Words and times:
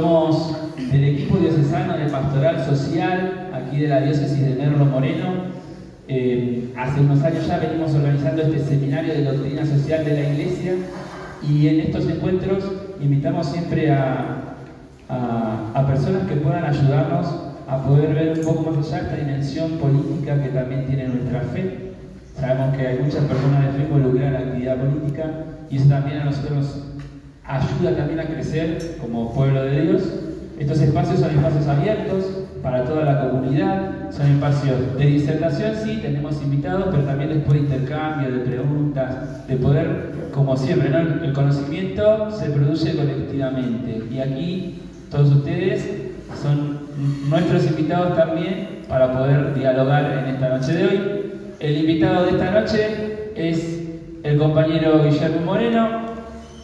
Somos 0.00 0.56
del 0.92 1.04
equipo 1.04 1.38
diocesano 1.38 1.98
de 1.98 2.08
pastoral 2.08 2.64
social, 2.64 3.50
aquí 3.52 3.80
de 3.80 3.88
la 3.88 4.00
diócesis 4.00 4.40
de 4.40 4.54
Merlo 4.54 4.84
Moreno. 4.84 5.26
Eh, 6.06 6.72
hace 6.76 7.00
unos 7.00 7.20
años 7.24 7.48
ya 7.48 7.58
venimos 7.58 7.92
organizando 7.96 8.42
este 8.42 8.60
seminario 8.60 9.12
de 9.12 9.24
doctrina 9.24 9.66
social 9.66 10.04
de 10.04 10.14
la 10.14 10.28
Iglesia 10.30 10.74
y 11.42 11.66
en 11.66 11.80
estos 11.80 12.08
encuentros 12.08 12.62
invitamos 13.00 13.48
siempre 13.48 13.90
a, 13.90 14.54
a, 15.08 15.86
personas 15.88 16.28
que 16.28 16.36
puedan 16.36 16.64
ayudarnos 16.64 17.26
a 17.68 17.82
poder 17.82 18.14
ver 18.14 18.38
un 18.38 18.44
poco 18.44 18.70
más 18.70 18.86
allá 18.86 19.00
esta 19.00 19.16
dimensión 19.16 19.72
política 19.78 20.40
que 20.40 20.50
también 20.50 20.86
tiene 20.86 21.08
nuestra 21.08 21.40
fe. 21.40 21.94
Sabemos 22.38 22.76
que 22.76 22.86
hay 22.86 22.98
muchas 23.00 23.24
personas 23.24 23.64
de 23.64 23.72
fe 23.72 23.88
involucradas 23.88 24.28
en 24.28 24.32
la 24.32 24.46
actividad 24.46 24.76
política 24.76 25.24
y 25.68 25.76
eso 25.76 25.88
también 25.88 26.18
a 26.18 26.24
nosotros 26.26 26.84
ayuda 27.48 27.96
también 27.96 28.20
a 28.20 28.26
crecer 28.26 28.96
como 29.00 29.32
pueblo 29.32 29.62
de 29.64 29.80
Dios. 29.80 30.02
Estos 30.58 30.80
espacios 30.80 31.20
son 31.20 31.30
espacios 31.30 31.66
abiertos 31.66 32.24
para 32.62 32.84
toda 32.84 33.04
la 33.04 33.20
comunidad, 33.20 34.10
son 34.10 34.26
espacios 34.26 34.96
de 34.98 35.06
disertación, 35.06 35.72
sí, 35.82 36.00
tenemos 36.02 36.42
invitados, 36.42 36.88
pero 36.90 37.04
también 37.04 37.30
después 37.30 37.54
de 37.54 37.60
intercambio, 37.60 38.32
de 38.32 38.40
preguntas, 38.40 39.46
de 39.46 39.56
poder, 39.56 40.12
como 40.34 40.56
siempre, 40.56 40.90
el 41.22 41.32
conocimiento 41.32 42.30
se 42.32 42.50
produce 42.50 42.96
colectivamente 42.96 44.02
y 44.12 44.20
aquí 44.20 44.82
todos 45.10 45.30
ustedes 45.30 45.88
son 46.42 46.80
nuestros 47.30 47.66
invitados 47.66 48.16
también 48.16 48.80
para 48.88 49.12
poder 49.12 49.54
dialogar 49.54 50.24
en 50.24 50.34
esta 50.34 50.48
noche 50.48 50.72
de 50.72 50.86
hoy. 50.86 51.00
El 51.60 51.76
invitado 51.78 52.24
de 52.24 52.30
esta 52.32 52.50
noche 52.50 53.30
es 53.36 53.84
el 54.24 54.38
compañero 54.38 55.04
Guillermo 55.04 55.40
Moreno, 55.44 56.07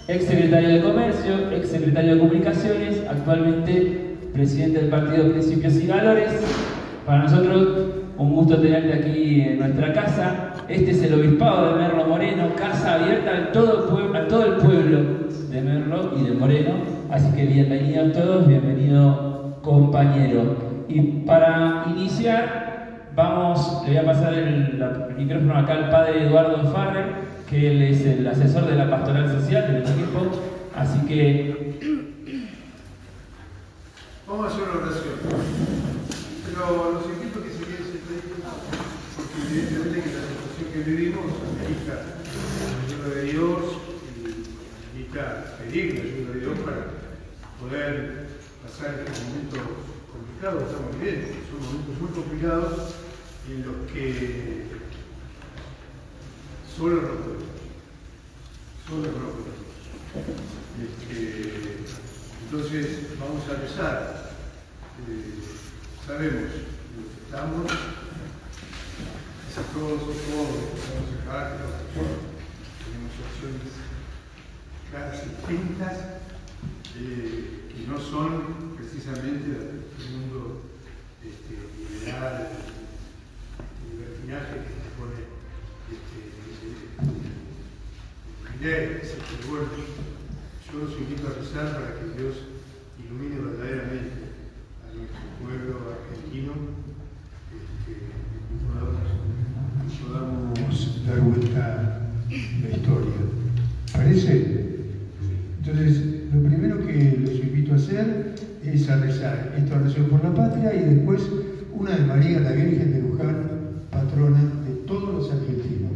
ex 0.07 0.27
secretario 0.27 0.69
de 0.69 0.83
Comercio, 0.83 1.51
ex 1.51 1.69
secretario 1.69 2.15
de 2.15 2.21
Comunicaciones, 2.21 3.03
actualmente 3.09 4.17
presidente 4.35 4.81
del 4.81 4.91
Partido 4.91 5.31
Principios 5.31 5.77
y 5.77 5.87
Valores. 5.87 6.31
Para 7.07 7.23
nosotros, 7.23 7.69
un 8.19 8.35
gusto 8.35 8.59
tenerte 8.59 8.93
aquí 8.93 9.41
en 9.41 9.59
nuestra 9.61 9.93
casa. 9.93 10.53
Este 10.69 10.91
es 10.91 11.03
el 11.05 11.15
Obispado 11.15 11.71
de 11.73 11.83
Merlo 11.83 12.07
Moreno, 12.07 12.49
casa 12.55 12.95
abierta 12.95 13.31
a 13.37 13.53
todo, 13.53 13.99
el 13.99 14.53
pueblo 14.57 15.01
de 15.51 15.63
Merlo 15.63 16.13
y 16.19 16.29
de 16.29 16.35
Moreno. 16.35 16.73
Así 17.11 17.35
que 17.35 17.47
bienvenidos 17.47 18.13
todos, 18.13 18.47
bienvenido 18.47 19.59
compañero. 19.63 20.57
Y 20.89 21.01
para 21.25 21.87
iniciar, 21.97 23.09
vamos, 23.15 23.83
le 23.85 23.95
voy 23.95 23.97
a 23.99 24.05
pasar 24.05 24.35
el 24.35 24.79
micrófono 25.17 25.57
acá 25.57 25.73
al 25.75 25.91
padre 25.91 26.27
Eduardo 26.27 26.71
Farrer 26.73 27.34
él 27.55 27.83
es 27.83 28.01
el 28.05 28.27
asesor 28.27 28.67
de 28.67 28.75
la 28.75 28.91
pastoral 28.91 29.31
social 29.31 29.73
del 29.73 29.83
equipo, 29.83 30.31
así 30.75 30.99
que... 31.07 31.79
Vamos 34.27 34.47
a 34.47 34.49
hacer 34.49 34.63
una 34.65 34.83
oración. 34.83 35.15
Pero 36.47 36.93
los 36.95 37.07
a 37.07 37.43
que 37.45 37.51
se 37.51 37.63
queden 37.65 37.87
sentaditos, 37.87 38.43
porque 39.17 39.37
evidentemente 39.47 40.03
que 40.03 40.11
la 40.17 40.23
situación 40.27 40.67
que 40.73 40.91
vivimos 40.91 41.25
la 41.55 42.83
ayuda 42.89 43.15
de 43.15 43.23
Dios 43.33 43.61
y 44.03 44.25
amerita 44.91 45.57
pedir 45.59 45.95
la 45.95 46.01
ayuda 46.03 46.33
de 46.33 46.41
Dios 46.41 46.59
para 46.59 46.81
poder 47.61 48.27
pasar 48.63 49.05
estos 49.07 49.25
momentos 49.29 49.61
complicados, 50.11 50.63
estamos 50.65 50.91
viviendo. 50.99 51.27
Son 51.47 51.61
momentos 51.63 51.95
muy 52.01 52.11
complicados 52.11 52.95
en 53.47 53.57
los 53.63 53.77
que 53.93 54.84
solo 56.77 57.01
podemos. 57.01 57.45
Solo 58.89 59.07
no 59.07 59.31
podemos. 59.31 59.65
Este, 60.83 61.85
entonces 62.45 63.19
vamos 63.19 63.43
a 63.49 63.61
rezar. 63.61 64.31
Eh, 65.09 65.35
sabemos 66.07 66.43
lo 66.43 67.03
que 67.11 67.21
estamos, 67.25 67.67
todos, 69.73 70.01
todos 70.01 70.15
estamos 70.75 71.09
acá, 71.23 71.57
tenemos 72.85 73.13
opciones 73.23 73.75
claras 74.91 75.23
y 75.25 75.29
distintas, 75.31 75.97
eh, 76.97 77.73
que 77.75 77.87
no 77.89 77.99
son 77.99 78.77
precisamente 78.77 79.49
del 79.49 80.11
mundo 80.11 80.63
este, 81.23 81.55
liberal, 81.91 82.49
libertinaje 83.91 84.55
que 84.63 84.75
se 84.79 84.91
pone 84.97 85.19
este, 85.91 86.34
bueno, 89.55 89.69
yo 90.73 90.79
los 90.85 90.99
invito 90.99 91.29
a 91.29 91.35
rezar 91.39 91.67
para 91.75 91.95
que 91.95 92.07
Dios 92.19 92.35
ilumine 92.99 93.37
verdaderamente 93.37 94.35
a 94.83 94.91
nuestro 94.97 95.21
pueblo 95.39 95.75
argentino 95.95 96.53
este, 97.55 97.93
y 98.51 98.57
podamos, 100.57 101.07
dar 101.07 101.21
vuelta 101.21 101.63
la 102.31 102.69
historia. 102.77 103.21
¿Parece? 103.93 104.33
Entonces, 105.59 105.93
lo 106.33 106.43
primero 106.43 106.87
que 106.87 107.19
los 107.21 107.35
invito 107.35 107.75
a 107.75 107.77
hacer 107.77 108.35
es 108.65 108.89
a 108.89 108.97
rezar 108.97 109.55
esta 109.57 109.77
oración 109.77 110.07
por 110.07 110.25
la 110.25 110.35
patria 110.35 110.75
y 110.75 110.95
después 110.95 111.23
una 111.73 111.97
de 111.97 112.07
María, 112.07 112.41
la 112.41 112.53
Virgen 112.53 112.93
de 112.93 113.01
Luján, 113.03 113.51
patrona 113.91 114.43
de 114.67 114.75
todos 114.87 115.15
los 115.15 115.31
argentinos. 115.31 115.94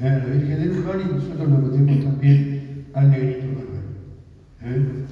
¿Eh? 0.00 0.02
La 0.02 0.24
Virgen 0.24 0.58
de 0.58 0.66
Luján 0.74 1.00
y 1.00 1.04
nosotros 1.14 1.48
lo 1.48 1.58
metemos 1.58 2.04
también 2.04 2.86
al 2.94 3.10
negrito 3.10 3.46
Manuel. 3.46 3.84
¿Eh? 4.62 5.04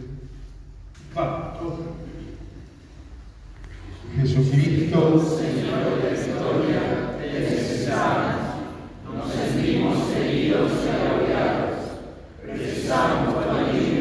Jesucristo, 4.17 5.19
Señor 5.19 6.03
de 6.03 6.11
la 6.11 6.21
historia, 6.21 6.83
te 7.19 7.41
necesitamos. 7.41 8.35
Nos 9.15 9.33
sentimos 9.33 9.97
heridos 10.17 10.73
y 10.85 10.89
agobiados. 10.89 11.73
Alivio 12.93 13.89
y 13.89 13.92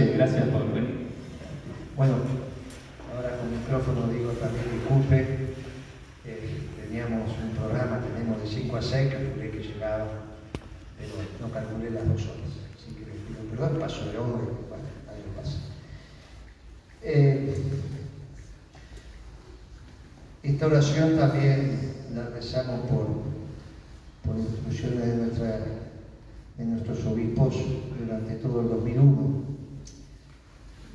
Gracias 0.00 0.48
por 0.48 0.72
venir. 0.72 1.08
Bueno, 1.94 2.14
ahora 3.14 3.36
con 3.36 3.50
micrófono 3.50 4.08
digo 4.08 4.30
también 4.32 4.64
disculpe, 4.72 5.20
eh, 6.24 6.58
teníamos 6.82 7.30
un 7.36 7.50
programa, 7.50 8.00
tenemos 8.00 8.40
de 8.40 8.48
5 8.48 8.76
a 8.76 8.82
6, 8.82 9.12
calculé 9.12 9.50
que 9.50 9.58
llegaba, 9.58 10.08
pero 10.98 11.12
no 11.40 11.52
calculé 11.52 11.90
las 11.90 12.08
dos 12.08 12.22
horas. 12.22 12.52
Así 12.74 12.94
que 12.94 13.06
les 13.06 13.16
pido 13.28 13.42
perdón, 13.50 13.78
paso 13.78 14.06
de 14.10 14.16
hora, 14.16 14.30
bueno, 14.30 14.84
ahí 15.10 15.22
lo 15.26 15.42
pasa. 15.42 15.58
Eh, 17.02 17.54
esta 20.42 20.66
oración 20.66 21.18
también 21.18 21.92
la 22.14 22.30
rezamos 22.30 22.88
por, 22.88 23.06
por 24.24 24.40
instrucciones 24.40 25.06
de, 25.06 25.16
nuestra, 25.16 25.60
de 26.56 26.64
nuestros 26.64 27.04
obispos 27.04 27.54
durante 27.98 28.36
todo 28.36 28.62
el 28.62 28.68
2001. 28.70 29.50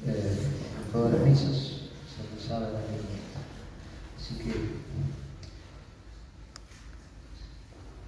Eh, 0.08 0.38
todas 0.92 1.14
las 1.14 1.28
misas 1.28 1.50
se 1.52 2.36
rezaba 2.36 2.70
la 2.70 2.80
Así 4.20 4.36
que 4.36 4.54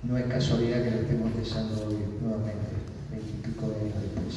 no 0.04 0.18
es 0.18 0.26
casualidad 0.26 0.84
que 0.84 0.92
lo 0.92 0.98
estemos 0.98 1.36
rezando 1.36 1.88
hoy 1.88 1.98
nuevamente, 2.22 2.70
veintipico 3.12 3.70
de 3.70 3.80
años 3.80 4.02
después. 4.02 4.36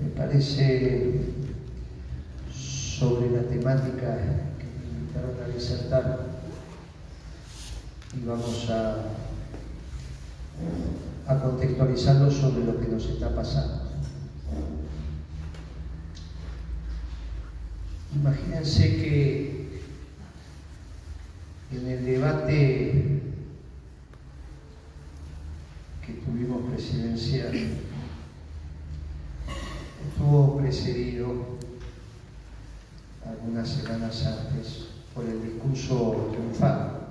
Me 0.00 0.08
parece 0.10 1.20
sobre 2.52 3.30
la 3.30 3.42
temática 3.42 4.16
que 4.58 4.64
me 4.64 4.98
invitaron 4.98 5.36
a 5.44 5.54
disertar 5.54 6.26
y 8.16 8.26
vamos 8.26 8.68
a, 8.68 8.96
a 11.28 11.38
contextualizarlo 11.40 12.30
sobre 12.30 12.64
lo 12.64 12.80
que 12.80 12.88
nos 12.88 13.06
está 13.06 13.34
pasando. 13.34 13.92
Imagínense 18.14 18.96
que 18.96 19.80
en 21.72 21.86
el 21.86 22.04
debate 22.04 23.22
que 26.06 26.12
tuvimos 26.24 26.70
presidencial 26.70 27.54
estuvo 30.06 30.58
precedido 30.58 31.52
algunas 33.26 33.68
semanas 33.68 34.26
antes 34.26 34.88
por 35.14 35.24
el 35.24 35.42
discurso 35.42 36.28
triunfal 36.32 37.08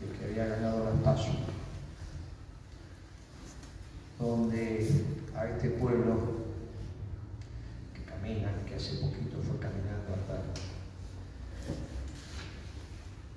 del 0.00 0.10
que 0.18 0.24
había 0.26 0.56
ganado 0.56 0.84
las 0.84 1.00
pasos, 1.02 1.36
donde 4.18 5.04
a 5.34 5.46
este 5.46 5.70
pueblo 5.70 6.44
que 7.94 8.02
camina, 8.02 8.52
que 8.66 8.74
hace 8.74 8.96
poquito 8.96 9.38
fue 9.42 9.58
caminando 9.58 10.14
hasta 10.14 10.42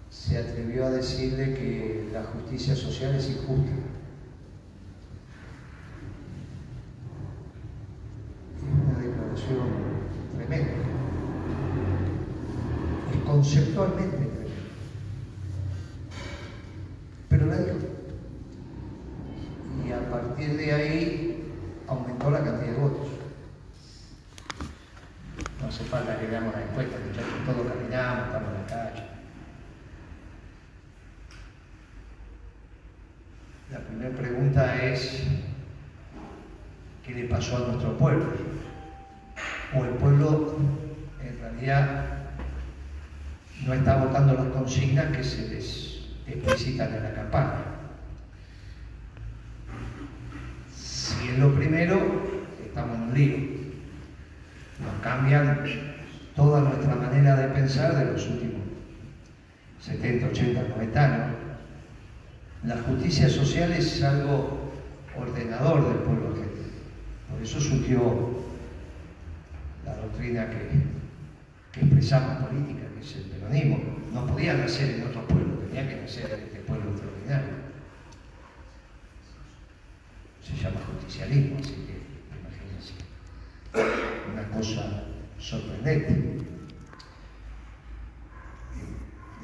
se 0.09 0.37
atrevió 0.37 0.83
a 0.83 0.85
decirle 0.97 1.53
que 1.53 2.09
la 2.11 2.23
justicia 2.23 2.75
social 2.75 3.15
es 3.15 3.29
injusta. 3.29 3.71
Es 8.57 8.63
una 8.63 8.99
declaración 8.99 9.67
tremenda. 10.35 10.73
Es 13.13 13.21
conceptualmente 13.25 14.17
tremenda. 14.17 14.37
Pero 17.29 17.45
la 17.45 17.57
dijo. 17.57 17.77
Y 19.85 19.91
a 19.91 20.09
partir 20.09 20.57
de 20.57 20.73
ahí 20.73 21.53
aumentó 21.87 22.31
la 22.31 22.43
cantidad 22.43 22.73
de 22.73 22.79
votos. 22.79 23.07
No 25.61 25.67
hace 25.67 25.83
falta 25.85 26.19
que 26.19 26.27
veamos 26.27 26.53
la 26.53 26.63
encuesta, 26.63 26.97
muchachos, 27.05 27.45
todos 27.45 27.67
caminamos, 27.67 28.27
estamos 28.27 28.49
en 28.49 28.61
la 28.61 28.67
calle. 28.67 29.03
La 33.71 33.79
primera 33.97 34.15
pregunta 34.15 34.83
es, 34.83 35.23
¿qué 37.03 37.15
le 37.15 37.23
pasó 37.23 37.57
a 37.57 37.67
nuestro 37.71 37.97
pueblo? 37.97 38.27
O 39.75 39.85
el 39.85 39.91
pueblo 39.91 40.55
en 41.23 41.39
realidad 41.39 42.05
no 43.65 43.73
está 43.73 43.97
votando 43.97 44.35
las 44.35 44.47
consignas 44.47 45.17
que 45.17 45.23
se 45.23 45.47
les 45.47 46.09
explicitan 46.27 46.93
en 46.93 47.03
la 47.03 47.13
campaña. 47.13 47.53
Si 50.75 51.29
es 51.29 51.39
lo 51.39 51.55
primero, 51.55 51.99
estamos 52.63 52.97
en 52.97 53.01
un 53.01 53.13
lío. 53.15 53.37
Nos 54.79 55.01
cambian 55.01 55.63
toda 56.35 56.61
nuestra 56.61 56.95
manera 56.95 57.35
de 57.35 57.47
pensar 57.47 57.95
de 57.95 58.11
los 58.11 58.27
últimos 58.27 58.61
70, 59.81 60.27
80, 60.27 60.61
90 60.75 61.03
años 61.03 61.36
la 62.67 62.77
justicia 62.81 63.29
social 63.29 63.71
es 63.71 64.03
algo 64.03 64.59
ordenador 65.17 65.87
del 65.87 65.97
pueblo. 66.03 66.35
Por 67.31 67.41
eso 67.41 67.61
surgió 67.61 68.43
la 69.85 69.95
doctrina 69.95 70.49
que, 70.49 70.69
que 71.71 71.85
expresamos 71.85 72.45
política, 72.45 72.81
que 72.93 73.05
es 73.05 73.15
el 73.15 73.23
peronismo. 73.23 73.79
No 74.13 74.27
podía 74.27 74.53
nacer 74.53 74.95
en 74.95 75.07
otro 75.07 75.25
pueblo, 75.27 75.53
tenía 75.59 75.87
que 75.87 76.01
nacer 76.01 76.25
en 76.33 76.41
este 76.41 76.59
pueblo 76.59 76.91
extraordinario. 76.91 77.67
Se 80.43 80.55
llama 80.55 80.79
justicialismo, 80.91 81.57
así 81.59 81.73
que 81.73 82.01
imagínense. 82.41 82.93
Una 84.33 84.47
cosa 84.49 85.03
sorprendente. 85.39 86.37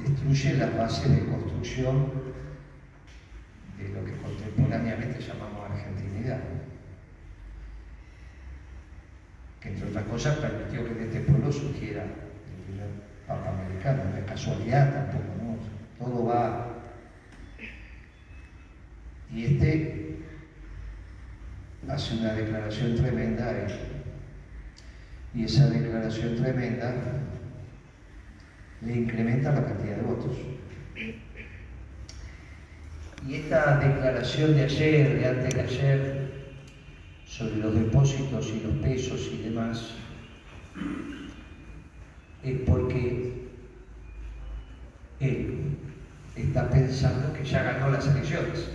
Destruye 0.06 0.54
las 0.56 0.78
bases 0.78 1.10
de 1.10 1.26
construcción 1.26 2.12
de 3.84 3.94
lo 3.94 4.06
que 4.06 4.14
contemporáneamente 4.14 5.20
llamamos 5.20 5.70
argentinidad, 5.70 6.40
que 9.60 9.70
entre 9.70 9.90
otras 9.90 10.06
cosas 10.06 10.38
permitió 10.38 10.86
que 10.86 10.92
en 10.92 11.02
este 11.04 11.20
pueblo 11.22 11.52
surgiera 11.52 12.04
el 12.04 12.64
primer 12.66 12.90
Papa 13.28 13.50
americano, 13.52 14.04
no 14.12 14.18
es 14.18 14.26
casualidad 14.26 14.94
tampoco, 14.94 15.24
¿no? 15.42 16.06
Todo 16.06 16.26
va. 16.26 16.68
Y 19.32 19.46
este 19.46 20.20
hace 21.88 22.18
una 22.18 22.34
declaración 22.34 22.96
tremenda 22.96 23.54
y 25.34 25.44
esa 25.44 25.68
declaración 25.70 26.36
tremenda 26.36 26.94
le 28.82 28.96
incrementa 28.96 29.52
la 29.52 29.66
cantidad 29.66 29.98
de 29.98 30.04
votos. 30.04 30.38
Y 33.28 33.36
esta 33.36 33.78
declaración 33.78 34.56
de 34.56 34.64
ayer, 34.64 35.20
de 35.20 35.28
antes 35.28 35.54
de 35.54 35.62
ayer, 35.62 36.34
sobre 37.26 37.56
los 37.58 37.74
depósitos 37.74 38.48
y 38.50 38.62
los 38.62 38.74
pesos 38.84 39.30
y 39.34 39.44
demás, 39.44 39.92
es 42.44 42.60
porque 42.66 43.32
él 45.22 45.78
está 46.36 46.70
pensando 46.70 47.34
que 47.34 47.46
ya 47.46 47.64
ganó 47.64 47.92
las 47.92 48.08
elecciones 48.08 48.70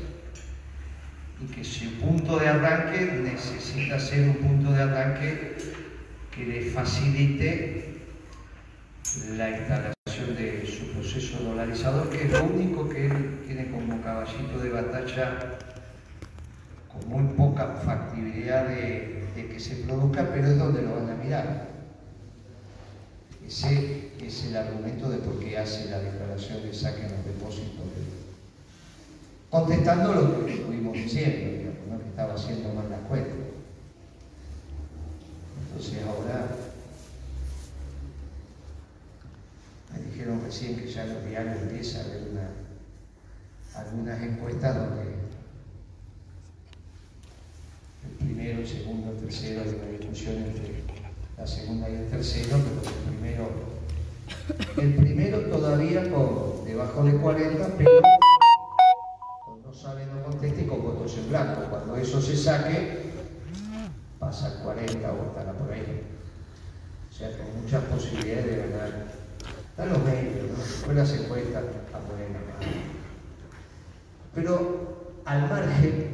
y 1.43 1.53
que 1.53 1.63
su 1.63 1.91
punto 2.01 2.39
de 2.39 2.49
arranque 2.49 3.21
necesita 3.23 4.01
ser 4.01 4.29
un 4.29 4.37
punto 4.37 4.73
de 4.73 4.83
arranque 4.83 5.59
que 6.35 6.47
le 6.47 6.63
facilite 6.71 7.98
la 9.37 9.51
instalación 9.51 10.37
de 10.37 10.67
su 10.67 10.93
proceso 10.93 11.43
dolarizador, 11.43 12.11
que 12.11 12.25
es 12.25 12.33
lo 12.33 12.45
único 12.45 12.89
que 12.89 13.07
él 13.07 13.41
tiene 13.47 13.71
como 13.71 14.01
caballito 14.03 14.59
de 14.59 14.69
batalla 14.71 15.59
con 16.93 17.09
muy 17.09 17.35
poca 17.35 17.81
factibilidad 17.85 18.67
de, 18.69 19.25
de 19.35 19.49
que 19.49 19.61
se 19.61 19.77
produzca, 19.77 20.29
pero 20.33 20.49
es 20.49 20.59
donde 20.59 20.83
lo 20.83 20.97
van 20.97 21.11
a 21.11 21.15
mirar. 21.15 21.69
Ese 23.47 24.11
es 24.23 24.45
el 24.45 24.57
argumento 24.57 25.09
de 25.09 25.19
por 25.19 25.39
qué 25.39 25.57
hace 25.57 25.91
la 25.91 26.01
declaración 26.01 26.63
de 26.63 26.75
saquen 26.75 27.05
los 27.05 27.25
depósitos. 27.25 27.87
Contestando 29.49 30.13
lo 30.13 30.45
que 30.45 30.53
estuvimos 30.55 30.93
diciendo, 30.93 31.73
que 31.99 32.09
estaba 32.11 32.35
haciendo 32.35 32.75
mal 32.75 32.91
la 32.91 32.99
cuenta. 33.09 33.31
Entonces 35.63 35.99
ahora 36.05 36.68
me 39.93 40.11
dijeron 40.11 40.43
recién 40.45 40.77
que 40.77 40.91
ya 40.91 41.05
en 41.05 41.15
los 41.15 41.25
diarios 41.25 41.63
empieza 41.63 42.01
a 42.01 42.05
haber 42.05 42.29
una, 42.31 42.49
algunas 43.75 44.23
encuestas 44.23 44.77
donde 44.77 45.03
el 48.05 48.27
primero, 48.27 48.61
el 48.61 48.69
segundo, 48.69 49.13
el 49.13 49.19
tercero, 49.19 49.63
hay 49.63 49.69
una 49.69 49.99
discusión 49.99 50.37
entre 50.37 50.83
la 51.37 51.47
segunda 51.47 51.89
y 51.89 51.95
el 51.95 52.09
tercero, 52.09 52.59
pero 52.59 52.97
el 52.97 53.15
primero, 53.15 53.49
el 54.77 54.95
primero 54.95 55.41
todavía 55.51 56.11
con 56.11 56.65
debajo 56.65 57.05
de 57.05 57.17
40, 57.17 57.69
pero 57.77 57.91
con 59.45 59.63
no 59.63 59.73
sabe, 59.73 60.07
no 60.07 60.23
conteste 60.23 60.67
con 60.67 60.83
votos 60.83 61.17
en 61.17 61.29
blanco. 61.29 61.63
Cuando 61.71 61.97
eso 61.97 62.21
se 62.21 62.37
saque, 62.37 63.13
pasa 64.19 64.47
al 64.47 64.63
40 64.63 65.13
o 65.13 65.27
estará 65.29 65.53
por 65.53 65.73
ahí. 65.73 66.03
sea, 67.11 67.31
con 67.37 67.63
muchas 67.63 67.85
posibilidades 67.85 68.47
de 68.47 68.57
ganar. 68.57 69.28
Están 69.79 69.93
los 69.93 70.05
medios, 70.05 70.87
¿no? 70.89 70.93
Las 70.93 71.13
encuestas 71.13 71.63
a 71.95 71.99
poner 72.01 72.31
la 72.31 72.41
mano. 72.41 72.73
Pero 74.35 75.13
al 75.25 75.43
margen, 75.43 76.07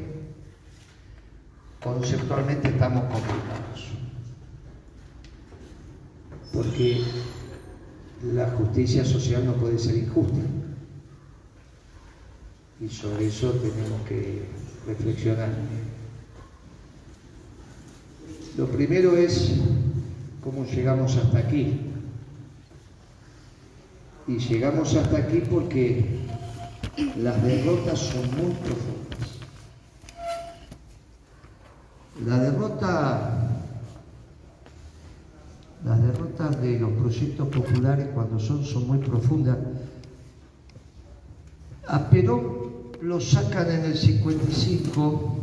conceptualmente 1.83 2.69
estamos 2.69 3.05
complicados. 3.05 3.89
Porque 6.53 7.05
la 8.35 8.51
justicia 8.51 9.03
social 9.03 9.47
no 9.47 9.55
puede 9.55 9.79
ser 9.79 9.97
injusta. 9.97 10.41
Y 12.83 12.89
sobre 12.91 13.29
eso 13.29 13.51
tenemos 13.51 14.07
que 14.07 14.43
reflexionar. 14.87 15.49
Lo 18.59 18.67
primero 18.67 19.17
es 19.17 19.55
cómo 20.43 20.67
llegamos 20.67 21.17
hasta 21.17 21.39
aquí. 21.39 21.94
Y 24.27 24.39
llegamos 24.39 24.95
hasta 24.95 25.19
aquí 25.19 25.43
porque 25.51 26.21
las 27.17 27.43
derrotas 27.43 27.99
son 27.99 28.23
muy 28.37 28.55
profundas. 28.55 29.05
La 32.25 32.39
derrota, 32.39 33.51
las 35.85 36.03
derrotas 36.03 36.63
de 36.63 36.79
los 36.79 36.93
proyectos 36.93 37.49
populares 37.49 38.09
cuando 38.15 38.39
son, 38.39 38.65
son 38.65 38.87
muy 38.87 38.99
profundas. 38.99 39.59
A 41.87 42.09
Perón 42.09 42.65
lo 43.03 43.21
sacan 43.21 43.71
en 43.71 43.85
el 43.85 43.97
55 43.97 45.35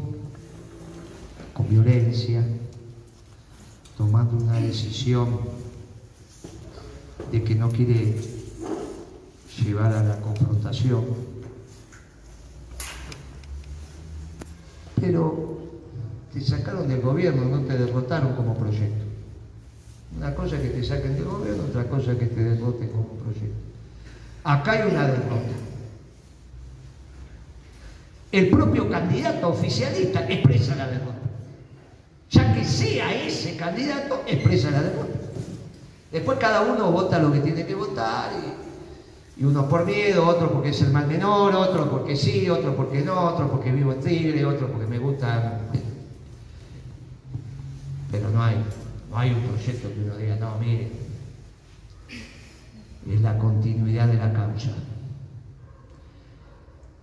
con 1.53 1.69
violencia, 1.69 2.43
tomando 3.95 4.43
una 4.43 4.59
decisión 4.59 5.39
de 7.31 7.43
que 7.43 7.53
no 7.53 7.69
quiere 7.69 8.40
llevar 9.59 9.93
a 9.93 10.03
la 10.03 10.15
confrontación. 10.17 11.05
Pero 14.99 15.59
te 16.33 16.41
sacaron 16.41 16.87
del 16.87 17.01
gobierno, 17.01 17.45
no 17.45 17.61
te 17.65 17.77
derrotaron 17.77 18.35
como 18.35 18.55
proyecto. 18.55 19.05
Una 20.15 20.35
cosa 20.35 20.57
es 20.57 20.61
que 20.61 20.69
te 20.69 20.83
saquen 20.83 21.15
del 21.15 21.25
gobierno, 21.25 21.63
otra 21.63 21.85
cosa 21.85 22.11
es 22.11 22.19
que 22.19 22.27
te 22.27 22.43
derroten 22.43 22.89
como 22.89 23.07
proyecto. 23.15 23.57
Acá 24.43 24.71
hay 24.71 24.91
una 24.91 25.07
derrota. 25.07 25.51
El 28.31 28.49
propio 28.49 28.89
candidato 28.89 29.49
oficialista 29.49 30.25
expresa 30.27 30.75
la 30.75 30.87
derrota. 30.87 31.17
Ya 32.29 32.53
que 32.53 32.63
sea 32.63 33.13
ese 33.13 33.57
candidato, 33.57 34.23
expresa 34.25 34.71
la 34.71 34.83
derrota. 34.83 35.19
Después 36.11 36.37
cada 36.39 36.61
uno 36.61 36.91
vota 36.91 37.19
lo 37.19 37.31
que 37.31 37.39
tiene 37.39 37.65
que 37.65 37.75
votar 37.75 38.31
y 39.37 39.43
uno 39.43 39.67
por 39.67 39.85
miedo, 39.85 40.27
otro 40.27 40.51
porque 40.51 40.69
es 40.69 40.81
el 40.81 40.91
más 40.91 41.07
menor, 41.07 41.55
otro 41.55 41.89
porque 41.89 42.15
sí, 42.15 42.49
otro 42.49 42.75
porque 42.75 43.01
no, 43.01 43.29
otro 43.29 43.49
porque 43.49 43.71
vivo 43.71 43.93
en 43.93 44.01
Tigre, 44.01 44.45
otro 44.45 44.67
porque 44.67 44.85
me 44.85 44.99
gusta. 44.99 45.59
Pero 48.11 48.29
no 48.29 48.43
hay, 48.43 48.57
no 49.09 49.17
hay 49.17 49.31
un 49.31 49.41
proyecto 49.41 49.89
que 49.93 50.01
uno 50.01 50.17
diga, 50.17 50.35
no, 50.35 50.57
mire, 50.59 50.91
es 53.09 53.21
la 53.21 53.37
continuidad 53.37 54.07
de 54.07 54.15
la 54.15 54.33
causa. 54.33 54.71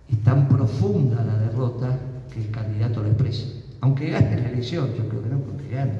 Es 0.07 0.23
tan 0.23 0.47
profunda 0.47 1.23
la 1.23 1.37
derrota 1.37 1.97
que 2.31 2.41
el 2.41 2.51
candidato 2.51 3.01
lo 3.01 3.09
expresa. 3.09 3.47
Aunque 3.81 4.11
gane 4.11 4.39
la 4.39 4.49
elección, 4.49 4.93
yo 4.93 5.09
creo 5.09 5.23
que 5.23 5.29
no, 5.29 5.39
porque 5.39 5.67
gane, 5.69 5.93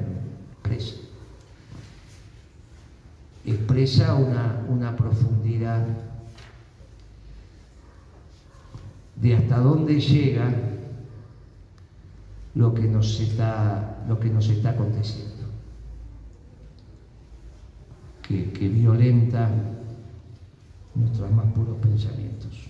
expresa. 0.52 0.94
Expresa 3.44 4.14
una, 4.14 4.64
una 4.68 4.96
profundidad 4.96 5.84
de 9.20 9.36
hasta 9.36 9.58
dónde 9.58 10.00
llega 10.00 10.50
lo 12.54 12.74
que 12.74 12.88
nos 12.88 13.20
está, 13.20 14.04
lo 14.08 14.18
que 14.18 14.30
nos 14.30 14.48
está 14.48 14.70
aconteciendo. 14.70 15.30
Que, 18.22 18.52
que 18.52 18.68
violenta 18.68 19.50
nuestros 20.94 21.30
más 21.32 21.46
puros 21.52 21.76
pensamientos. 21.78 22.68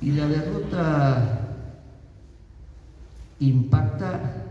Y 0.00 0.12
la 0.12 0.28
derrota 0.28 1.56
impacta 3.40 4.44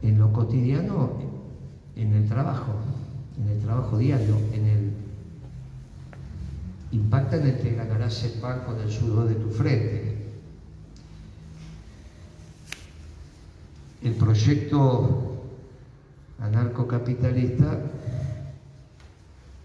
en 0.00 0.18
lo 0.18 0.32
cotidiano, 0.32 1.12
en 1.94 2.14
el 2.14 2.26
trabajo, 2.26 2.72
en 3.38 3.48
el 3.48 3.60
trabajo 3.60 3.98
diario, 3.98 4.36
en 4.52 4.66
el 4.66 5.01
impacta 6.92 7.36
en 7.36 7.46
el 7.46 7.58
que 7.58 7.74
ganarás 7.74 8.22
el 8.24 8.32
pan 8.32 8.60
con 8.66 8.78
el 8.78 8.90
sudor 8.90 9.28
de 9.28 9.34
tu 9.34 9.50
frente. 9.50 10.12
El 14.02 14.14
proyecto 14.14 15.44
anarcocapitalista 16.38 17.78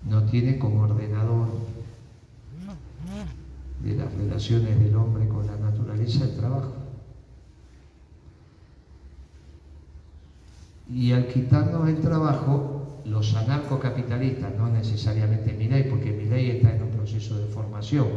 no 0.07 0.23
tiene 0.23 0.57
como 0.57 0.83
ordenador 0.83 1.49
de 3.83 3.95
las 3.95 4.13
relaciones 4.13 4.79
del 4.79 4.95
hombre 4.95 5.27
con 5.27 5.45
la 5.47 5.57
naturaleza 5.57 6.23
el 6.23 6.37
trabajo. 6.37 6.73
Y 10.89 11.11
al 11.11 11.27
quitarnos 11.27 11.89
el 11.89 11.99
trabajo, 11.99 13.01
los 13.05 13.35
anarcocapitalistas, 13.35 14.55
no 14.55 14.69
necesariamente 14.69 15.53
ley, 15.53 15.87
porque 15.89 16.11
ley 16.11 16.51
está 16.51 16.75
en 16.75 16.83
un 16.83 16.96
proceso 17.07 17.37
de 17.39 17.47
formación. 17.47 18.07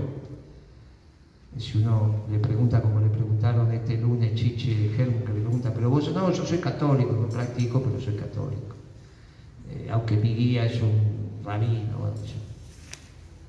Si 1.59 1.78
uno 1.78 2.25
le 2.30 2.38
pregunta, 2.38 2.80
como 2.80 3.00
le 3.00 3.09
preguntaron 3.09 3.73
este 3.73 3.99
lunes 3.99 4.35
Chiche 4.35 4.70
y 4.70 4.88
que 4.97 5.06
le 5.06 5.12
pregunta, 5.12 5.73
pero 5.73 5.90
vos, 5.90 6.12
no, 6.12 6.32
yo 6.32 6.44
soy 6.44 6.59
católico, 6.59 7.12
no 7.12 7.28
practico, 7.28 7.82
pero 7.82 8.00
soy 8.00 8.14
católico. 8.14 8.75
Eh, 9.70 9.88
aunque 9.90 10.16
mi 10.16 10.35
guía 10.35 10.66
es 10.66 10.80
un 10.82 11.42
rabino. 11.44 12.11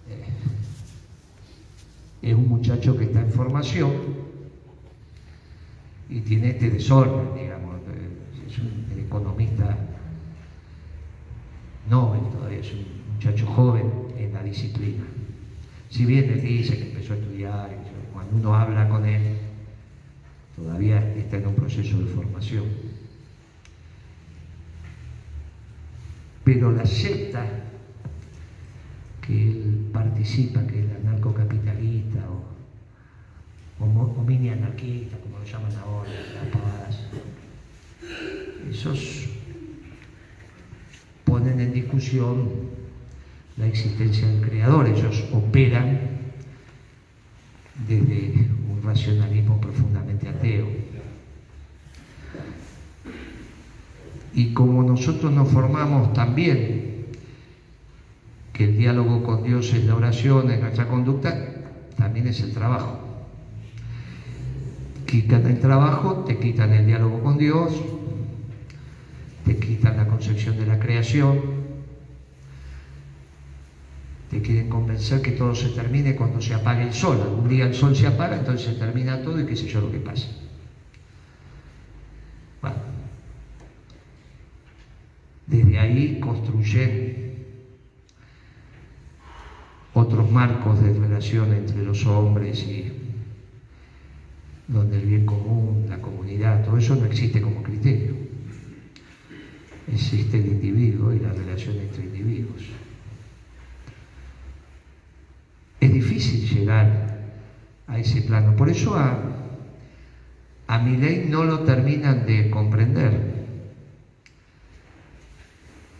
Eh, 0.09 0.25
es 2.21 2.35
un 2.35 2.47
muchacho 2.47 2.95
que 2.97 3.05
está 3.05 3.21
en 3.21 3.31
formación 3.31 3.91
y 6.09 6.21
tiene 6.21 6.51
este 6.51 6.69
desorden, 6.69 7.33
digamos, 7.35 7.77
es 8.47 8.59
un 8.59 8.85
economista 8.99 9.75
Nobel 11.89 12.21
todavía, 12.31 12.59
es 12.59 12.73
un 12.73 12.85
muchacho 13.15 13.45
joven 13.47 13.91
en 14.17 14.33
la 14.33 14.43
disciplina. 14.43 15.03
Si 15.91 16.05
bien 16.05 16.29
él 16.29 16.41
dice 16.41 16.77
que 16.77 16.83
empezó 16.83 17.13
a 17.13 17.17
estudiar, 17.17 17.69
cuando 18.13 18.37
uno 18.37 18.55
habla 18.55 18.87
con 18.87 19.05
él, 19.05 19.35
todavía 20.55 20.99
está 21.17 21.35
en 21.35 21.47
un 21.47 21.55
proceso 21.55 21.99
de 21.99 22.05
formación. 22.05 22.63
Pero 26.45 26.71
la 26.71 26.85
secta 26.85 27.45
que 29.21 29.51
él 29.51 29.89
participa, 29.91 30.65
que 30.65 30.79
es 30.79 30.85
el 30.85 30.95
anarcocapitalista 30.95 32.19
o, 33.79 33.83
o, 33.83 34.23
mini 34.23 34.47
anarquista, 34.47 35.17
como 35.17 35.39
lo 35.39 35.43
llaman 35.43 35.75
ahora, 35.75 36.09
la 36.09 36.51
paz, 36.57 36.99
esos 38.69 39.27
ponen 41.25 41.59
en 41.59 41.73
discusión 41.73 42.80
la 43.61 43.67
existencia 43.67 44.27
del 44.27 44.41
creador, 44.41 44.87
ellos 44.87 45.23
operan 45.31 45.99
desde 47.87 48.49
un 48.67 48.81
racionalismo 48.83 49.61
profundamente 49.61 50.27
ateo. 50.27 50.67
Y 54.33 54.53
como 54.53 54.81
nosotros 54.81 55.31
nos 55.31 55.49
formamos 55.49 56.11
también 56.13 57.05
que 58.51 58.63
el 58.63 58.77
diálogo 58.77 59.21
con 59.21 59.43
Dios 59.43 59.71
es 59.73 59.85
la 59.85 59.95
oración, 59.95 60.49
es 60.49 60.59
nuestra 60.59 60.87
conducta, 60.87 61.35
también 61.97 62.27
es 62.27 62.41
el 62.41 62.53
trabajo. 62.53 62.99
Quitan 65.05 65.45
el 65.45 65.59
trabajo, 65.59 66.23
te 66.25 66.39
quitan 66.39 66.73
el 66.73 66.87
diálogo 66.87 67.21
con 67.21 67.37
Dios, 67.37 67.79
te 69.45 69.57
quitan 69.57 69.97
la 69.97 70.07
concepción 70.07 70.57
de 70.57 70.65
la 70.65 70.79
creación, 70.79 71.60
te 74.31 74.41
quieren 74.41 74.69
convencer 74.69 75.21
que 75.21 75.33
todo 75.33 75.53
se 75.53 75.67
termine 75.71 76.15
cuando 76.15 76.39
se 76.39 76.53
apague 76.53 76.83
el 76.83 76.93
sol. 76.93 77.21
Algún 77.21 77.49
día 77.49 77.65
el 77.65 77.75
sol 77.75 77.93
se 77.93 78.07
apaga, 78.07 78.37
entonces 78.37 78.65
se 78.65 78.73
termina 78.79 79.21
todo 79.21 79.37
y 79.41 79.45
qué 79.45 79.57
sé 79.57 79.67
yo 79.67 79.81
lo 79.81 79.91
que 79.91 79.99
pasa. 79.99 80.29
Bueno, 82.61 82.77
desde 85.47 85.79
ahí 85.79 86.21
construyen 86.21 87.43
otros 89.93 90.31
marcos 90.31 90.79
de 90.79 90.93
relación 90.93 91.51
entre 91.51 91.83
los 91.83 92.05
hombres 92.05 92.63
y, 92.65 92.89
donde 94.69 94.97
el 94.97 95.07
bien 95.07 95.25
común, 95.25 95.87
la 95.89 95.99
comunidad, 95.99 96.63
todo 96.63 96.77
eso 96.77 96.95
no 96.95 97.03
existe 97.03 97.41
como 97.41 97.61
criterio. 97.61 98.15
Existe 99.91 100.37
el 100.37 100.47
individuo 100.47 101.11
y 101.11 101.19
la 101.19 101.33
relación 101.33 101.77
entre 101.79 102.05
individuos. 102.05 102.61
Es 105.81 105.91
difícil 105.91 106.47
llegar 106.47 106.87
a 107.87 107.97
ese 107.97 108.21
plano. 108.21 108.55
Por 108.55 108.69
eso 108.69 108.95
a, 108.95 109.19
a 110.67 110.77
mi 110.77 110.95
ley 110.95 111.25
no 111.27 111.43
lo 111.43 111.61
terminan 111.61 112.23
de 112.27 112.51
comprender. 112.51 113.19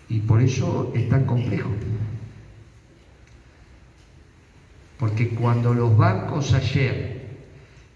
Y 0.08 0.20
por 0.20 0.40
eso 0.40 0.92
es 0.94 1.10
tan 1.10 1.26
complejo. 1.26 1.72
Porque 5.00 5.34
cuando 5.34 5.74
los 5.74 5.98
bancos 5.98 6.54
ayer 6.54 7.22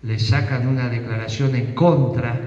le 0.01 0.18
sacan 0.18 0.68
una 0.68 0.89
declaración 0.89 1.54
en 1.54 1.75
contra 1.75 2.42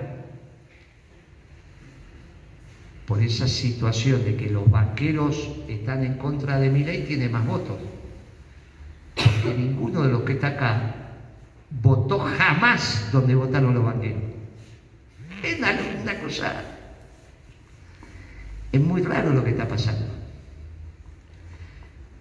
por 3.07 3.23
esa 3.23 3.47
situación 3.47 4.25
de 4.25 4.35
que 4.35 4.49
los 4.49 4.68
banqueros 4.68 5.52
están 5.68 6.02
en 6.02 6.14
contra 6.14 6.59
de 6.59 6.71
mi 6.71 6.83
ley, 6.83 7.04
tiene 7.07 7.28
más 7.28 7.47
votos. 7.47 7.78
Porque 9.18 9.58
ninguno 9.58 10.02
de 10.02 10.08
los 10.08 10.22
que 10.22 10.32
está 10.32 10.48
acá 10.48 10.94
votó 11.70 12.18
jamás 12.18 13.08
donde 13.12 13.34
votaron 13.34 13.75
los 13.75 13.84
banqueros. 13.84 14.22
Es 15.42 15.58
una, 15.58 15.76
una 16.02 16.20
cosa 16.20 16.64
es 18.72 18.80
muy 18.80 19.02
raro 19.02 19.32
lo 19.32 19.42
que 19.44 19.50
está 19.50 19.66
pasando. 19.66 20.06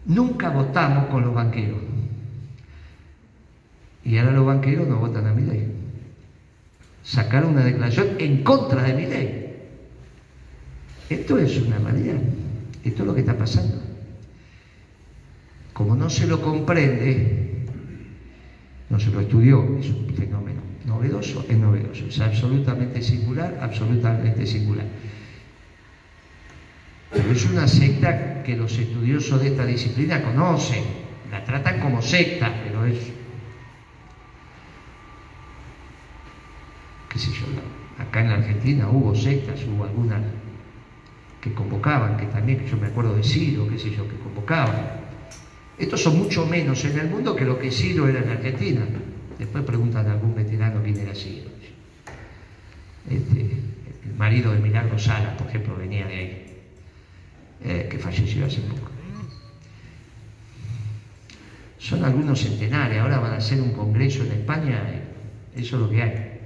Nunca 0.06 0.50
votamos 0.50 1.08
con 1.08 1.24
los 1.24 1.34
banqueros. 1.34 1.80
Y 4.04 4.18
ahora 4.18 4.32
los 4.32 4.46
banqueros 4.46 4.88
no 4.88 4.98
votan 4.98 5.28
a 5.28 5.34
mi 5.34 5.44
ley. 5.44 5.74
Sacaron 7.04 7.52
una 7.52 7.66
declaración 7.66 8.16
en 8.20 8.44
contra 8.44 8.84
de 8.84 8.94
mi 8.94 9.06
ley. 9.06 9.56
Esto 11.10 11.38
es 11.38 11.58
una 11.60 11.78
realidad. 11.80 12.16
Esto 12.84 13.04
es 13.04 13.08
lo 13.08 13.14
que 13.14 13.22
está 13.22 13.38
pasando. 13.38 13.87
Como 15.78 15.96
no 15.96 16.10
se 16.10 16.26
lo 16.26 16.42
comprende, 16.42 17.30
no 18.90 19.00
se 19.00 19.12
lo 19.12 19.22
estudió, 19.22 19.78
es 19.80 19.92
un 19.92 20.08
fenómeno 20.08 20.62
novedoso, 20.86 21.46
es 21.48 21.56
novedoso, 21.56 22.08
es 22.08 22.20
absolutamente 22.20 23.00
singular, 23.00 23.60
absolutamente 23.62 24.48
singular. 24.48 24.88
Pero 27.12 27.32
es 27.32 27.46
una 27.46 27.68
secta 27.68 28.42
que 28.44 28.56
los 28.56 28.76
estudiosos 28.76 29.40
de 29.40 29.50
esta 29.50 29.68
disciplina 29.68 30.24
conocen, 30.24 30.84
la 31.30 31.44
tratan 31.44 31.80
como 31.80 32.02
secta, 32.02 32.60
pero 32.64 32.84
es, 32.84 32.98
qué 37.08 37.20
sé 37.20 37.32
yo, 37.32 37.46
acá 38.00 38.22
en 38.22 38.30
la 38.30 38.36
Argentina 38.38 38.90
hubo 38.90 39.14
sectas, 39.14 39.64
hubo 39.68 39.86
algunas 39.86 40.24
que 41.40 41.54
convocaban, 41.54 42.18
que 42.18 42.26
también, 42.26 42.66
yo 42.66 42.78
me 42.78 42.88
acuerdo 42.88 43.14
de 43.14 43.22
Ciro, 43.22 43.68
qué 43.68 43.78
sé 43.78 43.92
yo, 43.92 44.08
que 44.08 44.16
convocaban. 44.16 45.07
Estos 45.78 46.02
son 46.02 46.18
mucho 46.18 46.46
menos 46.46 46.84
en 46.86 46.98
el 46.98 47.10
mundo 47.10 47.36
que 47.36 47.46
lo 47.46 47.60
que 47.60 47.72
Ciro 47.72 48.08
era 48.08 48.20
en 48.20 48.30
Argentina. 48.30 48.82
Después 49.38 49.64
preguntan 49.64 50.08
a 50.08 50.14
algún 50.14 50.34
veterano 50.34 50.82
quién 50.84 50.98
era 50.98 51.14
Ciro. 51.14 51.50
Este, 53.10 53.42
el 54.06 54.16
marido 54.18 54.52
de 54.52 54.60
Milagro 54.60 54.98
Salas, 54.98 55.38
por 55.38 55.48
ejemplo, 55.48 55.76
venía 55.78 56.08
de 56.08 56.16
ahí 56.16 56.48
eh, 57.64 57.88
que 57.90 58.00
falleció 58.00 58.46
hace 58.46 58.62
poco. 58.62 58.92
Son 61.78 62.04
algunos 62.04 62.42
centenares, 62.42 63.00
ahora 63.00 63.20
van 63.20 63.34
a 63.34 63.38
hacer 63.38 63.62
un 63.62 63.72
congreso 63.72 64.24
en 64.24 64.32
España, 64.32 64.82
eso 65.56 65.76
es 65.76 65.82
lo 65.82 65.90
que 65.90 66.02
hay. 66.02 66.40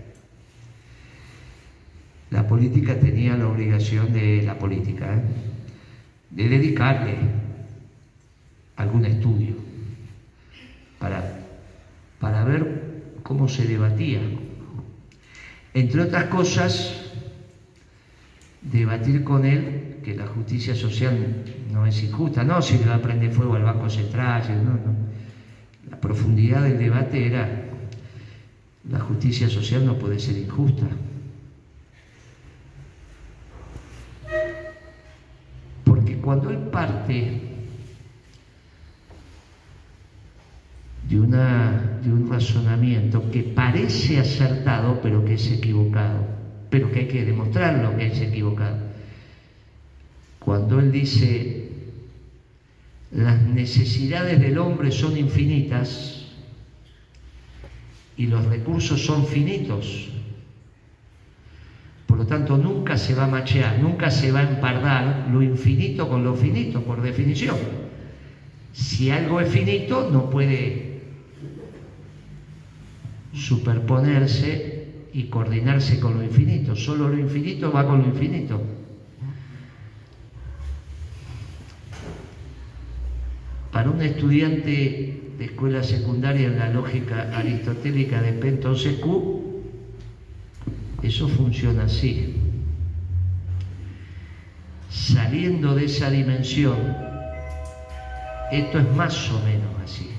La 2.30 2.48
política 2.48 3.00
tenía 3.00 3.36
la 3.36 3.48
obligación 3.48 4.14
de 4.14 4.44
la 4.44 4.60
política, 4.60 5.16
¿eh? 5.16 5.22
de 6.29 6.48
dedicarle 6.48 7.16
algún 8.81 9.05
estudio 9.05 9.55
para, 11.00 11.39
para 12.20 12.44
ver 12.44 13.01
cómo 13.24 13.48
se 13.48 13.65
debatía. 13.65 14.22
Entre 15.74 16.01
otras 16.01 16.25
cosas, 16.25 17.11
debatir 18.61 19.24
con 19.24 19.46
él 19.46 19.98
que 20.03 20.15
la 20.15 20.27
justicia 20.27 20.75
social 20.75 21.44
no 21.72 21.85
es 21.85 22.03
injusta, 22.03 22.44
no 22.44 22.61
si 22.61 22.77
le 22.77 22.85
va 22.85 22.96
a 22.96 23.01
prender 23.01 23.31
fuego 23.31 23.55
al 23.55 23.63
Banco 23.63 23.89
Central, 23.89 24.44
no, 24.63 24.74
no. 24.74 25.11
La 25.89 26.00
profundidad 26.00 26.63
del 26.63 26.77
debate 26.77 27.25
era, 27.25 27.50
la 28.89 29.00
justicia 29.00 29.50
social 29.50 29.85
no 29.85 29.98
puede 29.98 30.20
ser 30.20 30.37
injusta. 30.37 30.87
Porque 35.83 36.17
cuando 36.17 36.50
él 36.50 36.57
parte 36.57 37.50
de, 41.12 41.20
una, 41.20 42.00
de 42.02 42.10
un 42.10 42.30
razonamiento 42.30 43.30
que 43.32 43.44
parece 43.44 44.18
acertado, 44.18 45.02
pero 45.02 45.26
que 45.26 45.34
es 45.34 45.52
equivocado, 45.52 46.26
pero 46.70 46.90
que 46.90 47.00
hay 47.00 47.08
que 47.10 47.26
demostrarlo 47.26 47.98
que 47.98 48.08
es 48.08 48.22
equivocado, 48.22 48.78
cuando 50.40 50.80
Él 50.80 50.90
dice, 50.90 51.70
las 53.12 53.42
necesidades 53.42 54.40
del 54.40 54.58
hombre 54.58 54.90
son 54.90 55.18
infinitas 55.18 56.28
y 58.16 58.28
los 58.28 58.46
recursos 58.46 59.06
son 59.06 59.26
finitos. 59.26 60.08
Por 62.08 62.20
lo 62.20 62.26
tanto, 62.26 62.58
nunca 62.58 62.96
se 62.98 63.16
va 63.16 63.26
a 63.26 63.28
machear, 63.28 63.80
nunca 63.80 64.12
se 64.12 64.32
va 64.32 64.40
a 64.40 64.50
empardar 64.50 65.28
lo 65.30 65.42
infinito 65.42 66.08
con 66.08 66.24
lo 66.24 66.36
finito, 66.36 66.82
por 66.84 67.02
definición. 67.02 67.58
Si 68.72 69.12
algo 69.12 69.42
es 69.42 69.50
finito, 69.50 70.10
no 70.10 70.30
puede 70.30 70.91
superponerse 73.33 74.87
y 75.13 75.24
coordinarse 75.25 76.00
con 76.00 76.15
lo 76.15 76.24
infinito. 76.24 76.75
Solo 76.75 77.09
lo 77.09 77.20
infinito 77.20 77.72
va 77.72 77.85
con 77.85 78.01
lo 78.01 78.07
infinito. 78.07 78.61
Para 83.72 83.89
un 83.89 84.01
estudiante 84.01 85.33
de 85.37 85.46
escuela 85.46 85.81
secundaria 85.81 86.48
en 86.48 86.59
la 86.59 86.70
lógica 86.70 87.31
aristotélica 87.35 88.22
de 88.22 88.48
entonces 88.48 89.00
Q, 89.00 89.63
eso 91.01 91.27
funciona 91.27 91.85
así. 91.85 92.35
Saliendo 94.89 95.74
de 95.74 95.85
esa 95.85 96.11
dimensión, 96.11 96.77
esto 98.51 98.79
es 98.79 98.96
más 98.96 99.31
o 99.31 99.39
menos 99.46 99.72
así. 99.83 100.11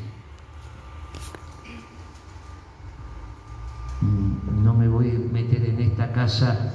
No 4.62 4.74
me 4.74 4.88
voy 4.88 5.10
a 5.10 5.32
meter 5.32 5.64
en 5.64 5.80
esta 5.80 6.12
casa 6.12 6.72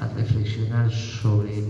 a 0.00 0.06
reflexionar 0.08 0.90
sobre 0.90 1.64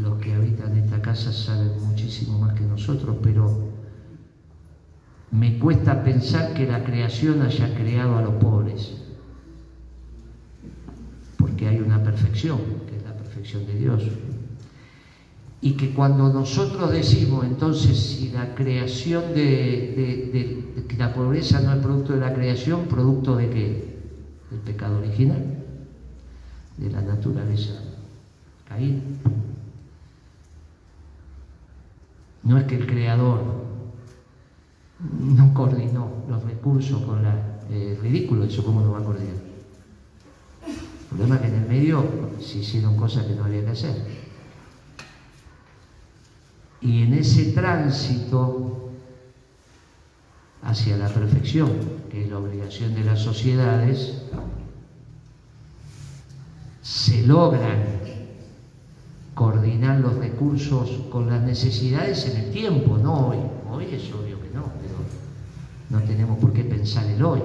los 0.00 0.18
que 0.18 0.34
habitan 0.34 0.76
esta 0.76 1.00
casa 1.00 1.32
saben 1.32 1.76
muchísimo 1.82 2.38
más 2.38 2.54
que 2.54 2.64
nosotros, 2.64 3.16
pero 3.22 3.58
me 5.30 5.58
cuesta 5.58 6.02
pensar 6.02 6.54
que 6.54 6.66
la 6.66 6.84
creación 6.84 7.42
haya 7.42 7.74
creado 7.74 8.16
a 8.16 8.22
los 8.22 8.34
pobres, 8.34 8.94
porque 11.36 11.68
hay 11.68 11.80
una 11.80 12.02
perfección, 12.02 12.60
que 12.88 12.96
es 12.96 13.02
la 13.02 13.12
perfección 13.12 13.66
de 13.66 13.74
Dios. 13.76 14.02
Y 15.60 15.72
que 15.72 15.92
cuando 15.92 16.32
nosotros 16.32 16.92
decimos 16.92 17.44
entonces 17.44 17.98
si 17.98 18.30
la 18.30 18.54
creación 18.54 19.34
de, 19.34 20.86
la 20.96 21.12
pobreza 21.12 21.60
no 21.60 21.72
es 21.72 21.78
producto 21.80 22.12
de 22.12 22.20
la 22.20 22.32
creación, 22.32 22.86
producto 22.86 23.36
de 23.36 23.50
qué? 23.50 23.98
Del 24.50 24.60
pecado 24.60 24.98
original, 24.98 25.64
de 26.76 26.90
la 26.90 27.02
naturaleza 27.02 27.74
caída. 28.68 29.00
No 32.44 32.56
es 32.56 32.64
que 32.64 32.76
el 32.76 32.86
creador 32.86 33.42
no 35.20 35.54
coordinó 35.54 36.24
los 36.28 36.42
recursos 36.44 37.02
con 37.02 37.22
la... 37.22 37.58
Eh, 37.70 37.98
ridículo 38.00 38.44
eso, 38.44 38.64
¿cómo 38.64 38.80
lo 38.80 38.92
va 38.92 39.00
a 39.00 39.04
coordinar? 39.04 39.34
El 40.66 41.08
problema 41.08 41.34
es 41.34 41.40
que 41.42 41.48
en 41.48 41.54
el 41.54 41.68
medio 41.68 42.04
se 42.40 42.58
hicieron 42.58 42.96
cosas 42.96 43.26
que 43.26 43.34
no 43.34 43.44
había 43.44 43.64
que 43.64 43.70
hacer. 43.70 44.27
Y 46.80 47.02
en 47.02 47.14
ese 47.14 47.52
tránsito 47.52 48.90
hacia 50.62 50.96
la 50.96 51.08
perfección, 51.08 51.70
que 52.10 52.24
es 52.24 52.30
la 52.30 52.38
obligación 52.38 52.94
de 52.94 53.04
las 53.04 53.20
sociedades, 53.20 54.22
se 56.82 57.26
logran 57.26 57.98
coordinar 59.34 60.00
los 60.00 60.16
recursos 60.16 60.90
con 61.10 61.28
las 61.28 61.42
necesidades 61.42 62.26
en 62.26 62.36
el 62.44 62.50
tiempo, 62.50 62.98
no 62.98 63.28
hoy. 63.28 63.38
Hoy 63.70 63.84
es 63.92 64.12
obvio 64.12 64.40
que 64.40 64.50
no, 64.50 64.64
pero 64.80 64.94
No 65.90 66.06
tenemos 66.06 66.38
por 66.38 66.52
qué 66.52 66.64
pensar 66.64 67.06
el 67.06 67.22
hoy. 67.22 67.40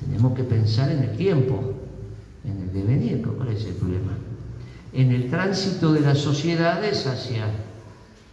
Tenemos 0.00 0.34
que 0.34 0.44
pensar 0.44 0.90
en 0.90 1.04
el 1.04 1.16
tiempo, 1.16 1.74
en 2.44 2.62
el 2.62 2.72
devenir, 2.72 3.22
¿cuál 3.22 3.48
es 3.48 3.64
el 3.64 3.74
problema? 3.74 4.12
En 4.92 5.12
el 5.12 5.30
tránsito 5.30 5.92
de 5.92 6.00
las 6.00 6.18
sociedades 6.18 7.06
hacia, 7.06 7.46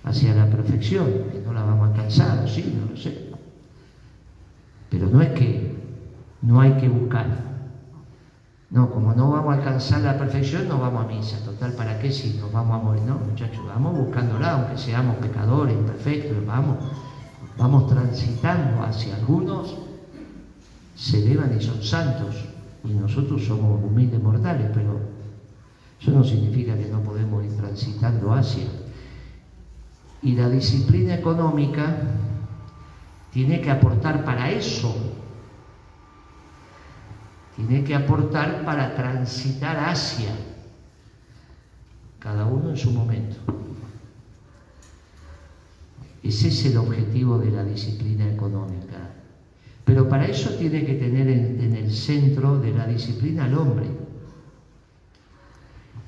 hacia 0.03 0.33
la 0.33 0.49
perfección, 0.49 1.05
que 1.31 1.41
no 1.45 1.53
la 1.53 1.63
vamos 1.63 1.89
a 1.89 1.91
alcanzar, 1.91 2.49
sí, 2.49 2.77
no 2.79 2.91
lo 2.91 2.97
sé. 2.97 3.31
Pero 4.89 5.07
no 5.07 5.21
es 5.21 5.29
que 5.29 5.75
no 6.41 6.61
hay 6.61 6.73
que 6.73 6.87
buscar. 6.87 7.27
No, 8.69 8.89
como 8.89 9.13
no 9.13 9.31
vamos 9.31 9.53
a 9.53 9.57
alcanzar 9.57 10.01
la 10.01 10.17
perfección, 10.17 10.67
no 10.67 10.79
vamos 10.79 11.05
a 11.05 11.07
misa. 11.07 11.43
Total, 11.43 11.73
¿para 11.73 11.99
qué 11.99 12.11
si 12.11 12.37
nos 12.37 12.51
vamos 12.51 12.79
a 12.79 12.83
morir? 12.83 13.03
No, 13.03 13.15
muchachos, 13.15 13.65
vamos 13.65 13.97
buscándola, 13.97 14.53
aunque 14.53 14.77
seamos 14.77 15.17
pecadores, 15.17 15.75
imperfectos, 15.75 16.45
vamos, 16.45 16.77
vamos 17.57 17.87
transitando 17.87 18.83
hacia 18.83 19.15
algunos, 19.15 19.75
se 20.95 21.23
elevan 21.23 21.57
y 21.57 21.61
son 21.61 21.81
santos, 21.83 22.35
y 22.83 22.93
nosotros 22.93 23.43
somos 23.45 23.83
humildes 23.83 24.21
mortales, 24.21 24.69
pero 24.73 25.14
eso 26.05 26.11
no 26.11 26.23
significa 26.23 26.77
que 26.77 26.85
no 26.85 27.01
podemos 27.01 27.43
ir 27.43 27.57
transitando 27.57 28.31
hacia. 28.31 28.67
Y 30.21 30.35
la 30.35 30.47
disciplina 30.49 31.15
económica 31.15 31.97
tiene 33.33 33.59
que 33.59 33.71
aportar 33.71 34.23
para 34.23 34.51
eso, 34.51 34.95
tiene 37.55 37.83
que 37.83 37.95
aportar 37.95 38.63
para 38.63 38.93
transitar 38.93 39.77
hacia, 39.89 40.29
cada 42.19 42.45
uno 42.45 42.69
en 42.69 42.77
su 42.77 42.91
momento. 42.91 43.37
Ese 46.21 46.49
es 46.49 46.65
el 46.67 46.77
objetivo 46.77 47.39
de 47.39 47.49
la 47.49 47.63
disciplina 47.63 48.31
económica. 48.31 49.09
Pero 49.83 50.07
para 50.07 50.27
eso 50.27 50.51
tiene 50.51 50.85
que 50.85 50.93
tener 50.93 51.27
en, 51.29 51.59
en, 51.61 51.75
el 51.75 51.91
centro 51.91 52.59
de 52.59 52.73
la 52.73 52.85
disciplina 52.85 53.45
al 53.45 53.57
hombre. 53.57 54.04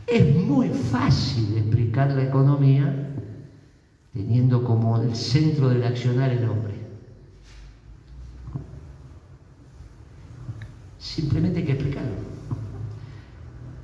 Es 0.08 0.36
muy 0.36 0.70
fácil 0.70 1.58
explicar 1.58 2.12
la 2.12 2.24
economía 2.24 3.14
teniendo 4.14 4.64
como 4.64 5.02
el 5.02 5.14
centro 5.16 5.68
del 5.70 5.84
accionar 5.84 6.32
el 6.32 6.48
hombre. 6.48 6.76
Simplemente 10.98 11.60
hay 11.60 11.66
que 11.66 11.72
explicarlo. 11.74 12.14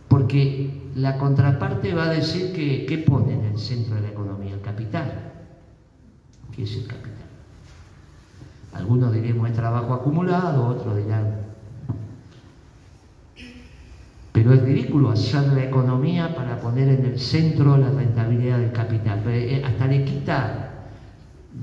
Porque 0.08 0.82
la 0.96 1.18
contraparte 1.18 1.94
va 1.94 2.06
a 2.06 2.14
decir 2.14 2.54
que 2.54 2.86
¿qué 2.86 3.00
pone 3.00 3.34
en 3.34 3.46
el 3.46 3.60
centro 3.60 3.96
de 3.96 4.02
la 4.02 4.10
economía? 4.10 4.54
El 4.54 4.62
capital. 4.62 5.34
¿Qué 6.56 6.64
es 6.64 6.76
el 6.78 6.88
capital? 6.88 7.14
Algunos 8.74 9.12
diremos 9.12 9.50
el 9.50 9.56
trabajo 9.56 9.94
acumulado, 9.94 10.68
otros 10.68 10.96
dirán. 10.98 11.43
Pero 14.44 14.56
es 14.56 14.62
ridículo 14.62 15.12
hacer 15.12 15.44
la 15.54 15.64
economía 15.64 16.36
para 16.36 16.60
poner 16.60 16.90
en 16.90 17.06
el 17.06 17.18
centro 17.18 17.78
la 17.78 17.90
rentabilidad 17.90 18.58
del 18.58 18.74
capital. 18.74 19.24
Eh, 19.28 19.64
hasta 19.66 19.88
le 19.88 20.04
quita, 20.04 20.90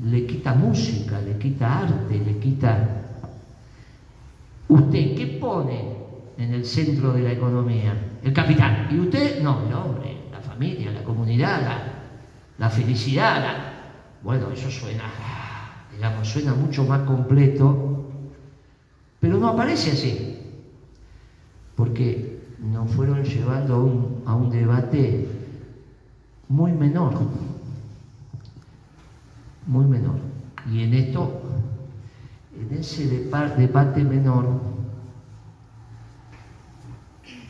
le 0.06 0.24
quita 0.24 0.54
música, 0.54 1.20
le 1.20 1.36
quita 1.36 1.80
arte, 1.80 2.18
le 2.18 2.38
quita 2.38 3.00
¿Usted 4.70 5.14
qué 5.14 5.38
pone 5.40 5.96
en 6.38 6.54
el 6.54 6.64
centro 6.64 7.12
de 7.12 7.22
la 7.22 7.32
economía? 7.32 7.92
El 8.22 8.32
capital. 8.32 8.88
¿Y 8.90 9.00
usted? 9.00 9.42
No, 9.42 9.66
el 9.66 9.74
hombre, 9.74 10.16
la 10.32 10.38
familia, 10.38 10.92
la 10.92 11.02
comunidad, 11.02 11.60
la, 12.56 12.70
felicidad. 12.70 13.42
Bueno, 14.22 14.52
eso 14.52 14.70
suena, 14.70 15.10
digamos, 15.92 16.28
suena 16.28 16.54
mucho 16.54 16.84
más 16.84 17.00
completo, 17.00 18.10
pero 19.18 19.38
no 19.38 19.48
aparece 19.48 19.90
así. 19.90 20.38
Porque 21.74 22.29
nos 22.62 22.90
fueron 22.90 23.22
llevando 23.22 23.74
a 23.74 23.78
un, 23.78 24.22
a 24.26 24.34
un 24.34 24.50
debate 24.50 25.28
muy 26.48 26.72
menor, 26.72 27.14
muy 29.66 29.86
menor. 29.86 30.16
Y 30.70 30.82
en 30.82 30.94
esto 30.94 31.40
en 32.60 32.78
ese 32.78 33.06
debate 33.56 34.04
menor 34.04 34.46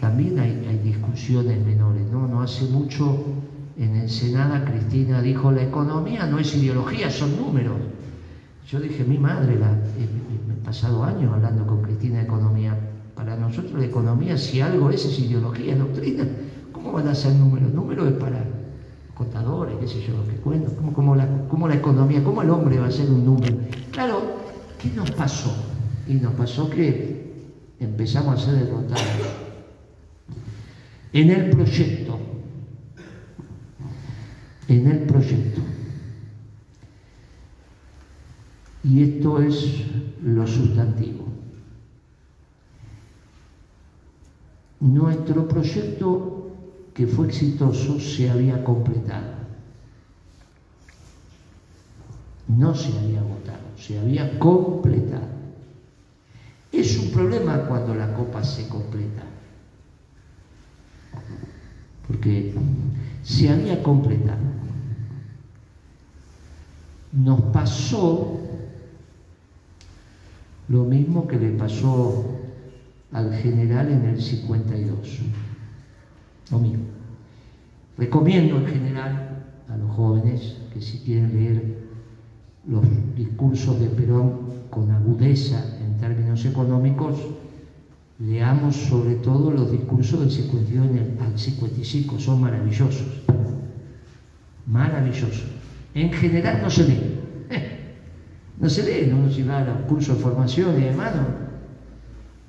también 0.00 0.38
hay, 0.38 0.80
discusiones 0.82 1.64
menores, 1.64 2.06
¿no? 2.10 2.26
No 2.26 2.42
hace 2.42 2.64
mucho 2.66 3.22
en 3.76 3.96
Ensenada 3.96 4.64
Cristina 4.64 5.20
dijo, 5.20 5.52
la 5.52 5.62
economía 5.62 6.26
no 6.26 6.38
es 6.38 6.54
ideología, 6.54 7.10
son 7.10 7.36
números. 7.36 7.76
Yo 8.66 8.80
dije, 8.80 9.04
mi 9.04 9.18
madre, 9.18 9.58
la, 9.58 9.72
he, 9.72 10.64
pasado 10.64 11.04
años 11.04 11.32
hablando 11.32 11.66
con 11.66 11.82
Cristina 11.82 12.18
de 12.18 12.24
economía, 12.24 12.78
para 13.20 13.36
nosotros 13.36 13.78
la 13.78 13.84
economía, 13.84 14.38
si 14.38 14.62
algo 14.62 14.88
es, 14.88 15.04
es 15.04 15.18
ideología, 15.18 15.76
doctrina. 15.76 16.26
¿Cómo 16.72 16.90
van 16.90 17.06
a 17.06 17.14
ser 17.14 17.34
números? 17.34 17.70
Números 17.70 18.08
es 18.08 18.14
para 18.14 18.42
contadores, 19.14 19.74
qué 19.78 19.86
sé 19.86 20.00
yo, 20.00 20.16
lo 20.16 20.26
que 20.26 20.36
cuento. 20.36 20.72
¿Cómo, 20.94 21.14
la, 21.14 21.28
¿Cómo 21.48 21.68
la 21.68 21.74
economía, 21.74 22.24
cómo 22.24 22.40
el 22.40 22.48
hombre 22.48 22.78
va 22.78 22.86
a 22.86 22.90
ser 22.90 23.10
un 23.10 23.26
número? 23.26 23.58
Claro, 23.92 24.22
¿Qué 24.80 24.88
nos 24.88 25.10
pasó? 25.10 25.54
Y 26.08 26.14
nos 26.14 26.32
pasó 26.32 26.70
que 26.70 27.34
empezamos 27.78 28.40
a 28.40 28.46
ser 28.46 28.64
derrotados. 28.64 29.04
En 31.12 31.28
el 31.28 31.50
proyecto, 31.50 32.18
en 34.66 34.86
el 34.86 34.98
proyecto. 35.00 35.60
Y 38.82 39.02
esto 39.02 39.42
es 39.42 39.82
lo 40.22 40.46
sustantivo. 40.46 41.29
Nuestro 44.80 45.46
proyecto 45.46 46.48
que 46.94 47.06
fue 47.06 47.28
exitoso 47.28 48.00
se 48.00 48.30
había 48.30 48.64
completado. 48.64 49.40
No 52.48 52.74
se 52.74 52.98
había 52.98 53.22
votado 53.22 53.40
se 53.80 53.98
había 53.98 54.38
completado. 54.38 55.40
Es 56.70 56.98
un 56.98 57.10
problema 57.10 57.64
cuando 57.66 57.94
la 57.94 58.12
copa 58.14 58.44
se 58.44 58.68
completa, 58.68 59.24
porque 62.06 62.54
se 63.22 63.50
había 63.50 63.82
completado. 63.82 64.38
Nos 67.12 67.40
pasó 67.52 68.38
lo 70.68 70.84
mismo 70.84 71.26
que 71.26 71.38
le 71.38 71.50
pasó 71.50 72.39
al 73.12 73.34
general 73.34 73.90
en 73.90 74.04
el 74.06 74.20
52. 74.20 75.18
Lo 76.50 76.58
mismo. 76.58 76.84
Recomiendo 77.98 78.58
en 78.58 78.66
general 78.66 79.44
a 79.68 79.76
los 79.76 79.90
jóvenes 79.90 80.56
que 80.72 80.80
si 80.80 80.98
quieren 80.98 81.32
leer 81.34 81.80
los 82.66 82.84
discursos 83.16 83.78
de 83.80 83.86
Perón 83.86 84.40
con 84.70 84.90
agudeza 84.90 85.64
en 85.80 85.98
términos 85.98 86.44
económicos, 86.44 87.18
leamos 88.18 88.76
sobre 88.76 89.16
todo 89.16 89.50
los 89.50 89.72
discursos 89.72 90.20
del 90.20 90.30
52 90.30 90.86
al 91.20 91.38
55, 91.38 92.18
son 92.18 92.40
maravillosos, 92.40 93.22
maravillosos. 94.66 95.44
En 95.94 96.12
general 96.12 96.60
no 96.62 96.70
se 96.70 96.86
lee, 96.86 97.20
no 98.60 98.68
se 98.68 98.82
lee, 98.82 99.10
no 99.10 99.30
se 99.30 99.44
va 99.44 99.58
a 99.58 99.64
los 99.64 99.80
cursos 99.82 100.16
de 100.16 100.22
formación 100.22 100.78
y 100.80 100.84
demás, 100.84 101.12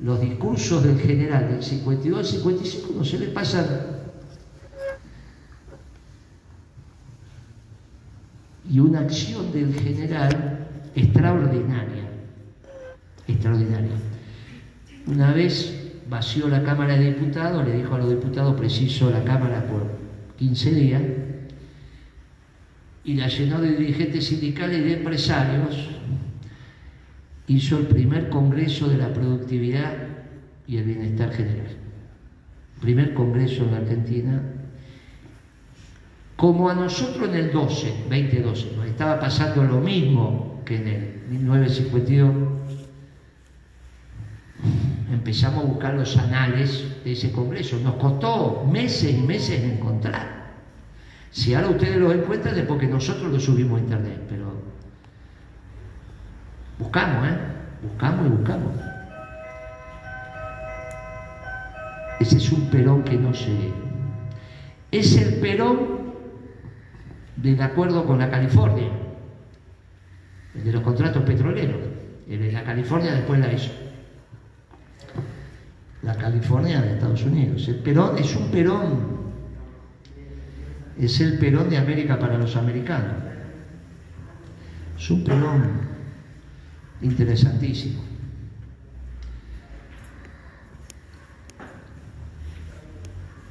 los 0.04 0.20
discursos 0.20 0.84
del 0.84 1.00
general 1.00 1.50
del 1.50 1.64
52 1.64 2.20
al 2.20 2.26
55 2.26 2.94
no 2.98 3.06
se 3.06 3.20
le 3.20 3.28
pasan 3.28 3.66
y 8.70 8.80
una 8.80 9.02
acción 9.02 9.52
del 9.52 9.74
general 9.74 10.68
extraordinaria, 10.96 12.10
extraordinaria. 13.28 13.92
Una 15.08 15.34
vez 15.34 15.92
vació 16.10 16.48
la 16.48 16.64
Cámara 16.64 16.96
de 16.96 17.14
Diputados, 17.14 17.68
le 17.68 17.78
dijo 17.78 17.96
a 17.96 17.98
los 17.98 18.10
diputados, 18.10 18.58
preciso 18.58 19.10
la 19.10 19.24
Cámara 19.24 19.66
por 19.68 19.92
15 20.38 20.72
días, 20.72 21.02
y 23.04 23.16
la 23.16 23.28
llenó 23.28 23.60
de 23.60 23.72
dirigentes 23.72 24.28
sindicales 24.28 24.78
y 24.78 24.82
de 24.82 24.94
empresarios, 24.94 25.90
hizo 27.48 27.78
el 27.78 27.88
primer 27.88 28.30
Congreso 28.30 28.88
de 28.88 28.98
la 28.98 29.14
Productividad 29.14 29.94
y 30.68 30.78
el 30.78 30.86
Bienestar 30.86 31.32
General. 31.32 31.68
Primer 32.82 33.14
Congreso 33.14 33.64
en 33.64 33.74
Argentina 33.74 34.42
como 36.42 36.72
a 36.72 36.74
nosotros 36.74 37.30
en 37.30 37.36
el 37.36 37.52
12, 37.52 38.06
2012, 38.10 38.76
nos 38.76 38.88
estaba 38.88 39.20
pasando 39.20 39.64
lo 39.64 39.80
mismo 39.80 40.64
que 40.66 40.78
en 40.78 40.88
el 40.88 41.22
1952, 41.30 42.34
empezamos 45.12 45.64
a 45.64 45.68
buscar 45.68 45.94
los 45.94 46.18
anales 46.18 46.84
de 47.04 47.12
ese 47.12 47.32
congreso. 47.32 47.80
Nos 47.84 47.94
costó 47.98 48.68
meses 48.72 49.14
y 49.14 49.22
meses 49.22 49.64
encontrar. 49.64 50.54
Si 51.30 51.54
ahora 51.54 51.70
ustedes 51.70 51.98
lo 51.98 52.12
encuentran 52.12 52.58
es 52.58 52.66
porque 52.66 52.88
nosotros 52.88 53.32
lo 53.32 53.40
subimos 53.40 53.80
a 53.80 53.84
internet, 53.84 54.22
pero 54.28 54.61
Buscamos, 56.82 57.28
¿eh? 57.28 57.38
Buscamos 57.84 58.26
y 58.26 58.30
buscamos. 58.30 58.74
Ese 62.20 62.38
es 62.38 62.52
un 62.52 62.70
Perón 62.72 63.04
que 63.04 63.18
no 63.18 63.34
se... 63.36 63.72
Es 64.92 65.16
el 65.16 65.36
Perón 65.36 65.78
del 67.36 67.62
acuerdo 67.62 68.04
con 68.06 68.18
la 68.18 68.32
California, 68.32 68.90
el 70.56 70.64
de 70.64 70.72
los 70.72 70.82
contratos 70.82 71.22
petroleros. 71.24 71.78
La 72.28 72.64
California 72.64 73.14
después 73.14 73.40
la 73.40 73.54
hizo. 73.54 73.72
La 76.02 76.16
California 76.16 76.82
de 76.82 76.94
Estados 76.94 77.24
Unidos. 77.24 77.68
El 77.68 77.76
Perón 77.76 78.18
es 78.18 78.36
un 78.36 78.50
Perón. 78.50 79.22
Es 80.98 81.22
el 81.22 81.38
Perón 81.38 81.70
de 81.70 81.78
América 81.78 82.18
para 82.18 82.40
los 82.40 82.56
americanos. 82.56 83.18
Es 84.98 85.10
un 85.12 85.24
Perón 85.24 85.91
interesantísimo. 87.02 88.02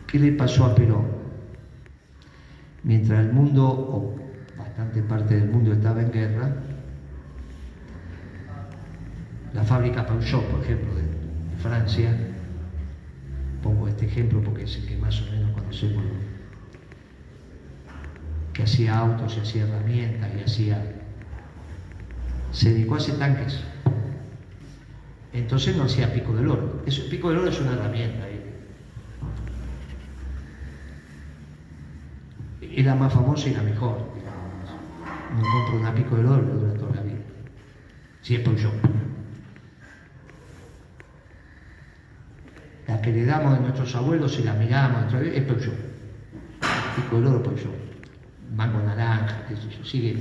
¿Qué 0.06 0.18
le 0.18 0.32
pasó 0.32 0.64
a 0.64 0.74
Perón? 0.74 1.06
Mientras 2.82 3.20
el 3.20 3.32
mundo, 3.32 3.68
o 3.68 4.16
bastante 4.58 5.02
parte 5.02 5.36
del 5.36 5.50
mundo 5.50 5.72
estaba 5.72 6.02
en 6.02 6.10
guerra, 6.10 6.56
la 9.54 9.62
fábrica 9.62 10.06
Peugeot, 10.06 10.44
por 10.46 10.62
ejemplo, 10.62 10.94
de, 10.94 11.02
Francia, 11.60 12.16
pongo 13.62 13.86
este 13.86 14.06
ejemplo 14.06 14.40
porque 14.40 14.64
es 14.64 14.76
el 14.78 14.86
que 14.86 14.96
más 14.96 15.20
o 15.20 15.30
menos 15.30 15.50
conocemos, 15.52 16.02
que 18.54 18.62
hacía 18.62 18.98
autos 18.98 19.36
y 19.36 19.40
hacía 19.40 19.62
herramientas 19.64 20.30
y 20.38 20.42
hacía... 20.42 20.99
Se 22.52 22.70
dedicó 22.70 22.94
a 22.94 22.98
hacer 22.98 23.18
tanques. 23.18 23.60
Entonces 25.32 25.76
no 25.76 25.84
hacía 25.84 26.12
pico 26.12 26.34
del 26.34 26.48
oro. 26.48 26.82
Eso, 26.86 27.08
pico 27.08 27.30
del 27.30 27.38
oro 27.38 27.48
es 27.48 27.60
una 27.60 27.72
herramienta. 27.72 28.28
¿eh? 28.28 28.40
Era 32.60 32.94
más 32.94 33.12
famosa 33.12 33.48
y 33.48 33.54
la 33.54 33.62
mejor. 33.62 34.10
No 35.36 35.42
compro 35.42 35.80
una 35.80 35.94
pico 35.94 36.16
del 36.16 36.26
oro 36.26 36.42
durante 36.42 36.78
toda 36.78 36.96
la 36.96 37.02
vida. 37.02 37.18
Si 38.22 38.34
es 38.34 38.40
Peugeot. 38.40 38.72
La 42.88 43.00
que 43.00 43.12
le 43.12 43.24
damos 43.24 43.54
de 43.54 43.60
nuestros 43.60 43.94
abuelos 43.94 44.36
y 44.40 44.42
la 44.42 44.54
miramos, 44.54 45.14
es 45.14 45.42
Peugeot. 45.44 45.76
Pico 46.96 47.16
del 47.16 47.26
oro 47.28 47.42
Peugeot. 47.44 47.74
Mango 48.56 48.80
naranja, 48.80 49.46
qué 49.48 49.54
sé 49.54 49.70
yo, 49.70 49.84
sigue, 49.84 50.16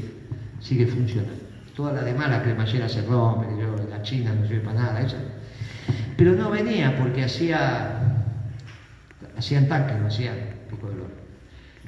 sigue 0.59 0.85
funcionando. 0.85 1.48
Toda 1.79 1.93
la 1.93 2.01
demás, 2.01 2.29
la 2.29 2.43
cremallera 2.43 2.89
se 2.89 3.03
rompe, 3.03 3.47
yo, 3.57 3.73
la 3.89 4.01
china 4.01 4.33
no 4.33 4.45
sirve 4.45 4.65
para 4.65 4.81
nada, 4.81 4.99
esa. 4.99 5.15
Pero 6.17 6.33
no 6.33 6.51
venía 6.51 6.97
porque 6.97 7.23
hacía, 7.23 8.25
hacían 9.37 9.69
tanques, 9.69 9.97
no 9.97 10.07
hacían 10.07 10.35
pico 10.69 10.89
del 10.89 10.99
oro. 10.99 11.13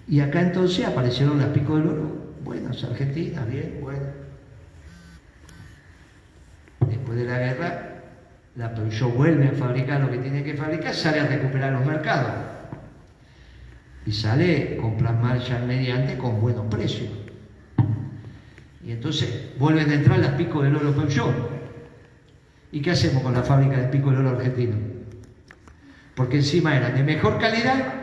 Y 0.07 0.21
acá 0.21 0.39
entonces 0.39 0.87
aparecieron 0.87 1.39
las 1.39 1.49
pico 1.49 1.75
del 1.75 1.87
oro, 1.87 2.35
buenas, 2.41 2.81
Argentina, 2.85 3.43
bien, 3.43 3.79
bueno. 3.81 4.03
Después 6.87 7.17
de 7.17 7.25
la 7.25 7.39
guerra, 7.39 8.03
la 8.55 8.73
Peugeot 8.73 9.13
vuelve 9.13 9.49
a 9.49 9.51
fabricar 9.51 9.99
lo 9.99 10.09
que 10.09 10.19
tiene 10.19 10.41
que 10.41 10.53
fabricar, 10.53 10.93
sale 10.93 11.19
a 11.19 11.27
recuperar 11.27 11.73
los 11.73 11.85
mercados. 11.85 12.31
Y 14.05 14.13
sale 14.13 14.77
con 14.77 14.95
plan 14.95 15.21
Marshall 15.21 15.67
mediante 15.67 16.17
con 16.17 16.39
buenos 16.39 16.67
precios. 16.67 17.09
Y 18.85 18.91
entonces 18.91 19.51
vuelven 19.59 19.89
a 19.89 19.93
entrar 19.93 20.19
las 20.19 20.33
pico 20.33 20.63
del 20.63 20.75
oro 20.75 20.93
Peugeot. 20.93 21.33
¿Y 22.71 22.81
qué 22.81 22.91
hacemos 22.91 23.21
con 23.21 23.33
la 23.33 23.43
fábrica 23.43 23.77
de 23.77 23.87
pico 23.87 24.09
del 24.09 24.19
oro 24.19 24.37
argentino? 24.37 24.75
Porque 26.15 26.37
encima 26.37 26.75
eran 26.75 26.95
de 26.95 27.03
mejor 27.03 27.37
calidad, 27.39 27.95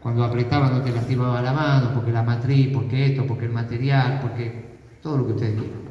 cuando 0.00 0.24
apretaban 0.24 0.72
no 0.72 0.82
te 0.82 0.92
lastimaba 0.92 1.42
la 1.42 1.52
mano, 1.52 1.92
porque 1.94 2.12
la 2.12 2.22
matriz, 2.22 2.70
porque 2.72 3.06
esto, 3.06 3.26
porque 3.26 3.46
el 3.46 3.52
material, 3.52 4.20
porque 4.22 4.78
todo 5.02 5.18
lo 5.18 5.26
que 5.26 5.32
ustedes 5.32 5.54
quieran. 5.54 5.86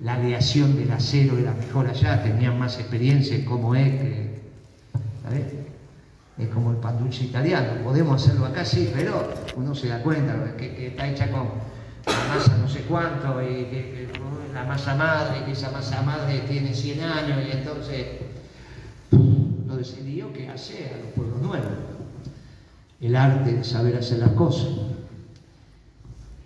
La 0.00 0.14
aleación 0.14 0.76
del 0.76 0.92
acero 0.92 1.38
era 1.38 1.54
mejor 1.54 1.86
allá, 1.86 2.22
tenían 2.22 2.58
más 2.58 2.78
experiencia 2.78 3.36
en 3.36 3.44
cómo 3.44 3.74
es 3.74 3.88
que. 3.88 4.40
¿sabes? 5.22 5.44
Es 6.38 6.48
como 6.48 6.70
el 6.70 6.76
panduche 6.76 7.24
italiano, 7.24 7.82
podemos 7.82 8.22
hacerlo 8.22 8.46
acá, 8.46 8.64
sí, 8.64 8.92
pero 8.94 9.32
uno 9.56 9.74
se 9.74 9.88
da 9.88 10.02
cuenta 10.02 10.54
que, 10.56 10.74
que 10.74 10.86
está 10.88 11.08
hecha 11.08 11.30
con 11.30 11.48
la 12.06 12.34
masa 12.34 12.56
no 12.58 12.68
sé 12.68 12.80
cuánto, 12.82 13.42
y 13.42 13.64
que, 13.64 14.08
la 14.54 14.64
masa 14.64 14.94
madre, 14.94 15.44
que 15.44 15.52
esa 15.52 15.70
masa 15.70 16.02
madre 16.02 16.40
tiene 16.48 16.74
100 16.74 17.00
años, 17.02 17.38
y 17.46 17.50
entonces 17.56 18.06
lo 19.66 19.76
decidió 19.76 20.32
que 20.32 20.48
hace 20.48 20.92
a 20.94 21.04
los 21.04 21.12
pueblos 21.14 21.42
nuevos. 21.42 21.68
El 23.00 23.14
arte 23.14 23.52
de 23.52 23.64
saber 23.64 23.96
hacer 23.96 24.18
las 24.18 24.30
cosas. 24.30 24.68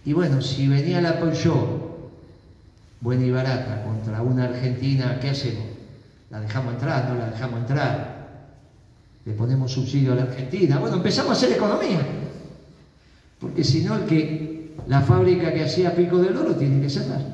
Y 0.04 0.12
bueno, 0.12 0.40
si 0.42 0.66
venía 0.66 1.00
la 1.00 1.20
Peugeot, 1.20 2.10
buena 3.00 3.24
y 3.24 3.30
barata, 3.30 3.84
contra 3.84 4.22
una 4.22 4.44
Argentina, 4.44 5.18
¿qué 5.20 5.30
hacemos? 5.30 5.64
¿La 6.30 6.40
dejamos 6.40 6.74
entrar? 6.74 7.08
¿No 7.08 7.16
la 7.16 7.30
dejamos 7.30 7.60
entrar? 7.60 8.20
¿Le 9.24 9.32
ponemos 9.34 9.72
subsidio 9.72 10.12
a 10.12 10.16
la 10.16 10.22
Argentina? 10.22 10.78
Bueno, 10.78 10.96
empezamos 10.96 11.30
a 11.30 11.32
hacer 11.34 11.52
economía. 11.52 12.00
Porque 13.38 13.62
si 13.62 13.84
no, 13.84 13.96
el 13.96 14.04
que 14.06 14.49
la 14.90 15.00
fábrica 15.02 15.54
que 15.54 15.62
hacía 15.62 15.94
pico 15.94 16.18
del 16.18 16.36
oro 16.36 16.56
tiene 16.56 16.82
que 16.82 16.90
cerrar. 16.90 17.24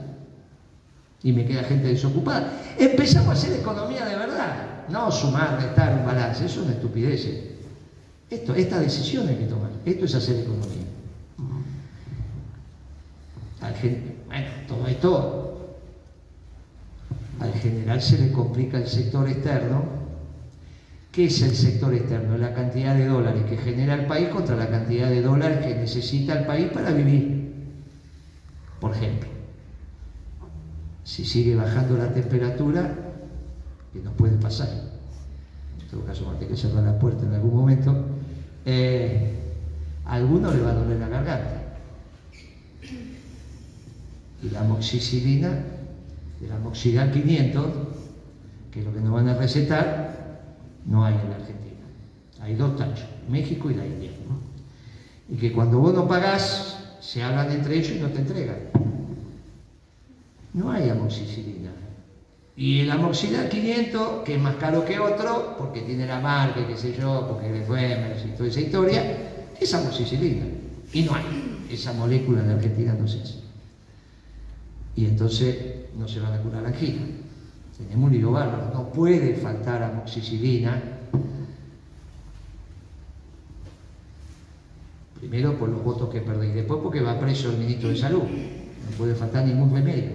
Y 1.23 1.33
me 1.33 1.47
queda 1.47 1.65
gente 1.65 1.89
desocupada. 1.89 2.53
Empezamos 2.79 3.31
a 3.31 3.33
hacer 3.33 3.59
economía 3.59 4.05
de 4.05 4.15
verdad. 4.15 4.85
No 4.91 5.11
sumar, 5.11 5.59
restar 5.59 5.99
un 5.99 6.05
balance. 6.05 6.45
Eso 6.45 6.61
es 6.61 6.67
una 6.67 6.75
estupidez. 6.75 7.27
Esto, 8.29 8.55
esta 8.55 8.79
decisión 8.79 9.27
hay 9.29 9.37
que 9.37 9.47
tomar. 9.47 9.71
Esto 9.87 10.05
es 10.05 10.15
hacer 10.15 10.41
economía. 10.41 10.85
Al 13.63 13.75
gen... 13.77 14.17
Bueno, 14.27 14.49
todo 14.69 14.87
esto, 14.87 15.79
al 17.41 17.55
general 17.55 18.03
se 18.03 18.19
le 18.19 18.33
complica 18.33 18.77
el 18.77 18.87
sector 18.87 19.27
externo. 19.31 19.83
¿Qué 21.17 21.25
es 21.25 21.41
el 21.41 21.55
sector 21.55 21.95
externo? 21.95 22.37
La 22.37 22.53
cantidad 22.53 22.95
de 22.95 23.07
dólares 23.07 23.45
que 23.49 23.57
genera 23.57 23.95
el 23.95 24.05
país 24.05 24.29
contra 24.29 24.55
la 24.55 24.69
cantidad 24.69 25.09
de 25.09 25.23
dólares 25.23 25.65
que 25.65 25.75
necesita 25.75 26.35
el 26.35 26.45
país 26.45 26.67
para 26.67 26.93
vivir. 26.93 27.55
Por 28.79 28.95
ejemplo, 28.95 29.31
si 31.05 31.25
sigue 31.25 31.57
bajando 31.57 31.97
la 31.97 32.13
temperatura, 32.13 32.95
que 33.95 34.01
nos 34.01 34.13
puede 34.13 34.37
pasar, 34.37 34.69
en 34.69 35.89
todo 35.89 36.05
caso 36.05 36.25
vamos 36.25 36.37
a 36.37 36.41
tener 36.41 36.55
que 36.55 36.61
cerrar 36.61 36.85
la 36.85 36.99
puerta 36.99 37.25
en 37.25 37.33
algún 37.33 37.57
momento, 37.57 37.97
eh, 38.67 39.39
a 40.05 40.17
alguno 40.17 40.53
le 40.53 40.61
va 40.61 40.73
a 40.73 40.75
doler 40.75 40.99
la 40.99 41.09
garganta. 41.09 41.63
Y 44.43 44.51
la 44.51 44.61
amoxicilina, 44.61 45.65
el 46.45 46.53
amoxidal 46.53 47.11
500, 47.11 47.65
que 48.71 48.81
es 48.81 48.85
lo 48.85 48.93
que 48.93 49.01
nos 49.01 49.13
van 49.13 49.29
a 49.29 49.39
recetar, 49.39 50.06
no 50.87 51.05
hay 51.05 51.15
en 51.15 51.31
la 51.31 51.37
Argentina. 51.37 51.67
Hay 52.41 52.55
dos 52.55 52.77
tachos, 52.77 53.09
México 53.29 53.71
y 53.71 53.75
la 53.75 53.85
India. 53.85 54.11
Y 55.29 55.37
que 55.37 55.53
cuando 55.53 55.79
vos 55.79 55.93
no 55.93 56.07
pagás, 56.07 56.97
se 57.01 57.23
hablan 57.23 57.51
entre 57.51 57.77
ellos 57.77 57.93
y 57.97 58.01
no 58.01 58.09
te 58.09 58.19
entregan. 58.19 58.57
No 60.55 60.71
hay 60.71 60.89
amoxicilina. 60.89 61.71
Y 62.57 62.81
el 62.81 62.91
amoxidal 62.91 63.49
500, 63.49 64.25
que 64.25 64.37
es 64.37 64.41
más 64.41 64.57
caro 64.57 64.85
que 64.85 64.99
otro, 64.99 65.57
porque 65.59 65.83
tiene 65.83 66.07
la 66.07 66.21
marca, 66.21 66.67
qué 66.67 66.77
sé 66.77 66.97
yo, 66.97 67.27
porque 67.29 67.51
le 67.51 67.63
fue 67.63 68.23
y 68.25 68.29
toda 68.31 68.49
esa 68.49 68.61
historia, 68.61 69.03
es 69.61 69.75
amoxicilina. 69.75 70.47
Y 70.93 71.03
no 71.03 71.15
hay. 71.15 71.67
Esa 71.71 71.93
molécula 71.93 72.43
en 72.43 72.51
Argentina 72.51 72.95
no 72.99 73.07
se 73.07 73.21
hace. 73.21 73.41
Y 74.95 75.05
entonces 75.05 75.57
no 75.99 76.09
se 76.09 76.21
van 76.21 76.33
a 76.33 76.39
curar 76.39 76.63
la 76.63 76.69
angina. 76.69 77.03
Tenemos 77.77 78.11
un 78.11 78.17
lío 78.17 78.33
bárbaro. 78.33 78.71
No 78.73 78.91
puede 78.91 79.35
faltar 79.35 79.83
amoxicilina. 79.83 80.83
Primero 85.19 85.59
por 85.59 85.69
los 85.69 85.83
votos 85.83 86.11
que 86.11 86.21
perdéis, 86.21 86.55
después 86.55 86.81
porque 86.83 87.01
va 87.01 87.19
preso 87.19 87.51
el 87.51 87.59
ministro 87.59 87.89
de 87.89 87.97
Salud. 87.97 88.23
No 88.23 88.97
puede 88.97 89.15
faltar 89.15 89.45
ningún 89.45 89.73
remedio. 89.73 90.13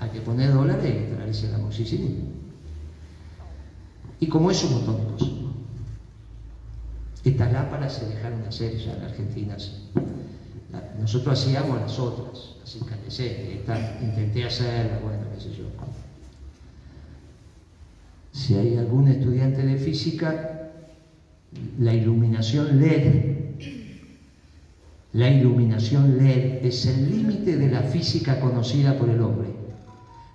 Hay 0.00 0.10
que 0.10 0.20
poner 0.20 0.52
dólares 0.52 0.84
y 0.84 1.14
traerse 1.14 1.50
la 1.50 1.56
amoxicilina. 1.56 2.24
Y 4.20 4.26
como 4.26 4.50
eso, 4.50 4.66
un 4.68 4.74
montón 4.74 4.96
de 4.96 5.12
cosas. 5.12 5.28
Estas 7.24 7.52
lámparas 7.52 7.94
se 7.94 8.06
dejaron 8.06 8.42
de 8.42 8.48
hacer 8.48 8.76
ya 8.76 8.94
en 8.94 9.02
Argentina. 9.02 9.56
Nosotros 10.98 11.40
hacíamos 11.40 11.80
las 11.80 11.98
otras, 11.98 12.53
las 12.64 12.76
incandescentes. 12.76 13.58
Esta 13.60 13.98
intenté 14.00 14.44
hacerlas, 14.44 15.02
bueno, 15.02 15.18
qué 15.34 15.40
sé 15.40 15.50
yo. 15.54 15.64
Si 18.32 18.54
hay 18.54 18.76
algún 18.78 19.08
estudiante 19.08 19.64
de 19.64 19.76
física, 19.76 20.70
la 21.78 21.94
iluminación 21.94 22.80
LED 22.80 23.34
La 25.12 25.28
iluminación 25.28 26.18
LED 26.18 26.64
es 26.64 26.86
el 26.86 27.08
límite 27.08 27.56
de 27.56 27.68
la 27.68 27.82
física 27.82 28.40
conocida 28.40 28.98
por 28.98 29.08
el 29.08 29.20
hombre. 29.20 29.50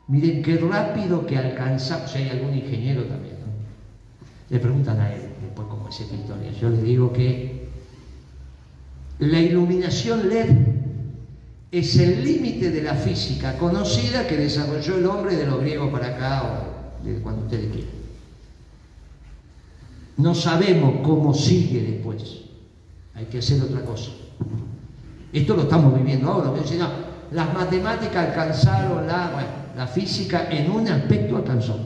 Miren 0.08 0.42
qué 0.42 0.56
rápido 0.56 1.26
que 1.26 1.38
alcanzamos, 1.38 2.10
si 2.10 2.20
hay 2.20 2.30
algún 2.30 2.56
ingeniero 2.56 3.04
también, 3.04 3.36
¿no? 3.42 3.48
Le 4.50 4.60
preguntan 4.60 5.02
a 5.02 5.14
él 5.14 5.24
después 5.42 5.68
cómo 5.68 5.90
es 5.90 6.00
esta 6.00 6.16
historia. 6.16 6.52
Yo 6.54 6.70
le 6.70 6.82
digo 6.82 7.12
que 7.12 7.68
la 9.20 9.42
iluminación 9.42 10.30
LED 10.30 10.79
es 11.72 11.96
el 11.98 12.24
límite 12.24 12.72
de 12.72 12.82
la 12.82 12.96
física 12.96 13.58
conocida 13.58 14.28
que 14.28 14.38
desarrolló 14.38 14.98
el 14.98 15.06
hombre 15.06 15.36
de 15.36 15.46
los 15.46 15.60
griegos 15.62 15.92
para 15.92 16.08
acá 16.08 16.44
o 16.44 17.06
de 17.06 17.20
cuando 17.20 17.44
ustedes 17.44 17.72
quieran. 17.72 18.00
No 20.18 20.36
sabemos 20.36 20.96
cómo 21.04 21.34
sigue 21.34 21.82
después. 21.82 22.42
Hay 23.14 23.26
que 23.26 23.38
hacer 23.38 23.62
otra 23.62 23.82
cosa. 23.86 24.12
Esto 25.32 25.56
lo 25.56 25.64
estamos 25.64 25.96
viviendo 25.96 26.30
ahora. 26.30 26.52
las 27.32 27.54
matemáticas 27.54 28.28
alcanzaron 28.28 29.06
la, 29.08 29.88
física 29.88 30.50
en 30.50 30.72
un 30.72 30.88
aspecto 30.88 31.38
alcanzó. 31.38 31.78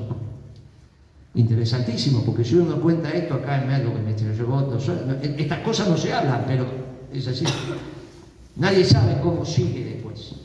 Interesantísimo, 1.35 2.23
porque 2.23 2.43
si 2.43 2.55
uno 2.55 2.79
cuenta 2.79 3.11
esto 3.11 3.35
acá 3.35 3.61
en 3.61 3.67
medio 3.67 3.93
que 3.93 4.01
me 4.01 4.15
yo 4.15 4.79
estas 5.21 5.59
cosas 5.59 5.87
no 5.89 5.97
se 5.97 6.13
hablan, 6.13 6.43
pero 6.47 6.65
es 7.11 7.27
así. 7.27 7.45
Nadie 8.55 8.85
sabe 8.85 9.19
cómo 9.21 9.45
sigue 9.45 9.83
después. 9.83 10.35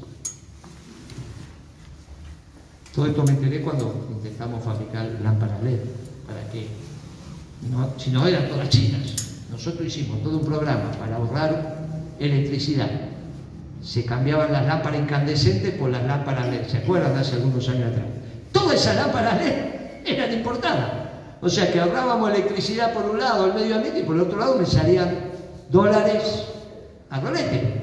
Todo 2.94 3.06
esto 3.06 3.22
me 3.24 3.30
enteré 3.32 3.60
cuando 3.60 4.08
intentamos 4.10 4.64
fabricar 4.64 5.06
lámparas 5.22 5.62
LED. 5.62 5.80
¿Para 6.26 6.50
qué? 6.50 6.68
si 7.96 8.10
no 8.10 8.26
eran 8.26 8.48
todas 8.48 8.68
chinas. 8.68 9.44
Nosotros 9.50 9.86
hicimos 9.86 10.22
todo 10.22 10.38
un 10.38 10.44
programa 10.44 10.90
para 10.98 11.16
ahorrar 11.16 11.78
electricidad. 12.18 12.88
Se 13.82 14.04
cambiaban 14.04 14.52
las 14.52 14.66
lámparas 14.66 15.00
incandescentes 15.00 15.74
por 15.74 15.90
las 15.90 16.04
lámparas 16.04 16.48
LED. 16.48 16.66
¿Se 16.66 16.78
acuerdan 16.78 17.14
de 17.14 17.20
hace 17.20 17.36
algunos 17.36 17.68
años 17.68 17.92
atrás? 17.92 18.06
Todas 18.52 18.80
esas 18.80 18.96
lámparas 18.96 19.38
LED 19.38 19.54
eran 20.06 20.32
importadas. 20.32 20.90
O 21.40 21.48
sea 21.48 21.70
que 21.70 21.78
ahorrábamos 21.78 22.30
electricidad 22.30 22.92
por 22.92 23.04
un 23.04 23.18
lado, 23.18 23.46
el 23.46 23.54
medio 23.54 23.76
ambiente, 23.76 24.00
y 24.00 24.02
por 24.02 24.16
el 24.16 24.22
otro 24.22 24.38
lado 24.38 24.56
me 24.56 24.66
salían 24.66 25.18
dólares 25.70 26.46
a 27.10 27.20
rolete. 27.20 27.77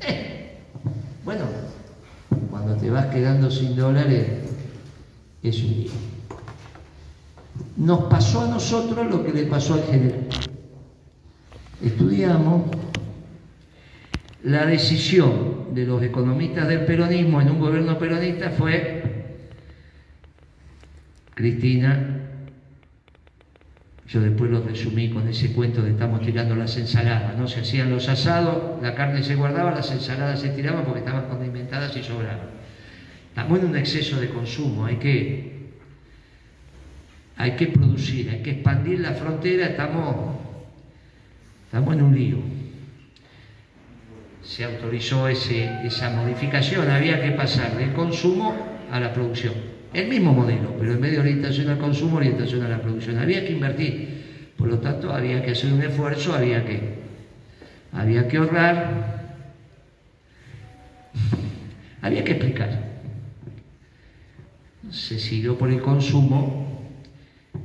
Bueno, 1.24 1.44
cuando 2.50 2.74
te 2.76 2.90
vas 2.90 3.06
quedando 3.06 3.50
sin 3.50 3.76
dólares, 3.76 4.26
es 5.42 5.62
un 5.62 5.74
día. 5.74 5.90
Nos 7.76 8.04
pasó 8.04 8.40
a 8.40 8.48
nosotros 8.48 9.06
lo 9.10 9.24
que 9.24 9.32
le 9.32 9.44
pasó 9.44 9.74
al 9.74 9.84
general. 9.84 10.26
Estudiamos 11.82 12.62
la 14.42 14.66
decisión 14.66 15.74
de 15.74 15.84
los 15.86 16.02
economistas 16.02 16.66
del 16.68 16.86
peronismo 16.86 17.40
en 17.40 17.50
un 17.50 17.60
gobierno 17.60 17.98
peronista 17.98 18.50
fue 18.50 19.02
Cristina 21.34 22.19
yo 24.10 24.20
después 24.20 24.50
lo 24.50 24.60
resumí 24.60 25.08
con 25.08 25.28
ese 25.28 25.52
cuento 25.52 25.82
de 25.82 25.90
estamos 25.90 26.20
tirando 26.22 26.56
las 26.56 26.76
ensaladas, 26.76 27.38
¿no? 27.38 27.46
Se 27.46 27.60
hacían 27.60 27.90
los 27.90 28.08
asados, 28.08 28.82
la 28.82 28.96
carne 28.96 29.22
se 29.22 29.36
guardaba, 29.36 29.70
las 29.70 29.92
ensaladas 29.92 30.40
se 30.40 30.48
tiraban 30.48 30.84
porque 30.84 30.98
estaban 30.98 31.28
condimentadas 31.28 31.96
y 31.96 32.02
sobraban. 32.02 32.48
Estamos 33.28 33.60
en 33.60 33.66
un 33.66 33.76
exceso 33.76 34.18
de 34.18 34.30
consumo, 34.30 34.86
hay 34.86 34.96
que, 34.96 35.70
hay 37.36 37.52
que 37.52 37.68
producir, 37.68 38.30
hay 38.30 38.42
que 38.42 38.50
expandir 38.50 38.98
la 38.98 39.12
frontera, 39.12 39.66
estamos, 39.66 40.34
estamos 41.66 41.94
en 41.94 42.02
un 42.02 42.12
lío. 42.12 42.38
Se 44.42 44.64
autorizó 44.64 45.28
esa 45.28 46.10
modificación, 46.10 46.90
había 46.90 47.22
que 47.22 47.30
pasar 47.30 47.76
del 47.76 47.92
consumo 47.92 48.56
a 48.90 48.98
la 48.98 49.12
producción. 49.12 49.69
El 49.92 50.08
mismo 50.08 50.32
modelo, 50.32 50.76
pero 50.78 50.92
en 50.92 51.00
vez 51.00 51.12
de 51.12 51.18
orientación 51.18 51.68
al 51.68 51.78
consumo, 51.78 52.18
orientación 52.18 52.62
a 52.62 52.68
la 52.68 52.80
producción. 52.80 53.18
Había 53.18 53.44
que 53.44 53.52
invertir, 53.52 54.52
por 54.56 54.68
lo 54.68 54.78
tanto 54.78 55.12
había 55.12 55.42
que 55.42 55.50
hacer 55.50 55.72
un 55.72 55.82
esfuerzo, 55.82 56.32
había 56.32 56.64
que, 56.64 57.00
había 57.92 58.28
que 58.28 58.36
ahorrar, 58.36 59.36
había 62.02 62.22
que 62.22 62.32
explicar. 62.32 62.88
Se 64.92 65.18
siguió 65.18 65.58
por 65.58 65.70
el 65.70 65.80
consumo 65.80 66.88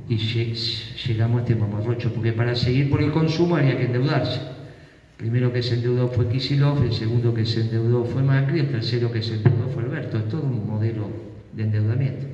y 0.08 0.16
llegamos 0.16 1.38
a 1.38 1.42
este 1.42 1.54
mamarrocho, 1.54 2.12
porque 2.12 2.32
para 2.32 2.56
seguir 2.56 2.90
por 2.90 3.02
el 3.02 3.12
consumo 3.12 3.56
había 3.56 3.78
que 3.78 3.84
endeudarse. 3.84 4.40
El 4.40 5.16
primero 5.16 5.52
que 5.52 5.62
se 5.62 5.74
endeudó 5.74 6.08
fue 6.08 6.28
Kisilov, 6.28 6.82
el 6.82 6.92
segundo 6.92 7.32
que 7.32 7.46
se 7.46 7.60
endeudó 7.60 8.04
fue 8.04 8.22
Macri, 8.22 8.60
el 8.60 8.68
tercero 8.68 9.12
que 9.12 9.22
se 9.22 9.34
endeudó 9.34 9.68
fue 9.68 9.84
Alberto. 9.84 10.18
Es 10.18 10.28
todo 10.28 10.42
un 10.42 10.66
modelo 10.66 11.35
de 11.56 11.62
endeudamiento. 11.62 12.26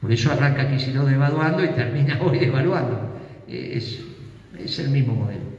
Por 0.00 0.12
eso 0.12 0.30
arranca 0.32 0.62
no 0.94 1.04
devaluando 1.04 1.64
y 1.64 1.68
termina 1.68 2.20
hoy 2.24 2.38
devaluando. 2.38 3.18
Es, 3.48 4.00
es 4.58 4.78
el 4.78 4.90
mismo 4.90 5.14
modelo. 5.14 5.58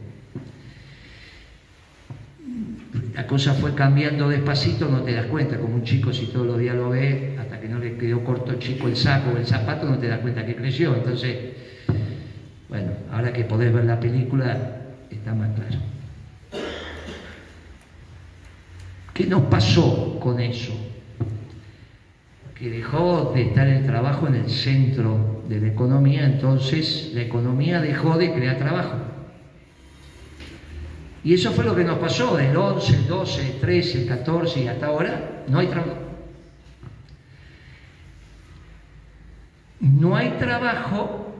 La 3.13 3.27
cosa 3.27 3.53
fue 3.53 3.75
cambiando 3.75 4.29
despacito, 4.29 4.87
no 4.87 5.01
te 5.01 5.13
das 5.13 5.25
cuenta, 5.25 5.57
como 5.57 5.75
un 5.75 5.83
chico 5.83 6.13
si 6.13 6.27
todos 6.27 6.47
los 6.47 6.57
días 6.57 6.75
lo 6.75 6.89
ve, 6.89 7.35
hasta 7.37 7.59
que 7.59 7.67
no 7.67 7.77
le 7.77 7.97
quedó 7.97 8.23
corto 8.23 8.51
el 8.51 8.59
chico 8.59 8.87
el 8.87 8.95
saco 8.95 9.31
o 9.31 9.37
el 9.37 9.45
zapato, 9.45 9.87
no 9.87 9.97
te 9.97 10.07
das 10.07 10.19
cuenta 10.19 10.45
que 10.45 10.55
creció. 10.55 10.95
Entonces, 10.95 11.37
bueno, 12.69 12.91
ahora 13.11 13.33
que 13.33 13.43
podés 13.43 13.73
ver 13.73 13.83
la 13.83 13.99
película, 13.99 14.81
está 15.09 15.33
más 15.33 15.49
claro. 15.53 15.79
¿Qué 19.13 19.25
nos 19.25 19.43
pasó 19.43 20.17
con 20.21 20.39
eso? 20.39 20.88
Que 22.59 22.69
dejó 22.69 23.31
de 23.33 23.43
estar 23.43 23.67
el 23.67 23.85
trabajo 23.85 24.27
en 24.27 24.35
el 24.35 24.49
centro 24.49 25.43
de 25.47 25.61
la 25.61 25.67
economía, 25.69 26.25
entonces 26.25 27.11
la 27.13 27.21
economía 27.21 27.79
dejó 27.79 28.17
de 28.17 28.33
crear 28.33 28.57
trabajo. 28.57 28.97
Y 31.23 31.33
eso 31.33 31.51
fue 31.51 31.63
lo 31.63 31.73
que 31.73 31.85
nos 31.85 31.99
pasó 31.99 32.35
del 32.35 32.55
11, 32.55 32.95
el 32.95 33.07
12, 33.07 33.47
el 33.47 33.59
13, 33.59 34.01
el 34.01 34.07
14 34.07 34.63
y 34.63 34.67
hasta 34.67 34.87
ahora, 34.87 35.43
no 35.47 35.59
hay 35.59 35.67
trabajo. 35.67 35.97
No 39.79 40.17
hay 40.17 40.31
trabajo 40.31 41.33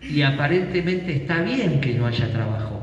y 0.00 0.22
aparentemente 0.22 1.16
está 1.16 1.42
bien 1.42 1.80
que 1.80 1.94
no 1.94 2.06
haya 2.06 2.32
trabajo. 2.32 2.77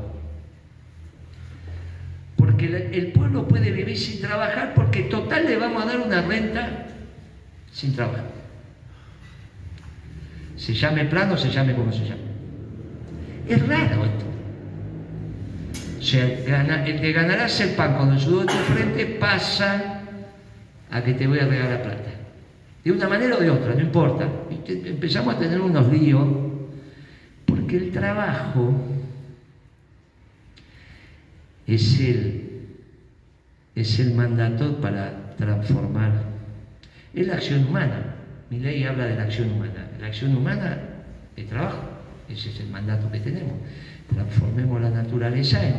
Porque 2.36 2.90
el 2.92 3.12
pueblo 3.12 3.48
puede 3.48 3.70
vivir 3.70 3.96
sin 3.96 4.20
trabajar 4.20 4.74
porque 4.74 5.04
total 5.04 5.46
le 5.46 5.56
vamos 5.56 5.82
a 5.82 5.86
dar 5.86 6.00
una 6.00 6.22
renta 6.22 6.86
sin 7.72 7.94
trabajo. 7.94 8.24
Se 10.56 10.74
llame 10.74 11.04
plano, 11.04 11.36
se 11.36 11.50
llame 11.50 11.74
como 11.74 11.92
se 11.92 12.04
llame. 12.04 12.22
Es 13.48 13.66
raro 13.66 14.04
esto. 14.04 14.24
O 15.98 16.02
sea, 16.02 16.84
el 16.84 17.00
que 17.00 17.12
ganarás 17.12 17.60
el 17.60 17.70
pan 17.70 17.96
con 17.96 18.12
el 18.12 18.20
sudor 18.20 18.46
de 18.46 18.52
tu 18.52 18.58
frente 18.72 19.06
pasa 19.18 20.02
a 20.90 21.02
que 21.02 21.14
te 21.14 21.26
voy 21.26 21.38
a 21.38 21.46
regalar 21.46 21.82
plata. 21.82 22.10
De 22.84 22.92
una 22.92 23.08
manera 23.08 23.36
o 23.36 23.40
de 23.40 23.50
otra, 23.50 23.74
no 23.74 23.80
importa. 23.80 24.28
Empezamos 24.68 25.34
a 25.34 25.38
tener 25.38 25.60
unos 25.60 25.88
líos 25.88 26.24
porque 27.44 27.76
el 27.76 27.90
trabajo 27.90 28.72
es 31.66 32.00
el 32.00 32.46
es 33.76 34.00
el 34.00 34.14
mandato 34.14 34.80
para 34.80 35.36
transformar. 35.36 36.10
Es 37.14 37.26
la 37.26 37.34
acción 37.34 37.66
humana. 37.66 38.16
Mi 38.50 38.58
ley 38.58 38.84
habla 38.84 39.04
de 39.04 39.16
la 39.16 39.24
acción 39.24 39.52
humana. 39.52 39.88
La 40.00 40.06
acción 40.06 40.34
humana 40.34 40.78
es 41.36 41.46
trabajo. 41.46 41.82
Ese 42.28 42.48
es 42.48 42.60
el 42.60 42.70
mandato 42.70 43.10
que 43.12 43.20
tenemos. 43.20 43.52
Transformemos 44.12 44.80
la 44.80 44.90
naturaleza 44.90 45.62
en, 45.62 45.74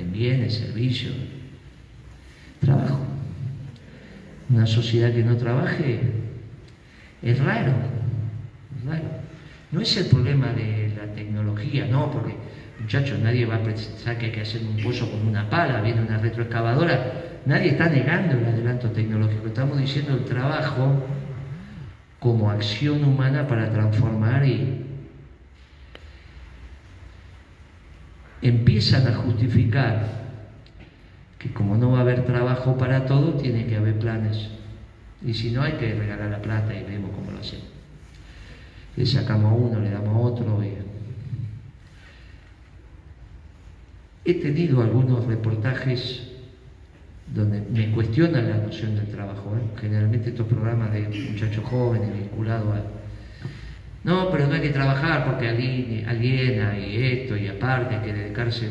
en 0.00 0.12
bienes, 0.12 0.54
servicios, 0.54 1.14
trabajo. 2.60 3.00
Una 4.48 4.66
sociedad 4.66 5.12
que 5.12 5.22
no 5.22 5.36
trabaje 5.36 6.00
es 7.22 7.38
raro, 7.38 7.72
es 8.78 8.86
raro. 8.86 9.22
No 9.70 9.80
es 9.80 9.96
el 9.96 10.06
problema 10.06 10.52
de 10.52 10.92
la 10.96 11.12
tecnología, 11.14 11.86
no, 11.86 12.10
porque 12.10 12.34
Muchachos, 12.82 13.20
nadie 13.20 13.46
va 13.46 13.56
a 13.56 13.62
pensar 13.62 14.18
que 14.18 14.26
hay 14.26 14.32
que 14.32 14.40
hacer 14.40 14.60
un 14.62 14.82
pozo 14.82 15.08
con 15.08 15.26
una 15.26 15.48
pala, 15.48 15.80
viene 15.80 16.02
una 16.02 16.18
retroexcavadora. 16.18 17.40
Nadie 17.46 17.70
está 17.70 17.88
negando 17.88 18.36
el 18.36 18.44
adelanto 18.44 18.90
tecnológico. 18.90 19.46
Estamos 19.46 19.78
diciendo 19.78 20.14
el 20.14 20.24
trabajo 20.24 21.06
como 22.18 22.50
acción 22.50 23.04
humana 23.04 23.46
para 23.46 23.70
transformar 23.70 24.44
y 24.44 24.84
empiezan 28.42 29.06
a 29.06 29.14
justificar 29.14 30.22
que 31.38 31.52
como 31.52 31.76
no 31.76 31.92
va 31.92 31.98
a 31.98 32.00
haber 32.02 32.24
trabajo 32.24 32.76
para 32.76 33.06
todo, 33.06 33.34
tiene 33.34 33.66
que 33.66 33.76
haber 33.76 33.98
planes. 33.98 34.48
Y 35.24 35.34
si 35.34 35.52
no, 35.52 35.62
hay 35.62 35.74
que 35.74 35.94
regalar 35.94 36.30
la 36.30 36.42
plata 36.42 36.74
y 36.74 36.82
vemos 36.82 37.10
cómo 37.14 37.30
lo 37.30 37.38
hacemos. 37.38 37.66
Le 38.96 39.06
sacamos 39.06 39.52
a 39.52 39.54
uno, 39.54 39.80
le 39.80 39.90
damos 39.90 40.08
a 40.08 40.18
otro. 40.18 40.64
Y 40.64 40.81
He 44.24 44.34
tenido 44.34 44.82
algunos 44.82 45.26
reportajes 45.26 46.28
donde 47.34 47.60
me 47.60 47.90
cuestionan 47.92 48.48
la 48.48 48.56
noción 48.58 48.94
del 48.94 49.06
trabajo. 49.06 49.56
¿eh? 49.56 49.80
Generalmente 49.80 50.30
estos 50.30 50.46
programas 50.46 50.92
de 50.92 51.08
muchachos 51.30 51.64
jóvenes 51.64 52.12
vinculados 52.12 52.76
a... 52.76 52.82
No, 54.04 54.30
pero 54.30 54.46
no 54.48 54.54
hay 54.54 54.60
que 54.60 54.70
trabajar 54.70 55.24
porque 55.24 55.48
aliena 55.48 56.78
y 56.78 56.96
esto 56.96 57.36
y 57.36 57.48
aparte 57.48 57.96
hay 57.96 58.02
que 58.02 58.12
dedicarse... 58.12 58.68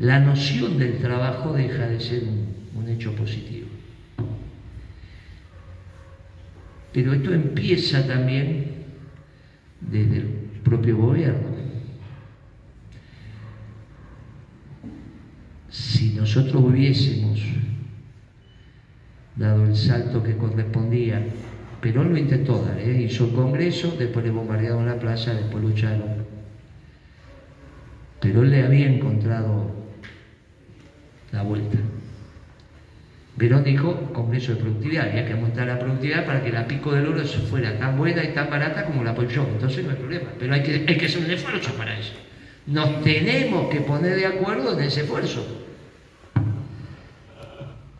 La 0.00 0.18
noción 0.20 0.76
del 0.78 0.98
trabajo 0.98 1.52
deja 1.52 1.86
de 1.86 2.00
ser 2.00 2.24
un 2.24 2.88
hecho 2.88 3.14
positivo. 3.14 3.68
Pero 6.92 7.14
esto 7.14 7.32
empieza 7.32 8.06
también 8.06 8.83
desde 9.80 10.16
el 10.18 10.26
propio 10.62 10.96
gobierno. 10.96 11.54
Si 15.68 16.14
nosotros 16.14 16.62
hubiésemos 16.62 17.40
dado 19.36 19.66
el 19.66 19.76
salto 19.76 20.22
que 20.22 20.36
correspondía, 20.36 21.24
Perón 21.80 22.10
lo 22.10 22.16
intentó 22.16 22.64
dar, 22.64 22.78
¿eh? 22.78 23.02
hizo 23.02 23.26
el 23.26 23.32
Congreso, 23.32 23.94
después 23.98 24.24
le 24.24 24.30
bombardearon 24.30 24.86
la 24.86 24.98
plaza, 24.98 25.34
después 25.34 25.62
lucharon. 25.62 26.24
Perón 28.20 28.50
le 28.50 28.62
había 28.62 28.86
encontrado 28.86 29.70
la 31.32 31.42
vuelta. 31.42 31.76
Perón 33.36 33.64
dijo 33.64 34.12
Congreso 34.12 34.54
de 34.54 34.60
Productividad, 34.60 35.08
había 35.08 35.26
que 35.26 35.32
aumentar 35.32 35.66
la 35.66 35.78
productividad 35.78 36.24
para 36.24 36.42
que 36.42 36.52
la 36.52 36.68
pico 36.68 36.92
del 36.92 37.08
oro 37.08 37.24
fuera 37.24 37.76
tan 37.78 37.98
buena 37.98 38.22
y 38.22 38.28
tan 38.28 38.48
barata 38.48 38.84
como 38.84 39.02
la 39.02 39.10
apoyó. 39.10 39.42
Entonces 39.42 39.84
no 39.84 39.90
hay 39.90 39.96
problema, 39.96 40.30
pero 40.38 40.54
hay 40.54 40.62
que, 40.62 40.84
hay 40.86 40.96
que 40.96 41.06
hacer 41.06 41.24
un 41.24 41.30
esfuerzo 41.30 41.72
para 41.74 41.98
eso. 41.98 42.12
Nos 42.66 43.02
tenemos 43.02 43.68
que 43.70 43.80
poner 43.80 44.16
de 44.16 44.26
acuerdo 44.26 44.78
en 44.78 44.84
ese 44.84 45.00
esfuerzo. 45.00 45.44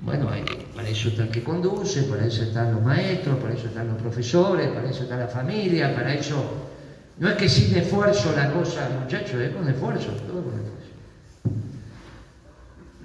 Bueno, 0.01 0.28
para 0.76 0.89
eso 0.89 1.09
está 1.09 1.24
el 1.24 1.30
que 1.30 1.43
conduce, 1.43 2.05
para 2.05 2.26
eso 2.26 2.45
están 2.45 2.72
los 2.72 2.82
maestros, 2.82 3.39
para 3.39 3.55
eso 3.55 3.66
están 3.66 3.89
los 3.89 4.01
profesores, 4.01 4.68
para 4.68 4.89
eso 4.89 5.03
está 5.03 5.16
la 5.16 5.28
familia, 5.28 5.95
para 5.95 6.14
eso... 6.14 6.70
No 7.18 7.28
es 7.30 7.37
que 7.37 7.49
sin 7.49 7.76
esfuerzo 7.76 8.35
la 8.37 8.53
cosa, 8.53 8.89
muchachos, 9.01 9.41
es 9.41 9.51
con 9.55 9.68
esfuerzo, 9.68 10.11
todo 10.26 10.43
con 10.43 10.55
esfuerzo. 10.55 10.91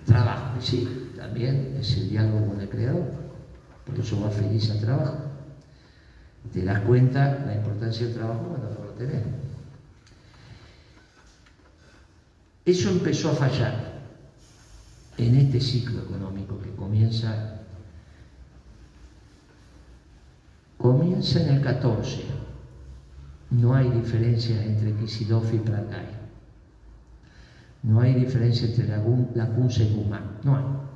Trabajo, 0.05 0.59
sí, 0.59 1.08
también 1.29 1.77
es 1.79 1.95
el 1.95 2.09
diálogo 2.09 2.47
con 2.47 2.59
el 2.59 2.69
creador, 2.69 3.03
por 3.85 3.99
eso 3.99 4.19
va 4.19 4.31
feliz 4.31 4.71
al 4.71 4.79
trabajo. 4.79 5.17
Te 6.51 6.63
das 6.63 6.81
cuenta 6.81 7.45
la 7.45 7.53
importancia 7.53 8.07
del 8.07 8.15
trabajo 8.15 8.47
cuando 8.47 8.69
no 8.71 8.85
lo 8.85 8.91
tenés. 8.93 9.21
Eso 12.65 12.89
empezó 12.89 13.29
a 13.29 13.35
fallar 13.35 13.99
en 15.17 15.35
este 15.35 15.61
ciclo 15.61 16.01
económico 16.01 16.59
que 16.59 16.71
comienza, 16.71 17.59
comienza 20.79 21.41
en 21.43 21.49
el 21.49 21.61
14. 21.61 22.23
No 23.51 23.75
hay 23.75 23.87
diferencia 23.91 24.63
entre 24.63 24.93
Kicillof 24.93 25.53
y 25.53 25.59
Pratay. 25.59 26.07
No 27.83 28.01
hay 28.01 28.15
diferencia 28.15 28.67
entre 28.67 28.87
la, 28.87 28.97
la 29.35 29.45
y 29.45 29.93
Guzmán. 29.93 30.39
No 30.43 30.57
hay 30.57 30.88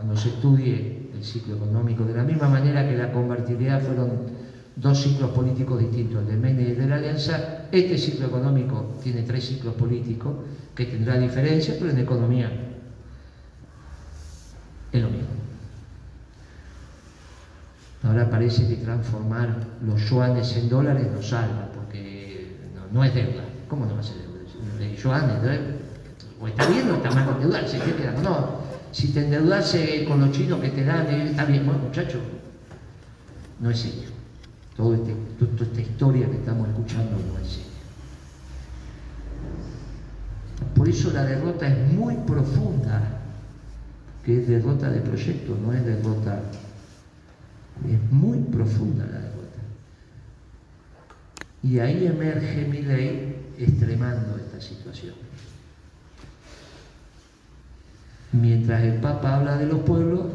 cuando 0.00 0.16
se 0.16 0.30
estudie 0.30 1.10
el 1.14 1.22
ciclo 1.22 1.56
económico, 1.56 2.04
de 2.04 2.14
la 2.14 2.22
misma 2.22 2.48
manera 2.48 2.88
que 2.88 2.96
la 2.96 3.12
convertibilidad 3.12 3.82
fueron 3.82 4.22
dos 4.74 4.98
ciclos 4.98 5.30
políticos 5.32 5.78
distintos, 5.78 6.22
el 6.22 6.26
de 6.26 6.36
Menem 6.38 6.68
y 6.68 6.70
el 6.70 6.78
de 6.78 6.86
la 6.86 6.96
Alianza, 6.96 7.66
este 7.70 7.98
ciclo 7.98 8.28
económico 8.28 8.94
tiene 9.02 9.24
tres 9.24 9.46
ciclos 9.46 9.74
políticos 9.74 10.36
que 10.74 10.86
tendrá 10.86 11.18
diferencias, 11.18 11.76
pero 11.78 11.90
en 11.90 11.98
economía 11.98 12.50
es 14.90 15.02
lo 15.02 15.10
mismo. 15.10 15.28
Ahora 18.02 18.30
parece 18.30 18.66
que 18.66 18.76
transformar 18.76 19.54
los 19.84 20.00
yuanes 20.08 20.56
en 20.56 20.70
dólares 20.70 21.08
nos 21.12 21.28
salva, 21.28 21.68
porque 21.74 22.56
no, 22.90 23.04
es 23.04 23.14
deuda. 23.14 23.44
¿Cómo 23.68 23.84
no 23.84 23.96
va 23.96 24.00
a 24.00 24.02
ser 24.02 24.16
deuda? 24.16 25.60
O 26.40 26.48
está 26.48 26.66
bien 26.68 26.88
o 26.88 26.94
está 26.94 27.10
mal 27.10 27.26
con 27.26 27.40
deuda, 27.40 27.68
se 27.68 27.78
queda, 27.78 28.12
no, 28.22 28.59
si 28.92 29.08
te 29.08 29.24
endeudase 29.24 30.04
con 30.04 30.20
los 30.20 30.32
chinos 30.32 30.60
que 30.60 30.70
te 30.70 30.84
dan, 30.84 31.06
eh, 31.06 31.30
está 31.30 31.44
bien, 31.44 31.64
bueno, 31.64 31.80
muchachos, 31.80 32.20
no 33.60 33.70
es 33.70 33.78
serio. 33.78 34.08
Este, 34.70 35.14
toda 35.38 35.62
esta 35.62 35.80
historia 35.80 36.26
que 36.30 36.36
estamos 36.36 36.68
escuchando 36.68 37.12
no 37.12 37.38
es 37.38 37.48
serio. 37.48 37.70
Por 40.74 40.88
eso 40.88 41.12
la 41.12 41.24
derrota 41.24 41.68
es 41.68 41.92
muy 41.92 42.14
profunda, 42.26 43.20
que 44.24 44.40
es 44.40 44.48
derrota 44.48 44.90
de 44.90 45.00
proyecto, 45.00 45.56
no 45.60 45.72
es 45.72 45.84
derrota. 45.84 46.42
Es 47.86 48.12
muy 48.12 48.38
profunda 48.38 49.04
la 49.06 49.18
derrota. 49.18 49.60
Y 51.62 51.78
ahí 51.78 52.06
emerge 52.06 52.66
mi 52.66 52.82
ley 52.82 53.54
extremando 53.58 54.36
esta 54.36 54.60
situación. 54.60 55.14
Mientras 58.32 58.84
el 58.84 58.94
Papa 59.00 59.36
habla 59.36 59.56
de 59.56 59.66
los 59.66 59.80
pueblos 59.80 60.26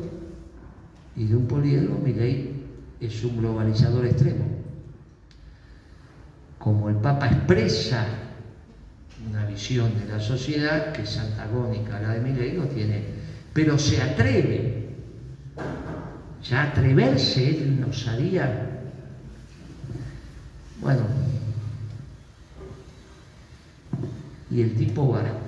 y 1.16 1.26
de 1.26 1.36
un 1.36 1.48
poliedro, 1.48 1.98
ley 2.04 2.66
es 3.00 3.24
un 3.24 3.38
globalizador 3.38 4.06
extremo. 4.06 4.46
Como 6.58 6.90
el 6.90 6.96
Papa 6.96 7.28
expresa 7.28 8.06
una 9.30 9.46
visión 9.46 9.98
de 9.98 10.06
la 10.06 10.20
sociedad 10.20 10.92
que 10.92 11.04
es 11.04 11.18
antagónica 11.18 11.98
a 11.98 12.02
la 12.02 12.14
de 12.14 12.34
ley, 12.34 12.54
no 12.58 12.66
tiene, 12.66 13.06
pero 13.54 13.80
se 13.80 14.02
atreve. 14.02 14.90
Ya 16.44 16.64
atreverse, 16.64 17.50
él 17.50 17.80
nos 17.80 18.08
haría. 18.08 18.82
Bueno, 20.82 21.06
y 24.52 24.62
el 24.62 24.76
tipo 24.76 25.10
va 25.10 25.45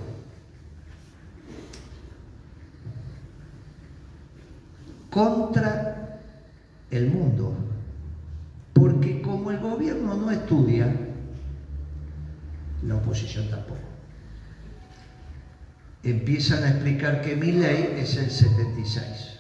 contra 5.18 6.20
el 6.91 7.09
mundo. 7.09 7.55
Porque 8.74 9.20
como 9.24 9.49
el 9.49 9.57
gobierno 9.57 10.13
no 10.15 10.30
estudia, 10.30 10.95
la 12.86 12.95
oposición 12.95 13.49
tampoco. 13.49 13.80
Empiezan 16.03 16.63
a 16.63 16.70
explicar 16.70 17.24
que 17.24 17.36
mi 17.36 17.51
ley 17.51 17.95
es 17.97 18.15
el 18.18 18.30
76. 18.30 19.39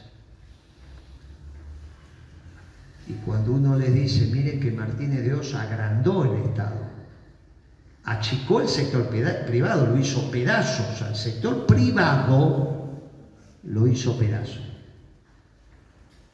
Y 3.09 3.13
cuando 3.23 3.51
uno 3.53 3.75
le 3.75 3.91
dice, 3.91 4.25
miren 4.25 4.59
que 4.59 4.71
Martínez 4.71 5.23
de 5.23 5.35
Osa 5.35 5.61
agrandó 5.61 6.25
el 6.25 6.41
Estado, 6.41 6.87
achicó 8.03 8.61
el 8.61 8.67
sector 8.67 9.09
privado, 9.09 9.85
lo 9.85 9.97
hizo 9.97 10.31
pedazos, 10.31 11.03
al 11.03 11.15
sector 11.15 11.67
privado 11.67 12.89
lo 13.63 13.85
hizo 13.85 14.17
pedazos 14.17 14.76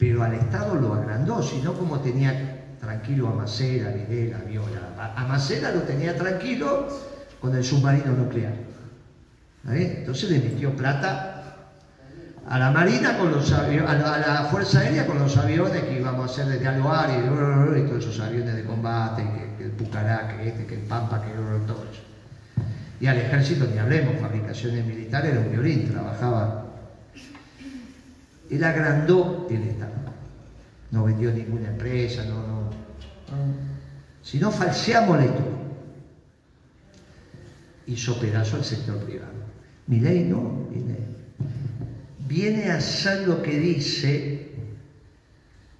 pero 0.04 0.22
al 0.22 0.34
Estado 0.34 0.74
lo 0.74 0.92
agrandó, 0.92 1.42
sino 1.42 1.72
como 1.72 1.98
tenía 2.00 2.76
tranquilo 2.78 3.28
a 3.28 3.32
Macera, 3.32 3.88
Videla, 3.90 4.36
Viola. 4.46 5.14
A 5.16 5.24
Macera 5.24 5.70
lo 5.70 5.80
tenía 5.80 6.14
tranquilo 6.14 6.88
con 7.40 7.56
el 7.56 7.64
submarino 7.64 8.12
nuclear. 8.12 8.52
Entonces 9.66 10.30
le 10.30 10.40
metió 10.40 10.76
plata 10.76 11.70
a 12.46 12.58
la 12.58 12.70
Marina 12.70 13.16
con 13.16 13.30
los 13.30 13.50
a 13.50 13.66
la, 13.66 14.48
Fuerza 14.50 14.80
Aérea 14.80 15.06
con 15.06 15.18
los 15.18 15.34
aviones 15.38 15.82
que 15.84 15.98
íbamos 16.00 16.28
a 16.28 16.32
hacer 16.32 16.52
desde 16.52 16.68
Aloar 16.68 17.08
y, 17.08 17.80
y 17.80 17.86
todos 17.86 18.04
esos 18.04 18.20
aviones 18.20 18.56
de 18.56 18.64
combate, 18.64 19.22
que, 19.56 19.64
el 19.64 19.70
Pucará, 19.70 20.36
que 20.36 20.48
este, 20.48 20.66
que 20.66 20.74
el 20.74 20.82
Pampa, 20.82 21.22
que 21.22 21.30
todo 21.66 21.82
eso. 21.90 22.02
Y 23.00 23.06
al 23.06 23.16
ejército 23.16 23.64
ni 23.72 23.78
hablemos, 23.78 24.20
fabricaciones 24.20 24.84
militares, 24.84 25.32
era 25.32 25.40
un 25.40 25.50
violín, 25.50 25.90
trabajaba 25.90 26.63
él 28.50 28.64
agrandó 28.64 29.46
el 29.50 29.62
Estado. 29.62 29.92
No 30.90 31.04
vendió 31.04 31.32
ninguna 31.32 31.68
empresa, 31.68 32.24
no, 32.24 32.46
no. 32.46 32.70
Si 34.22 34.38
no 34.38 34.50
falseamos 34.50 35.18
la 35.18 35.24
historia. 35.26 35.52
Hizo 37.86 38.18
pedazo 38.20 38.56
al 38.56 38.64
sector 38.64 38.98
privado. 39.04 39.32
Mi 39.86 40.00
ley 40.00 40.24
no, 40.24 40.66
viene, 40.70 40.98
viene 42.26 42.70
a 42.70 42.76
hacer 42.76 43.28
lo 43.28 43.42
que 43.42 43.58
dice 43.58 44.52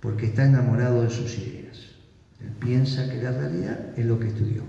porque 0.01 0.27
está 0.27 0.45
enamorado 0.45 1.03
de 1.03 1.11
sus 1.11 1.39
ideas. 1.39 1.79
Él 2.41 2.51
piensa 2.61 3.09
que 3.09 3.23
la 3.23 3.31
realidad 3.31 3.79
es 3.97 4.05
lo 4.05 4.19
que 4.19 4.29
estudió. 4.29 4.63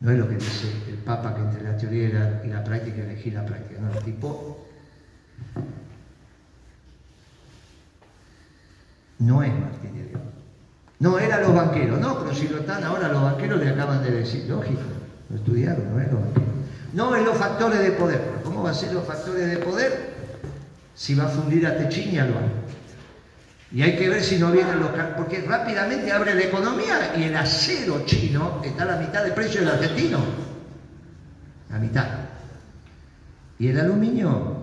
No 0.00 0.10
es 0.10 0.18
lo 0.18 0.28
que 0.28 0.34
dice 0.34 0.66
el 0.88 0.96
Papa 0.96 1.36
que 1.36 1.42
entre 1.42 1.62
la 1.62 1.76
teoría 1.76 2.08
y 2.08 2.12
la, 2.12 2.42
y 2.44 2.48
la 2.48 2.64
práctica 2.64 3.02
elegir 3.02 3.34
la 3.34 3.46
práctica. 3.46 3.80
No, 3.80 3.96
el 3.96 4.04
tipo 4.04 4.66
no 9.22 9.42
es 9.42 9.52
Martín 9.52 9.94
de 9.94 10.08
Dios. 10.08 10.20
No, 10.98 11.18
eran 11.18 11.42
los 11.42 11.54
banqueros, 11.54 12.00
no, 12.00 12.18
pero 12.18 12.34
si 12.34 12.48
lo 12.48 12.58
están 12.58 12.84
ahora 12.84 13.08
los 13.08 13.22
banqueros 13.22 13.60
le 13.60 13.70
acaban 13.70 14.02
de 14.02 14.10
decir, 14.10 14.44
lógico, 14.48 14.80
lo 15.30 15.36
estudiaron, 15.36 15.92
no 15.92 16.00
es 16.00 16.12
los 16.12 16.20
banqueros. 16.20 16.48
No 16.92 17.16
en 17.16 17.24
los 17.24 17.36
factores 17.36 17.80
de 17.80 17.92
poder. 17.92 18.20
¿Cómo 18.44 18.62
va 18.62 18.70
a 18.70 18.74
ser 18.74 18.92
los 18.92 19.04
factores 19.04 19.48
de 19.48 19.56
poder 19.58 20.12
si 20.94 21.14
va 21.14 21.24
a 21.24 21.28
fundir 21.28 21.66
a 21.66 21.76
Techín 21.78 22.14
y 22.14 22.18
a 22.18 22.28
Y 23.72 23.82
hay 23.82 23.96
que 23.96 24.08
ver 24.08 24.22
si 24.22 24.38
no 24.38 24.52
vienen 24.52 24.78
los... 24.78 24.90
Porque 25.16 25.40
rápidamente 25.40 26.12
abre 26.12 26.34
la 26.34 26.42
economía 26.42 27.14
y 27.16 27.24
el 27.24 27.36
acero 27.36 28.04
chino 28.04 28.60
está 28.62 28.82
a 28.82 28.86
la 28.86 28.96
mitad 28.96 29.24
del 29.24 29.32
precio 29.32 29.60
del 29.60 29.70
argentino. 29.70 30.18
La 31.70 31.78
mitad. 31.78 32.06
Y 33.58 33.68
el 33.68 33.80
aluminio, 33.80 34.61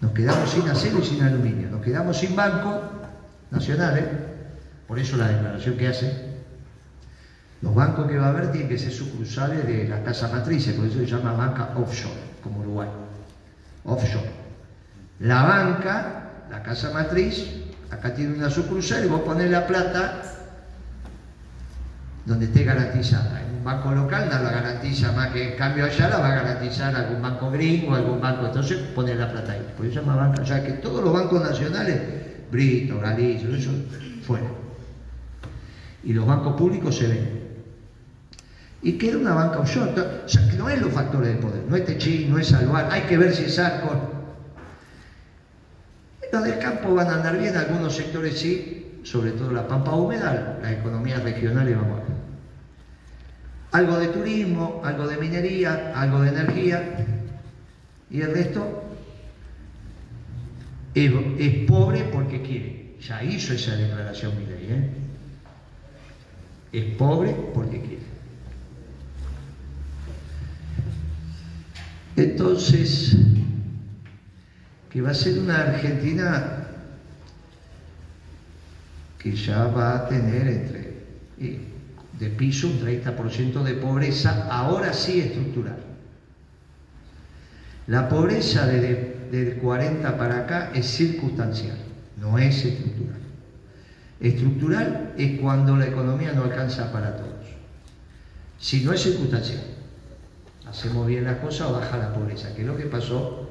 nos 0.00 0.12
quedamos 0.12 0.50
sin 0.50 0.68
acero 0.68 0.98
y 0.98 1.04
sin 1.04 1.22
aluminio. 1.22 1.68
Nos 1.70 1.82
quedamos 1.82 2.18
sin 2.18 2.34
bancos 2.34 2.80
nacionales. 3.50 4.04
Por 4.86 4.98
eso 4.98 5.16
la 5.16 5.28
declaración 5.28 5.76
que 5.76 5.88
hace 5.88 6.30
los 7.62 7.74
bancos 7.74 8.08
que 8.08 8.16
va 8.16 8.26
a 8.26 8.30
haber 8.30 8.52
tienen 8.52 8.68
que 8.68 8.78
ser 8.78 8.90
sucursales 8.90 9.66
de 9.66 9.86
la 9.86 10.02
casa 10.02 10.28
matriz, 10.28 10.66
por 10.72 10.86
eso 10.86 10.98
se 10.98 11.06
llama 11.06 11.34
banca 11.34 11.74
offshore, 11.76 12.14
como 12.42 12.60
Uruguay. 12.60 12.88
Offshore. 13.84 14.30
La 15.20 15.42
banca, 15.42 16.30
la 16.50 16.62
casa 16.62 16.90
matriz, 16.90 17.46
acá 17.90 18.14
tiene 18.14 18.34
una 18.34 18.48
sucursal 18.48 19.04
y 19.04 19.08
vos 19.08 19.20
pones 19.20 19.50
la 19.50 19.66
plata 19.66 20.22
donde 22.24 22.46
esté 22.46 22.64
garantizada. 22.64 23.42
Un 23.60 23.64
banco 23.64 23.92
local 23.92 24.26
no 24.32 24.42
la 24.42 24.52
garantiza 24.52 25.12
más 25.12 25.32
que 25.32 25.50
en 25.50 25.58
cambio 25.58 25.84
allá 25.84 26.08
la 26.08 26.18
va 26.18 26.28
a 26.28 26.34
garantizar 26.36 26.96
algún 26.96 27.20
banco 27.20 27.50
gringo, 27.50 27.94
algún 27.94 28.18
banco, 28.18 28.46
entonces 28.46 28.78
pones 28.94 29.18
la 29.18 29.30
plata 29.30 29.52
ahí. 29.52 29.74
Por 29.76 29.84
eso 29.84 30.00
llama 30.00 30.16
banca, 30.16 30.40
o 30.40 30.64
que 30.64 30.72
todos 30.80 31.04
los 31.04 31.12
bancos 31.12 31.42
nacionales, 31.42 32.00
Brito, 32.50 32.98
Galicia, 32.98 33.54
eso, 33.54 33.70
fuera. 34.22 34.46
Y 36.02 36.14
los 36.14 36.26
bancos 36.26 36.54
públicos 36.54 36.96
se 36.96 37.06
ven 37.06 37.40
y 38.80 38.92
queda 38.92 39.18
una 39.18 39.34
banca 39.34 39.58
offshore. 39.58 39.90
O 40.24 40.26
sea, 40.26 40.48
que 40.48 40.56
no 40.56 40.70
es 40.70 40.80
los 40.80 40.94
factores 40.94 41.34
de 41.34 41.42
poder, 41.42 41.62
no 41.68 41.76
es 41.76 41.84
Techín, 41.84 42.30
no 42.30 42.38
es 42.38 42.46
Salvar, 42.46 42.88
hay 42.90 43.02
que 43.02 43.18
ver 43.18 43.34
si 43.34 43.44
es 43.44 43.58
Arcor. 43.58 43.98
Los 46.32 46.44
del 46.44 46.58
campo 46.60 46.94
van 46.94 47.08
a 47.08 47.16
andar 47.16 47.38
bien, 47.38 47.54
algunos 47.54 47.94
sectores 47.94 48.38
sí, 48.38 49.00
sobre 49.02 49.32
todo 49.32 49.52
la 49.52 49.68
pampa 49.68 49.94
húmeda, 49.94 50.58
las 50.62 50.72
economías 50.72 51.22
regionales 51.22 51.76
vamos 51.76 52.00
a 52.00 52.04
ver. 52.04 52.19
Algo 53.72 53.98
de 53.98 54.08
turismo, 54.08 54.80
algo 54.84 55.06
de 55.06 55.16
minería, 55.16 55.92
algo 55.94 56.22
de 56.22 56.30
energía, 56.30 57.06
y 58.10 58.20
el 58.22 58.32
resto 58.32 58.82
es, 60.94 61.68
pobre 61.68 62.04
porque 62.12 62.42
quiere. 62.42 62.96
Ya 63.00 63.22
hizo 63.22 63.54
esa 63.54 63.76
declaración 63.76 64.36
Milei, 64.36 64.72
¿eh? 64.72 64.90
Es 66.72 66.96
pobre 66.96 67.34
porque 67.54 67.80
quiere. 67.80 68.02
Entonces, 72.16 73.16
que 74.90 75.00
va 75.00 75.10
a 75.10 75.14
ser 75.14 75.38
una 75.38 75.62
Argentina 75.62 76.66
que 79.18 79.34
ya 79.34 79.66
va 79.68 79.96
a 79.96 80.08
tener 80.08 80.48
entre 80.48 80.94
de 82.20 82.28
piso 82.28 82.68
un 82.68 82.80
30% 82.80 83.62
de 83.62 83.74
pobreza, 83.74 84.46
ahora 84.50 84.92
sí 84.92 85.20
estructural. 85.20 85.78
La 87.86 88.08
pobreza 88.08 88.66
del 88.66 89.54
40 89.60 90.16
para 90.16 90.40
acá 90.40 90.70
es 90.74 90.86
circunstancial, 90.86 91.78
no 92.20 92.38
es 92.38 92.64
estructural. 92.64 93.18
Estructural 94.20 95.14
es 95.16 95.40
cuando 95.40 95.76
la 95.76 95.86
economía 95.86 96.32
no 96.32 96.44
alcanza 96.44 96.92
para 96.92 97.16
todos. 97.16 97.46
Si 98.58 98.84
no 98.84 98.92
es 98.92 99.02
circunstancial 99.02 99.80
hacemos 100.70 101.06
bien 101.06 101.24
las 101.24 101.38
cosas 101.38 101.68
o 101.68 101.72
baja 101.72 101.98
la 101.98 102.12
pobreza, 102.12 102.54
que 102.54 102.62
es 102.62 102.66
lo 102.66 102.76
que 102.76 102.86
pasó 102.86 103.48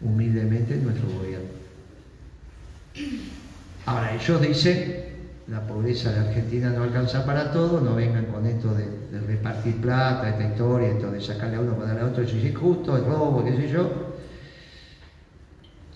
humildemente 0.00 0.74
en 0.74 0.84
nuestro 0.84 1.08
gobierno. 1.08 1.48
Ahora, 3.86 4.14
ellos 4.14 4.40
dicen, 4.40 5.04
la 5.48 5.60
pobreza 5.66 6.10
de 6.10 6.20
Argentina 6.20 6.70
no 6.70 6.84
alcanza 6.84 7.24
para 7.24 7.52
todo, 7.52 7.80
no 7.80 7.94
vengan 7.94 8.26
con 8.26 8.46
esto 8.46 8.74
de, 8.74 9.04
repartir 9.26 9.76
plata, 9.76 10.28
esta 10.28 10.44
historia, 10.44 10.88
esto 10.88 11.10
de 11.10 11.20
sacarle 11.20 11.56
a 11.56 11.60
uno 11.60 11.74
para 11.74 11.88
darle 11.88 12.02
a 12.02 12.06
otro, 12.06 12.22
eso 12.22 12.36
es 12.36 12.44
injusto, 12.44 12.96
es 12.96 13.04
robo, 13.04 13.44
qué 13.44 13.52
sé 13.52 13.68
yo. 13.68 14.14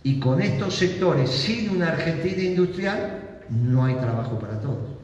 Y 0.02 0.20
con 0.20 0.40
estos 0.40 0.76
sectores, 0.76 1.30
sin 1.30 1.70
una 1.70 1.88
Argentina 1.88 2.42
industrial, 2.42 3.40
no 3.50 3.84
hay 3.84 3.94
trabajo 3.94 4.38
para 4.38 4.60
todos. 4.60 4.98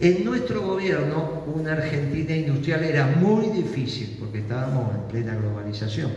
En 0.00 0.24
nuestro 0.24 0.60
gobierno, 0.62 1.44
una 1.54 1.72
Argentina 1.72 2.34
industrial 2.34 2.82
era 2.82 3.06
muy 3.06 3.46
difícil 3.46 4.16
porque 4.18 4.38
estábamos 4.38 4.94
en 4.94 5.02
plena 5.04 5.36
globalización. 5.36 6.10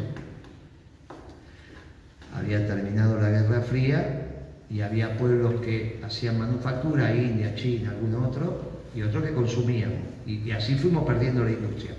Había 2.36 2.68
terminado 2.68 3.20
la 3.20 3.30
Guerra 3.30 3.62
Fría 3.62 4.27
y 4.70 4.82
había 4.82 5.18
pueblos 5.18 5.62
que 5.62 6.00
hacían 6.04 6.40
manufactura, 6.40 7.16
India, 7.16 7.56
China, 7.56 7.92
algún 7.92 8.16
otro, 8.16 8.78
y 8.94 9.02
otros 9.02 9.24
que 9.24 9.34
consumían. 9.34 9.94
Y, 10.26 10.52
así 10.52 10.76
fuimos 10.76 11.06
perdiendo 11.06 11.44
la 11.44 11.52
industria. 11.52 11.92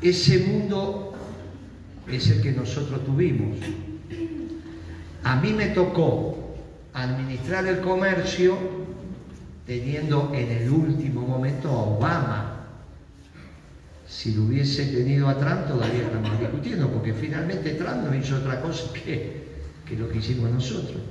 Ese 0.00 0.38
mundo 0.38 1.14
es 2.10 2.30
el 2.30 2.42
que 2.42 2.52
nosotros 2.52 3.04
tuvimos. 3.04 3.58
A 5.24 5.36
mí 5.36 5.52
me 5.52 5.68
tocó 5.68 6.56
administrar 6.92 7.66
el 7.66 7.80
comercio 7.80 8.56
teniendo 9.66 10.30
en 10.34 10.50
el 10.50 10.70
último 10.70 11.22
momento 11.22 11.68
a 11.68 11.82
Obama. 11.82 12.50
Si 14.06 14.34
lo 14.34 14.44
hubiese 14.44 14.86
tenido 14.86 15.28
a 15.28 15.38
Trump 15.38 15.66
todavía 15.66 16.02
estamos 16.02 16.38
discutiendo, 16.38 16.90
porque 16.90 17.12
finalmente 17.12 17.70
Trump 17.74 18.04
no 18.04 18.14
hizo 18.14 18.36
otra 18.36 18.60
cosa 18.60 18.92
que, 18.92 19.43
que 19.86 19.96
lo 19.96 20.08
que 20.08 20.18
hicimos 20.18 20.50
nosotros. 20.50 21.02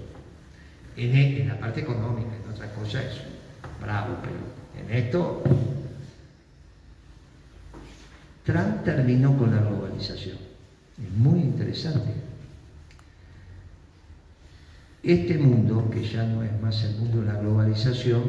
En, 0.95 1.15
e, 1.15 1.41
en 1.41 1.47
la 1.47 1.59
parte 1.59 1.81
económica, 1.81 2.29
en 2.35 2.51
otra 2.51 2.73
cosa 2.73 3.01
es 3.01 3.21
bravo, 3.81 4.17
pero 4.21 4.85
en 4.85 4.95
esto 4.95 5.43
Trump 8.45 8.83
terminó 8.83 9.37
con 9.37 9.55
la 9.55 9.61
globalización. 9.61 10.37
Es 11.01 11.11
muy 11.17 11.39
interesante. 11.39 12.13
Este 15.01 15.37
mundo, 15.37 15.89
que 15.91 16.03
ya 16.03 16.23
no 16.23 16.43
es 16.43 16.61
más 16.61 16.83
el 16.83 16.95
mundo 16.95 17.21
de 17.21 17.27
la 17.27 17.39
globalización, 17.39 18.23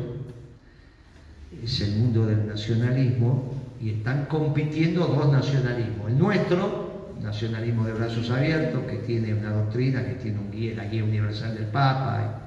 es 1.63 1.81
el 1.81 1.97
mundo 1.97 2.27
del 2.27 2.47
nacionalismo 2.47 3.55
y 3.81 3.91
están 3.91 4.27
compitiendo 4.27 5.07
dos 5.07 5.33
nacionalismos. 5.33 6.11
El 6.11 6.19
nuestro, 6.19 6.84
nacionalismo 7.25 7.85
de 7.85 7.95
brazos 7.95 8.31
abiertos, 8.31 8.83
que 8.85 8.99
tiene 8.99 9.35
una 9.35 9.51
doctrina, 9.51 10.05
que 10.05 10.15
tiene 10.15 10.39
un 10.39 10.51
guía, 10.51 10.75
la 10.77 10.85
guía 10.85 11.03
universal 11.03 11.55
del 11.55 11.67
Papa, 11.67 12.45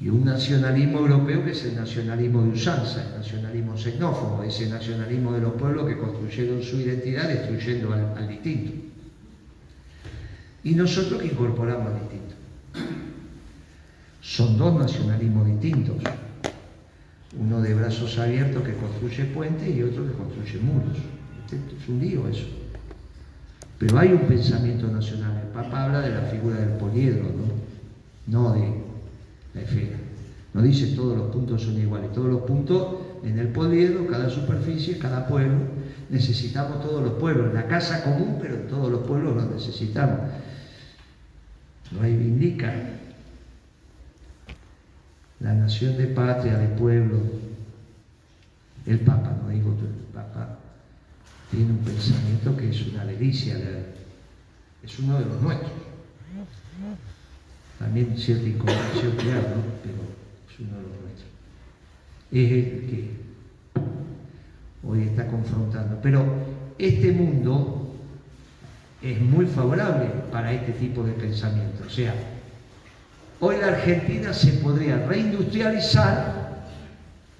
y 0.00 0.08
un 0.08 0.24
nacionalismo 0.24 1.00
europeo 1.00 1.44
que 1.44 1.50
es 1.50 1.64
el 1.66 1.76
nacionalismo 1.76 2.42
de 2.42 2.48
usanza, 2.50 3.04
el 3.04 3.18
nacionalismo 3.18 3.76
xenófobo, 3.76 4.42
ese 4.42 4.70
nacionalismo 4.70 5.32
de 5.32 5.42
los 5.42 5.52
pueblos 5.52 5.86
que 5.86 5.98
construyeron 5.98 6.62
su 6.62 6.76
identidad 6.80 7.28
destruyendo 7.28 7.92
al, 7.92 8.26
distinto. 8.26 8.72
Y 10.64 10.74
nosotros 10.74 11.20
que 11.20 11.28
incorporamos 11.28 11.88
al 11.88 12.00
distinto. 12.00 12.34
Son 14.22 14.56
dos 14.56 14.78
nacionalismos 14.78 15.46
distintos. 15.46 15.96
Uno 17.38 17.60
de 17.60 17.74
brazos 17.74 18.18
abiertos 18.18 18.62
que 18.62 18.74
construye 18.74 19.24
puentes 19.26 19.68
y 19.68 19.82
otro 19.82 20.06
que 20.06 20.12
construye 20.12 20.58
muros. 20.60 20.96
Este 21.44 21.56
es 21.56 21.88
un 21.88 22.00
lío 22.00 22.26
eso. 22.26 22.59
Pero 23.80 23.98
hay 23.98 24.12
un 24.12 24.26
pensamiento 24.28 24.86
nacional. 24.88 25.40
El 25.42 25.48
Papa 25.48 25.84
habla 25.84 26.00
de 26.02 26.10
la 26.10 26.20
figura 26.26 26.56
del 26.56 26.76
poliedro, 26.76 27.24
¿no? 27.24 27.48
No 28.26 28.52
de 28.52 28.74
la 29.54 29.62
esfera. 29.62 29.96
No 30.52 30.60
dice 30.60 30.94
todos 30.94 31.16
los 31.16 31.30
puntos 31.32 31.62
son 31.62 31.80
iguales. 31.80 32.12
Todos 32.12 32.28
los 32.28 32.42
puntos 32.42 32.96
en 33.24 33.38
el 33.38 33.48
poliedro, 33.48 34.06
cada 34.06 34.28
superficie, 34.28 34.98
cada 34.98 35.26
pueblo, 35.26 35.60
necesitamos 36.10 36.82
todos 36.82 37.02
los 37.02 37.14
pueblos. 37.14 37.54
La 37.54 37.68
casa 37.68 38.04
común, 38.04 38.36
pero 38.38 38.56
en 38.56 38.68
todos 38.68 38.92
los 38.92 39.00
pueblos 39.00 39.34
los 39.34 39.50
necesitamos 39.50 40.20
reivindica 41.98 42.72
la 45.40 45.54
nación 45.54 45.96
de 45.96 46.06
patria, 46.08 46.58
de 46.58 46.68
pueblo. 46.68 47.18
El 48.84 49.00
Papa, 49.00 49.38
no 49.42 49.48
digo 49.48 49.70
tú, 49.72 49.86
tiene 51.50 51.70
un 51.70 51.78
pensamiento 51.78 52.56
que 52.56 52.70
es 52.70 52.86
una 52.88 53.04
delicia, 53.04 53.56
es 54.82 54.98
uno 54.98 55.18
de 55.18 55.24
los 55.26 55.40
nuestros. 55.42 55.72
También 57.78 58.16
cierta 58.16 58.46
incomprensión 58.46 59.16
que 59.16 59.32
hay, 59.32 59.42
pero 59.82 59.98
es 60.48 60.60
uno 60.60 60.76
de 60.76 60.82
los 60.82 61.00
nuestros. 61.02 61.28
Es 62.30 62.52
el 62.52 62.86
que 62.88 63.10
hoy 64.86 65.02
está 65.02 65.26
confrontando. 65.26 65.98
Pero 66.02 66.24
este 66.78 67.12
mundo 67.12 67.94
es 69.02 69.20
muy 69.20 69.46
favorable 69.46 70.06
para 70.30 70.52
este 70.52 70.72
tipo 70.72 71.02
de 71.02 71.12
pensamiento. 71.12 71.84
O 71.86 71.90
sea, 71.90 72.14
Hoy 73.42 73.56
la 73.58 73.68
Argentina 73.68 74.34
se 74.34 74.52
podría 74.52 74.98
reindustrializar 75.06 76.66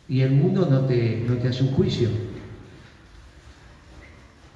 y 0.09 0.23
el 0.23 0.31
mundo 0.31 0.67
no 0.69 0.87
te, 0.87 1.23
no 1.29 1.35
te 1.35 1.49
hace 1.49 1.63
un 1.63 1.73
juicio. 1.73 2.09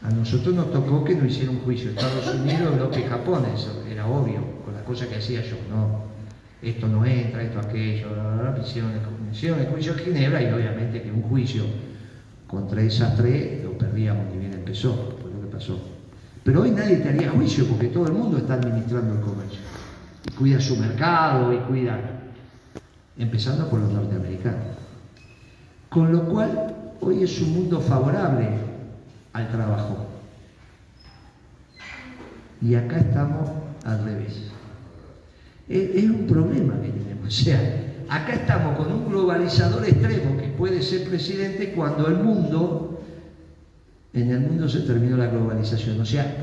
A 0.05 0.11
nosotros 0.11 0.55
nos 0.55 0.71
tocó 0.71 1.03
que 1.03 1.15
no 1.15 1.25
hiciera 1.25 1.51
un 1.51 1.61
juicio 1.61 1.89
Estados 1.89 2.35
Unidos, 2.35 2.75
Europa 2.75 2.99
y 2.99 3.05
Japón, 3.05 3.47
eso 3.55 3.83
era 3.91 4.07
obvio, 4.07 4.43
con 4.63 4.75
las 4.75 4.83
cosas 4.83 5.09
que 5.09 5.17
hacía 5.17 5.41
yo, 5.41 5.57
no, 5.71 6.03
esto 6.61 6.87
no 6.89 7.07
entra, 7.07 7.43
esto 7.43 7.59
aquello, 7.59 8.09
hicieron 9.33 9.61
el 9.61 9.67
juicio 9.69 9.95
de 9.95 10.05
Ginebra 10.05 10.43
y 10.43 10.53
obviamente 10.53 11.03
que 11.03 11.11
un 11.11 11.23
juicio 11.23 11.65
contra 12.47 12.83
esas 12.83 13.17
tres 13.17 13.65
lo 13.65 13.79
perdíamos 13.79 14.27
ni 14.31 14.41
bien 14.41 14.53
empezó, 14.53 15.17
por 15.17 15.31
lo 15.31 15.41
que 15.41 15.47
pasó. 15.47 15.79
Pero 16.43 16.61
hoy 16.61 16.73
nadie 16.73 16.97
te 16.97 17.09
haría 17.09 17.31
juicio 17.31 17.65
porque 17.67 17.89
todo 17.89 18.07
el 18.07 18.13
mundo 18.13 18.37
está 18.37 18.55
administrando 18.55 19.15
el 19.15 19.21
comercio. 19.21 19.61
Y 20.27 20.33
cuida 20.33 20.61
su 20.61 20.77
mercado 20.77 21.51
y 21.51 21.57
cuida, 21.61 21.99
empezando 23.17 23.71
por 23.71 23.81
los 23.81 23.91
norteamericanos. 23.91 24.77
Con 25.89 26.13
lo 26.13 26.25
cual, 26.25 26.75
hoy 27.01 27.23
es 27.23 27.41
un 27.41 27.55
mundo 27.55 27.81
favorable 27.81 28.74
al 29.35 29.51
trabajo. 29.51 30.07
Y 32.63 32.75
acá 32.77 32.99
estamos 32.99 33.51
al 33.85 34.05
revés. 34.05 34.45
Es, 35.69 35.91
es 35.97 36.05
un 36.05 36.27
problema 36.27 36.81
que 36.81 36.89
tenemos. 36.89 37.15
O 37.25 37.31
sea, 37.31 37.59
acá 38.11 38.35
estamos 38.35 38.77
con 38.77 38.93
un 38.93 39.09
globalizador 39.09 39.83
extremo 39.83 40.37
que 40.37 40.49
puede 40.49 40.83
ser 40.83 41.09
presidente 41.09 41.73
cuando 41.73 42.07
el 42.07 42.17
mundo, 42.17 43.03
en 44.13 44.31
el 44.31 44.41
mundo 44.41 44.69
se 44.69 44.81
terminó 44.81 45.17
la 45.17 45.29
globalización. 45.29 45.99
O 45.99 46.05
sea, 46.05 46.37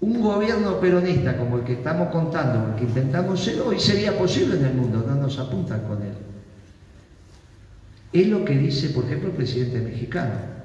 un 0.00 0.22
gobierno 0.22 0.78
peronista 0.78 1.36
como 1.36 1.58
el 1.58 1.64
que 1.64 1.72
estamos 1.72 2.10
contando, 2.10 2.70
el 2.70 2.74
que 2.76 2.84
intentamos 2.84 3.42
ser 3.42 3.60
hoy, 3.60 3.80
sería 3.80 4.16
posible 4.16 4.56
en 4.56 4.66
el 4.66 4.74
mundo, 4.74 5.04
no 5.04 5.16
nos 5.16 5.36
apuntan 5.40 5.80
con 5.88 6.00
él. 6.02 6.14
Es 8.12 8.28
lo 8.28 8.44
que 8.44 8.56
dice, 8.56 8.90
por 8.90 9.04
ejemplo, 9.04 9.30
el 9.30 9.34
presidente 9.34 9.80
mexicano. 9.80 10.57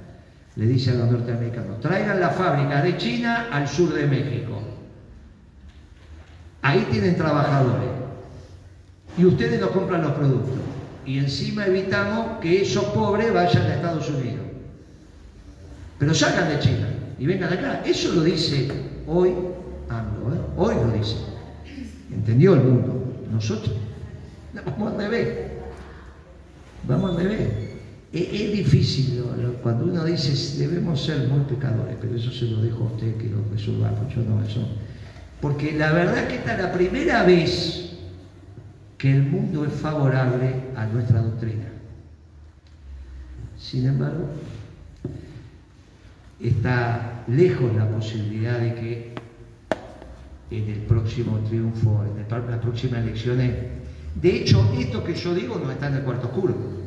Le 0.56 0.68
dice 0.68 0.92
a 0.92 0.96
los 0.96 1.12
norteamericanos, 1.12 1.80
traigan 1.82 2.20
la 2.20 2.30
fábrica 2.30 2.82
de 2.82 2.98
China 2.98 3.48
al 3.52 3.68
sur 3.68 3.92
de 3.94 4.06
México. 4.06 4.62
Ahí 6.62 6.88
tienen 6.92 7.18
trabajadores. 7.18 7.90
Y 9.18 9.26
ustedes 9.26 9.60
nos 9.60 9.72
compran 9.72 10.02
los 10.02 10.12
productos. 10.14 10.58
Y 11.06 11.18
encima 11.18 11.66
evitamos 11.66 12.40
que 12.40 12.62
esos 12.62 12.86
pobres 12.86 13.34
vayan 13.34 13.64
a 13.64 13.76
Estados 13.76 14.10
Unidos. 14.10 14.46
Pero 16.00 16.14
salgan 16.14 16.50
de 16.50 16.60
China 16.60 16.88
y 17.20 17.26
vengan 17.26 17.52
acá. 17.52 17.82
Eso 17.86 18.14
lo 18.14 18.24
dice 18.24 18.70
hoy 19.08 19.34
AMLO, 19.90 20.36
¿eh? 20.36 20.40
hoy 20.58 20.76
lo 20.76 20.92
dice. 20.92 21.18
¿Entendió 22.12 22.54
el 22.54 22.62
mundo? 22.62 23.04
Nosotros 23.32 23.76
vamos 24.54 24.94
al 24.94 24.98
revés. 24.98 25.30
Vamos 26.88 27.12
al 27.12 27.18
revés. 27.18 27.73
Es, 28.14 28.28
es 28.32 28.54
difícil 28.54 29.24
cuando 29.64 29.86
uno 29.86 30.04
dice 30.04 30.60
debemos 30.60 31.02
ser 31.04 31.28
muy 31.30 31.46
pecadores, 31.46 31.96
pero 32.00 32.16
eso 32.16 32.32
se 32.32 32.46
lo 32.46 32.62
dejo 32.62 32.84
a 32.84 32.94
usted 32.94 33.16
que 33.16 33.30
lo 33.30 33.44
resuelva, 33.52 33.92
pues 33.92 34.14
yo 34.14 34.22
no 34.24 34.44
eso. 34.44 34.68
Porque 35.42 35.72
la 35.72 35.94
verdad 35.94 36.28
que 36.28 36.36
esta 36.36 36.56
es 36.56 36.62
la 36.62 36.74
primera 36.74 37.24
vez 37.24 37.98
que 38.98 39.12
el 39.12 39.24
mundo 39.24 39.66
es 39.66 39.74
favorable 39.74 40.54
a 40.76 40.86
nuestra 40.86 41.22
doctrina. 41.22 41.66
Sin 43.58 43.88
embargo, 43.88 44.30
está 46.42 47.24
lejos 47.28 47.74
la 47.76 47.90
posibilidad 47.90 48.60
de 48.60 48.76
que 48.76 49.16
en 50.52 50.70
el 50.70 50.80
próximo 50.80 51.40
triunfo, 51.40 52.04
en 52.04 52.52
las 52.52 52.60
próximas 52.60 53.02
elecciones, 53.02 53.54
de 54.16 54.36
hecho, 54.36 54.72
esto 54.78 55.04
que 55.04 55.16
yo 55.16 55.34
digo 55.34 55.58
no 55.58 55.72
está 55.72 55.88
en 55.88 55.96
el 55.96 56.04
cuarto 56.04 56.28
oscuro. 56.28 56.83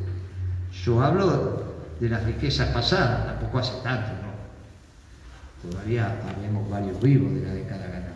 Yo 0.84 1.02
hablo 1.02 1.74
de 2.00 2.08
las 2.08 2.24
riquezas 2.24 2.68
pasadas, 2.68 3.26
tampoco 3.26 3.58
hace 3.58 3.82
tanto, 3.82 4.10
¿no? 4.22 5.70
Todavía 5.70 6.16
habemos 6.36 6.68
varios 6.70 7.00
vivos 7.00 7.34
de 7.34 7.42
la 7.42 7.54
década 7.54 7.86
ganada. 7.86 8.12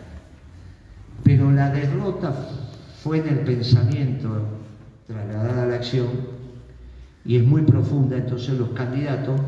Pero 1.23 1.51
la 1.51 1.69
derrota 1.69 2.33
fue 3.03 3.19
en 3.19 3.27
el 3.27 3.39
pensamiento 3.39 4.29
trasladada 5.07 5.63
a 5.63 5.65
la 5.67 5.75
acción 5.75 6.07
y 7.25 7.37
es 7.37 7.43
muy 7.43 7.63
profunda, 7.63 8.17
entonces 8.17 8.57
los 8.57 8.69
candidatos 8.69 9.39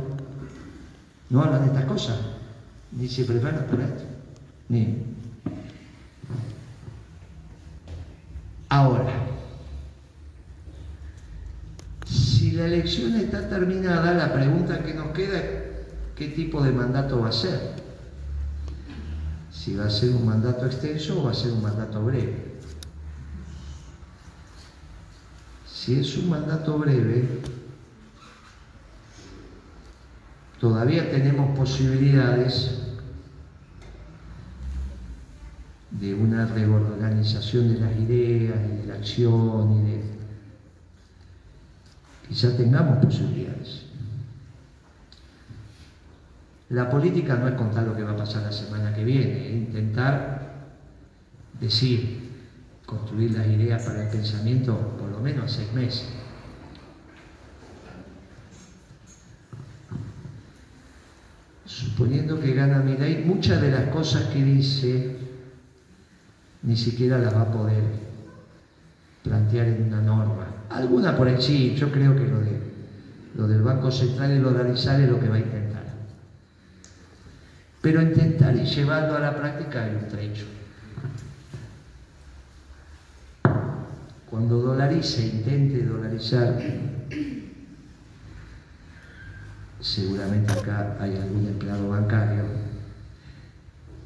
no 1.29 1.41
hablan 1.43 1.61
de 1.61 1.67
estas 1.67 1.85
cosas, 1.85 2.19
ni 2.91 3.07
se 3.07 3.25
preparan 3.25 3.65
para 3.65 3.85
esto, 3.85 4.03
ni. 4.69 4.97
Ahora, 8.69 9.32
si 12.53 12.59
la 12.59 12.67
elección 12.67 13.15
está 13.15 13.49
terminada, 13.49 14.13
la 14.13 14.31
pregunta 14.31 14.83
que 14.83 14.93
nos 14.93 15.07
queda 15.07 15.39
es 15.39 15.63
qué 16.15 16.27
tipo 16.27 16.61
de 16.61 16.71
mandato 16.71 17.19
va 17.19 17.29
a 17.29 17.31
ser. 17.31 17.73
Si 19.51 19.73
va 19.73 19.85
a 19.85 19.89
ser 19.89 20.11
un 20.11 20.27
mandato 20.27 20.67
extenso 20.67 21.19
o 21.19 21.23
va 21.23 21.31
a 21.31 21.33
ser 21.33 21.51
un 21.51 21.63
mandato 21.63 22.05
breve. 22.05 22.59
Si 25.65 25.99
es 25.99 26.15
un 26.15 26.29
mandato 26.29 26.77
breve, 26.77 27.27
todavía 30.59 31.09
tenemos 31.09 31.57
posibilidades 31.57 32.81
de 35.89 36.13
una 36.13 36.45
reorganización 36.45 37.73
de 37.73 37.79
las 37.79 37.95
ideas 37.97 38.59
y 38.69 38.77
de 38.81 38.85
la 38.85 38.93
acción 38.93 39.71
y 39.71 39.89
de... 39.89 40.12
Quizá 42.33 42.57
tengamos 42.57 42.97
posibilidades. 42.97 43.85
La 46.69 46.89
política 46.89 47.35
no 47.35 47.47
es 47.47 47.53
contar 47.53 47.83
lo 47.83 47.95
que 47.95 48.01
va 48.01 48.13
a 48.13 48.17
pasar 48.17 48.41
la 48.41 48.51
semana 48.51 48.91
que 48.91 49.03
viene, 49.03 49.49
es 49.49 49.53
intentar 49.53 50.71
decir, 51.61 52.31
construir 52.87 53.37
las 53.37 53.45
ideas 53.45 53.83
para 53.83 54.05
el 54.05 54.09
pensamiento 54.09 54.75
por 54.97 55.09
lo 55.09 55.19
menos 55.19 55.51
seis 55.51 55.71
meses. 55.73 56.09
Suponiendo 61.67 62.39
que 62.39 62.55
gana 62.55 62.79
Milei, 62.79 63.23
muchas 63.25 63.61
de 63.61 63.69
las 63.69 63.89
cosas 63.89 64.23
que 64.33 64.43
dice 64.43 65.17
ni 66.63 66.77
siquiera 66.77 67.19
las 67.19 67.35
va 67.35 67.43
a 67.43 67.51
poder 67.51 68.02
plantear 69.23 69.67
en 69.67 69.83
una 69.87 70.01
norma. 70.01 70.47
Alguna 70.69 71.15
por 71.15 71.27
ahí 71.27 71.41
sí, 71.41 71.75
yo 71.75 71.91
creo 71.91 72.15
que 72.15 72.27
lo, 72.27 72.39
de, 72.39 72.59
lo 73.35 73.47
del 73.47 73.61
Banco 73.61 73.91
Central 73.91 74.33
y 74.33 74.39
dolarizar 74.39 74.99
es 74.99 75.09
lo 75.09 75.19
que 75.19 75.29
va 75.29 75.35
a 75.35 75.39
intentar. 75.39 75.83
Pero 77.81 78.01
intentar 78.01 78.55
y 78.55 78.65
llevarlo 78.65 79.15
a 79.15 79.19
la 79.19 79.35
práctica 79.35 79.83
hay 79.83 79.95
un 79.95 80.07
trecho. 80.07 80.45
Cuando 84.29 84.57
dolarice, 84.59 85.27
intente 85.27 85.83
dolarizar, 85.83 86.57
seguramente 89.79 90.53
acá 90.53 90.97
hay 90.99 91.17
algún 91.17 91.45
empleado 91.45 91.89
bancario. 91.89 92.43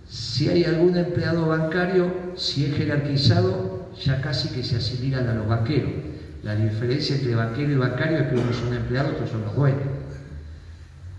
Si 0.09 0.49
hay 0.49 0.63
algún 0.65 0.97
empleado 0.97 1.47
bancario, 1.47 2.33
si 2.35 2.65
es 2.65 2.75
jerarquizado, 2.75 3.66
ya 4.03 4.21
casi 4.21 4.49
que 4.49 4.63
se 4.63 4.77
asimilan 4.77 5.27
a 5.27 5.33
los 5.33 5.47
banqueros. 5.47 5.91
La 6.43 6.55
diferencia 6.55 7.15
entre 7.15 7.35
banquero 7.35 7.71
y 7.71 7.75
bancario 7.75 8.19
es 8.19 8.27
que 8.27 8.35
unos 8.35 8.55
son 8.55 8.73
empleados, 8.73 9.13
otros 9.13 9.29
son 9.29 9.41
los 9.41 9.55
dueños. 9.55 9.81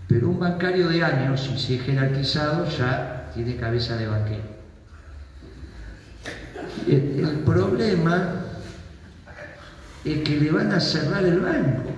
Pero 0.07 0.29
un 0.29 0.39
bancario 0.39 0.87
de 0.87 1.03
años, 1.03 1.49
si 1.57 1.75
es 1.75 1.81
jerarquizado, 1.83 2.67
ya 2.69 3.29
tiene 3.33 3.55
cabeza 3.57 3.95
de 3.95 4.07
banquero. 4.07 4.59
El, 6.87 7.19
el 7.19 7.39
problema 7.45 8.45
es 10.03 10.17
que 10.23 10.39
le 10.39 10.51
van 10.51 10.71
a 10.71 10.79
cerrar 10.79 11.23
el 11.25 11.39
banco. 11.39 11.89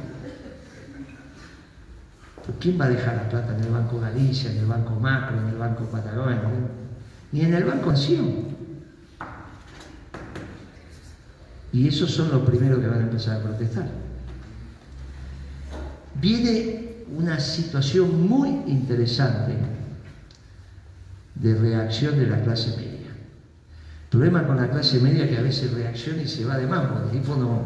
¿Quién 2.59 2.79
va 2.79 2.85
a 2.85 2.89
dejar 2.89 3.15
la 3.15 3.29
plata 3.29 3.55
en 3.55 3.63
el 3.63 3.71
Banco 3.71 3.99
Galicia, 3.99 4.51
en 4.51 4.57
el 4.57 4.65
Banco 4.65 4.99
Macro, 4.99 5.39
en 5.39 5.47
el 5.47 5.57
Banco 5.57 5.85
Patagonia? 5.85 6.41
Ni 7.31 7.41
en 7.41 7.53
el 7.53 7.63
Banco 7.63 7.91
Acción. 7.91 8.50
Y 11.73 11.87
esos 11.87 12.11
son 12.11 12.31
los 12.31 12.41
primeros 12.41 12.79
que 12.79 12.87
van 12.87 12.99
a 12.99 13.03
empezar 13.03 13.39
a 13.39 13.43
protestar. 13.43 13.87
Viene 16.19 17.05
una 17.15 17.39
situación 17.39 18.27
muy 18.27 18.49
interesante 18.67 19.55
de 21.35 21.55
reacción 21.55 22.17
de 22.19 22.27
la 22.27 22.41
clase 22.41 22.75
media. 22.77 23.11
Problema 24.09 24.45
con 24.45 24.57
la 24.57 24.69
clase 24.69 24.99
media 24.99 25.27
que 25.29 25.37
a 25.37 25.41
veces 25.41 25.71
reacciona 25.71 26.21
y 26.21 26.27
se 26.27 26.45
va 26.45 26.57
de 26.57 26.67
mambo. 26.67 27.01
El 27.05 27.11
tipo 27.11 27.35
no, 27.35 27.61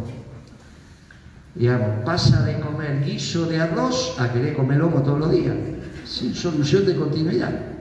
digamos, 1.56 2.06
pasa 2.06 2.44
de 2.44 2.60
comer 2.60 3.04
guiso 3.04 3.48
de 3.48 3.60
arroz 3.60 4.16
a 4.20 4.32
querer 4.32 4.56
comer 4.56 4.78
lomo 4.78 5.02
todos 5.02 5.20
los 5.20 5.32
días, 5.32 5.56
sin 6.06 6.36
solución 6.36 6.86
de 6.86 6.96
continuidad. 6.96 7.75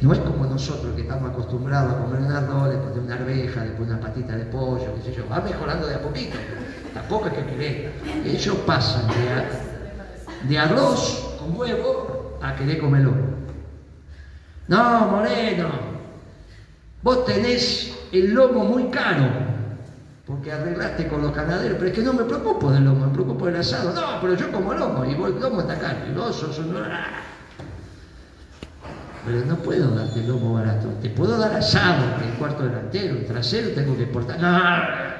No 0.00 0.12
es 0.12 0.18
como 0.20 0.46
nosotros 0.46 0.94
que 0.94 1.02
estamos 1.02 1.30
acostumbrados 1.30 1.94
a 1.94 1.98
comer 1.98 2.20
un 2.20 2.32
arroz, 2.32 2.70
después 2.70 2.96
una 2.96 3.14
arveja, 3.14 3.62
después 3.62 3.88
una 3.88 4.00
patita 4.00 4.36
de 4.36 4.44
pollo, 4.46 4.94
qué 4.96 5.02
sé 5.10 5.16
yo. 5.16 5.28
Va 5.28 5.40
mejorando 5.40 5.86
de 5.86 5.94
a 5.94 6.02
poquito. 6.02 6.36
Tampoco 6.92 7.28
es 7.28 7.34
que 7.34 7.44
querés. 7.46 7.92
Ellos 8.24 8.56
pasan 8.66 9.08
de, 9.08 10.48
de 10.48 10.58
arroz 10.58 11.36
con 11.38 11.56
huevo 11.58 12.38
a 12.42 12.54
querer 12.54 12.78
comer 12.78 13.02
lomo. 13.02 13.36
No, 14.68 15.06
Moreno, 15.08 15.68
vos 17.02 17.24
tenés 17.24 17.96
el 18.12 18.34
lomo 18.34 18.64
muy 18.64 18.84
caro, 18.90 19.28
porque 20.26 20.50
arreglaste 20.52 21.06
con 21.06 21.22
los 21.22 21.34
ganaderos, 21.34 21.76
pero 21.78 21.90
es 21.90 21.96
que 21.96 22.02
no 22.02 22.12
me 22.12 22.24
preocupo 22.24 22.72
del 22.72 22.84
lomo, 22.84 23.06
me 23.06 23.12
preocupo 23.12 23.46
del 23.46 23.56
asado. 23.56 23.92
No, 23.92 24.20
pero 24.20 24.34
yo 24.34 24.50
como 24.50 24.74
lomo, 24.74 25.04
y 25.04 25.14
vos 25.14 25.30
el 25.30 25.40
lomo 25.40 25.60
está 25.60 25.78
caro, 25.78 25.98
y 26.10 26.14
vos 26.14 26.34
sos. 26.34 26.60
Pero 29.26 29.44
no 29.44 29.56
puedo 29.56 29.90
darte 29.90 30.22
lomo 30.22 30.54
barato, 30.54 30.88
te 31.02 31.10
puedo 31.10 31.36
dar 31.36 31.52
asado, 31.56 32.22
el 32.24 32.34
cuarto 32.38 32.64
delantero, 32.64 33.16
el 33.16 33.26
trasero 33.26 33.70
tengo 33.70 33.96
que 33.98 34.06
portar. 34.06 34.40
No. 34.40 35.16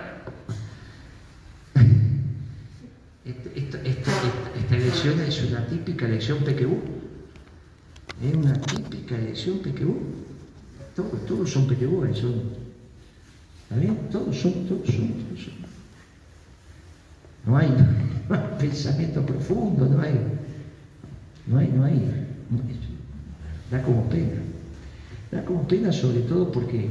Esta, 3.25 3.83
esta, 3.83 4.13
esta, 4.57 4.77
elección 4.77 5.21
es 5.21 5.43
una 5.43 5.67
típica 5.67 6.07
elección 6.07 6.39
PQU. 6.39 6.79
Es 8.23 8.35
una 8.37 8.53
típica 8.61 9.17
elección 9.19 9.59
PQU. 9.59 9.97
Todos, 10.95 11.27
todos 11.27 11.51
son 11.51 11.67
PQU, 11.67 12.15
son. 12.15 12.43
¿Está 13.65 13.77
bien? 13.81 14.09
Todos 14.13 14.37
son, 14.37 14.53
todos 14.69 14.87
son, 14.87 15.09
todos 15.09 15.41
son. 15.41 15.55
No 17.45 17.57
hay, 17.57 17.75
pensamiento 18.61 19.27
profundo. 19.27 19.87
No 19.87 20.01
hay, 20.01 20.15
no 21.49 21.59
hay. 21.59 21.67
No 21.67 21.85
hay 21.85 22.86
da 23.71 23.83
como 23.83 24.09
pena. 24.09 24.43
Da 25.31 25.45
como 25.45 25.67
pena 25.67 25.93
sobre 25.93 26.21
todo 26.21 26.51
porque 26.53 26.91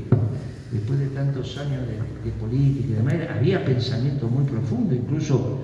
después 0.72 1.00
de 1.00 1.08
tantos 1.08 1.58
años 1.58 1.82
de, 1.88 2.32
política 2.32 2.88
y 2.90 2.94
demás, 2.94 3.16
había 3.34 3.64
pensamiento 3.64 4.28
muy 4.28 4.44
profundo, 4.46 4.94
incluso 4.94 5.60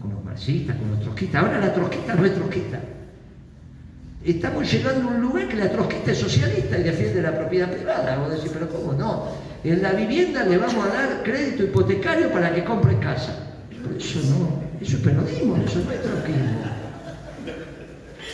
con 0.00 0.12
los 0.12 0.24
marxistas, 0.24 0.76
con 0.76 0.90
los 0.90 1.00
trotskistas. 1.00 1.42
Ahora 1.42 1.60
la 1.60 1.74
trotskista 1.74 2.14
no 2.14 2.24
es 2.24 2.34
trotskista. 2.34 2.80
Estamos 4.24 4.72
llegando 4.72 5.10
a 5.10 5.12
un 5.12 5.20
lugar 5.20 5.48
que 5.48 5.56
la 5.56 5.70
trotskista 5.70 6.12
es 6.12 6.18
socialista 6.18 6.78
y 6.78 6.82
defiende 6.82 7.20
la 7.20 7.36
propiedad 7.36 7.70
privada. 7.70 8.16
Vos 8.18 8.30
decís, 8.30 8.50
pero 8.54 8.70
¿cómo 8.70 8.94
no? 8.94 9.28
En 9.64 9.82
la 9.82 9.92
vivienda 9.92 10.44
le 10.44 10.56
vamos 10.56 10.82
a 10.86 10.88
dar 10.88 11.22
crédito 11.22 11.64
hipotecario 11.64 12.30
para 12.30 12.54
que 12.54 12.64
compre 12.64 12.98
casa. 12.98 13.36
Pero 13.70 13.96
eso 13.96 14.20
no, 14.30 14.62
eso 14.80 14.96
es 14.96 15.02
periodismo, 15.02 15.56
eso 15.58 15.82
no 15.84 15.92
es 15.92 16.02
trotskismo. 16.02 16.73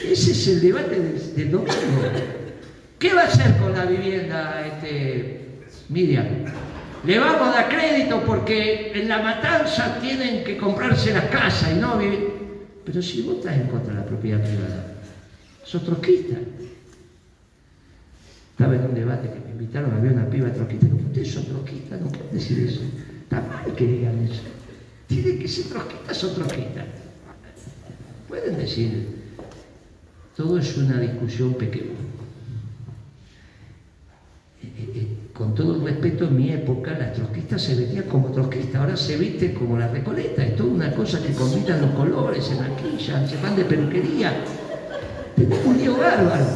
Ese 0.05 0.32
es 0.32 0.48
el 0.48 0.61
debate 0.61 0.98
del, 1.36 1.51
domingo. 1.51 1.70
¿Qué 2.98 3.12
va 3.12 3.22
a 3.22 3.24
hacer 3.26 3.57
con 3.59 3.74
la 3.74 3.84
vivienda, 3.84 4.66
este, 4.66 5.40
Miriam? 5.88 6.26
Le 7.05 7.18
vamos 7.18 7.48
a 7.48 7.53
dar 7.53 7.68
crédito 7.68 8.22
porque 8.26 8.92
en 8.94 9.09
la 9.09 9.22
matanza 9.22 9.98
tienen 10.01 10.44
que 10.44 10.57
comprarse 10.57 11.12
las 11.12 11.24
casas 11.26 11.72
y 11.72 11.80
no 11.80 11.98
vivir. 11.98 12.28
Pero 12.84 13.03
si 13.03 13.22
vos 13.22 13.36
estás 13.36 13.57
en 13.57 13.68
contra 13.68 13.94
de 13.94 14.01
la 14.01 14.07
propiedad 14.07 14.42
privada, 14.42 14.94
sos 15.64 15.84
trotskista. 15.84 16.36
Estaba 18.53 18.74
en 18.74 18.82
un 18.82 18.94
debate 18.94 19.30
que 19.30 19.40
me 19.40 19.51
invitaron, 19.53 19.94
había 19.94 20.12
una 20.12 20.28
piba 20.28 20.53
trotskista. 20.53 20.86
Digo, 20.86 20.98
ustedes 21.07 21.30
son 21.30 21.44
trotskistas, 21.44 22.01
no 22.01 22.09
pueden 22.09 22.34
decir 22.34 22.59
eso. 22.59 22.80
Está 23.22 23.40
mal 23.42 23.74
que 23.74 23.86
digan 23.86 24.18
eso. 24.24 24.42
Tienen 25.07 25.38
que 25.38 25.48
ser 25.48 25.64
trotskistas, 25.66 26.16
son 26.16 26.34
trotskistas. 26.34 26.84
Pueden 28.28 28.59
decir, 28.59 29.19
todo 30.41 30.59
es 30.59 30.74
una 30.78 30.99
discusión 30.99 31.53
pequeña. 31.53 32.01
Con 35.34 35.55
todo 35.55 35.76
el 35.76 35.82
respeto, 35.84 36.24
en 36.28 36.36
mi 36.36 36.51
época 36.51 36.99
la 36.99 37.12
trotskista 37.12 37.59
se 37.59 37.74
vestía 37.74 38.07
como 38.07 38.30
trotskista, 38.32 38.80
ahora 38.80 38.97
se 38.97 39.18
viste 39.18 39.53
como 39.53 39.76
la 39.76 39.88
recoleta, 39.88 40.43
es 40.43 40.57
toda 40.57 40.70
una 40.70 40.95
cosa 40.95 41.22
que 41.22 41.34
combinan 41.34 41.82
los 41.82 41.91
colores, 41.91 42.45
se 42.45 42.55
maquillan, 42.55 43.28
se 43.28 43.36
van 43.43 43.55
de 43.55 43.64
peluquería. 43.64 44.32
Tenemos 45.36 45.59
un 45.66 45.76
lío 45.76 45.99
bárbaro. 45.99 46.47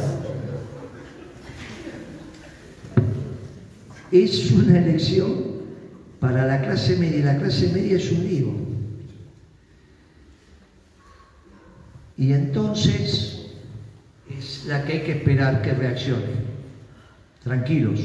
Es 4.11 4.51
una 4.51 4.79
elección 4.79 5.33
para 6.19 6.47
la 6.47 6.59
clase 6.61 6.97
media, 6.97 7.25
la 7.25 7.37
clase 7.37 7.71
media 7.71 7.97
es 7.97 8.11
un 8.11 8.27
lío. 8.27 8.47
Y 12.17 12.33
entonces 12.33 13.34
es 14.37 14.65
la 14.65 14.83
que 14.83 14.93
hay 14.93 15.01
que 15.01 15.11
esperar 15.13 15.61
que 15.61 15.73
reaccione. 15.73 16.45
Tranquilos, 17.43 17.99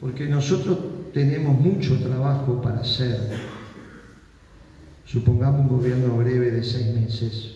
porque 0.00 0.26
nosotros 0.26 0.78
tenemos 1.12 1.58
mucho 1.58 1.98
trabajo 2.00 2.60
para 2.62 2.80
hacer. 2.80 3.18
Supongamos 5.04 5.62
un 5.62 5.68
gobierno 5.68 6.16
breve 6.16 6.50
de 6.50 6.64
seis 6.64 6.94
meses, 6.94 7.54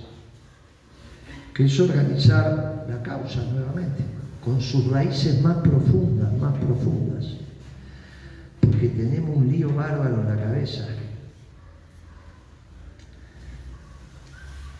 que 1.54 1.64
es 1.64 1.80
organizar 1.80 2.86
la 2.88 3.02
causa 3.02 3.42
nuevamente, 3.44 4.02
con 4.44 4.60
sus 4.60 4.86
raíces 4.88 5.40
más 5.42 5.56
profundas, 5.58 6.32
más 6.38 6.56
profundas, 6.58 7.26
porque 8.60 8.88
tenemos 8.88 9.36
un 9.36 9.50
lío 9.50 9.74
bárbaro 9.74 10.20
en 10.20 10.28
la 10.28 10.42
cabeza. 10.42 10.86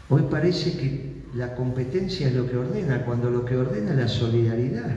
Hoy 0.08 0.22
parece 0.30 0.76
que 0.76 1.09
la 1.34 1.54
competencia 1.54 2.28
es 2.28 2.34
lo 2.34 2.48
que 2.48 2.56
ordena, 2.56 3.04
cuando 3.04 3.30
lo 3.30 3.44
que 3.44 3.56
ordena 3.56 3.92
es 3.92 3.96
la 3.96 4.08
solidaridad. 4.08 4.96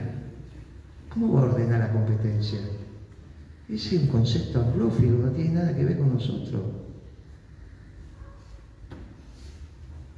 ¿Cómo 1.08 1.34
va 1.34 1.42
a 1.42 1.44
ordenar 1.44 1.80
la 1.80 1.92
competencia? 1.92 2.58
Es 3.68 3.92
un 3.92 4.08
concepto 4.08 4.60
anglófico, 4.60 5.12
no 5.12 5.30
tiene 5.30 5.54
nada 5.54 5.74
que 5.74 5.84
ver 5.84 5.98
con 5.98 6.12
nosotros. 6.12 6.62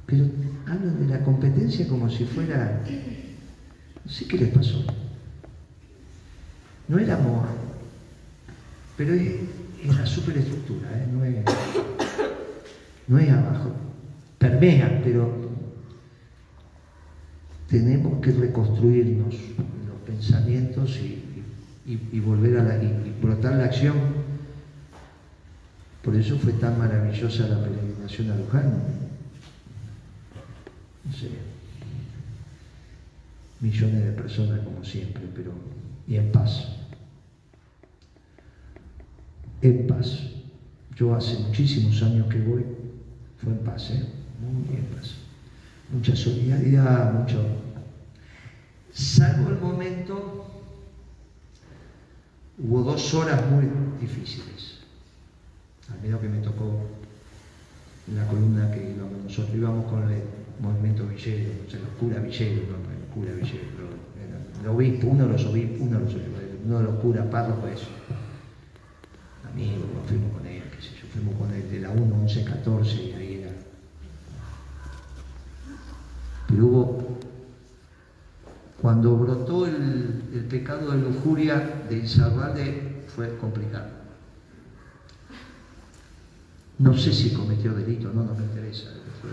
Pero 0.07 0.25
hablan 0.65 0.99
de 0.99 1.13
la 1.13 1.23
competencia 1.23 1.87
como 1.87 2.09
si 2.09 2.25
fuera... 2.25 2.81
No 4.03 4.11
sé 4.11 4.25
qué 4.25 4.37
les 4.37 4.49
pasó. 4.49 4.83
No 6.87 6.97
era 6.97 7.15
amor, 7.15 7.47
pero 8.95 9.13
es, 9.13 9.33
es 9.83 9.95
la 9.95 10.05
superestructura, 10.05 10.89
¿eh? 10.93 11.07
no, 11.11 11.23
es, 11.25 11.35
no 13.07 13.19
es 13.19 13.29
abajo. 13.29 13.73
Permea, 14.39 15.01
pero 15.03 15.46
tenemos 17.67 18.21
que 18.21 18.31
reconstruirnos 18.31 19.33
los 19.33 20.01
pensamientos 20.05 20.97
y, 21.85 22.19
volver 22.19 22.59
a 22.59 22.63
la, 22.63 22.83
y, 22.83 23.15
brotar 23.21 23.55
la 23.55 23.65
acción. 23.65 23.95
Por 26.01 26.15
eso 26.15 26.37
fue 26.37 26.53
tan 26.53 26.77
maravillosa 26.77 27.47
la 27.47 27.61
peregrinación 27.61 28.31
a 28.31 28.37
Luján. 28.37 28.83
No 31.03 31.13
sé, 31.13 31.29
millones 33.59 34.05
de 34.05 34.11
personas 34.11 34.59
como 34.61 34.83
siempre, 34.83 35.23
pero 35.35 35.51
y 36.07 36.15
en 36.15 36.31
paz. 36.31 36.67
En 39.61 39.87
paz. 39.87 40.19
Yo 40.95 41.15
hace 41.15 41.37
muchísimos 41.39 42.01
años 42.01 42.27
que 42.27 42.39
voy, 42.39 42.63
fue 43.37 43.51
en 43.51 43.59
paz, 43.59 43.91
¿eh? 43.91 44.03
muy 44.41 44.77
en 44.77 44.85
paz 44.85 45.26
mucha 45.91 46.15
solidaridad, 46.15 47.13
mucho. 47.13 47.45
Salvo 48.93 49.49
el 49.49 49.59
momento, 49.59 50.47
hubo 52.57 52.83
dos 52.83 53.13
horas 53.13 53.41
muy 53.51 53.69
difíciles. 54.01 54.79
Al 55.91 56.01
menos 56.01 56.19
que 56.19 56.27
me 56.27 56.39
tocó 56.39 56.81
la 58.13 58.25
columna 58.27 58.71
que 58.71 58.91
íbamos, 58.91 59.23
nosotros 59.23 59.55
íbamos 59.55 59.85
con 59.85 60.11
el 60.11 60.21
movimiento 60.59 61.05
Villero, 61.05 61.51
o 61.65 61.69
sea, 61.69 61.79
los 61.79 61.89
curas 61.99 62.23
Villero, 62.23 62.63
no, 62.67 62.77
el 62.91 63.13
cura 63.13 63.31
Villero, 63.33 63.67
el 64.61 64.67
obispo, 64.67 65.07
uno 65.07 65.27
de 65.27 65.33
los 65.33 65.45
obispos, 65.45 65.81
uno 65.81 65.99
de 65.99 66.05
los, 66.05 66.15
uno 66.65 66.77
de 66.79 66.83
los 66.83 66.95
curas 66.95 67.25
párrocos, 67.27 67.69
eso. 67.69 67.87
Amigos, 69.51 69.85
fuimos 70.07 70.31
con 70.33 70.45
él, 70.45 70.63
qué 70.75 70.81
sé 70.81 70.89
yo, 71.01 71.07
fuimos 71.13 71.35
con 71.35 71.53
él 71.53 71.69
de 71.69 71.79
la 71.79 71.89
1, 71.89 72.15
11, 72.23 72.43
14 72.43 73.03
y 73.03 73.13
ahí 73.13 73.26
pero 76.47 76.65
hubo, 76.65 77.19
cuando 78.81 79.17
brotó 79.17 79.65
el, 79.65 80.45
pecado 80.49 80.91
de 80.91 80.99
lujuria 80.99 81.83
de 81.89 81.97
Isabel 81.97 83.03
fue 83.13 83.35
complicado. 83.37 83.97
No 86.79 86.95
sé 86.95 87.11
si 87.11 87.33
cometió 87.33 87.73
delito, 87.73 88.11
no, 88.13 88.23
no 88.23 88.33
me 88.35 88.45
interesa. 88.45 88.91
Fue, 89.21 89.31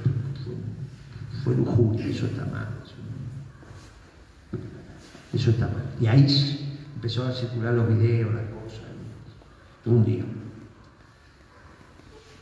fue, 1.44 1.54
lujuria, 1.54 2.06
eso 2.06 2.26
está 2.26 2.46
mal. 2.46 2.68
Eso, 2.82 2.96
eso, 5.34 5.50
está 5.50 5.66
mal. 5.66 5.84
Y 6.00 6.06
ahí 6.06 6.80
empezó 6.96 7.26
a 7.26 7.32
circular 7.32 7.74
los 7.74 7.86
videos, 7.88 8.34
las 8.34 8.44
cosas. 8.44 8.80
Un 9.84 10.04
día. 10.04 10.24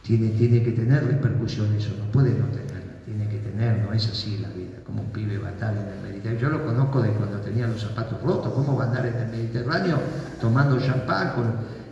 Tiene, 0.03 0.29
tiene 0.31 0.63
que 0.63 0.73
tener 0.73 1.05
repercusión 1.05 1.75
eso, 1.75 1.91
no 1.99 2.11
puede 2.11 2.31
no 2.39 2.47
tener 2.47 2.72
tiene 3.05 3.29
que 3.29 3.39
tener, 3.39 3.79
no 3.85 3.93
es 3.93 4.09
así 4.09 4.39
la 4.39 4.49
vida, 4.49 4.79
como 4.87 5.03
un 5.03 5.11
pibe 5.11 5.39
va 5.39 5.49
a 5.49 5.53
estar 5.53 5.73
en 5.73 5.89
el 5.89 6.01
Mediterráneo. 6.03 6.41
Yo 6.41 6.51
lo 6.51 6.65
conozco 6.65 7.03
de 7.03 7.11
cuando 7.11 7.39
tenía 7.39 7.67
los 7.67 7.81
zapatos 7.81 8.23
rotos. 8.23 8.53
¿Cómo 8.53 8.77
va 8.77 8.85
andar 8.85 9.07
en 9.07 9.17
el 9.17 9.29
Mediterráneo 9.29 9.99
tomando 10.41 10.79
champán? 10.81 11.33
Con... 11.35 11.83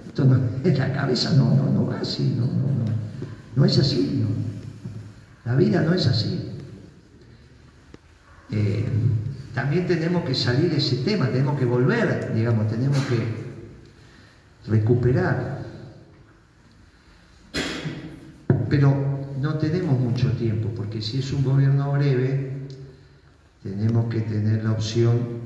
La 0.65 0.93
cabeza 0.93 1.33
no, 1.33 1.55
no, 1.55 1.71
no 1.71 1.87
va 1.87 2.01
así, 2.01 2.35
no, 2.37 2.47
no, 2.47 2.69
no. 2.69 2.85
No 3.57 3.65
es 3.65 3.79
así, 3.79 4.23
no. 4.23 4.29
La 5.51 5.57
vida 5.57 5.81
no 5.83 5.95
es 5.95 6.07
así. 6.07 6.53
Eh, 8.51 8.87
también 9.55 9.87
tenemos 9.87 10.25
que 10.25 10.35
salir 10.35 10.71
de 10.71 10.79
ese 10.79 10.97
tema, 10.97 11.27
tenemos 11.27 11.59
que 11.59 11.65
volver, 11.65 12.33
digamos, 12.35 12.69
tenemos 12.69 12.99
que 13.07 13.19
recuperar. 14.69 15.61
Pero 18.69 18.95
no 19.41 19.55
tenemos 19.55 20.00
tiempo, 20.29 20.69
porque 20.77 21.01
si 21.01 21.19
es 21.19 21.33
un 21.33 21.43
gobierno 21.43 21.93
breve, 21.93 22.53
tenemos 23.63 24.13
que 24.13 24.21
tener 24.21 24.65
la 24.65 24.73
opción 24.73 25.41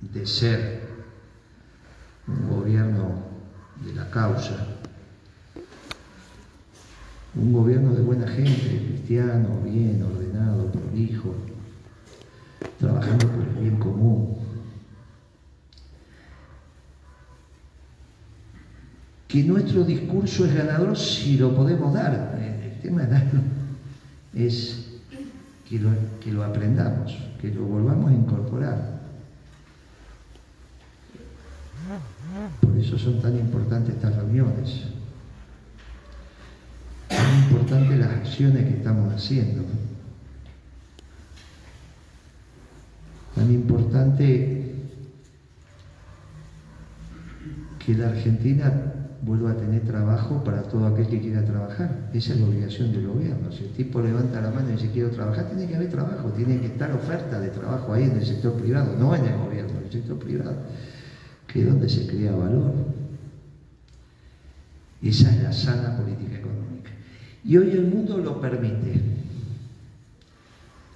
de 0.00 0.26
ser 0.26 0.88
un 2.26 2.48
gobierno 2.48 3.22
de 3.84 3.94
la 3.94 4.10
causa, 4.10 4.66
un 7.34 7.52
gobierno 7.52 7.94
de 7.94 8.02
buena 8.02 8.26
gente, 8.28 8.84
cristiano, 8.88 9.60
bien, 9.64 10.02
ordenado, 10.02 10.70
prolijo, 10.70 11.34
trabajando 12.78 13.26
por 13.28 13.42
el 13.42 13.62
bien 13.62 13.78
común. 13.78 14.38
Que 19.28 19.42
nuestro 19.44 19.84
discurso 19.84 20.46
es 20.46 20.54
ganador 20.54 20.96
si 20.96 21.36
lo 21.36 21.54
podemos 21.54 21.92
dar. 21.92 22.38
El 22.40 22.80
tema 22.80 23.02
de 23.02 23.08
darlo 23.08 23.57
es 24.38 24.86
que 25.68 25.78
lo, 25.78 25.90
que 26.20 26.32
lo 26.32 26.44
aprendamos, 26.44 27.16
que 27.40 27.48
lo 27.50 27.64
volvamos 27.64 28.10
a 28.10 28.14
incorporar. 28.14 28.98
Por 32.60 32.76
eso 32.78 32.98
son 32.98 33.20
tan 33.20 33.36
importantes 33.36 33.94
estas 33.94 34.14
reuniones. 34.16 34.82
Tan 37.08 37.42
importantes 37.44 37.98
las 37.98 38.10
acciones 38.10 38.64
que 38.64 38.78
estamos 38.78 39.12
haciendo. 39.12 39.64
Tan 43.34 43.52
importante 43.52 44.74
que 47.78 47.94
la 47.94 48.08
Argentina 48.08 48.97
vuelva 49.22 49.50
a 49.50 49.56
tener 49.56 49.82
trabajo 49.84 50.42
para 50.44 50.62
todo 50.62 50.86
aquel 50.86 51.08
que 51.08 51.20
quiera 51.20 51.44
trabajar. 51.44 52.10
Esa 52.12 52.34
es 52.34 52.40
la 52.40 52.46
obligación 52.46 52.92
del 52.92 53.06
gobierno. 53.08 53.50
Si 53.52 53.64
el 53.64 53.70
tipo 53.70 54.00
levanta 54.00 54.40
la 54.40 54.50
mano 54.50 54.68
y 54.70 54.72
dice 54.72 54.90
quiero 54.92 55.10
trabajar, 55.10 55.48
tiene 55.48 55.66
que 55.66 55.76
haber 55.76 55.90
trabajo, 55.90 56.30
tiene 56.30 56.60
que 56.60 56.66
estar 56.66 56.92
oferta 56.92 57.40
de 57.40 57.48
trabajo 57.48 57.92
ahí 57.92 58.04
en 58.04 58.16
el 58.16 58.26
sector 58.26 58.54
privado, 58.54 58.96
no 58.98 59.14
en 59.14 59.24
el 59.24 59.38
gobierno, 59.38 59.78
en 59.78 59.84
el 59.84 59.92
sector 59.92 60.18
privado, 60.18 60.56
que 61.46 61.60
es 61.60 61.66
donde 61.66 61.88
se 61.88 62.06
crea 62.06 62.32
valor. 62.32 62.72
Esa 65.02 65.34
es 65.34 65.42
la 65.42 65.52
sana 65.52 65.96
política 65.96 66.38
económica. 66.38 66.90
Y 67.44 67.56
hoy 67.56 67.70
el 67.70 67.86
mundo 67.86 68.18
lo 68.18 68.40
permite. 68.40 69.00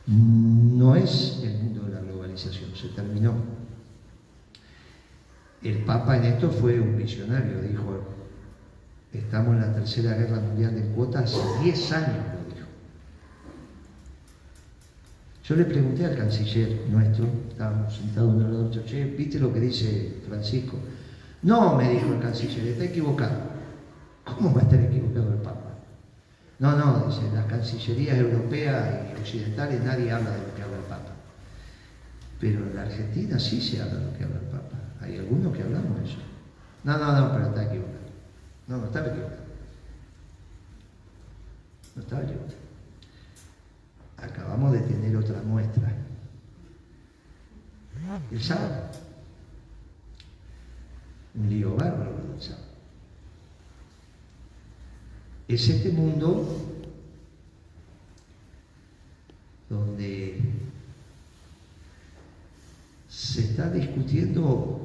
No 0.07 0.97
es 0.97 1.41
el 1.45 1.63
mundo 1.63 1.85
de 1.85 1.93
la 1.93 2.01
globalización, 2.01 2.71
se 2.75 2.89
terminó. 2.89 3.62
El 5.63 5.79
Papa 5.85 6.17
en 6.17 6.25
esto 6.25 6.51
fue 6.51 6.81
un 6.81 6.97
visionario, 6.97 7.61
dijo, 7.61 8.01
estamos 9.13 9.55
en 9.55 9.61
la 9.61 9.73
tercera 9.73 10.15
guerra 10.15 10.41
mundial 10.41 10.75
de 10.75 10.83
cuotas, 10.93 11.33
hace 11.35 11.63
10 11.63 11.93
años 11.93 12.09
lo 12.17 12.55
dijo. 12.55 12.67
Yo 15.45 15.55
le 15.55 15.65
pregunté 15.65 16.05
al 16.05 16.17
canciller 16.17 16.81
nuestro, 16.89 17.27
estábamos 17.49 17.95
sentados 17.95 18.41
en 18.41 18.49
el 18.49 18.55
otro, 18.57 18.85
che, 18.85 19.05
¿viste 19.05 19.39
lo 19.39 19.53
que 19.53 19.61
dice 19.61 20.17
Francisco? 20.27 20.79
No, 21.43 21.77
me 21.77 21.91
dijo 21.91 22.13
el 22.13 22.21
canciller, 22.21 22.67
está 22.67 22.85
equivocado. 22.85 23.53
¿Cómo 24.25 24.53
va 24.55 24.63
a 24.63 24.65
estar 24.65 24.81
equivocado 24.81 25.33
el 25.33 25.39
Papa? 25.39 25.79
No, 26.59 26.77
no, 26.77 27.07
dice, 27.07 27.23
las 27.35 27.47
cancillerías 27.47 28.19
europeas 28.19 29.11
y 29.11 29.21
occidentales 29.21 29.83
nadie 29.83 30.11
habla 30.11 30.31
de 30.31 30.39
lo 30.39 30.55
que 30.55 30.63
habla 30.63 30.77
el 30.77 30.85
Papa. 30.85 31.13
Pero 32.41 32.61
en 32.61 32.75
la 32.75 32.83
Argentina 32.83 33.39
sí 33.39 33.61
se 33.61 33.81
habla 33.81 33.95
de 33.95 34.05
lo 34.07 34.17
que 34.17 34.25
habla 34.25 34.37
el 34.37 34.47
Papa. 34.47 34.52
Hay 35.03 35.19
algunos 35.19 35.57
que 35.57 35.63
hablamos 35.63 35.99
de 35.99 36.05
eso. 36.05 36.19
No, 36.85 36.97
no, 36.99 37.21
no, 37.21 37.33
pero 37.33 37.49
está 37.49 37.65
equivocado. 37.65 37.99
No, 38.69 38.77
no 38.79 38.85
estaba 38.87 39.07
equivocado. 39.09 39.43
No 41.97 42.03
estaba 42.03 42.23
equivocado. 42.23 42.63
Acabamos 44.17 44.73
de 44.73 44.81
tener 44.81 45.17
otra 45.17 45.43
muestra. 45.43 45.93
El 48.31 48.43
sábado. 48.43 48.91
Un 51.35 51.49
lío 51.49 51.75
bárbaro 51.77 52.35
el 52.35 52.41
sábado. 52.41 52.67
Es 55.49 55.69
este 55.69 55.91
mundo 55.91 56.47
donde 59.69 60.41
se 63.09 63.41
está 63.41 63.71
discutiendo 63.71 64.83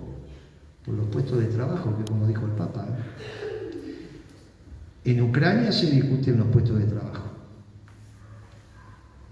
por 0.87 0.95
los 0.95 1.07
puestos 1.07 1.39
de 1.39 1.47
trabajo, 1.47 1.95
que 1.97 2.05
como 2.05 2.25
dijo 2.25 2.45
el 2.45 2.53
Papa, 2.53 2.87
en 5.03 5.21
Ucrania 5.21 5.69
se 5.69 5.91
discuten 5.91 6.37
los 6.37 6.47
puestos 6.47 6.79
de 6.79 6.85
trabajo. 6.85 7.25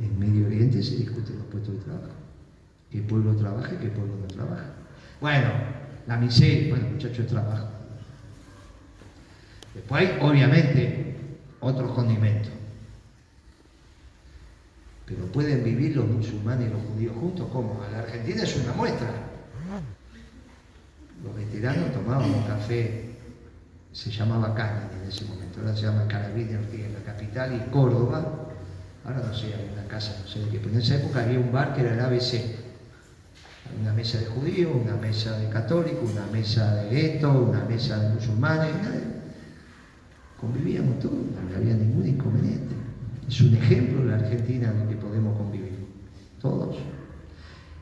En 0.02 0.20
Medio 0.20 0.48
Oriente 0.48 0.84
se 0.84 0.98
discuten 0.98 1.38
los 1.38 1.48
puestos 1.48 1.76
de 1.76 1.82
trabajo. 1.86 2.14
¿Qué 2.92 3.02
pueblo 3.02 3.36
trabaja 3.38 3.74
y 3.74 3.78
qué 3.78 3.88
pueblo 3.88 4.16
no 4.20 4.28
trabaja? 4.28 4.66
Bueno, 5.22 5.50
la 6.08 6.18
miseria, 6.18 6.76
bueno, 6.76 6.90
muchachos, 6.90 7.26
trabajo. 7.28 7.70
Después 9.74 10.12
obviamente, 10.22 11.16
otros 11.62 11.92
condimentos. 11.94 12.52
Pero 15.06 15.26
pueden 15.28 15.64
vivir 15.64 15.96
los 15.96 16.08
musulmanes 16.08 16.68
y 16.68 16.74
los 16.74 16.82
judíos 16.82 17.16
juntos, 17.16 17.48
¿cómo? 17.54 17.80
La 17.94 18.00
Argentina 18.00 18.44
es 18.44 18.58
una 18.58 18.74
muestra. 18.74 19.25
Los 21.26 21.36
veteranos 21.36 21.92
tomaban 21.92 22.30
un 22.30 22.44
café, 22.44 23.16
se 23.92 24.12
llamaba 24.12 24.54
Caña 24.54 24.90
en 25.02 25.10
ese 25.10 25.26
momento, 25.26 25.60
ahora 25.60 25.76
se 25.76 25.84
llama 25.84 26.08
Carabina 26.08 26.60
Ortiga 26.60 26.86
en 26.86 26.94
la 26.94 27.00
capital 27.00 27.56
y 27.56 27.72
Córdoba, 27.72 28.52
ahora 29.04 29.24
no 29.28 29.34
sé, 29.34 29.48
hay 29.48 29.70
una 29.74 29.88
casa, 29.88 30.16
no 30.22 30.28
sé 30.28 30.40
de 30.40 30.50
qué, 30.50 30.70
en 30.70 30.78
esa 30.78 30.96
época 30.96 31.24
había 31.24 31.40
un 31.40 31.52
bar 31.52 31.74
que 31.74 31.82
era 31.82 31.94
el 31.94 32.00
ABC. 32.00 32.64
Una 33.82 33.94
mesa 33.94 34.20
de 34.20 34.28
judíos, 34.28 34.72
una 34.76 34.96
mesa 34.96 35.40
de 35.40 35.50
católicos, 35.50 36.12
una 36.12 36.28
mesa 36.28 36.76
de 36.76 36.90
gueto, 36.90 37.32
una 37.32 37.66
mesa 37.66 37.98
de 37.98 38.14
musulmanes, 38.14 38.72
convivíamos 40.40 41.00
todos, 41.00 41.16
no 41.16 41.58
había 41.58 41.74
ningún 41.74 42.08
inconveniente. 42.08 42.76
Es 43.28 43.42
un 43.42 43.56
ejemplo 43.56 44.06
la 44.06 44.16
Argentina 44.16 44.72
en 44.72 44.88
que 44.88 44.96
podemos 44.96 45.36
convivir, 45.36 45.88
todos. 46.40 46.78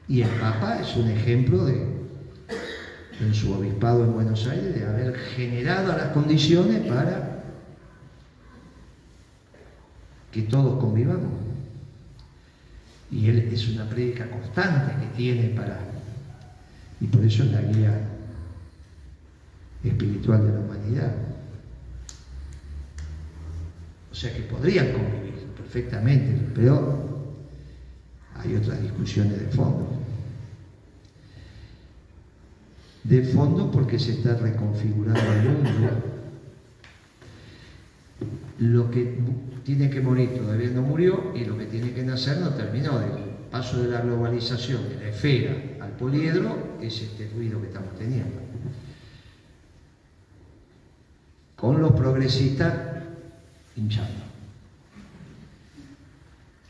Y 0.07 0.21
el 0.21 0.29
Papa 0.29 0.79
es 0.81 0.95
un 0.95 1.09
ejemplo 1.09 1.65
de, 1.65 1.92
en 3.19 3.33
su 3.33 3.53
obispado 3.53 4.03
en 4.03 4.13
Buenos 4.13 4.47
Aires, 4.47 4.73
de 4.73 4.85
haber 4.85 5.15
generado 5.15 5.95
las 5.95 6.07
condiciones 6.07 6.87
para 6.87 7.43
que 10.31 10.41
todos 10.43 10.79
convivamos. 10.79 11.31
Y 13.11 13.29
él 13.29 13.49
es 13.51 13.67
una 13.69 13.87
prédica 13.87 14.29
constante 14.29 14.93
que 14.99 15.15
tiene 15.15 15.49
para... 15.49 15.79
Y 16.99 17.05
por 17.05 17.23
eso 17.23 17.43
es 17.43 17.51
la 17.51 17.61
guía 17.61 18.09
espiritual 19.83 20.47
de 20.47 20.53
la 20.53 20.59
humanidad. 20.59 21.13
O 24.11 24.15
sea 24.15 24.33
que 24.33 24.41
podrían 24.43 24.91
convivir 24.93 25.33
perfectamente, 25.55 26.49
pero 26.55 27.35
hay 28.35 28.55
otras 28.55 28.81
discusiones 28.81 29.39
de 29.39 29.47
fondo. 29.47 30.02
De 33.03 33.21
fondo 33.23 33.69
porque 33.69 33.99
se 33.99 34.13
está 34.13 34.35
reconfigurando 34.35 35.19
el 35.19 35.49
mundo. 35.49 35.89
Lo 38.59 38.89
que 38.89 39.17
tiene 39.65 39.89
que 39.89 39.99
morir 39.99 40.37
todavía 40.37 40.69
no 40.69 40.83
murió 40.83 41.33
y 41.35 41.43
lo 41.43 41.57
que 41.57 41.65
tiene 41.65 41.91
que 41.91 42.03
nacer 42.03 42.37
no 42.37 42.51
terminó. 42.51 43.01
El 43.01 43.23
paso 43.51 43.81
de 43.81 43.89
la 43.89 44.01
globalización 44.01 44.87
de 44.89 44.95
la 44.95 45.09
esfera 45.09 45.53
al 45.81 45.91
poliedro 45.91 46.77
es 46.81 47.01
este 47.01 47.29
ruido 47.35 47.59
que 47.59 47.67
estamos 47.67 47.97
teniendo. 47.97 48.41
Con 51.55 51.81
los 51.81 51.91
progresistas 51.91 52.73
hinchando. 53.75 54.23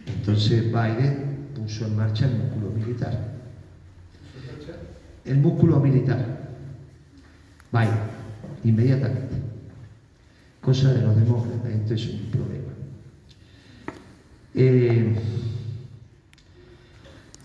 Entonces 0.06 0.66
Biden 0.66 1.50
puso 1.56 1.86
en 1.86 1.96
marcha 1.96 2.26
el 2.26 2.38
músculo 2.38 2.72
militar. 2.72 3.33
El 5.26 5.38
músculo 5.38 5.80
militar. 5.80 6.56
Biden, 7.72 7.90
inmediatamente. 8.64 9.36
Cosa 10.62 10.94
de 10.94 11.02
los 11.02 11.16
demócratas, 11.16 11.72
esto 11.72 11.94
es 11.94 12.08
un 12.08 12.32
problema. 12.32 12.74
Eh, 14.56 15.16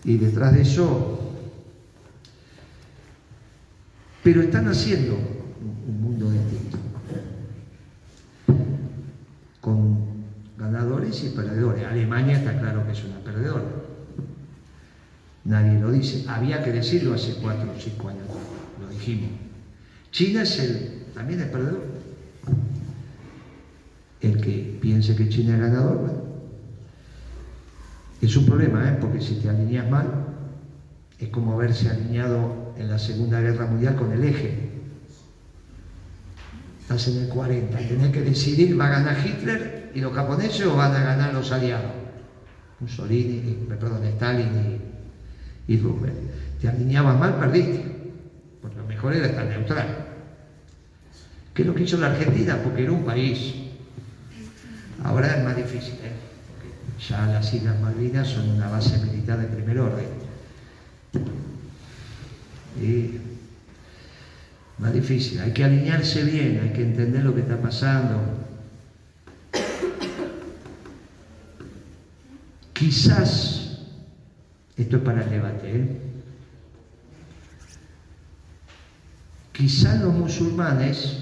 Y 0.03 0.17
detrás 0.17 0.53
de 0.53 0.61
eso, 0.61 1.19
pero 4.23 4.41
están 4.41 4.67
haciendo 4.67 5.15
un 5.15 6.01
mundo 6.01 6.31
distinto, 6.31 6.77
con 9.59 9.99
ganadores 10.57 11.23
y 11.25 11.29
perdedores. 11.29 11.85
Alemania 11.85 12.37
está 12.37 12.57
claro 12.59 12.85
que 12.85 12.93
es 12.93 13.03
una 13.03 13.19
perdedora. 13.19 13.65
Nadie 15.49 15.79
lo 15.79 15.91
dice. 15.91 16.25
Había 16.27 16.63
que 16.63 16.71
decirlo 16.71 17.15
hace 17.15 17.33
cuatro 17.41 17.71
o 17.75 17.79
cinco 17.79 18.09
años, 18.09 18.25
lo 18.79 18.87
dijimos. 18.87 19.31
China 20.11 20.43
es 20.43 20.59
el, 20.59 21.05
también 21.15 21.41
es 21.41 21.47
perdedor. 21.47 21.81
El 24.21 24.39
que 24.41 24.77
piense 24.79 25.15
que 25.15 25.27
China 25.27 25.55
es 25.55 25.61
ganador, 25.61 25.97
bueno, 25.97 26.21
es 28.21 28.37
un 28.37 28.45
problema, 28.45 28.89
¿eh? 28.89 28.97
porque 29.01 29.21
si 29.21 29.35
te 29.35 29.49
alineas 29.49 29.89
mal, 29.89 30.05
es 31.17 31.29
como 31.29 31.53
haberse 31.53 31.89
alineado 31.89 32.75
en 32.77 32.87
la 32.87 32.99
Segunda 32.99 33.41
Guerra 33.41 33.65
Mundial 33.65 33.95
con 33.95 34.11
el 34.11 34.23
eje. 34.23 34.69
Estás 36.81 37.07
en 37.07 37.23
el 37.23 37.29
40, 37.29 37.75
tenés 37.75 38.11
que 38.11 38.21
decidir, 38.21 38.79
¿va 38.79 38.85
a 38.85 38.99
ganar 38.99 39.17
Hitler 39.25 39.91
y 39.95 39.99
los 39.99 40.13
japoneses 40.13 40.67
o 40.67 40.75
van 40.75 40.95
a 40.95 41.03
ganar 41.03 41.33
los 41.33 41.51
aliados? 41.51 41.91
Mussolini, 42.79 43.65
perdón, 43.67 44.03
Stalin 44.05 44.47
y, 44.55 44.88
y 45.69 45.77
Roosevelt. 45.77 46.15
Te 46.59 46.67
alineabas 46.67 47.17
mal, 47.17 47.35
perdiste. 47.35 47.85
Porque 48.61 48.77
lo 48.77 48.85
mejor 48.85 49.13
era 49.13 49.27
estar 49.27 49.45
neutral. 49.45 50.07
¿Qué 51.53 51.61
es 51.61 51.67
lo 51.67 51.75
que 51.75 51.83
hizo 51.83 51.97
la 51.97 52.07
Argentina? 52.07 52.59
Porque 52.61 52.83
era 52.83 52.91
un 52.91 53.05
país. 53.05 53.53
Ahora 55.03 55.37
es 55.37 55.43
más 55.43 55.55
difícil, 55.55 55.93
¿eh? 56.03 56.11
Porque 56.47 57.03
ya 57.07 57.25
las 57.27 57.53
Islas 57.53 57.79
Malvinas 57.79 58.27
son 58.27 58.49
una 58.49 58.67
base 58.67 58.97
militar 58.97 59.39
de 59.39 59.47
primer 59.47 59.79
orden. 59.79 60.07
Y 62.81 63.19
más 64.79 64.93
difícil, 64.93 65.39
hay 65.41 65.51
que 65.51 65.63
alinearse 65.63 66.23
bien, 66.23 66.61
hay 66.63 66.73
que 66.73 66.81
entender 66.81 67.23
lo 67.23 67.35
que 67.35 67.41
está 67.41 67.61
pasando. 67.61 68.21
Quizás, 72.73 73.58
esto 74.79 74.97
es 74.97 75.03
para 75.03 75.23
el 75.23 75.29
debate, 75.29 75.75
¿eh? 75.75 75.87
quizás 79.51 79.99
los 80.01 80.13
musulmanes 80.13 81.17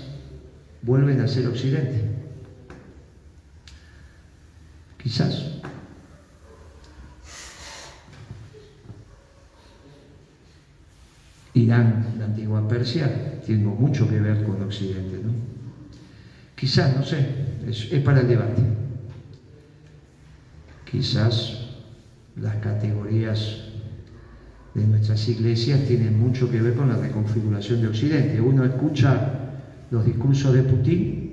vuelven 0.83 1.21
a 1.21 1.27
ser 1.27 1.47
occidente. 1.47 2.03
Quizás. 5.01 5.53
Irán, 11.55 12.13
la 12.19 12.25
antigua 12.25 12.67
Persia, 12.67 13.41
tiene 13.43 13.63
mucho 13.63 14.07
que 14.07 14.19
ver 14.19 14.43
con 14.43 14.61
Occidente, 14.61 15.19
¿no? 15.23 15.33
Quizás, 16.55 16.95
no 16.95 17.03
sé, 17.03 17.27
es, 17.67 17.91
es 17.91 18.03
para 18.03 18.21
el 18.21 18.27
debate. 18.27 18.61
Quizás 20.85 21.66
las 22.41 22.55
categorías 22.57 23.63
de 24.73 24.85
nuestras 24.85 25.27
iglesias 25.27 25.85
tienen 25.87 26.19
mucho 26.19 26.49
que 26.51 26.61
ver 26.61 26.75
con 26.75 26.89
la 26.89 26.97
reconfiguración 26.97 27.81
de 27.81 27.87
Occidente. 27.87 28.39
Uno 28.39 28.63
escucha 28.63 29.31
los 29.89 30.05
discursos 30.05 30.53
de 30.53 30.63
Putin, 30.63 31.27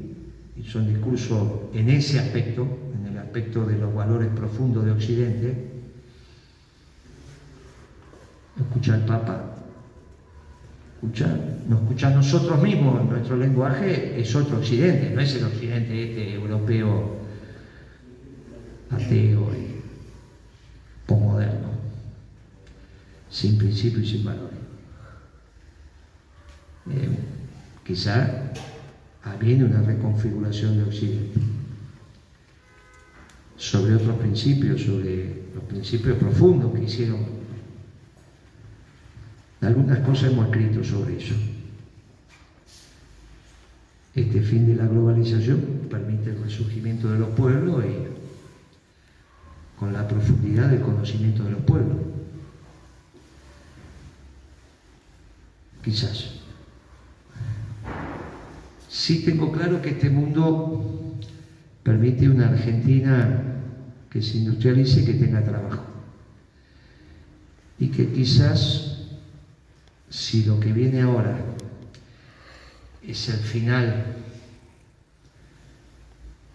y 0.57 0.63
son 0.63 0.87
discursos 0.87 1.43
en 1.73 1.91
ese 1.91 2.19
aspecto, 2.21 2.67
en 2.99 3.07
el 3.13 3.19
aspecto 3.19 3.67
de 3.67 3.77
los 3.77 3.95
valores 3.95 4.29
profundos 4.29 4.85
de 4.85 4.93
Occidente, 4.93 5.71
escucha 8.59 8.95
al 8.95 9.05
Papa, 9.05 9.57
escucha, 10.95 11.37
nos 11.69 11.83
escucha 11.83 12.09
a 12.09 12.11
nosotros 12.11 12.63
mismos, 12.63 13.05
nuestro 13.05 13.37
lenguaje 13.37 14.19
es 14.19 14.35
otro 14.35 14.59
Occidente, 14.59 15.11
no 15.11 15.21
es 15.21 15.35
el 15.35 15.45
Occidente 15.45 16.11
este 16.11 16.35
europeo 16.35 17.19
ateo 18.91 19.51
y 19.55 19.84
posmoderno, 21.07 21.69
sin 23.31 23.59
principios 23.59 24.05
y 24.05 24.11
sin 24.11 24.25
valores. 24.25 24.59
Eh, 26.91 27.09
quizá 27.85 28.53
viene 29.41 29.65
una 29.65 29.83
reconfiguración 29.83 30.77
de 30.77 30.85
Occidente 30.85 31.41
sobre 33.57 33.95
otros 33.95 34.17
principios, 34.19 34.83
sobre 34.83 35.45
los 35.55 35.65
principios 35.65 36.19
profundos 36.19 36.73
que 36.75 36.85
hicieron. 36.85 37.21
Algunas 39.61 40.01
cosas 40.01 40.33
hemos 40.33 40.47
escrito 40.47 40.85
sobre 40.85 41.17
eso. 41.17 41.35
Este 44.15 44.43
fin 44.43 44.67
de 44.67 44.77
la 44.77 44.87
globalización 44.87 45.89
permite 45.91 46.31
el 46.31 46.43
resurgimiento 46.43 47.11
de 47.11 47.19
los 47.19 47.31
pueblos 47.31 47.85
y 47.85 48.14
con 49.79 49.93
la 49.93 50.07
profundidad 50.07 50.68
del 50.68 50.81
conocimiento 50.81 51.45
de 51.45 51.51
los 51.51 51.62
pueblos. 51.62 51.97
Quizás. 55.83 56.31
Sí 58.89 59.25
tengo 59.25 59.53
claro 59.53 59.83
que 59.83 59.91
este 59.91 60.09
mundo 60.09 61.18
permite 61.83 62.29
una 62.29 62.49
Argentina 62.49 63.43
que 64.11 64.22
se 64.22 64.39
industrialice 64.39 65.01
y 65.01 65.05
que 65.05 65.14
tenga 65.14 65.45
trabajo. 65.45 65.85
Y 67.79 67.89
que 67.89 68.12
quizás, 68.12 68.99
si 70.09 70.45
lo 70.45 70.61
que 70.61 70.72
viene 70.72 71.03
ahora 71.03 71.37
es 73.03 73.29
el 73.29 73.41
final 73.41 74.16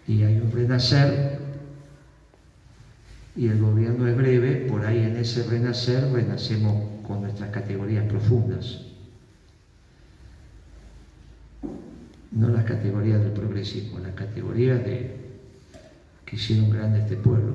y 0.08 0.22
hay 0.22 0.36
un 0.40 0.50
renacer, 0.50 1.39
y 3.40 3.48
el 3.48 3.58
gobierno 3.58 4.06
es 4.06 4.14
breve, 4.14 4.66
por 4.68 4.84
ahí 4.84 4.98
en 4.98 5.16
ese 5.16 5.42
renacer 5.44 6.12
renacemos 6.12 6.74
con 7.06 7.22
nuestras 7.22 7.48
categorías 7.48 8.04
profundas. 8.04 8.82
no 12.32 12.48
las 12.48 12.64
categorías 12.64 13.22
del 13.22 13.32
progresismo, 13.32 13.98
las 13.98 14.12
categorías 14.12 14.84
de 14.84 15.16
que 16.26 16.36
hicieron 16.36 16.68
grande 16.70 17.00
este 17.00 17.16
pueblo. 17.16 17.54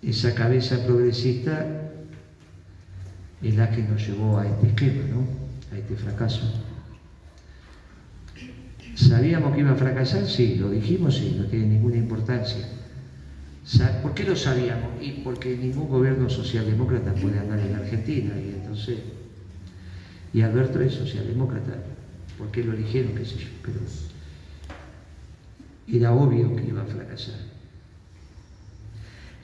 Esa 0.00 0.32
cabeza 0.32 0.86
progresista 0.86 1.66
es 3.42 3.56
la 3.56 3.68
que 3.72 3.82
nos 3.82 4.06
llevó 4.06 4.38
a 4.38 4.46
este 4.46 4.68
esquema, 4.68 5.02
¿no? 5.12 5.26
a 5.74 5.78
este 5.78 5.96
fracaso. 5.96 6.65
¿Sabíamos 8.96 9.54
que 9.54 9.60
iba 9.60 9.72
a 9.72 9.76
fracasar? 9.76 10.26
Sí, 10.26 10.56
lo 10.56 10.70
dijimos, 10.70 11.16
sí, 11.16 11.36
no 11.38 11.44
tiene 11.44 11.66
ninguna 11.66 11.96
importancia. 11.96 12.66
¿Por 14.02 14.14
qué 14.14 14.24
lo 14.24 14.34
sabíamos? 14.34 15.02
Y 15.02 15.20
porque 15.22 15.56
ningún 15.56 15.88
gobierno 15.88 16.30
socialdemócrata 16.30 17.12
puede 17.14 17.38
andar 17.38 17.60
en 17.60 17.74
Argentina 17.74 18.32
y 18.38 18.54
entonces 18.54 19.00
y 20.32 20.42
Alberto 20.42 20.80
es 20.80 20.94
socialdemócrata, 20.94 21.78
¿por 22.36 22.50
qué 22.50 22.62
lo 22.62 22.72
eligieron? 22.72 23.14
qué 23.14 23.24
sé 23.24 23.38
yo, 23.38 23.48
pero 23.62 23.80
era 25.88 26.12
obvio 26.12 26.54
que 26.56 26.64
iba 26.66 26.82
a 26.82 26.84
fracasar. 26.84 27.40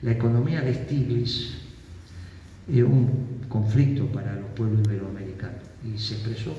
La 0.01 0.11
economía 0.11 0.61
de 0.61 0.73
Stiglitz 0.73 1.55
es 2.71 2.83
un 2.83 3.45
conflicto 3.49 4.05
para 4.07 4.35
los 4.35 4.49
pueblos 4.51 4.85
iberoamericanos 4.85 5.61
y 5.83 5.97
se 5.97 6.15
expresó. 6.15 6.55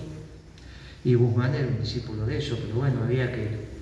Y 1.05 1.15
Guzmán 1.15 1.55
era 1.55 1.69
un 1.69 1.81
discípulo 1.81 2.25
de 2.27 2.39
eso, 2.39 2.59
pero 2.61 2.77
bueno, 2.77 3.03
había 3.05 3.31
que 3.31 3.75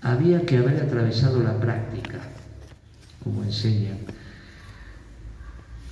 había 0.00 0.44
que 0.44 0.56
haber 0.56 0.82
atravesado 0.82 1.42
la 1.42 1.60
práctica, 1.60 2.18
como 3.22 3.44
enseñan 3.44 3.98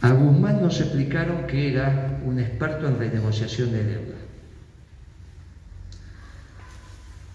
a 0.02 0.12
Guzmán 0.12 0.62
nos 0.62 0.80
explicaron 0.80 1.46
que 1.46 1.72
era 1.72 2.20
un 2.24 2.38
experto 2.38 2.88
en 2.88 2.98
renegociación 2.98 3.70
de 3.72 3.84
deuda. 3.84 4.16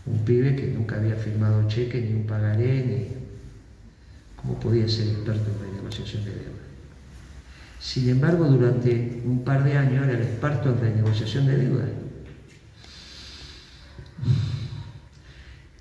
Un 0.07 0.25
pibe 0.25 0.55
que 0.55 0.67
nunca 0.67 0.95
había 0.95 1.15
firmado 1.15 1.67
cheque, 1.67 2.01
ni 2.01 2.13
un 2.13 2.25
pagaré, 2.25 2.85
ni 2.85 3.07
cómo 4.35 4.59
podía 4.59 4.87
ser 4.87 5.07
experto 5.09 5.51
en 5.51 5.71
renegociación 5.71 6.25
de 6.25 6.31
deuda. 6.31 6.74
Sin 7.85 8.09
embargo, 8.09 8.45
durante 8.45 9.21
un 9.25 9.43
par 9.43 9.63
de 9.63 9.77
años 9.77 10.05
era 10.05 10.13
el 10.17 10.23
experto 10.23 10.69
en 10.69 10.79
renegociación 10.79 11.45
de 11.45 11.55
deuda. 11.55 11.85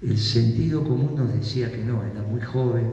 El 0.03 0.19
sentido 0.19 0.85
común 0.85 1.17
nos 1.17 1.33
decía 1.33 1.73
que 1.73 1.83
no, 1.83 2.05
era 2.05 2.21
muy 2.21 2.43
joven, 2.43 2.91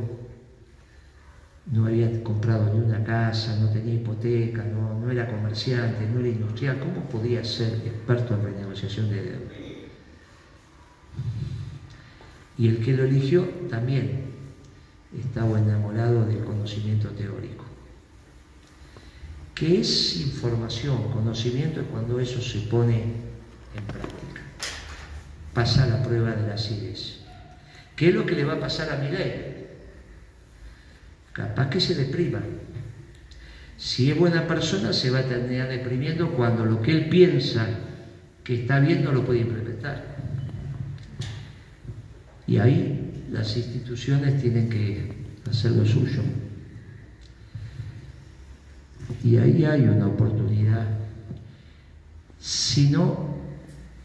no 1.65 1.87
había 1.87 2.23
comprado 2.23 2.73
ni 2.73 2.79
una 2.79 3.03
casa, 3.03 3.57
no 3.59 3.69
tenía 3.69 3.95
hipoteca, 3.95 4.63
no, 4.63 5.11
era 5.11 5.27
comerciante, 5.29 6.07
no 6.07 6.21
era 6.21 6.29
industrial, 6.29 6.79
¿cómo 6.79 7.03
podía 7.09 7.43
ser 7.43 7.81
experto 7.85 8.33
en 8.33 8.43
renegociación 8.43 9.09
de 9.09 9.23
deuda? 9.23 9.51
Y 12.57 12.67
el 12.69 12.79
que 12.81 12.93
lo 12.93 13.03
eligió 13.03 13.43
también 13.69 14.31
estaba 15.19 15.59
enamorado 15.59 16.25
del 16.25 16.45
conocimiento 16.45 17.09
teórico. 17.09 17.60
¿Qué 19.61 19.81
es 19.81 20.19
información? 20.21 21.11
Conocimiento 21.11 21.83
cuando 21.91 22.19
eso 22.19 22.41
se 22.41 22.61
pone 22.61 22.95
en 22.95 23.83
práctica. 23.85 24.41
Pasa 25.53 25.85
la 25.85 26.01
prueba 26.01 26.31
de 26.31 26.47
la 26.47 26.55
acidez. 26.55 27.19
¿Qué 27.95 28.09
es 28.09 28.15
lo 28.15 28.25
que 28.25 28.33
le 28.33 28.43
va 28.43 28.53
a 28.53 28.59
pasar 28.59 28.89
a 28.89 28.97
Miguel? 28.97 29.67
Capaz 31.31 31.69
que 31.69 31.79
se 31.79 31.93
deprima. 31.93 32.41
Si 33.77 34.09
es 34.09 34.17
buena 34.17 34.47
persona, 34.47 34.93
se 34.93 35.11
va 35.11 35.19
a 35.19 35.25
terminar 35.25 35.69
deprimiendo 35.69 36.31
cuando 36.31 36.65
lo 36.65 36.81
que 36.81 36.93
él 36.93 37.07
piensa 37.07 37.67
que 38.43 38.61
está 38.61 38.79
bien 38.79 39.03
no 39.03 39.11
lo 39.11 39.23
puede 39.23 39.41
implementar. 39.41 40.15
Y 42.47 42.57
ahí 42.57 43.27
las 43.29 43.55
instituciones 43.55 44.41
tienen 44.41 44.71
que 44.71 45.13
hacer 45.47 45.73
lo 45.73 45.85
suyo. 45.85 46.23
Y 49.23 49.37
ahí 49.37 49.65
hay 49.65 49.81
una 49.81 50.07
oportunidad. 50.07 50.87
Si 52.39 52.89
no, 52.89 53.35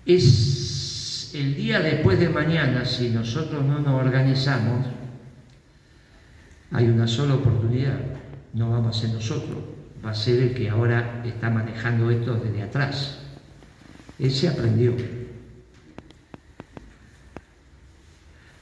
es 0.04 1.30
el 1.34 1.54
día 1.54 1.80
después 1.80 2.18
de 2.18 2.28
mañana, 2.28 2.84
si 2.84 3.10
nosotros 3.10 3.64
no 3.64 3.80
nos 3.80 4.00
organizamos, 4.00 4.86
hay 6.70 6.86
una 6.86 7.06
sola 7.06 7.34
oportunidad. 7.34 7.98
No 8.52 8.70
vamos 8.70 8.96
a 8.96 9.00
ser 9.00 9.10
nosotros, 9.10 9.58
va 10.04 10.10
a 10.10 10.14
ser 10.14 10.42
el 10.42 10.54
que 10.54 10.68
ahora 10.70 11.22
está 11.24 11.50
manejando 11.50 12.10
esto 12.10 12.34
desde 12.34 12.62
atrás. 12.62 13.18
Ese 14.18 14.48
aprendió. 14.48 14.94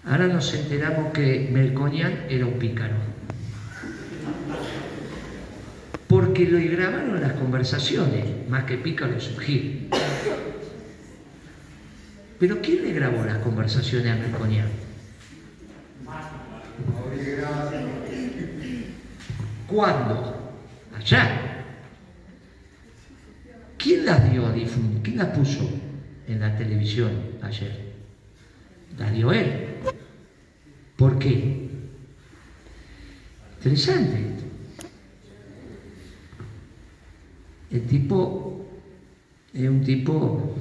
Ahora 0.05 0.27
nos 0.27 0.53
enteramos 0.53 1.13
que 1.13 1.49
Melconian 1.53 2.27
era 2.29 2.45
un 2.47 2.55
pícaro. 2.55 3.14
Porque 6.15 6.47
lo 6.47 6.59
grabaron 6.59 7.21
las 7.21 7.33
conversaciones, 7.33 8.49
más 8.49 8.63
que 8.63 8.79
pícaro 8.79 9.17
es 9.17 9.27
un 9.31 9.39
gil. 9.39 9.89
Pero 12.39 12.63
¿quién 12.63 12.85
le 12.85 12.93
grabó 12.93 13.25
las 13.25 13.39
conversaciones 13.39 14.13
a 14.13 14.15
Melconian? 14.15 14.69
¿Cuándo? 19.67 20.53
Allá. 20.97 21.65
¿Quién 23.77 24.07
las 24.07 24.31
dio 24.31 24.47
a 24.47 24.53
difundir? 24.53 25.03
¿Quién 25.03 25.17
las 25.17 25.37
puso 25.37 25.69
en 26.29 26.39
la 26.39 26.57
televisión 26.57 27.11
ayer? 27.43 27.93
Las 28.97 29.13
dio 29.13 29.33
él. 29.33 29.67
¿Por 30.97 31.19
qué? 31.19 31.71
Interesante. 33.57 34.34
El 37.75 37.89
tipo 37.89 38.65
es 39.53 39.69
un 39.69 39.83
tipo, 39.83 40.55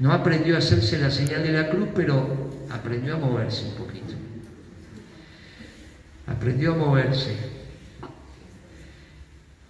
no 0.00 0.12
aprendió 0.12 0.56
a 0.56 0.58
hacerse 0.58 0.98
la 0.98 1.12
señal 1.12 1.44
de 1.44 1.52
la 1.52 1.70
cruz, 1.70 1.90
pero 1.94 2.50
aprendió 2.68 3.14
a 3.14 3.18
moverse 3.18 3.66
un 3.68 3.74
poquito. 3.76 4.14
Aprendió 6.26 6.72
a 6.72 6.76
moverse. 6.76 7.36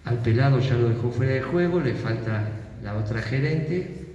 Al 0.05 0.17
pelado 0.23 0.59
ya 0.59 0.73
lo 0.73 0.89
dejó 0.89 1.11
fuera 1.11 1.33
de 1.33 1.41
juego, 1.43 1.79
le 1.81 1.93
falta 1.93 2.49
la 2.83 2.95
otra 2.95 3.21
gerente, 3.21 4.07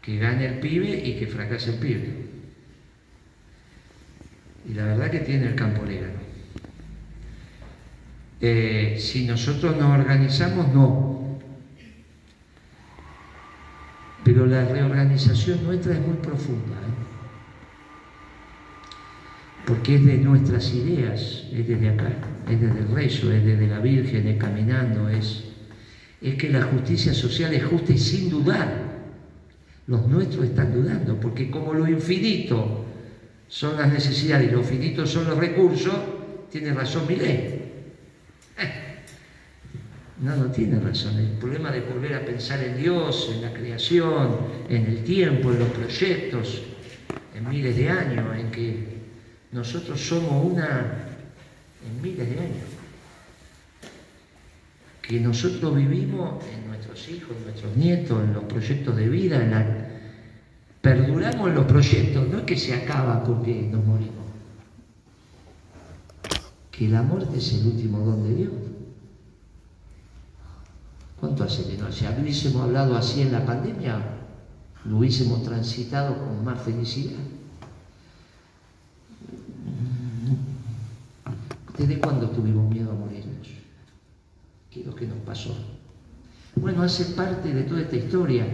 que 0.00 0.16
gane 0.16 0.46
el 0.46 0.60
pibe 0.60 1.08
y 1.08 1.18
que 1.18 1.26
fracase 1.26 1.70
el 1.70 1.78
pibe. 1.78 2.08
Y 4.68 4.74
la 4.74 4.84
verdad 4.84 5.10
que 5.10 5.18
tiene 5.18 5.48
el 5.48 5.56
campo 5.56 5.84
legal. 5.84 6.19
Eh, 8.40 8.96
si 8.98 9.26
nosotros 9.26 9.76
nos 9.76 9.98
organizamos, 9.98 10.72
no. 10.72 11.38
Pero 14.24 14.46
la 14.46 14.64
reorganización 14.64 15.64
nuestra 15.64 15.94
es 15.94 16.00
muy 16.00 16.16
profunda. 16.16 16.76
¿eh? 16.76 17.00
Porque 19.66 19.96
es 19.96 20.04
de 20.04 20.18
nuestras 20.18 20.72
ideas, 20.74 21.44
es 21.52 21.68
desde 21.68 21.90
acá, 21.90 22.12
es 22.48 22.60
desde 22.60 22.80
el 22.80 22.88
rezo, 22.88 23.30
es 23.32 23.44
desde 23.44 23.66
la 23.66 23.78
Virgen, 23.78 24.26
es 24.26 24.38
caminando, 24.38 25.08
es, 25.08 25.44
es 26.20 26.34
que 26.36 26.48
la 26.48 26.62
justicia 26.62 27.12
social 27.12 27.52
es 27.52 27.64
justa 27.64 27.92
y 27.92 27.98
sin 27.98 28.30
dudar. 28.30 28.90
Los 29.86 30.06
nuestros 30.06 30.46
están 30.46 30.72
dudando, 30.72 31.18
porque 31.20 31.50
como 31.50 31.74
lo 31.74 31.86
infinito 31.86 32.86
son 33.48 33.76
las 33.76 33.92
necesidades 33.92 34.50
y 34.50 34.54
lo 34.54 34.62
finito 34.62 35.06
son 35.06 35.26
los 35.26 35.36
recursos, 35.36 35.94
tiene 36.50 36.72
razón 36.72 37.06
mi 37.06 37.16
ley. 37.16 37.59
No, 40.20 40.36
no 40.36 40.50
tiene 40.50 40.78
razón. 40.78 41.18
El 41.18 41.30
problema 41.38 41.70
de 41.70 41.80
volver 41.80 42.14
a 42.14 42.24
pensar 42.24 42.62
en 42.62 42.76
Dios, 42.76 43.30
en 43.34 43.40
la 43.40 43.52
creación, 43.54 44.36
en 44.68 44.84
el 44.84 45.02
tiempo, 45.02 45.50
en 45.50 45.60
los 45.60 45.68
proyectos, 45.70 46.62
en 47.34 47.48
miles 47.48 47.74
de 47.74 47.88
años, 47.88 48.36
en 48.36 48.50
que 48.50 49.00
nosotros 49.52 49.98
somos 49.98 50.44
una 50.44 51.06
en 51.86 52.02
miles 52.02 52.28
de 52.28 52.38
años. 52.38 52.68
Que 55.00 55.20
nosotros 55.20 55.74
vivimos 55.74 56.44
en 56.54 56.68
nuestros 56.68 57.08
hijos, 57.08 57.34
en 57.38 57.44
nuestros 57.44 57.76
nietos, 57.76 58.22
en 58.22 58.34
los 58.34 58.44
proyectos 58.44 58.96
de 58.96 59.08
vida, 59.08 59.42
en 59.42 59.90
perduramos 60.82 61.50
los 61.54 61.64
proyectos, 61.64 62.28
no 62.28 62.38
es 62.38 62.44
que 62.44 62.56
se 62.56 62.74
acaba 62.74 63.24
porque 63.24 63.68
nos 63.70 63.84
morimos. 63.84 64.14
Que 66.70 66.88
la 66.88 67.02
muerte 67.02 67.38
es 67.38 67.54
el 67.54 67.66
último 67.66 68.00
don 68.00 68.22
de 68.22 68.34
Dios. 68.34 68.52
¿Cuánto 71.20 71.44
hace 71.44 71.64
que 71.68 71.76
no? 71.76 71.92
Si 71.92 72.06
hubiésemos 72.06 72.62
hablado 72.62 72.96
así 72.96 73.20
en 73.20 73.32
la 73.32 73.44
pandemia, 73.44 74.00
lo 74.86 74.96
hubiésemos 74.96 75.42
transitado 75.42 76.16
con 76.16 76.42
más 76.44 76.62
felicidad. 76.62 77.20
¿Desde 81.76 81.98
cuándo 81.98 82.30
tuvimos 82.30 82.70
miedo 82.70 82.90
a 82.90 82.94
morirnos? 82.94 83.48
¿Qué 84.70 84.80
es 84.80 84.86
lo 84.86 84.94
que 84.94 85.06
nos 85.06 85.18
pasó? 85.18 85.54
Bueno, 86.56 86.82
hace 86.82 87.04
parte 87.14 87.52
de 87.52 87.64
toda 87.64 87.82
esta 87.82 87.96
historia. 87.96 88.46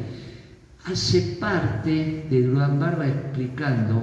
Hace 0.85 1.37
parte 1.41 2.27
de 2.29 2.43
Durán 2.43 2.79
Barba 2.79 3.07
explicando 3.07 4.03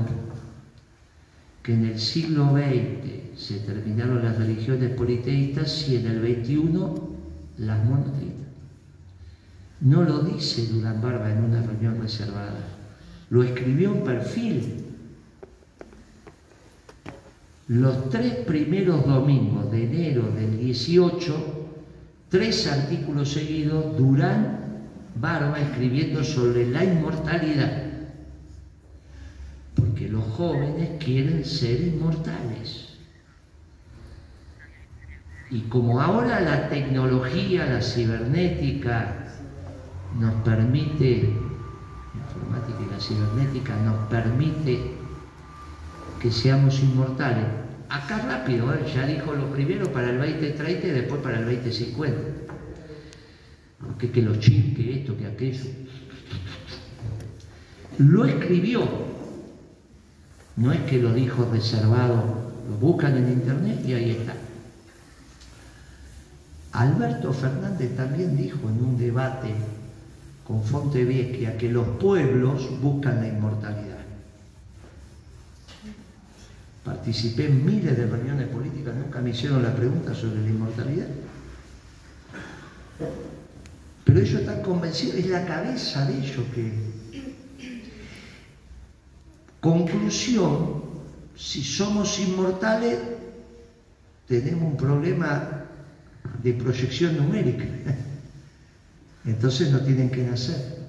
que 1.62 1.74
en 1.74 1.86
el 1.86 2.00
siglo 2.00 2.52
XX 2.52 3.40
se 3.40 3.60
terminaron 3.60 4.24
las 4.24 4.38
religiones 4.38 4.92
politeístas 4.92 5.88
y 5.88 5.98
en 5.98 6.08
el 6.08 6.44
XXI 6.44 6.68
las 7.58 7.86
monoteístas. 7.86 8.33
No 9.84 10.02
lo 10.02 10.20
dice 10.20 10.66
Durán 10.68 11.02
Barba 11.02 11.30
en 11.30 11.44
una 11.44 11.62
reunión 11.62 12.00
reservada, 12.02 12.62
lo 13.30 13.44
escribió 13.44 13.92
en 13.92 14.04
perfil. 14.06 14.86
Los 17.68 18.10
tres 18.10 18.34
primeros 18.46 19.06
domingos 19.06 19.70
de 19.72 19.84
enero 19.84 20.32
del 20.32 20.58
18, 20.58 21.68
tres 22.30 22.66
artículos 22.68 23.34
seguidos, 23.34 23.98
Durán 23.98 24.86
Barba 25.20 25.60
escribiendo 25.60 26.24
sobre 26.24 26.66
la 26.70 26.86
inmortalidad. 26.86 27.84
Porque 29.76 30.08
los 30.08 30.24
jóvenes 30.24 30.92
quieren 31.04 31.44
ser 31.44 31.82
inmortales. 31.82 32.88
Y 35.52 35.60
como 35.64 36.00
ahora 36.00 36.40
la 36.40 36.70
tecnología, 36.70 37.66
la 37.66 37.82
cibernética, 37.82 39.23
nos 40.20 40.34
permite, 40.44 41.34
la 42.14 42.22
informática 42.22 42.78
y 42.80 42.92
la 42.92 43.00
cibernética 43.00 43.76
nos 43.78 44.08
permite 44.08 44.94
que 46.20 46.32
seamos 46.32 46.80
inmortales. 46.82 47.46
Acá 47.90 48.20
rápido, 48.20 48.74
¿eh? 48.74 48.86
ya 48.94 49.06
dijo 49.06 49.34
lo 49.34 49.52
primero 49.52 49.92
para 49.92 50.10
el 50.10 50.18
2030 50.18 50.88
y 50.88 50.92
después 50.92 51.22
para 51.22 51.40
el 51.40 51.46
2050. 51.46 52.22
Que, 54.00 54.12
que 54.12 54.22
los 54.22 54.40
chips, 54.40 54.76
que 54.78 55.00
esto, 55.00 55.18
que 55.18 55.28
aquello. 55.28 55.66
Lo 57.98 58.26
escribió. 58.26 58.88
No 60.56 60.72
es 60.72 60.82
que 60.82 61.02
lo 61.02 61.14
dijo 61.14 61.48
reservado, 61.52 62.52
lo 62.70 62.78
buscan 62.78 63.18
en 63.18 63.34
internet 63.34 63.82
y 63.86 63.94
ahí 63.94 64.12
está. 64.12 64.34
Alberto 66.72 67.34
Fernández 67.34 67.96
también 67.96 68.36
dijo 68.38 68.60
en 68.70 68.84
un 68.84 68.98
debate 68.98 69.54
con 70.46 70.64
Fontevecchia 70.64 71.58
que 71.58 71.70
los 71.70 71.88
pueblos 72.00 72.80
buscan 72.82 73.22
la 73.22 73.28
inmortalidad. 73.28 74.00
Participé 76.84 77.46
en 77.46 77.66
miles 77.66 77.96
de 77.96 78.08
reuniones 78.08 78.48
políticas, 78.50 78.94
nunca 78.96 79.22
me 79.22 79.30
hicieron 79.30 79.64
la 79.64 79.74
pregunta 79.74 80.14
sobre 80.14 80.42
la 80.42 80.50
inmortalidad. 80.50 81.08
Pero 84.04 84.20
ellos 84.20 84.42
están 84.42 84.62
convencidos, 84.62 85.16
es 85.16 85.28
la 85.28 85.46
cabeza 85.46 86.06
de 86.06 86.18
ellos 86.18 86.46
que... 86.54 86.94
Conclusión, 89.62 90.84
si 91.38 91.64
somos 91.64 92.20
inmortales, 92.20 93.00
tenemos 94.28 94.64
un 94.64 94.76
problema 94.76 95.64
de 96.44 96.54
proyección 96.54 97.16
numérica. 97.16 97.64
Entonces 99.26 99.72
no 99.72 99.80
tienen 99.80 100.10
que 100.10 100.24
nacer. 100.24 100.84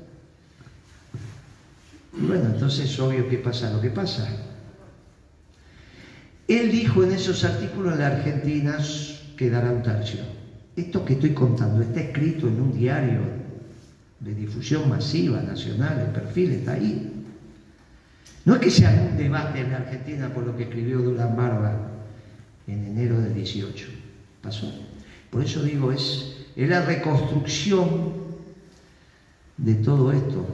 Y 2.16 2.26
bueno, 2.26 2.46
entonces 2.46 2.90
es 2.90 2.98
obvio 3.00 3.28
que 3.28 3.38
pasa 3.38 3.72
lo 3.72 3.80
que 3.80 3.90
pasa. 3.90 4.28
Él 6.46 6.70
dijo 6.70 7.02
en 7.02 7.12
esos 7.12 7.44
artículos 7.44 7.94
en 7.94 8.00
la 8.00 8.06
Argentina 8.08 8.78
quedará 9.36 9.70
un 9.70 9.82
tercio. 9.82 10.20
Esto 10.76 11.04
que 11.04 11.14
estoy 11.14 11.32
contando 11.32 11.82
está 11.82 12.00
escrito 12.00 12.48
en 12.48 12.60
un 12.60 12.72
diario 12.72 13.20
de 14.20 14.34
difusión 14.34 14.88
masiva, 14.88 15.40
nacional, 15.42 16.00
el 16.00 16.12
perfil 16.12 16.52
está 16.52 16.72
ahí. 16.72 17.10
No 18.44 18.54
es 18.54 18.60
que 18.60 18.70
sea 18.70 19.08
un 19.10 19.16
debate 19.16 19.60
en 19.60 19.70
la 19.70 19.78
Argentina 19.78 20.32
por 20.32 20.44
lo 20.44 20.56
que 20.56 20.64
escribió 20.64 20.98
Durán 20.98 21.36
Barba 21.36 21.90
en 22.66 22.84
enero 22.84 23.20
del 23.20 23.34
18. 23.34 23.86
Pasó. 24.42 24.70
Por 25.30 25.42
eso 25.42 25.62
digo, 25.62 25.92
es, 25.92 26.36
es 26.54 26.68
la 26.68 26.84
reconstrucción 26.84 28.23
de 29.56 29.74
todo 29.74 30.12
esto, 30.12 30.44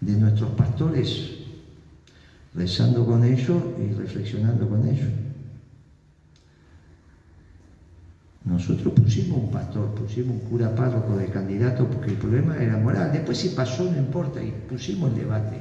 de 0.00 0.12
nuestros 0.12 0.50
pastores, 0.50 1.30
rezando 2.54 3.06
con 3.06 3.24
ellos 3.24 3.62
y 3.78 3.92
reflexionando 3.94 4.68
con 4.68 4.88
ellos. 4.88 5.08
Nosotros 8.44 8.94
pusimos 8.94 9.38
un 9.38 9.50
pastor, 9.50 9.94
pusimos 9.94 10.42
un 10.42 10.48
cura 10.48 10.74
párroco 10.74 11.16
de 11.16 11.26
candidato 11.26 11.86
porque 11.86 12.10
el 12.10 12.16
problema 12.16 12.56
era 12.56 12.78
moral. 12.78 13.12
Después 13.12 13.38
si 13.38 13.50
pasó 13.50 13.90
no 13.90 13.98
importa 13.98 14.42
y 14.42 14.50
pusimos 14.68 15.10
el 15.12 15.18
debate. 15.18 15.56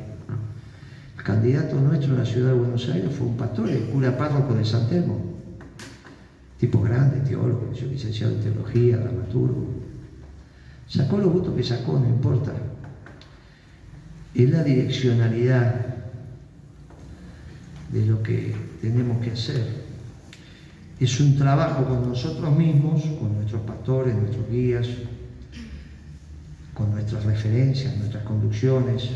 El 1.17 1.23
candidato 1.23 1.79
nuestro 1.79 2.13
en 2.13 2.19
la 2.19 2.25
ciudad 2.25 2.53
de 2.53 2.59
Buenos 2.59 2.87
Aires 2.89 3.13
fue 3.13 3.27
un 3.27 3.35
pastor, 3.35 3.69
el 3.69 3.83
cura 3.89 4.17
párroco 4.17 4.55
de 4.55 4.63
San 4.63 4.87
Telmo. 4.87 5.19
Tipo 6.57 6.81
grande, 6.81 7.19
teólogo, 7.19 7.69
licenciado 7.73 8.33
en 8.33 8.41
teología, 8.41 8.97
dramaturgo. 8.97 9.78
Sacó 10.89 11.17
los 11.17 11.31
votos 11.31 11.55
que 11.55 11.63
sacó, 11.63 11.97
no 11.97 12.09
importa. 12.09 12.53
Es 14.35 14.49
la 14.49 14.63
direccionalidad 14.63 15.95
de 17.93 18.05
lo 18.05 18.21
que 18.21 18.53
tenemos 18.81 19.23
que 19.23 19.31
hacer 19.31 19.89
es 20.99 21.19
un 21.21 21.37
trabajo 21.37 21.85
con 21.85 22.09
nosotros 22.09 22.57
mismos, 22.57 23.03
con 23.19 23.33
nuestros 23.35 23.61
pastores, 23.61 24.15
nuestros 24.15 24.49
guías, 24.49 24.87
con 26.73 26.91
nuestras 26.91 27.23
referencias, 27.23 27.95
nuestras 27.95 28.23
conducciones. 28.25 29.09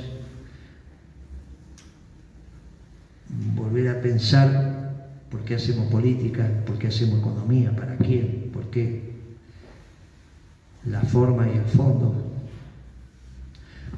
Volver 3.53 3.89
a 3.89 4.01
pensar 4.01 5.09
por 5.29 5.41
qué 5.41 5.55
hacemos 5.55 5.91
política, 5.91 6.49
por 6.65 6.77
qué 6.77 6.87
hacemos 6.87 7.19
economía, 7.19 7.75
para 7.75 7.97
quién, 7.97 8.49
por 8.53 8.69
qué. 8.69 9.02
La 10.85 11.01
forma 11.01 11.47
y 11.47 11.57
el 11.57 11.65
fondo. 11.65 12.13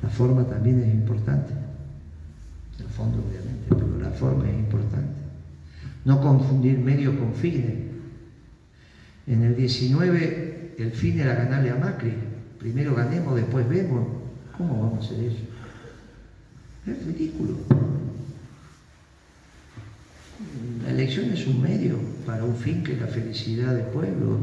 La 0.04 0.10
forma 0.10 0.46
también 0.46 0.82
es 0.84 0.94
importante. 0.94 1.54
El 2.80 2.88
fondo 2.88 3.24
obviamente, 3.28 3.66
pero 3.70 3.98
la 4.00 4.12
forma 4.12 4.50
es 4.50 4.56
importante. 4.56 5.16
No 6.04 6.22
confundir 6.22 6.78
medio 6.78 7.18
con 7.18 7.34
fines. 7.34 7.74
En 9.26 9.42
el 9.42 9.56
19 9.56 10.76
el 10.78 10.92
fin 10.92 11.20
era 11.20 11.34
ganarle 11.36 11.72
a 11.72 11.76
Macri. 11.76 12.14
Primero 12.60 12.94
ganemos, 12.96 13.36
después 13.36 13.68
vemos. 13.68 14.08
¿Cómo 14.58 14.82
vamos 14.82 15.04
a 15.04 15.06
hacer 15.06 15.26
eso? 15.26 15.38
Es 16.86 17.06
ridículo. 17.06 17.58
La 20.84 20.92
elección 20.92 21.32
es 21.32 21.48
un 21.48 21.62
medio 21.62 21.98
para 22.26 22.44
un 22.44 22.56
fin 22.56 22.84
que 22.84 22.94
es 22.94 23.02
la 23.02 23.08
felicidad 23.08 23.74
del 23.74 23.86
pueblo. 23.86 24.40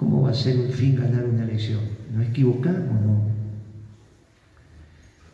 ¿Cómo 0.00 0.22
va 0.22 0.30
a 0.30 0.34
ser 0.34 0.56
un 0.56 0.72
fin 0.72 0.96
ganar 0.96 1.26
una 1.26 1.44
elección? 1.44 1.80
¿No 2.14 2.22
equivocamos? 2.22 3.02
No. 3.04 3.20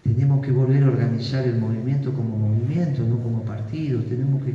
Tenemos 0.03 0.45
que 0.45 0.51
volver 0.51 0.83
a 0.83 0.89
organizar 0.89 1.47
el 1.47 1.57
movimiento 1.57 2.13
como 2.13 2.37
movimiento, 2.37 3.05
no 3.05 3.23
como 3.23 3.45
partido. 3.45 4.03
Tenemos, 4.03 4.43
que, 4.43 4.55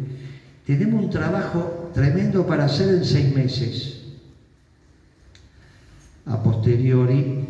tenemos 0.66 1.06
un 1.06 1.10
trabajo 1.10 1.92
tremendo 1.94 2.46
para 2.46 2.66
hacer 2.66 2.90
en 2.90 3.06
seis 3.06 3.34
meses. 3.34 4.04
A 6.26 6.44
posteriori 6.44 7.46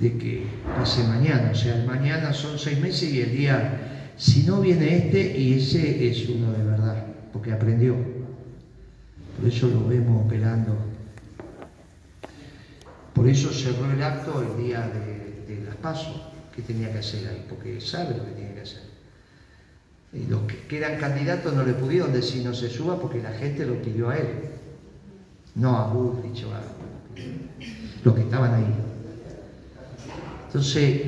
de 0.00 0.16
que 0.16 0.46
pase 0.74 1.04
mañana. 1.04 1.50
O 1.52 1.54
sea, 1.54 1.84
mañana 1.86 2.32
son 2.32 2.58
seis 2.58 2.80
meses 2.80 3.12
y 3.12 3.20
el 3.20 3.36
día, 3.36 4.14
si 4.16 4.44
no 4.44 4.62
viene 4.62 4.96
este, 4.96 5.38
y 5.38 5.52
ese 5.52 6.08
es 6.08 6.30
uno 6.30 6.50
de 6.50 6.64
verdad, 6.64 7.04
porque 7.30 7.52
aprendió. 7.52 8.21
Por 9.38 9.48
eso 9.48 9.68
lo 9.68 9.86
vemos 9.88 10.26
operando. 10.26 10.76
Por 13.14 13.28
eso 13.28 13.52
cerró 13.52 13.90
el 13.90 14.02
acto 14.02 14.42
el 14.42 14.64
día 14.64 14.90
de 15.46 15.64
las 15.64 15.76
pasos 15.76 16.20
que 16.54 16.62
tenía 16.62 16.92
que 16.92 16.98
hacer 16.98 17.28
ahí, 17.28 17.46
porque 17.48 17.80
sabe 17.80 18.16
lo 18.16 18.24
que 18.24 18.32
tiene 18.32 18.54
que 18.54 18.60
hacer. 18.60 18.82
Y 20.12 20.26
los 20.26 20.42
que 20.42 20.76
eran 20.76 20.98
candidatos 20.98 21.54
no 21.54 21.64
le 21.64 21.72
pudieron 21.72 22.12
decir 22.12 22.44
no 22.44 22.52
se 22.52 22.68
suba 22.68 23.00
porque 23.00 23.22
la 23.22 23.32
gente 23.32 23.64
lo 23.64 23.80
pidió 23.80 24.10
a 24.10 24.18
él, 24.18 24.28
no 25.54 25.76
a 25.78 25.86
Bullrich 25.88 26.44
o 26.44 26.54
a 26.54 26.60
los 28.04 28.14
que 28.14 28.20
estaban 28.20 28.54
ahí. 28.54 28.74
Entonces, 30.46 31.02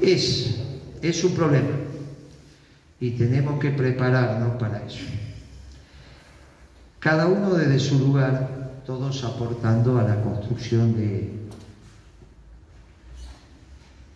es, 0.00 0.60
es 1.02 1.24
un 1.24 1.34
problema 1.34 1.76
y 3.00 3.10
tenemos 3.10 3.60
que 3.60 3.70
prepararnos 3.70 4.56
para 4.56 4.86
eso. 4.86 5.04
Cada 7.02 7.26
uno 7.26 7.54
desde 7.54 7.80
su 7.80 7.98
lugar, 7.98 8.80
todos 8.86 9.24
aportando 9.24 9.98
a 9.98 10.04
la 10.04 10.22
construcción 10.22 10.94
de, 10.94 11.32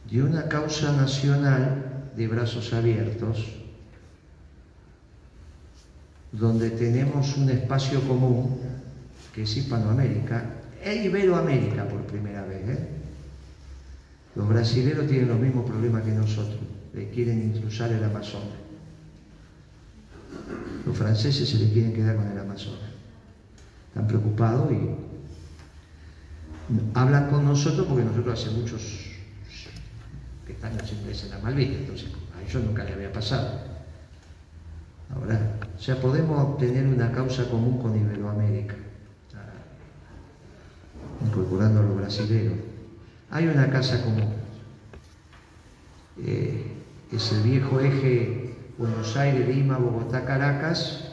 de 0.09 0.23
una 0.23 0.49
causa 0.49 0.93
nacional 0.93 2.13
de 2.15 2.29
brazos 2.29 2.73
abiertos, 2.73 3.45
donde 6.31 6.71
tenemos 6.71 7.37
un 7.37 7.51
espacio 7.51 8.01
común, 8.07 8.61
que 9.35 9.43
es 9.43 9.57
Hispanoamérica, 9.57 10.45
e 10.81 11.07
Iberoamérica 11.07 11.89
por 11.89 12.03
primera 12.03 12.45
vez. 12.45 12.69
¿eh? 12.69 12.89
Los 14.37 14.49
brasileños 14.49 15.09
tienen 15.09 15.27
los 15.27 15.41
mismos 15.41 15.69
problemas 15.69 16.05
que 16.05 16.13
nosotros, 16.13 16.61
le 16.95 17.11
quieren 17.11 17.43
intrusar 17.43 17.91
el 17.91 18.05
Amazonas. 18.05 18.66
Los 20.85 20.97
franceses 20.97 21.49
se 21.49 21.59
le 21.59 21.73
quieren 21.73 21.93
quedar 21.93 22.17
con 22.17 22.27
el 22.27 22.39
Amazonas. 22.39 22.81
Están 23.89 24.07
preocupados 24.07 24.71
y 24.73 24.91
hablan 26.95 27.31
con 27.31 27.45
nosotros 27.45 27.87
porque 27.87 28.05
nosotros 28.05 28.41
hace 28.41 28.51
muchos 28.51 29.07
que 30.47 30.53
están 30.53 30.77
los 30.77 30.93
ingleses 30.93 31.25
en 31.25 31.31
la 31.31 31.39
Malvinas, 31.39 31.79
entonces 31.79 32.09
a 32.37 32.43
ellos 32.43 32.65
nunca 32.65 32.85
le 32.85 32.93
había 32.93 33.13
pasado. 33.13 33.61
Ahora, 35.15 35.59
o 35.77 35.81
sea, 35.81 36.01
podemos 36.01 36.59
tener 36.59 36.87
una 36.87 37.11
causa 37.13 37.49
común 37.49 37.79
con 37.81 37.97
Iberoamérica, 37.97 38.75
incorporando 41.25 41.81
a 41.81 41.83
los 41.85 41.97
brasileños. 41.97 42.55
Hay 43.31 43.47
una 43.47 43.71
casa 43.71 44.03
común, 44.05 44.35
eh, 46.25 46.73
es 47.13 47.33
el 47.33 47.43
viejo 47.43 47.81
eje 47.81 48.46
Buenos 48.79 49.17
Aires, 49.17 49.49
Lima, 49.49 49.79
Bogotá, 49.79 50.25
Caracas, 50.25 51.05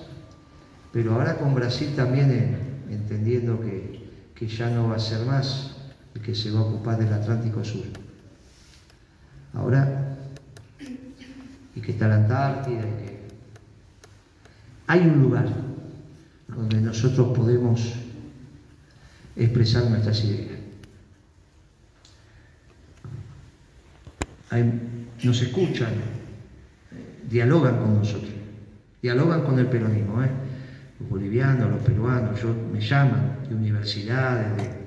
pero 0.92 1.14
ahora 1.14 1.38
con 1.38 1.56
Brasil 1.56 1.94
también 1.96 2.32
eh, 2.32 2.58
entendiendo 2.90 3.60
que, 3.62 4.10
que 4.36 4.48
ya 4.48 4.70
no 4.70 4.90
va 4.90 4.98
a 4.98 5.00
ser 5.00 5.26
más 5.26 5.78
el 6.14 6.22
que 6.22 6.36
se 6.36 6.52
va 6.52 6.60
a 6.60 6.64
ocupar 6.64 6.98
del 6.98 7.12
Atlántico 7.14 7.64
Sur. 7.64 7.86
Ahora, 9.54 10.18
y 11.76 11.82
que 11.82 11.92
está 11.92 12.08
la 12.08 12.16
Antártida, 12.16 12.80
y 12.80 13.04
que 13.04 13.28
hay 14.88 15.00
un 15.02 15.22
lugar 15.22 15.48
donde 16.48 16.82
nosotros 16.82 17.36
podemos 17.36 17.94
expresar 19.36 19.86
nuestras 19.90 20.24
ideas. 20.24 20.64
nos 25.24 25.42
escuchan, 25.42 25.94
dialogan 27.34 27.80
con 27.80 27.96
nosotros, 27.96 28.32
dialogan 29.02 29.42
con 29.42 29.58
el 29.58 29.66
peronismo, 29.66 30.24
¿eh? 30.24 30.30
los 31.00 31.10
bolivianos, 31.10 31.68
los 31.72 31.82
peruanos, 31.82 32.40
yo, 32.40 32.54
me 32.72 32.80
llaman 32.80 33.40
de 33.50 33.56
universidades, 33.56 34.56
de, 34.56 34.84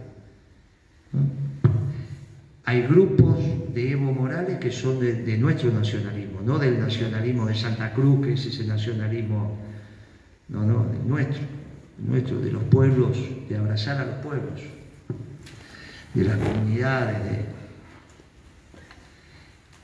hay 2.65 2.83
grupos 2.83 3.39
de 3.75 3.91
Evo 3.93 4.13
Morales 4.13 4.59
que 4.59 4.71
son 4.71 5.01
de, 5.01 5.37
nuestro 5.39 5.73
nacionalismo, 5.73 6.41
no 6.45 6.59
del 6.59 6.79
nacionalismo 6.79 7.47
de 7.47 7.55
Santa 7.55 7.93
Cruz, 7.93 8.25
que 8.25 8.33
es 8.35 8.47
ese 8.47 8.65
nacionalismo, 8.65 9.59
no, 10.49 10.65
no, 10.65 10.87
nuestro, 11.05 11.43
nuestro, 11.99 12.41
de 12.41 12.53
los 12.53 12.63
pueblos, 12.65 13.19
de 13.49 13.57
abrazar 13.57 13.99
a 13.99 14.07
los 14.07 14.17
pueblos, 14.17 14.61
de 16.15 16.25
las 16.25 16.37
comunidades, 16.37 17.25
de... 17.25 17.56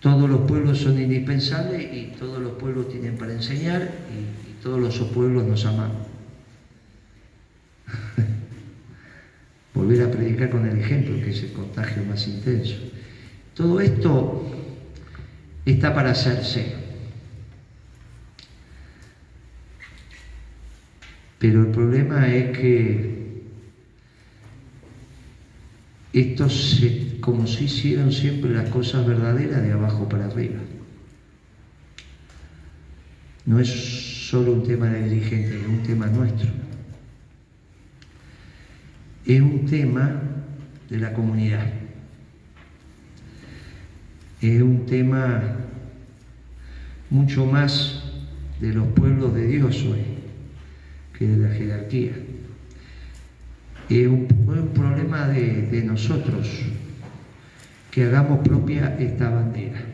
todos 0.02 0.28
los 0.28 0.40
pueblos 0.42 0.78
son 0.78 1.00
indispensables 1.00 1.94
y 1.94 2.12
todos 2.18 2.42
los 2.42 2.54
pueblos 2.54 2.88
tienen 2.88 3.16
para 3.16 3.32
enseñar 3.32 3.92
y, 4.10 4.50
todos 4.62 4.78
los 4.78 4.96
pueblos 5.08 5.44
nos 5.44 5.64
amamos. 5.64 6.06
Volver 9.74 10.02
a 10.02 10.10
predicar 10.10 10.50
con 10.50 10.68
el 10.68 10.78
ejemplo, 10.78 11.16
que 11.16 11.30
es 11.30 11.42
el 11.42 11.52
contagio 11.52 12.04
más 12.04 12.28
intenso. 12.28 12.76
Todo 13.54 13.80
esto 13.80 14.52
está 15.64 15.92
para 15.92 16.12
hacerse. 16.12 16.74
Pero 21.40 21.62
el 21.62 21.68
problema 21.68 22.32
es 22.32 22.56
que 22.56 23.22
esto 26.12 26.48
se, 26.48 27.01
como 27.22 27.46
se 27.46 27.64
hicieron 27.64 28.12
siempre 28.12 28.50
las 28.50 28.68
cosas 28.68 29.06
verdaderas 29.06 29.62
de 29.62 29.72
abajo 29.72 30.08
para 30.08 30.26
arriba. 30.26 30.58
No 33.46 33.60
es 33.60 33.68
solo 34.28 34.52
un 34.52 34.64
tema 34.64 34.88
de 34.88 35.08
dirigente, 35.08 35.56
es 35.58 35.66
un 35.66 35.82
tema 35.84 36.06
nuestro. 36.06 36.50
Es 39.24 39.40
un 39.40 39.66
tema 39.66 40.20
de 40.90 40.98
la 40.98 41.12
comunidad. 41.12 41.64
Es 44.40 44.60
un 44.60 44.84
tema 44.86 45.42
mucho 47.08 47.46
más 47.46 48.02
de 48.60 48.74
los 48.74 48.88
pueblos 48.88 49.32
de 49.34 49.46
Dios 49.46 49.84
hoy 49.84 50.04
que 51.16 51.28
de 51.28 51.36
la 51.36 51.54
jerarquía 51.54 52.12
es 53.88 54.06
un, 54.06 54.26
problema 54.74 55.28
de 55.28 55.82
nosotros 55.84 56.48
que 57.92 58.04
hagamos 58.04 58.40
propia 58.40 58.96
esta 58.98 59.28
bandera, 59.28 59.84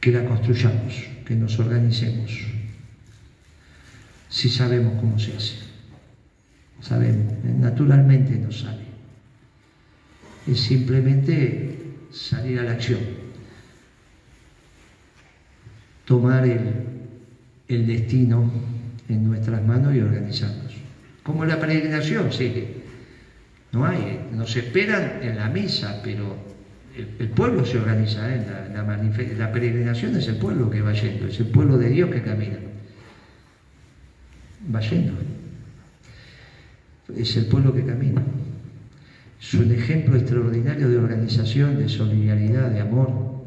que 0.00 0.10
la 0.10 0.24
construyamos, 0.24 1.04
que 1.26 1.36
nos 1.36 1.58
organicemos, 1.58 2.32
si 4.30 4.48
sabemos 4.48 4.94
cómo 4.98 5.18
se 5.18 5.36
hace. 5.36 5.56
Sabemos, 6.80 7.34
naturalmente 7.44 8.38
nos 8.38 8.60
sale. 8.60 8.88
Es 10.46 10.60
simplemente 10.60 11.78
salir 12.10 12.58
a 12.58 12.62
la 12.62 12.72
acción, 12.72 13.00
tomar 16.06 16.46
el, 16.46 16.86
el 17.68 17.86
destino 17.86 18.50
en 19.10 19.24
nuestras 19.24 19.62
manos 19.62 19.94
y 19.94 20.00
organizarnos. 20.00 20.72
Como 21.22 21.44
la 21.44 21.60
peregrinación, 21.60 22.32
sí, 22.32 22.79
no 23.72 23.86
hay, 23.86 24.28
nos 24.32 24.56
esperan 24.56 25.20
en 25.22 25.36
la 25.36 25.48
misa, 25.48 26.00
pero 26.02 26.36
el, 26.96 27.28
pueblo 27.30 27.64
se 27.64 27.78
organiza, 27.78 28.34
¿eh? 28.34 28.44
la, 28.74 29.52
peregrinación 29.52 30.16
es 30.16 30.26
el 30.28 30.36
pueblo 30.36 30.68
que 30.70 30.82
va 30.82 30.92
yendo, 30.92 31.26
es 31.26 31.38
el 31.38 31.46
pueblo 31.46 31.78
de 31.78 31.88
Dios 31.88 32.10
que 32.10 32.22
camina, 32.22 32.58
va 34.74 34.80
yendo, 34.80 35.12
es 37.16 37.36
el 37.36 37.46
pueblo 37.46 37.72
que 37.72 37.84
camina. 37.84 38.22
Es 39.40 39.54
un 39.54 39.72
ejemplo 39.72 40.16
extraordinario 40.16 40.88
de 40.88 40.98
organización, 40.98 41.78
de 41.78 41.88
solidaridad, 41.88 42.70
de 42.70 42.80
amor, 42.80 43.42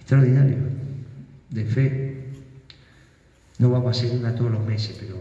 extraordinario, 0.00 0.56
de 1.50 1.64
fe. 1.66 2.24
No 3.58 3.70
vamos 3.70 3.88
a 3.88 3.90
hacer 3.90 4.18
una 4.18 4.34
todos 4.34 4.52
los 4.52 4.64
meses, 4.64 4.96
pero 4.98 5.20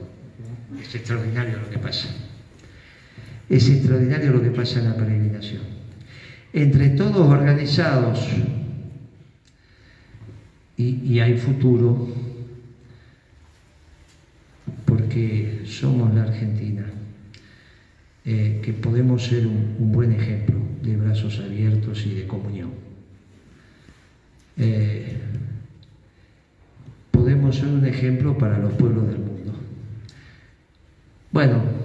es 0.81 0.95
extraordinario 0.95 1.57
lo 1.57 1.69
que 1.69 1.77
pasa. 1.77 2.07
Es 3.53 3.69
extraordinario 3.69 4.31
lo 4.31 4.41
que 4.41 4.49
pasa 4.49 4.79
en 4.79 4.85
la 4.85 4.97
peregrinación. 4.97 5.61
Entre 6.53 6.89
todos 6.89 7.27
organizados 7.27 8.27
y, 10.75 11.19
hay 11.19 11.37
futuro 11.37 12.09
porque 14.85 15.61
somos 15.65 16.15
la 16.15 16.23
Argentina, 16.23 16.83
eh, 18.25 18.59
que 18.63 18.73
podemos 18.73 19.23
ser 19.23 19.45
un, 19.45 19.75
un, 19.77 19.91
buen 19.91 20.13
ejemplo 20.13 20.55
de 20.81 20.97
brazos 20.97 21.37
abiertos 21.37 22.07
y 22.07 22.15
de 22.15 22.25
comunión. 22.25 22.71
Eh, 24.57 25.15
podemos 27.11 27.57
ser 27.57 27.67
un 27.67 27.85
ejemplo 27.85 28.35
para 28.35 28.57
los 28.57 28.73
pueblos 28.73 29.05
del 29.05 29.19
mundo. 29.19 29.53
Bueno, 31.31 31.82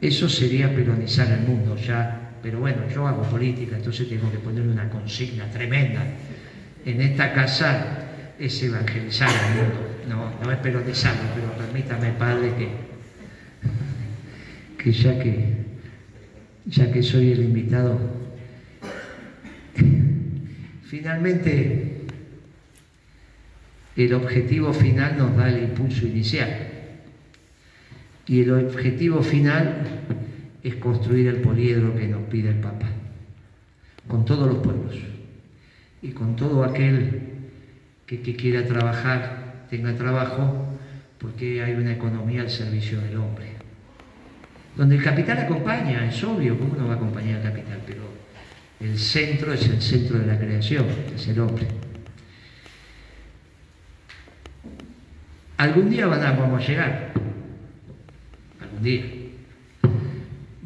eso 0.00 0.28
sería 0.28 0.74
peronizar 0.74 1.30
el 1.30 1.40
mundo 1.40 1.76
ya, 1.76 2.32
pero 2.42 2.60
bueno, 2.60 2.82
yo 2.92 3.06
hago 3.06 3.22
política, 3.22 3.76
entonces 3.76 4.08
tengo 4.08 4.30
que 4.30 4.38
poner 4.38 4.62
una 4.62 4.88
consigna 4.90 5.50
tremenda. 5.50 6.04
En 6.84 7.00
esta 7.00 7.32
casa 7.32 7.98
es 8.38 8.62
evangelizar 8.62 9.28
al 9.28 9.54
mundo, 9.56 9.80
no, 10.08 10.44
no 10.44 10.52
es 10.52 10.58
peronizarlo, 10.58 11.22
pero 11.34 11.52
permítame, 11.52 12.12
Padre, 12.12 12.52
que, 12.56 12.68
que 14.82 14.92
ya 14.92 15.18
que 15.18 15.66
ya 16.66 16.90
que 16.90 17.02
soy 17.02 17.32
el 17.32 17.44
invitado, 17.44 17.98
finalmente 20.82 22.02
el 23.96 24.14
objetivo 24.14 24.72
final 24.72 25.16
nos 25.16 25.36
da 25.36 25.48
el 25.48 25.62
impulso 25.62 26.06
inicial. 26.06 26.75
Y 28.26 28.42
el 28.42 28.52
objetivo 28.52 29.22
final 29.22 29.82
es 30.62 30.74
construir 30.76 31.28
el 31.28 31.36
poliedro 31.36 31.94
que 31.94 32.08
nos 32.08 32.22
pide 32.24 32.48
el 32.48 32.56
Papa, 32.56 32.88
con 34.08 34.24
todos 34.24 34.48
los 34.48 34.58
pueblos 34.58 34.96
y 36.02 36.10
con 36.10 36.34
todo 36.34 36.64
aquel 36.64 37.22
que, 38.06 38.36
quiera 38.36 38.66
trabajar, 38.66 39.66
tenga 39.70 39.94
trabajo, 39.94 40.76
porque 41.18 41.62
hay 41.62 41.74
una 41.74 41.92
economía 41.92 42.42
al 42.42 42.50
servicio 42.50 43.00
del 43.00 43.16
hombre. 43.16 43.46
Donde 44.76 44.96
el 44.96 45.02
capital 45.02 45.38
acompaña, 45.38 46.06
es 46.08 46.22
obvio, 46.22 46.58
¿cómo 46.58 46.76
no 46.76 46.86
va 46.86 46.94
a 46.94 46.96
acompañar 46.96 47.38
el 47.38 47.42
capital? 47.42 47.80
Pero 47.86 48.02
el 48.80 48.98
centro 48.98 49.52
es 49.52 49.68
el 49.68 49.80
centro 49.80 50.18
de 50.18 50.26
la 50.26 50.38
creación, 50.38 50.86
es 51.14 51.28
el 51.28 51.40
hombre. 51.40 51.66
Algún 55.56 55.88
día 55.88 56.06
vamos 56.06 56.62
a 56.62 56.66
llegar, 56.66 57.12
día. 58.82 59.04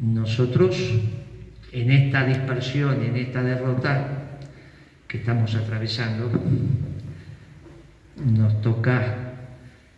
Nosotros, 0.01 0.75
en 1.71 1.91
esta 1.91 2.25
dispersión, 2.25 3.03
en 3.03 3.15
esta 3.15 3.43
derrota 3.43 4.39
que 5.07 5.17
estamos 5.17 5.53
atravesando, 5.55 6.31
nos 8.25 8.61
toca 8.61 9.33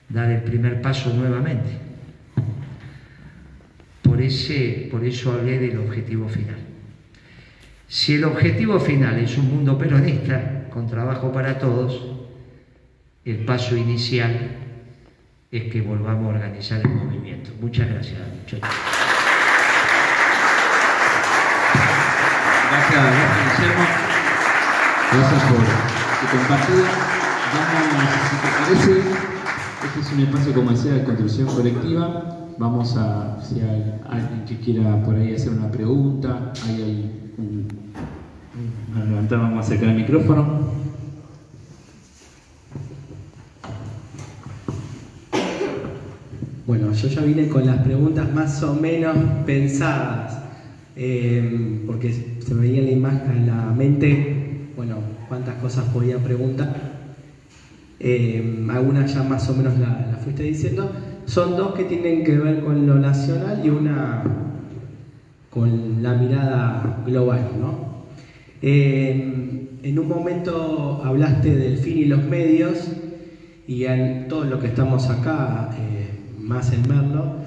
dar 0.10 0.30
el 0.32 0.44
primer 0.44 0.82
paso 0.82 1.14
nuevamente. 1.14 1.70
Por, 4.02 4.22
ese, 4.22 4.88
por 4.92 5.04
eso 5.04 5.32
hablé 5.32 5.60
del 5.60 5.78
objetivo 5.78 6.28
final. 6.28 6.58
Si 7.88 8.16
el 8.16 8.24
objetivo 8.24 8.80
final 8.80 9.20
es 9.20 9.38
un 9.38 9.50
mundo 9.50 9.78
peronista, 9.78 10.68
con 10.70 10.88
trabajo 10.88 11.32
para 11.32 11.60
todos, 11.60 12.14
el 13.24 13.46
paso 13.46 13.78
inicial 13.78 14.64
es 15.54 15.72
que 15.72 15.82
volvamos 15.84 16.26
a 16.26 16.30
organizar 16.30 16.82
el 16.82 16.90
movimiento. 16.90 17.52
Muchas 17.62 17.88
gracias, 17.88 18.20
muchachos. 18.42 18.70
Gracias, 22.72 23.04
gracias 23.04 23.60
Guillermo. 23.60 23.86
Gracias 25.12 25.44
por 25.44 25.60
su 26.20 26.38
compartida. 26.38 26.88
Vamos, 27.54 28.10
si 28.30 28.36
te 28.36 28.48
parece, 28.58 28.94
este 29.86 30.00
es 30.00 30.12
un 30.12 30.20
espacio, 30.22 30.54
como 30.56 30.72
decía, 30.72 30.94
de 30.94 31.04
construcción 31.04 31.48
colectiva. 31.48 32.08
Vamos 32.58 32.98
a, 32.98 33.40
si 33.40 33.60
hay 33.60 34.02
alguien 34.10 34.46
que 34.48 34.60
quiera 34.60 35.04
por 35.04 35.16
ahí 35.16 35.36
hacer 35.36 35.54
una 35.54 35.70
pregunta, 35.70 36.52
ahí 36.66 36.82
hay 36.82 37.34
un, 37.38 37.68
a 38.96 39.06
levantar, 39.06 39.38
vamos 39.38 39.58
a 39.58 39.60
acercar 39.60 39.90
el 39.90 39.98
micrófono. 39.98 40.84
Bueno, 46.66 46.93
yo 47.04 47.10
ya 47.10 47.22
vine 47.22 47.50
con 47.50 47.66
las 47.66 47.80
preguntas 47.80 48.34
más 48.34 48.64
o 48.64 48.76
menos 48.76 49.18
pensadas, 49.46 50.40
eh, 50.96 51.82
porque 51.86 52.14
se 52.40 52.54
me 52.54 52.62
venía 52.62 52.82
la 52.82 52.92
imagen 52.92 53.32
en 53.32 53.48
la 53.48 53.74
mente, 53.74 54.70
bueno, 54.78 55.00
cuántas 55.28 55.56
cosas 55.56 55.84
podía 55.94 56.18
preguntar. 56.24 56.94
Eh, 58.00 58.66
algunas 58.70 59.14
ya 59.14 59.24
más 59.24 59.50
o 59.50 59.54
menos 59.54 59.78
las 59.80 60.12
la 60.12 60.18
fuiste 60.18 60.44
diciendo. 60.44 60.90
Son 61.26 61.58
dos 61.58 61.76
que 61.76 61.84
tienen 61.84 62.24
que 62.24 62.38
ver 62.38 62.62
con 62.62 62.86
lo 62.86 62.98
nacional 63.00 63.62
y 63.66 63.70
una 63.70 64.24
con 65.50 66.02
la 66.02 66.14
mirada 66.14 67.04
global, 67.06 67.42
¿no? 67.60 67.80
Eh, 68.62 69.60
en 69.84 70.00
un 70.00 70.08
momento 70.08 71.02
hablaste 71.04 71.54
del 71.58 71.78
fin 71.78 71.98
y 71.98 72.06
los 72.06 72.24
medios 72.24 72.92
y 73.68 73.84
en 73.86 74.30
todo 74.30 74.46
lo 74.46 74.60
que 74.60 74.68
estamos 74.68 75.10
acá 75.10 75.70
más 76.44 76.72
en 76.74 76.88
Merlo, 76.88 77.38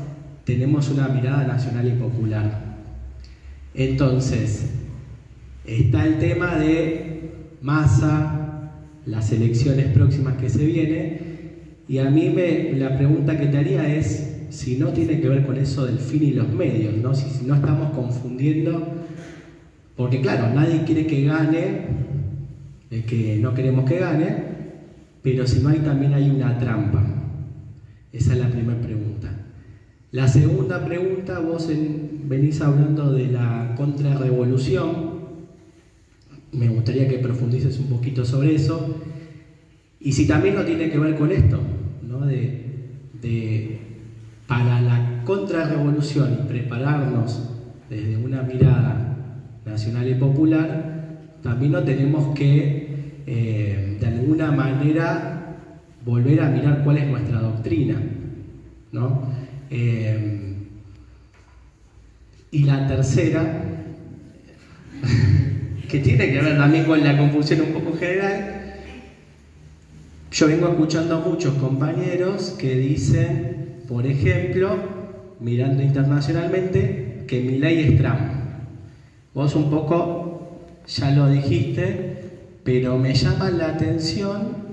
tenemos 0.45 0.91
una 0.91 1.09
mirada 1.09 1.45
nacional 1.45 1.87
y 1.89 1.93
popular. 1.93 2.77
Entonces, 3.75 4.71
Está 5.67 6.07
el 6.07 6.19
tema 6.21 6.55
de 6.55 7.31
masa, 7.61 8.71
las 9.05 9.33
elecciones 9.33 9.87
próximas 9.87 10.37
que 10.37 10.49
se 10.49 10.65
vienen, 10.65 11.19
y 11.89 11.99
a 11.99 12.09
mí 12.09 12.31
me, 12.31 12.73
la 12.75 12.97
pregunta 12.97 13.37
que 13.37 13.47
te 13.47 13.59
haría 13.59 13.93
es 13.93 14.47
si 14.51 14.77
no 14.77 14.91
tiene 14.91 15.21
que 15.21 15.29
ver 15.29 15.45
con 15.45 15.57
eso 15.57 15.85
del 15.85 15.99
fin 15.99 16.23
y 16.23 16.31
los 16.33 16.49
medios, 16.49 16.97
¿no? 16.97 17.13
Si, 17.15 17.45
no 17.45 17.57
estamos 17.57 17.91
confundiendo, 17.91 18.95
porque 19.97 20.21
claro, 20.21 20.55
nadie 20.55 20.85
quiere 20.85 21.07
que 21.09 21.25
gane, 21.25 21.81
el 22.91 23.05
que 23.05 23.37
no 23.43 23.53
queremos 23.53 23.91
que 23.91 23.99
gane, 23.99 24.37
pero 25.21 25.49
si 25.49 25.61
no 25.61 25.71
hay 25.71 25.79
también 25.79 26.15
hay 26.15 26.31
una 26.31 26.57
trampa. 26.59 27.16
Esa 28.17 28.33
es 28.33 28.39
la 28.39 28.49
primera 28.51 28.81
pregunta. 28.81 29.37
La 30.11 30.27
segunda 30.29 30.85
pregunta, 30.85 31.39
vos 31.41 31.69
en- 31.69 32.29
venís 32.29 32.63
hablando 32.63 33.13
de 33.13 33.29
la 33.29 33.73
contrarrevolución, 33.77 35.17
me 36.53 36.69
gustaría 36.69 37.07
que 37.09 37.19
profundices 37.19 37.79
un 37.79 37.89
poquito 37.89 38.25
sobre 38.25 38.55
eso, 38.55 38.97
y 40.01 40.13
si 40.13 40.27
también 40.27 40.55
no 40.55 40.65
tiene 40.65 40.89
que 40.89 40.99
ver 40.99 41.15
con 41.15 41.31
esto, 41.33 41.65
¿no? 42.01 42.27
de, 42.27 42.55
de- 43.23 43.69
para 44.47 44.81
la 44.81 45.21
contrarrevolución 45.25 46.33
y 46.35 46.43
prepararnos 46.43 47.43
desde 47.89 48.17
una 48.17 48.43
mirada 48.43 49.01
nacional 49.65 50.09
y 50.09 50.15
popular, 50.15 50.87
también 51.43 51.73
no 51.73 51.85
tenemos 51.85 52.29
que, 52.35 52.87
eh, 53.27 53.97
de 53.99 54.07
alguna 54.07 54.53
manera, 54.53 55.36
volver 56.07 56.41
a 56.41 56.49
mirar 56.49 56.83
cuál 56.85 56.99
es 56.99 57.09
nuestra 57.09 57.41
doctrina. 57.41 58.01
¿no? 58.93 59.29
Eh, 59.69 60.55
y 62.53 62.63
la 62.63 62.87
tercera, 62.87 63.63
que 65.89 65.99
tiene 65.99 66.31
que 66.31 66.41
ver 66.41 66.57
también 66.57 66.87
con 66.87 67.03
la 67.03 67.19
confusión 67.19 67.61
un 67.61 67.73
poco 67.73 67.97
general, 67.97 68.63
yo 70.31 70.47
vengo 70.47 70.69
escuchando 70.69 71.17
a 71.17 71.21
muchos 71.21 71.55
compañeros 71.55 72.55
que 72.59 72.77
dicen, 72.77 73.83
por 73.89 74.07
ejemplo, 74.07 74.77
mirando 75.41 75.83
internacionalmente, 75.83 77.25
que 77.27 77.41
mi 77.41 77.59
ley 77.59 77.83
es 77.83 77.97
Trump. 77.97 78.21
Vos 79.35 79.55
un 79.57 79.71
poco 79.71 80.63
ya 80.87 81.11
lo 81.11 81.29
dijiste, 81.29 82.31
pero 82.63 82.97
me 82.97 83.13
llama 83.15 83.51
la 83.51 83.71
atención 83.71 84.66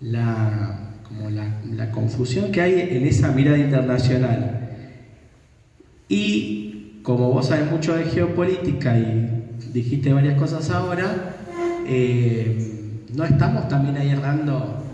la, 0.00 0.92
como 1.06 1.30
la, 1.30 1.60
la 1.70 1.90
confusión 1.90 2.52
que 2.52 2.60
hay 2.60 2.80
en 2.96 3.06
esa 3.06 3.30
mirada 3.32 3.58
internacional. 3.58 4.70
Y 6.08 7.00
como 7.02 7.30
vos 7.30 7.46
sabés 7.48 7.70
mucho 7.70 7.94
de 7.94 8.04
geopolítica 8.04 8.98
y 8.98 9.54
dijiste 9.72 10.12
varias 10.12 10.36
cosas 10.38 10.70
ahora, 10.70 11.36
eh, 11.86 12.96
no 13.14 13.24
estamos 13.24 13.68
también 13.68 13.96
ahí 13.96 14.10
errando 14.10 14.84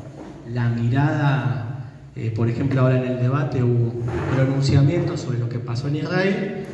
la 0.52 0.68
mirada, 0.70 1.90
eh, 2.16 2.30
por 2.30 2.48
ejemplo 2.48 2.80
ahora 2.80 2.96
en 2.98 3.12
el 3.12 3.18
debate 3.20 3.62
hubo 3.62 3.92
pronunciamientos 4.34 5.20
sobre 5.20 5.38
lo 5.38 5.48
que 5.48 5.58
pasó 5.58 5.88
en 5.88 5.96
Israel, 5.96 6.64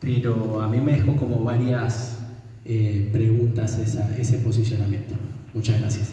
pero 0.00 0.60
a 0.60 0.68
mí 0.68 0.80
me 0.80 0.92
dejó 0.92 1.16
como 1.16 1.42
varias 1.42 2.18
eh, 2.64 3.08
preguntas 3.12 3.78
esa- 3.78 4.16
ese 4.18 4.38
posicionamiento. 4.38 5.14
Muchas 5.54 5.80
gracias. 5.80 6.12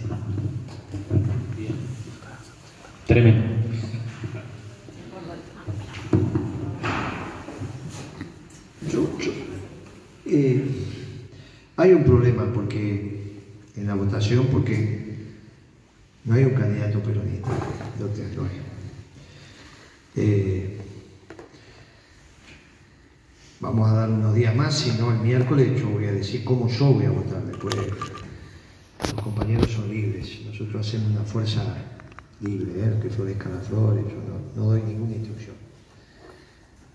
Tremendo. 3.08 3.44
Yo- 8.92 9.10
eh, 10.26 10.66
hay 11.78 11.92
un 11.94 12.04
problema 12.04 12.46
porque 12.54 13.42
en 13.76 13.88
la 13.88 13.96
votación 13.96 14.48
porque 14.48 15.18
no 16.26 16.36
hay 16.36 16.44
un 16.46 16.54
candidato 16.54 17.00
peronista. 17.02 17.50
Eh, 20.16 20.78
vamos 23.60 23.90
a 23.90 23.94
dar 23.94 24.10
unos 24.10 24.36
días 24.36 24.56
más, 24.56 24.78
si 24.78 24.92
no 25.00 25.12
el 25.12 25.20
miércoles 25.20 25.80
yo 25.80 25.90
voy 25.90 26.06
a 26.06 26.12
decir 26.12 26.44
cómo 26.44 26.68
yo 26.70 26.86
voy 26.94 27.06
a 27.06 27.12
votar 27.12 27.44
después. 27.46 27.76
Los 29.12 29.22
compañeros 29.22 29.70
son 29.72 29.90
libres, 29.90 30.42
nosotros 30.46 30.88
hacemos 30.88 31.12
una 31.12 31.24
fuerza 31.24 31.62
libre, 32.42 32.72
¿eh? 32.78 33.00
que 33.02 33.10
florezcan 33.10 33.56
las 33.56 33.68
flores, 33.68 34.04
yo 34.08 34.16
no- 34.16 34.62
no 34.64 34.70
doy 34.72 34.82
ninguna 34.82 35.16
instrucción. 35.16 35.56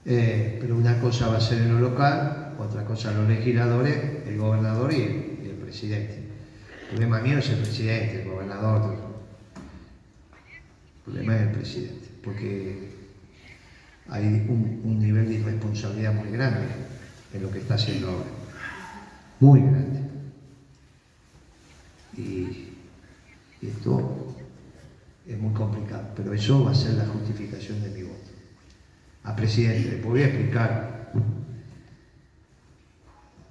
Eh, 0.04 0.58
pero 0.60 0.76
una 0.76 1.00
cosa 1.00 1.28
va 1.28 1.36
a 1.36 1.40
ser 1.40 1.62
en 1.62 1.74
lo 1.74 1.80
local, 1.90 2.54
otra 2.58 2.84
cosa 2.84 3.12
los 3.12 3.28
legisladores, 3.28 4.26
el 4.26 4.38
gobernador 4.38 4.92
y 4.92 5.02
el, 5.02 5.28
presidente. 5.68 6.14
El 6.84 6.88
problema 6.88 7.20
mío 7.20 7.38
es 7.38 7.50
el 7.50 7.58
presidente, 7.58 8.22
el 8.22 8.28
gobernador. 8.30 8.94
El 10.96 11.02
problema 11.04 11.36
es 11.36 11.42
el 11.42 11.48
presidente, 11.50 12.08
porque 12.24 12.88
hay 14.08 14.24
un, 14.48 14.80
un 14.82 14.98
nivel 14.98 15.28
de 15.28 15.34
irresponsabilidad 15.34 16.14
muy 16.14 16.30
grande 16.30 16.66
en 17.34 17.42
lo 17.42 17.50
que 17.50 17.58
está 17.58 17.74
haciendo 17.74 18.08
ahora. 18.08 18.24
Muy 19.40 19.60
grande. 19.60 19.97
Y, 22.18 22.74
esto 23.60 24.36
es 25.26 25.36
muy 25.38 25.52
complicado, 25.52 26.10
pero 26.14 26.32
eso 26.32 26.64
va 26.64 26.70
a 26.70 26.74
ser 26.74 26.92
la 26.92 27.06
justificación 27.06 27.82
de 27.82 27.90
mi 27.90 28.02
voto 28.02 28.30
a 29.24 29.34
presidente. 29.34 29.90
Después 29.90 30.10
voy 30.10 30.22
a 30.22 30.26
explicar. 30.26 31.12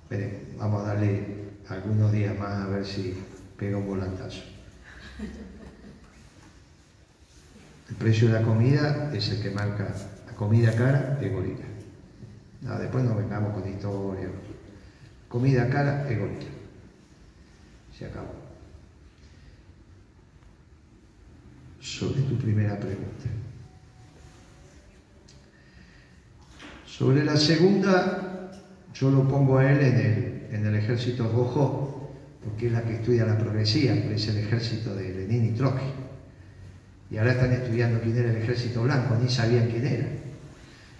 Veremos, 0.09 0.57
vamos 0.57 0.83
a 0.83 0.93
darle 0.93 1.25
algunos 1.67 2.11
días 2.11 2.37
más 2.39 2.65
a 2.65 2.67
ver 2.67 2.85
si 2.85 3.15
pega 3.57 3.77
un 3.77 3.85
volantazo. 3.85 4.41
El 7.89 7.95
precio 7.95 8.27
de 8.27 8.33
la 8.33 8.45
comida 8.45 9.11
es 9.13 9.29
el 9.29 9.41
que 9.41 9.51
marca 9.51 9.93
la 10.25 10.33
comida 10.33 10.73
cara 10.75 11.19
es 11.21 11.31
gorila. 11.31 11.65
Después 12.79 13.03
no 13.03 13.15
vengamos 13.15 13.53
con 13.53 13.69
historia. 13.69 14.29
Comida 15.27 15.69
cara 15.69 16.09
es 16.09 16.19
gorila. 16.19 16.45
Se 17.97 18.05
acabó. 18.05 18.46
Sobre 21.87 22.21
tu 22.21 22.35
primera 22.37 22.77
pregunta. 22.77 23.29
Sobre 26.85 27.23
la 27.23 27.37
segunda, 27.37 28.51
yo 28.93 29.09
lo 29.09 29.27
pongo 29.27 29.57
a 29.59 29.71
él 29.71 29.79
en 29.81 29.95
el, 29.95 30.47
en 30.51 30.65
el 30.65 30.75
ejército 30.75 31.23
rojo, 31.31 32.11
porque 32.43 32.67
es 32.67 32.73
la 32.73 32.81
que 32.83 32.95
estudia 32.95 33.25
la 33.25 33.37
progresía, 33.37 33.93
es 33.93 34.27
el 34.27 34.37
ejército 34.37 34.93
de 34.95 35.13
Lenin 35.13 35.45
y 35.45 35.57
Trotsky. 35.57 35.85
Y 37.09 37.17
ahora 37.17 37.31
están 37.31 37.53
estudiando 37.53 38.01
quién 38.01 38.17
era 38.17 38.29
el 38.31 38.37
ejército 38.37 38.83
blanco, 38.83 39.15
ni 39.15 39.29
sabían 39.29 39.69
quién 39.69 39.85
era. 39.87 40.07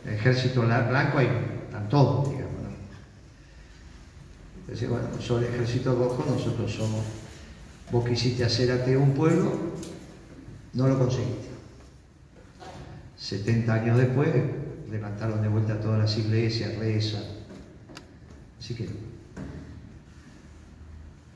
El 0.06 0.14
ejército 0.14 0.64
la- 0.64 0.88
blanco 0.88 1.18
ahí 1.18 1.28
están 1.66 1.90
todos, 1.90 2.30
digamos. 2.30 2.62
¿no? 2.64 2.70
Entonces, 4.62 4.90
bueno, 4.90 5.08
sobre 5.20 5.48
el 5.48 5.54
ejército 5.54 5.96
rojo 5.96 6.26
nosotros 6.30 6.72
somos, 6.72 7.04
vos 7.92 8.08
quisiste 8.08 8.46
hacer 8.46 8.72
ateo 8.72 9.02
un 9.02 9.14
pueblo, 9.14 9.67
no 10.78 10.88
lo 10.88 11.00
conseguiste. 11.00 11.48
70 13.18 13.74
años 13.74 13.98
después 13.98 14.30
levantaron 14.92 15.42
de 15.42 15.48
vuelta 15.48 15.80
todas 15.82 16.00
las 16.00 16.18
iglesias, 16.20 16.76
rezan. 16.76 17.24
Así 18.60 18.76
que 18.76 18.88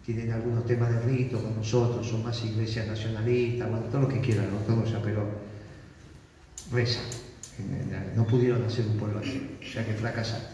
tienen 0.05 0.31
algunos 0.31 0.65
temas 0.67 0.91
de 0.91 1.01
rito 1.01 1.41
con 1.41 1.55
nosotros, 1.55 2.07
son 2.07 2.23
más 2.23 2.43
iglesias 2.45 2.85
nacionalistas, 2.87 3.67
todo 3.89 4.01
lo 4.01 4.07
que 4.07 4.21
quieran, 4.21 4.51
no 4.51 4.59
todo 4.59 4.85
ya, 4.85 5.01
pero 5.01 5.27
rezan. 6.71 7.03
No 8.15 8.27
pudieron 8.27 8.63
hacer 8.63 8.85
un 8.85 8.97
pueblo 8.97 9.19
así, 9.19 9.57
ya 9.73 9.83
que 9.83 9.93
fracasaron. 9.93 10.47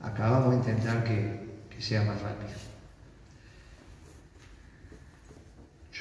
Acá 0.00 0.30
vamos 0.30 0.54
a 0.54 0.56
intentar 0.56 1.04
que, 1.04 1.60
que 1.68 1.82
sea 1.82 2.02
más 2.04 2.20
rápido. 2.22 2.71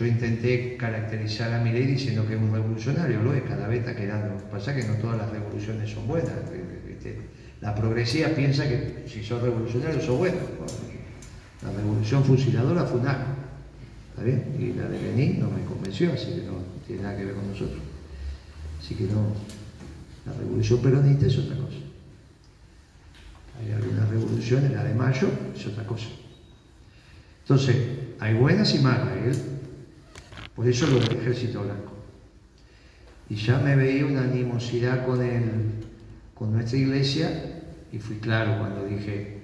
Yo 0.01 0.07
intenté 0.07 0.77
caracterizar 0.77 1.53
a 1.53 1.59
Milei 1.61 1.85
diciendo 1.85 2.25
que 2.25 2.33
es 2.33 2.41
un 2.41 2.51
revolucionario, 2.51 3.21
lo 3.21 3.35
es, 3.35 3.43
cada 3.43 3.67
vez 3.67 3.81
está 3.81 3.95
quedando. 3.95 4.35
Pasa 4.49 4.73
que 4.73 4.83
no 4.83 4.95
todas 4.95 5.15
las 5.15 5.29
revoluciones 5.29 5.91
son 5.91 6.07
buenas. 6.07 6.33
¿viste? 6.87 7.19
La 7.61 7.75
progresía 7.75 8.33
piensa 8.33 8.67
que 8.67 9.05
si 9.07 9.23
sos 9.23 9.43
revolucionario 9.43 10.01
sos 10.01 10.17
bueno. 10.17 10.37
La 11.61 11.71
revolución 11.71 12.23
fusiladora 12.23 12.83
fue 12.85 12.99
un. 12.99 13.05
¿Está 13.05 14.23
bien? 14.23 14.43
Y 14.57 14.73
la 14.73 14.87
de 14.87 15.03
Lenin 15.03 15.39
no 15.39 15.51
me 15.51 15.63
convenció, 15.65 16.11
así 16.13 16.33
que 16.33 16.47
no 16.47 16.53
tiene 16.87 17.03
nada 17.03 17.15
que 17.15 17.25
ver 17.25 17.35
con 17.35 17.47
nosotros. 17.47 17.83
Así 18.79 18.95
que 18.95 19.03
no. 19.03 19.35
La 20.25 20.33
revolución 20.33 20.81
peronista 20.81 21.27
es 21.27 21.37
otra 21.37 21.57
cosa. 21.57 21.77
Hay 23.59 23.71
algunas 23.71 24.09
revoluciones, 24.09 24.71
la 24.71 24.83
de 24.83 24.95
Mayo 24.95 25.29
es 25.55 25.67
otra 25.67 25.85
cosa. 25.85 26.07
Entonces, 27.43 27.75
hay 28.19 28.33
buenas 28.33 28.73
y 28.73 28.79
malas. 28.79 29.07
¿eh? 29.17 29.60
Por 30.55 30.67
eso 30.67 30.87
lo 30.87 30.99
del 30.99 31.17
ejército 31.17 31.63
blanco. 31.63 31.93
Y 33.29 33.35
ya 33.35 33.57
me 33.59 33.75
veía 33.75 34.05
una 34.05 34.23
animosidad 34.23 35.05
con, 35.05 35.21
el, 35.23 35.71
con 36.33 36.51
nuestra 36.51 36.77
iglesia 36.77 37.61
y 37.91 37.99
fui 37.99 38.17
claro 38.17 38.59
cuando 38.59 38.85
dije, 38.85 39.41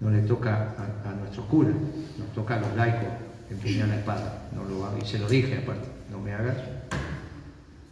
no 0.00 0.10
le 0.10 0.22
toca 0.22 0.74
a, 1.04 1.12
nuestros 1.12 1.46
curas, 1.46 1.74
nos 2.18 2.32
toca 2.34 2.56
a 2.56 2.60
los 2.60 2.74
laicos 2.74 3.08
empuñar 3.50 3.88
la 3.88 3.96
espada. 3.96 4.48
No 4.54 4.64
lo 4.64 4.98
y 4.98 5.06
se 5.06 5.18
lo 5.18 5.28
dije 5.28 5.58
aparte, 5.58 5.88
no 6.10 6.18
me 6.18 6.32
hagas 6.32 6.56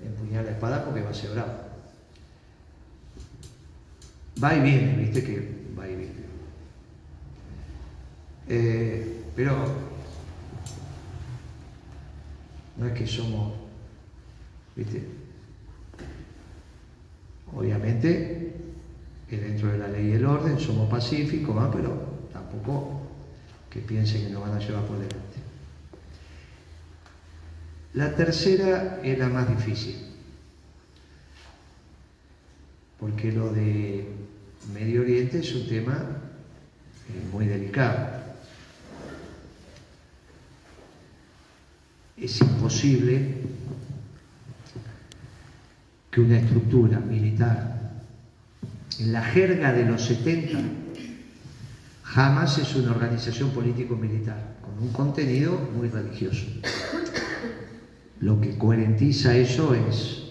empuñar 0.03 0.45
la 0.45 0.53
espada 0.53 0.85
porque 0.85 1.03
va 1.03 1.11
a 1.11 1.15
ser 1.15 1.31
bravo. 1.33 1.53
Va 4.43 4.55
y 4.55 4.61
viene, 4.61 4.97
viste 4.97 5.23
que 5.23 5.59
va 5.79 5.89
y 5.89 5.95
viene. 5.95 6.13
Eh, 8.49 9.25
pero 9.37 9.98
no 12.79 12.87
es 12.87 12.93
que 12.93 13.07
somos, 13.07 13.53
viste, 14.77 15.03
obviamente 17.55 18.55
que 19.29 19.37
dentro 19.37 19.73
de 19.73 19.79
la 19.79 19.89
ley 19.89 20.09
y 20.09 20.13
el 20.13 20.25
orden 20.25 20.59
somos 20.59 20.89
pacíficos, 20.89 21.57
¿va? 21.57 21.71
pero 21.71 22.29
tampoco 22.33 23.03
que 23.69 23.81
piensen 23.81 24.27
que 24.27 24.31
nos 24.31 24.43
van 24.43 24.55
a 24.55 24.59
llevar 24.59 24.85
por 24.85 24.97
delante. 24.97 25.19
La 27.95 28.15
tercera 28.15 29.01
es 29.03 29.19
la 29.19 29.29
más 29.29 29.49
difícil, 29.49 29.97
porque 32.99 33.33
lo 33.33 33.53
de 33.53 34.07
Medio 34.73 35.03
Oriente 35.03 35.41
es 35.41 35.55
un 35.55 35.69
tema 35.69 35.95
eh, 37.09 37.29
muy 37.33 37.47
delicado. 37.47 38.18
Es 42.21 42.41
imposible 42.41 43.37
que 46.11 46.21
una 46.21 46.39
estructura 46.39 46.99
militar 46.99 47.93
en 48.99 49.13
la 49.13 49.23
jerga 49.23 49.73
de 49.73 49.85
los 49.85 50.03
70 50.03 50.59
jamás 52.03 52.59
es 52.59 52.75
una 52.75 52.91
organización 52.91 53.51
político-militar 53.51 54.57
con 54.63 54.83
un 54.83 54.93
contenido 54.93 55.57
muy 55.77 55.89
religioso. 55.89 56.47
Lo 58.21 58.41
que 58.41 58.59
coherentiza 58.59 59.37
eso 59.37 59.75
es 59.75 60.25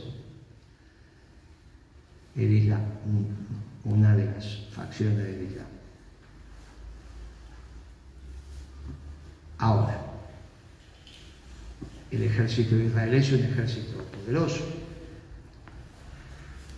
el 2.36 2.52
Islam, 2.52 2.82
una 3.86 4.16
de 4.16 4.26
las 4.26 4.68
facciones 4.72 5.20
del 5.20 5.44
Islam. 5.44 5.68
Ahora, 9.60 9.97
el 12.12 12.24
ejército 12.24 12.76
de 12.76 13.18
es 13.18 13.32
un 13.32 13.40
ejército 13.40 14.04
poderoso. 14.04 14.66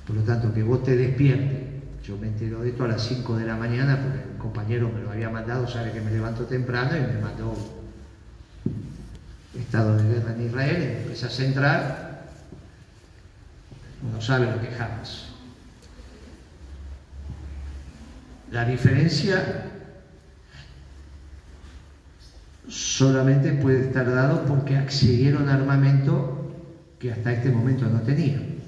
Por 0.07 0.15
lo 0.15 0.23
tanto, 0.23 0.53
que 0.53 0.63
vos 0.63 0.83
te 0.83 0.95
despiertes. 0.95 1.69
Yo 2.03 2.17
me 2.17 2.27
entero 2.27 2.61
de 2.61 2.69
esto 2.69 2.85
a 2.85 2.87
las 2.87 3.03
5 3.03 3.37
de 3.37 3.45
la 3.45 3.55
mañana 3.55 3.99
porque 4.01 4.31
el 4.31 4.37
compañero 4.37 4.89
me 4.89 5.01
lo 5.01 5.11
había 5.11 5.29
mandado, 5.29 5.67
sabe 5.67 5.91
que 5.91 6.01
me 6.01 6.09
levanto 6.09 6.45
temprano 6.45 6.97
y 6.97 7.01
me 7.01 7.21
mandó 7.21 7.53
estado 9.69 9.97
de 9.97 10.15
guerra 10.15 10.33
en 10.33 10.47
Israel, 10.47 10.81
y 10.81 10.97
empiezas 11.01 11.39
a 11.39 11.45
entrar, 11.45 12.23
uno 14.01 14.21
sabe 14.21 14.47
lo 14.47 14.59
que 14.59 14.67
jamás. 14.67 15.25
La 18.51 18.65
diferencia 18.65 19.68
solamente 22.69 23.53
puede 23.53 23.81
estar 23.81 24.09
dado 24.09 24.45
porque 24.45 24.77
accedieron 24.77 25.49
armamento 25.49 26.53
que 26.99 27.11
hasta 27.11 27.33
este 27.33 27.49
momento 27.49 27.85
no 27.87 28.01
tenían. 28.01 28.59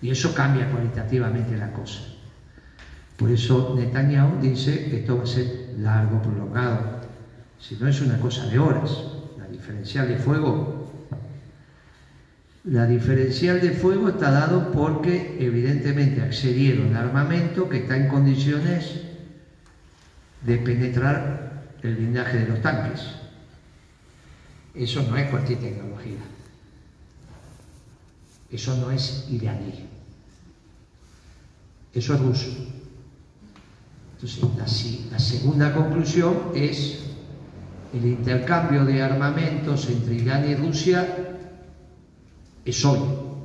Y 0.00 0.10
eso 0.10 0.34
cambia 0.34 0.70
cualitativamente 0.70 1.56
la 1.56 1.72
cosa. 1.72 2.00
Por 3.16 3.30
eso 3.30 3.74
Netanyahu 3.76 4.40
dice 4.40 4.90
que 4.90 5.00
esto 5.00 5.16
va 5.16 5.24
a 5.24 5.26
ser 5.26 5.74
largo, 5.78 6.20
prolongado. 6.22 7.00
Si 7.58 7.76
no 7.76 7.88
es 7.88 8.00
una 8.00 8.18
cosa 8.18 8.46
de 8.46 8.58
horas. 8.58 8.90
La 9.38 9.46
diferencial 9.46 10.08
de 10.08 10.16
fuego. 10.16 11.10
La 12.64 12.86
diferencial 12.86 13.60
de 13.60 13.70
fuego 13.70 14.08
está 14.08 14.30
dado 14.30 14.72
porque 14.72 15.36
evidentemente 15.40 16.22
accedieron 16.22 16.94
armamento 16.96 17.68
que 17.68 17.78
está 17.78 17.96
en 17.96 18.08
condiciones 18.08 19.02
de 20.46 20.56
penetrar 20.58 21.53
el 21.84 21.96
blindaje 21.96 22.38
de 22.38 22.48
los 22.48 22.62
tanques. 22.62 23.00
Eso 24.74 25.02
no 25.02 25.16
es 25.16 25.30
cualquier 25.30 25.60
tecnología. 25.60 26.18
Eso 28.50 28.76
no 28.76 28.90
es 28.90 29.26
iraní. 29.30 29.86
Eso 31.92 32.14
es 32.14 32.20
ruso. 32.20 32.50
Entonces, 34.14 35.10
la, 35.10 35.18
segunda 35.18 35.74
conclusión 35.74 36.52
es 36.54 37.04
el 37.92 38.06
intercambio 38.06 38.84
de 38.84 39.02
armamentos 39.02 39.88
entre 39.88 40.14
Irán 40.14 40.48
y 40.48 40.54
Rusia 40.54 41.06
es 42.64 42.84
hoy, 42.84 43.00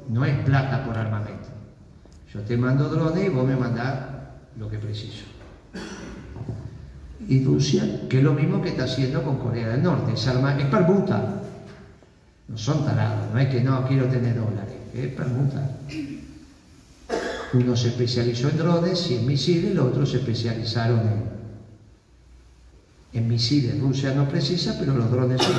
no 0.07 0.23
es 0.23 0.35
plata 0.45 0.85
por 0.85 0.97
armamento. 0.97 1.49
Yo 2.33 2.41
te 2.41 2.55
mando 2.55 2.87
drones 2.87 3.25
y 3.25 3.29
vos 3.29 3.45
me 3.45 3.57
mandás 3.57 3.99
lo 4.57 4.69
que 4.69 4.77
preciso. 4.77 5.25
Y 7.27 7.43
Rusia, 7.43 8.07
que 8.09 8.19
es 8.19 8.23
lo 8.23 8.33
mismo 8.33 8.61
que 8.61 8.69
está 8.69 8.85
haciendo 8.85 9.23
con 9.23 9.37
Corea 9.37 9.69
del 9.69 9.83
Norte, 9.83 10.13
es, 10.13 10.27
arma, 10.27 10.57
es 10.57 10.65
permuta. 10.67 11.43
No 12.47 12.57
son 12.57 12.85
tarados, 12.85 13.31
no 13.31 13.39
es 13.39 13.47
que 13.49 13.61
no 13.61 13.85
quiero 13.87 14.05
tener 14.07 14.35
dólares, 14.35 14.73
es 14.93 15.07
permuta. 15.13 15.77
Uno 17.53 17.75
se 17.75 17.89
especializó 17.89 18.49
en 18.49 18.57
drones 18.57 19.11
y 19.11 19.15
en 19.17 19.25
misiles, 19.25 19.75
los 19.75 19.87
otros 19.87 20.11
se 20.11 20.17
especializaron 20.17 21.01
en, 23.13 23.27
misiles. 23.27 23.79
Rusia 23.79 24.13
no 24.13 24.27
precisa, 24.27 24.77
pero 24.79 24.95
los 24.95 25.11
drones 25.11 25.41
sí. 25.41 25.51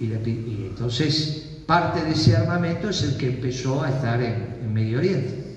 Y, 0.00 0.12
entonces 0.12 1.62
parte 1.66 2.04
de 2.04 2.12
ese 2.12 2.36
armamento 2.36 2.90
es 2.90 3.02
el 3.02 3.16
que 3.16 3.26
empezó 3.26 3.82
a 3.82 3.90
estar 3.90 4.22
en 4.22 4.72
Medio 4.72 4.98
Oriente, 4.98 5.56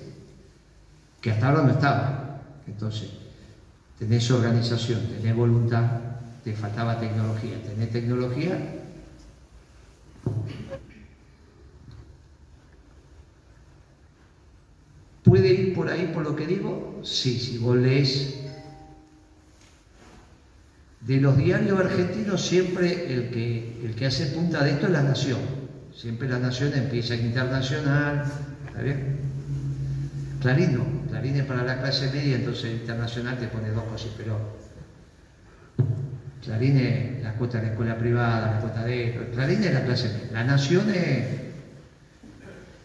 que 1.20 1.30
hasta 1.30 1.48
ahora 1.48 1.62
no 1.62 1.70
estaba. 1.70 2.40
Entonces, 2.66 3.21
tenés 4.02 4.28
organización, 4.32 4.98
tenés 5.06 5.36
voluntad, 5.36 5.86
te 6.42 6.52
faltaba 6.54 6.98
tecnología, 6.98 7.62
tenés 7.62 7.92
tecnología, 7.92 8.58
¿Puede 15.22 15.48
ir 15.50 15.74
por 15.74 15.88
ahí 15.88 16.10
por 16.12 16.24
lo 16.24 16.34
que 16.34 16.48
digo? 16.48 17.00
Sí, 17.04 17.38
si 17.38 17.56
vos 17.56 17.76
lees 17.76 18.34
de 21.00 21.20
los 21.20 21.36
diarios 21.36 21.78
argentinos 21.78 22.44
siempre 22.44 23.14
el 23.14 23.30
que, 23.30 23.80
el 23.84 23.94
que 23.94 24.06
hace 24.06 24.26
punta 24.26 24.64
de 24.64 24.72
esto 24.72 24.86
es 24.86 24.92
la 24.92 25.02
nación. 25.04 25.38
Siempre 25.94 26.28
la 26.28 26.38
nación 26.38 26.74
empieza 26.74 27.14
internacional, 27.14 28.24
¿está 28.66 28.82
bien? 28.82 29.16
Clarín 30.40 31.01
Clarín 31.12 31.36
es 31.36 31.44
para 31.44 31.62
la 31.62 31.78
clase 31.78 32.08
media, 32.08 32.36
entonces 32.36 32.72
internacional 32.72 33.36
te 33.36 33.46
pone 33.48 33.68
dos 33.68 33.84
cosas, 33.84 34.12
pero 34.16 34.40
Clarín 36.42 36.78
es 36.78 37.22
la 37.22 37.34
cuota 37.34 37.58
de 37.58 37.64
la 37.64 37.70
escuela 37.72 37.98
privada, 37.98 38.48
la 38.56 38.60
cuota 38.60 38.82
de 38.82 39.08
esto, 39.08 39.26
Clarín 39.30 39.62
es 39.62 39.74
la 39.74 39.84
clase 39.84 40.08
media. 40.08 40.28
La 40.32 40.44
nación 40.44 40.88
es, 40.88 41.26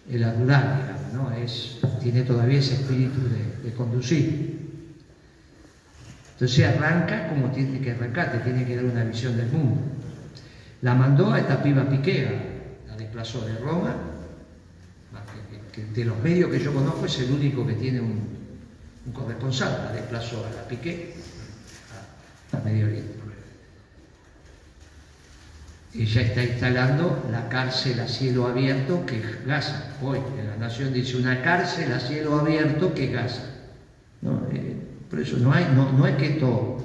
es 0.10 0.20
la 0.20 0.34
rural, 0.34 0.76
digamos, 0.78 1.14
¿no? 1.14 1.32
Es, 1.32 1.80
tiene 2.02 2.24
todavía 2.24 2.60
ese 2.60 2.74
espíritu 2.76 3.30
de, 3.30 3.56
de 3.64 3.74
conducir. 3.74 4.58
Entonces 6.34 6.66
arranca 6.66 7.26
como 7.30 7.50
tiene 7.50 7.80
que 7.80 7.92
arrancar, 7.92 8.30
te 8.30 8.40
tiene 8.40 8.66
que 8.66 8.76
dar 8.76 8.86
una 8.86 9.04
visión 9.04 9.38
del 9.38 9.48
mundo. 9.48 9.88
La 10.82 10.94
mandó 10.96 11.32
a 11.32 11.40
esta 11.40 11.62
piba 11.62 11.86
Piquera, 11.86 12.44
la 12.86 12.98
desplazó 12.98 13.42
de 13.46 13.58
Roma, 13.58 14.07
de 15.84 16.06
los 16.06 16.18
medios 16.20 16.52
que 16.52 16.60
yo 16.60 16.74
conozco 16.74 17.06
es 17.06 17.20
el 17.20 17.32
único 17.32 17.66
que 17.66 17.74
tiene 17.74 18.02
un, 18.02 18.38
corresponsal, 19.14 19.86
la 19.86 19.92
desplazó 19.94 20.46
a 20.46 20.50
la 20.50 20.68
Piqué 20.68 21.14
a, 22.52 22.60
Medio 22.60 22.88
Oriente. 22.88 23.14
Ella 25.96 26.22
está 26.22 26.44
instalando 26.44 27.26
la 27.32 27.50
cárcel 27.50 28.00
a 28.02 28.08
cielo 28.08 28.46
abierto 28.46 29.06
que 29.06 29.18
es 29.20 29.46
Gaza. 29.46 29.96
Hoy 30.02 30.20
en 30.38 30.48
la 30.48 30.58
Nación 30.58 30.94
dice 30.94 31.18
una 31.18 31.42
cárcel 31.42 31.92
a 31.92 32.00
cielo 32.00 32.38
abierto 32.38 32.94
que 32.94 33.06
es 33.06 33.14
Gaza. 33.14 33.44
¿No? 34.22 34.48
Eh, 34.52 34.76
por 35.10 35.20
eso 35.20 35.38
no, 35.38 35.54
hay, 35.54 35.66
no, 35.74 35.92
no 35.94 36.06
es 36.06 36.18
que 36.18 36.32
todo. 36.32 36.84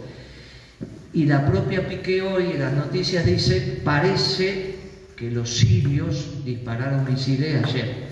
Y 1.12 1.26
la 1.26 1.44
propia 1.44 1.86
Piqué 1.86 2.22
hoy 2.22 2.52
en 2.52 2.60
las 2.60 2.72
noticias 2.72 3.26
dice, 3.26 3.80
parece 3.84 4.76
que 5.16 5.30
los 5.30 5.58
sirios 5.58 6.44
dispararon 6.44 7.04
misiles 7.04 7.62
ayer. 7.64 8.11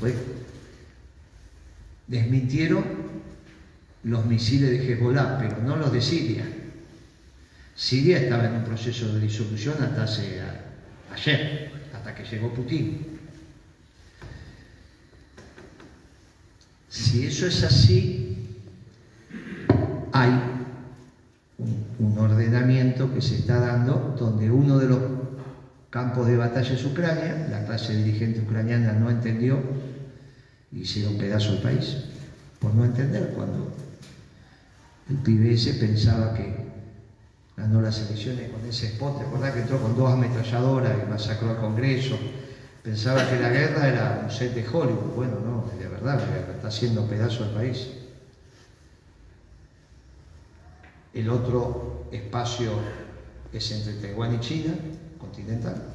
Después 0.00 0.14
desmintieron 2.06 2.82
los 4.04 4.24
misiles 4.24 4.70
de 4.70 4.92
Hezbollah, 4.94 5.38
pero 5.38 5.58
no 5.62 5.76
los 5.76 5.92
de 5.92 6.00
Siria. 6.00 6.44
Siria 7.74 8.18
estaba 8.18 8.46
en 8.46 8.54
un 8.54 8.64
proceso 8.64 9.12
de 9.12 9.20
disolución 9.20 9.74
hasta 9.82 10.04
hace, 10.04 10.40
ayer, 11.12 11.70
hasta 11.92 12.14
que 12.14 12.24
llegó 12.24 12.54
Putin. 12.54 13.18
Si 16.88 17.26
eso 17.26 17.46
es 17.46 17.62
así, 17.62 18.38
hay 20.12 20.30
un, 21.58 21.84
un 21.98 22.18
ordenamiento 22.18 23.12
que 23.12 23.20
se 23.20 23.36
está 23.36 23.60
dando 23.60 24.16
donde 24.18 24.50
uno 24.50 24.78
de 24.78 24.88
los 24.88 25.00
campos 25.90 26.26
de 26.28 26.36
batalla 26.36 26.72
es 26.72 26.84
Ucrania, 26.84 27.48
la 27.50 27.66
clase 27.66 27.96
dirigente 27.96 28.40
ucraniana 28.40 28.92
no 28.92 29.10
entendió 29.10 29.60
y 30.72 30.80
hicieron 30.80 31.18
pedazo 31.18 31.52
el 31.52 31.58
país, 31.58 31.96
por 32.58 32.74
no 32.74 32.84
entender 32.84 33.32
cuando 33.34 33.72
el 35.08 35.16
PBS 35.16 35.74
pensaba 35.74 36.34
que 36.34 36.70
ganó 37.56 37.80
las 37.80 38.00
elecciones 38.00 38.50
con 38.50 38.64
ese 38.64 38.86
spot, 38.88 39.18
¿te 39.18 39.24
acordás 39.24 39.52
que 39.54 39.60
entró 39.60 39.80
con 39.80 39.96
dos 39.96 40.12
ametralladoras 40.12 40.92
y 41.04 41.10
masacró 41.10 41.50
al 41.50 41.58
Congreso? 41.58 42.18
Pensaba 42.82 43.28
que 43.28 43.38
la 43.38 43.50
guerra 43.50 43.88
era 43.88 44.20
un 44.24 44.30
set 44.30 44.54
de 44.54 44.66
Hollywood, 44.66 45.14
bueno, 45.14 45.40
no, 45.40 45.70
de 45.78 45.88
verdad, 45.88 46.18
la 46.20 46.26
guerra 46.26 46.54
está 46.54 46.68
haciendo 46.68 47.06
pedazo 47.06 47.44
al 47.44 47.50
país. 47.50 47.88
El 51.12 51.28
otro 51.28 52.06
espacio 52.12 52.72
es 53.52 53.70
entre 53.72 53.94
Taiwán 53.94 54.34
y 54.34 54.40
China, 54.40 54.74
continental. 55.18 55.89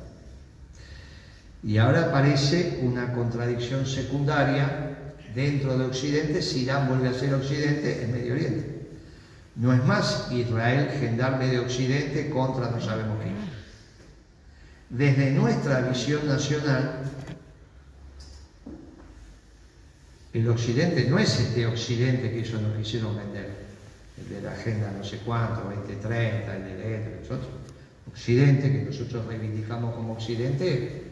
Y 1.65 1.79
ahora 1.79 2.09
aparece 2.09 2.79
una 2.83 3.11
contradicción 3.11 3.87
secundaria 3.87 5.15
dentro 5.33 5.75
de 5.75 5.85
Occidente, 5.85 6.43
si 6.43 6.61
Irán 6.61 6.87
vuelve 6.87 7.09
a 7.09 7.13
ser 7.13 7.33
Occidente 7.33 8.03
en 8.03 8.11
Medio 8.11 8.33
Oriente. 8.33 8.87
No 9.55 9.73
es 9.73 9.83
más 9.83 10.31
Israel 10.31 10.91
gendarme 10.99 11.47
de 11.47 11.59
Occidente 11.59 12.29
contra 12.29 12.69
no 12.69 12.79
sabemos 12.79 13.17
quién. 13.19 13.33
Desde 14.91 15.31
nuestra 15.31 15.81
visión 15.81 16.27
nacional, 16.27 16.99
el 20.33 20.47
Occidente 20.47 21.05
no 21.09 21.17
es 21.17 21.39
este 21.39 21.65
Occidente 21.65 22.29
que 22.29 22.41
ellos 22.41 22.61
nos 22.61 22.77
quisieron 22.77 23.17
vender, 23.17 23.49
el 24.19 24.29
de 24.35 24.41
la 24.41 24.51
agenda 24.51 24.91
no 24.95 25.03
sé 25.03 25.17
cuánto, 25.25 25.61
2030, 25.63 26.57
el 26.57 26.63
de 26.63 26.95
ETA, 26.95 27.09
nosotros. 27.21 27.49
Occidente, 28.07 28.71
que 28.71 28.83
nosotros 28.83 29.25
reivindicamos 29.25 29.95
como 29.95 30.13
Occidente, 30.13 31.04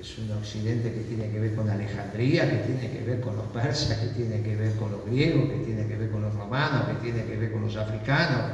es 0.00 0.18
un 0.18 0.30
Occidente 0.32 0.92
que 0.92 1.00
tiene 1.00 1.30
que 1.30 1.40
ver 1.40 1.54
con 1.54 1.68
Alejandría, 1.68 2.50
que 2.50 2.72
tiene 2.72 2.90
que 2.90 3.04
ver 3.04 3.20
con 3.20 3.36
los 3.36 3.46
persas, 3.46 3.98
que 3.98 4.08
tiene 4.08 4.42
que 4.42 4.56
ver 4.56 4.74
con 4.76 4.92
los 4.92 5.04
griegos, 5.06 5.50
que 5.50 5.64
tiene 5.64 5.86
que 5.86 5.96
ver 5.96 6.10
con 6.10 6.22
los 6.22 6.34
romanos, 6.34 6.88
que 6.88 7.10
tiene 7.10 7.24
que 7.24 7.36
ver 7.36 7.52
con 7.52 7.62
los 7.62 7.76
africanos. 7.76 8.52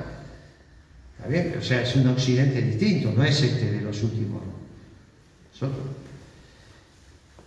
¿Está 1.17 1.29
bien? 1.29 1.55
O 1.59 1.63
sea, 1.63 1.83
es 1.83 1.97
un 1.97 2.09
Occidente 2.09 2.63
distinto, 2.63 3.13
no 3.13 3.25
es 3.25 3.43
este 3.43 3.73
de 3.73 3.81
los 3.81 4.03
últimos. 4.03 4.43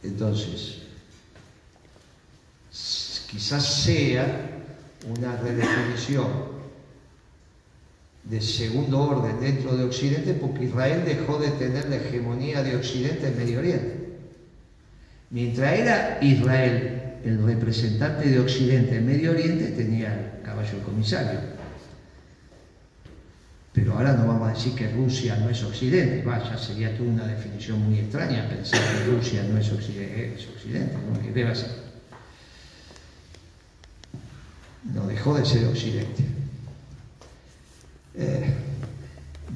Entonces, 0.03 0.79
quizás 3.31 3.83
sea 3.83 4.25
una 5.07 5.37
redefinición 5.37 6.52
de 8.23 8.41
segundo 8.41 8.99
orden 9.01 9.39
dentro 9.39 9.75
de 9.75 9.83
Occidente 9.83 10.33
porque 10.33 10.65
Israel 10.65 11.03
dejó 11.05 11.39
de 11.39 11.49
tener 11.51 11.89
la 11.89 11.97
hegemonía 11.97 12.63
de 12.63 12.75
Occidente 12.75 13.27
en 13.27 13.37
Medio 13.37 13.59
Oriente. 13.59 14.03
Mientras 15.29 15.79
era 15.79 16.19
Israel 16.21 17.03
el 17.23 17.43
representante 17.43 18.29
de 18.29 18.39
Occidente 18.39 18.97
en 18.97 19.05
Medio 19.05 19.31
Oriente, 19.31 19.67
tenía 19.71 20.13
el 20.13 20.41
caballo 20.43 20.81
comisario. 20.83 21.39
Pero 23.71 23.93
ahora 23.93 24.13
no 24.13 24.27
vamos 24.27 24.49
a 24.49 24.53
decir 24.53 24.75
que 24.75 24.89
Rusia 24.89 25.37
no 25.37 25.49
es 25.49 25.63
Occidente, 25.63 26.21
vaya, 26.23 26.57
sería 26.57 26.95
toda 26.95 27.09
una 27.09 27.25
definición 27.25 27.81
muy 27.81 27.99
extraña 27.99 28.47
pensar 28.47 28.79
que 28.79 29.11
Rusia 29.11 29.43
no 29.49 29.57
es 29.57 29.71
Occidente, 29.71 30.35
es 30.35 30.47
Occidente 30.47 30.93
¿no? 30.93 31.33
debe 31.33 31.55
ser. 31.55 31.71
No 34.93 35.07
dejó 35.07 35.35
de 35.35 35.45
ser 35.45 35.65
Occidente. 35.65 36.23
Eh, 38.15 38.53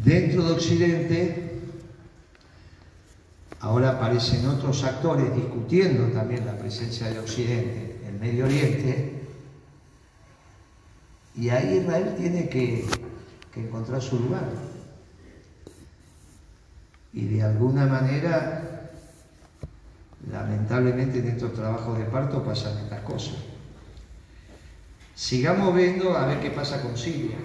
dentro 0.03 0.43
de 0.43 0.53
Occidente, 0.53 1.61
ahora 3.59 3.91
aparecen 3.91 4.47
otros 4.47 4.83
actores 4.83 5.35
discutiendo 5.35 6.07
también 6.07 6.45
la 6.45 6.57
presencia 6.57 7.09
de 7.09 7.19
Occidente 7.19 8.01
en 8.07 8.19
Medio 8.19 8.45
Oriente, 8.45 9.13
y 11.35 11.49
ahí 11.49 11.77
Israel 11.77 12.15
tiene 12.17 12.49
que, 12.49 12.87
que 13.53 13.59
encontrar 13.59 14.01
su 14.01 14.19
lugar. 14.19 14.49
Y 17.13 17.25
de 17.25 17.43
alguna 17.43 17.85
manera, 17.85 18.91
lamentablemente 20.31 21.19
en 21.19 21.27
estos 21.27 21.53
trabajos 21.53 21.97
de 21.99 22.05
parto 22.05 22.43
pasan 22.43 22.77
estas 22.79 23.01
cosas. 23.01 23.35
Sigamos 25.13 25.75
viendo 25.75 26.17
a 26.17 26.25
ver 26.25 26.39
qué 26.39 26.49
pasa 26.49 26.81
con 26.81 26.97
Siria 26.97 27.37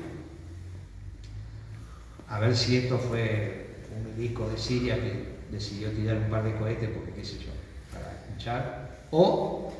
a 2.32 2.38
ver 2.38 2.56
si 2.56 2.78
esto 2.78 2.98
fue 2.98 3.66
un 3.94 4.16
médico 4.16 4.48
de 4.48 4.56
Siria 4.56 4.96
que 4.96 5.34
decidió 5.50 5.90
tirar 5.90 6.16
un 6.16 6.30
par 6.30 6.42
de 6.42 6.54
cohetes 6.54 6.88
porque 6.88 7.12
qué 7.12 7.24
sé 7.26 7.34
yo, 7.38 7.52
para 7.92 8.10
escuchar, 8.10 9.00
o 9.10 9.70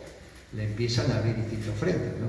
le 0.52 0.64
empiezan 0.64 1.10
a 1.12 1.18
abrir 1.18 1.34
distintos 1.34 1.74
frentes, 1.76 2.12
¿no? 2.20 2.26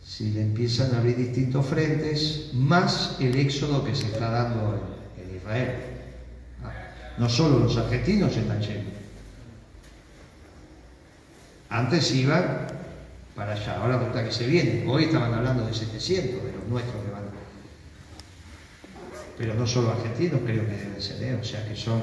Si 0.00 0.30
le 0.30 0.42
empiezan 0.42 0.94
a 0.94 0.98
abrir 0.98 1.16
distintos 1.16 1.66
frentes, 1.66 2.50
más 2.54 3.16
el 3.18 3.34
éxodo 3.34 3.84
que 3.84 3.96
se 3.96 4.06
está 4.06 4.30
dando 4.30 4.80
en, 5.18 5.36
Israel. 5.36 5.74
Ah, 6.62 6.72
no 7.18 7.28
solo 7.28 7.58
los 7.58 7.76
argentinos 7.76 8.36
están 8.36 8.60
yendo. 8.62 8.90
Antes 11.68 12.14
iban 12.14 12.68
para 13.34 13.52
allá, 13.52 13.80
ahora 13.80 13.98
resulta 13.98 14.24
que 14.24 14.32
se 14.32 14.46
vienen. 14.46 14.88
Hoy 14.88 15.04
estaban 15.04 15.34
hablando 15.34 15.66
de 15.66 15.74
700 15.74 16.44
de 16.44 16.52
los 16.52 16.68
nuestros 16.68 17.04
que 17.04 17.10
van 17.10 17.24
pero 19.36 19.54
no 19.54 19.66
solo 19.66 19.90
argentinos 19.90 20.40
creo 20.44 20.64
que 20.64 20.76
deben 20.76 21.02
ser, 21.02 21.22
¿eh? 21.22 21.34
o 21.34 21.44
sea 21.44 21.66
que 21.68 21.74
son... 21.74 22.00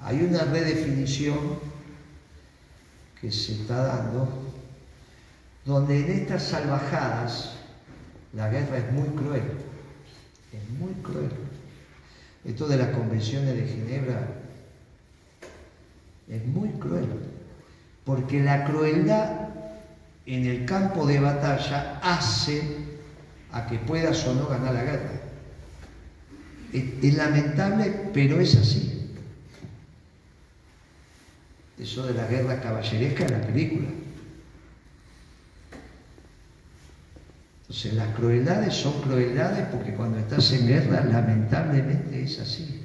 Hay 0.00 0.20
una 0.22 0.44
redefinición 0.44 1.38
que 3.20 3.30
se 3.30 3.52
está 3.52 3.84
dando 3.84 4.28
donde 5.64 6.00
en 6.00 6.10
estas 6.10 6.42
salvajadas 6.42 7.52
la 8.34 8.50
guerra 8.50 8.78
es 8.78 8.92
muy 8.92 9.08
cruel, 9.10 9.44
es 10.52 10.78
muy 10.78 10.92
cruel. 10.94 11.30
Esto 12.44 12.66
de 12.66 12.76
las 12.76 12.88
convenciones 12.88 13.54
de 13.54 13.66
Ginebra 13.66 14.28
es 16.28 16.44
muy 16.46 16.68
cruel, 16.70 17.08
porque 18.04 18.42
la 18.42 18.64
crueldad 18.64 19.48
en 20.26 20.46
el 20.46 20.64
campo 20.64 21.06
de 21.06 21.20
batalla 21.20 22.00
hace 22.02 22.62
a 23.52 23.66
que 23.66 23.78
puedas 23.78 24.26
o 24.26 24.34
no 24.34 24.46
ganar 24.46 24.74
la 24.74 24.84
guerra. 24.84 25.20
Es, 26.72 27.14
lamentable, 27.14 28.10
pero 28.12 28.40
es 28.40 28.56
así. 28.56 29.12
Eso 31.78 32.04
de 32.06 32.14
la 32.14 32.26
guerra 32.26 32.60
caballeresca 32.60 33.26
en 33.26 33.32
la 33.32 33.46
película. 33.46 33.88
Entonces 37.60 37.94
las 37.94 38.14
crueldades 38.14 38.74
son 38.74 39.00
crueldades 39.02 39.66
porque 39.70 39.94
cuando 39.94 40.18
estás 40.18 40.52
en 40.52 40.66
guerra 40.66 41.04
lamentablemente 41.04 42.24
es 42.24 42.40
así. 42.40 42.84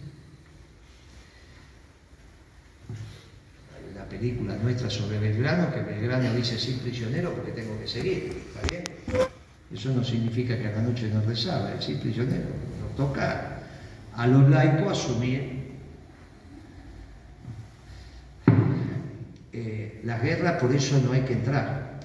Hay 3.76 3.92
una 3.92 3.98
película 4.10 4.56
nuestra 4.58 4.90
sobre 4.90 5.20
Belgrano 5.20 5.72
que 5.74 5.82
Belgrano 5.82 6.34
dice 6.34 6.58
sin 6.58 6.80
prisionero 6.80 7.32
porque 7.34 7.52
tengo 7.52 7.80
que 7.80 7.88
seguir. 7.88 8.36
¿Está 8.56 8.68
bien? 8.68 8.84
Eso 9.72 9.92
no 9.94 10.04
significa 10.04 10.58
que 10.58 10.68
a 10.68 10.72
la 10.72 10.82
noche 10.82 11.10
no 11.14 11.22
rezaba, 11.22 11.74
es 11.74 11.86
simple 11.86 12.12
prisionero. 12.12 12.48
Nos 12.82 12.96
toca 12.96 13.60
a 14.16 14.28
los 14.28 14.50
laicos 14.50 14.92
asumir 14.92 15.60
eh, 19.54 20.02
la 20.04 20.18
guerra, 20.18 20.58
por 20.58 20.74
eso 20.74 21.00
no 21.06 21.14
hay 21.14 21.22
que 21.22 21.34
entrar. 21.34 22.00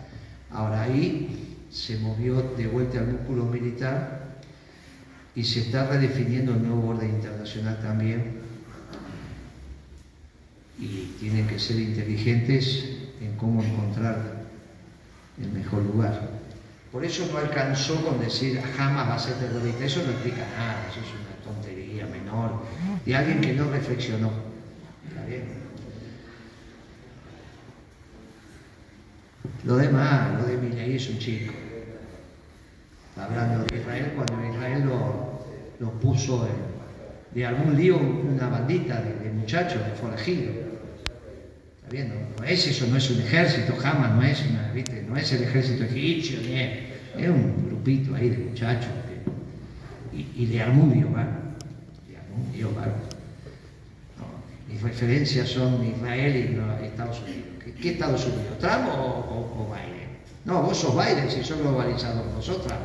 Ahora 0.51 0.83
ahí 0.83 1.57
se 1.71 1.99
movió 1.99 2.55
de 2.57 2.67
vuelta 2.67 3.01
al 3.01 3.09
músculo 3.09 3.45
militar 3.47 4.37
y 5.35 5.43
se 5.43 5.61
está 5.61 5.89
redefiniendo 5.89 6.53
el 6.53 6.63
nuevo 6.63 6.91
orden 6.91 7.11
internacional 7.11 7.81
también. 7.81 8.44
Y 10.79 11.15
tienen 11.21 11.47
que 11.47 11.59
ser 11.59 11.79
inteligentes 11.79 12.85
en 13.21 13.37
cómo 13.37 13.63
encontrar 13.63 14.45
el 15.41 15.51
mejor 15.53 15.83
lugar. 15.83 16.31
Por 16.93 17.05
eso 17.05 17.27
no 17.33 17.39
alcanzó 17.39 18.05
con 18.05 18.21
decir 18.21 18.61
jamás 18.77 19.09
va 19.09 19.15
a 19.17 19.19
ser 19.19 19.35
terrorista. 19.35 19.85
Eso 19.85 20.03
no 20.05 20.13
explica 20.13 20.47
nada, 20.57 20.87
eso 20.91 21.01
es 21.01 21.07
una 21.13 21.55
tontería 21.55 22.07
menor 22.07 22.63
de 23.05 23.17
alguien 23.17 23.41
que 23.41 23.53
no 23.53 23.71
reflexionó. 23.71 24.31
¿Está 25.09 25.25
bien? 25.27 25.65
Lo 29.65 29.77
demás, 29.77 30.41
lo 30.41 30.47
de 30.47 30.57
Milley 30.57 30.97
es 30.97 31.09
un 31.09 31.19
chico. 31.19 31.53
Hablando 33.17 33.65
de 33.65 33.77
Israel, 33.79 34.13
cuando 34.15 34.55
Israel 34.55 34.85
lo, 35.81 35.91
puso 36.01 36.47
en, 36.47 36.74
de 37.35 37.47
algún 37.47 37.77
lío 37.77 37.97
una 37.99 38.49
bandita 38.49 39.01
de, 39.03 39.31
muchachos, 39.33 39.85
de 39.85 39.93
forajidos. 39.93 40.55
Está 41.77 41.89
bien, 41.91 42.15
no, 42.39 42.45
es 42.45 42.67
eso, 42.67 42.87
no 42.87 42.97
es 42.97 43.11
un 43.11 43.21
ejército, 43.21 43.75
jamás 43.79 44.13
no 44.13 44.23
es 44.23 44.43
una. 44.49 44.73
No 45.09 45.17
es 45.17 45.33
el 45.33 45.43
ejército 45.43 45.85
egipcio, 45.85 46.41
ni 46.41 46.59
es, 46.61 46.71
es 47.19 47.29
un 47.29 47.67
grupito 47.67 48.15
ahí 48.15 48.31
de 48.31 48.39
muchachos 48.39 48.91
que- 50.13 50.17
y, 50.17 50.33
y 50.37 50.47
de 50.47 50.63
Armudio, 50.63 51.11
¿va? 51.13 51.27
De 52.09 52.17
Armudio, 52.17 52.75
¿va? 52.75 52.87
No, 54.19 54.73
mis 54.73 54.81
referencias 54.83 55.49
son 55.49 55.85
Israel 55.85 56.37
y 56.37 56.55
no, 56.55 56.77
Estados 56.79 57.21
Unidos. 57.23 57.45
¿Qué, 57.81 57.91
Estados 57.91 58.25
Unidos? 58.27 58.59
¿Trump 58.61 58.89
o, 58.97 59.03
o, 59.59 59.75
Biden? 59.75 60.09
No, 60.45 60.63
vos 60.63 60.79
sos 60.79 60.95
Biden, 60.95 61.31
si 61.31 61.43
sos 61.43 61.59
globalizador, 61.59 62.27
nosotras. 62.27 62.79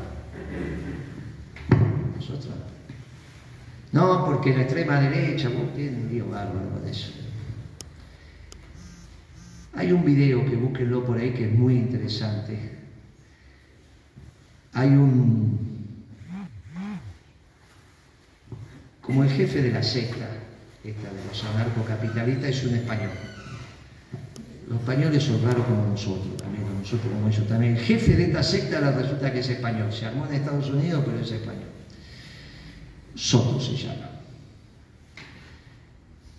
Nosotras. 2.16 2.56
No, 3.92 4.26
porque 4.26 4.54
la 4.54 4.62
extrema 4.62 5.00
derecha, 5.00 5.50
tienen 5.76 6.04
un 6.04 6.10
lío 6.10 6.30
bárbaro 6.30 6.70
con 6.70 6.88
eso. 6.88 7.12
Hay 9.74 9.92
un 9.92 10.04
video 10.04 10.46
que 10.46 10.56
búsquenlo 10.56 11.04
por 11.04 11.18
ahí 11.18 11.32
que 11.32 11.46
es 11.46 11.52
muy 11.54 11.76
interesante. 11.76 12.78
Hay 14.74 14.90
un. 14.90 15.68
Como 19.02 19.24
el 19.24 19.30
jefe 19.32 19.62
de 19.64 19.72
la 19.72 19.82
secta, 19.82 20.30
esta 20.84 21.10
de 21.12 21.26
los 21.28 21.44
anarcocapitalistas, 21.44 22.50
es 22.50 22.64
un 22.66 22.76
español. 22.76 23.10
Los 24.68 24.80
españoles 24.80 25.24
son 25.24 25.44
raros 25.44 25.66
como 25.66 25.88
nosotros, 25.88 26.38
también 26.38 26.64
nosotros 26.80 27.12
como 27.12 27.28
ellos 27.28 27.48
también. 27.48 27.78
El 27.78 27.84
jefe 27.84 28.16
de 28.16 28.26
esta 28.26 28.44
secta 28.44 28.78
ahora 28.78 28.92
resulta 28.92 29.34
que 29.34 29.40
es 29.40 29.50
español. 29.50 29.92
Se 29.92 30.06
armó 30.06 30.28
en 30.28 30.36
Estados 30.36 30.70
Unidos, 30.70 31.04
pero 31.06 31.20
es 31.20 31.32
español. 31.32 31.69
Soto 33.20 33.60
se 33.60 33.76
llama. 33.76 34.10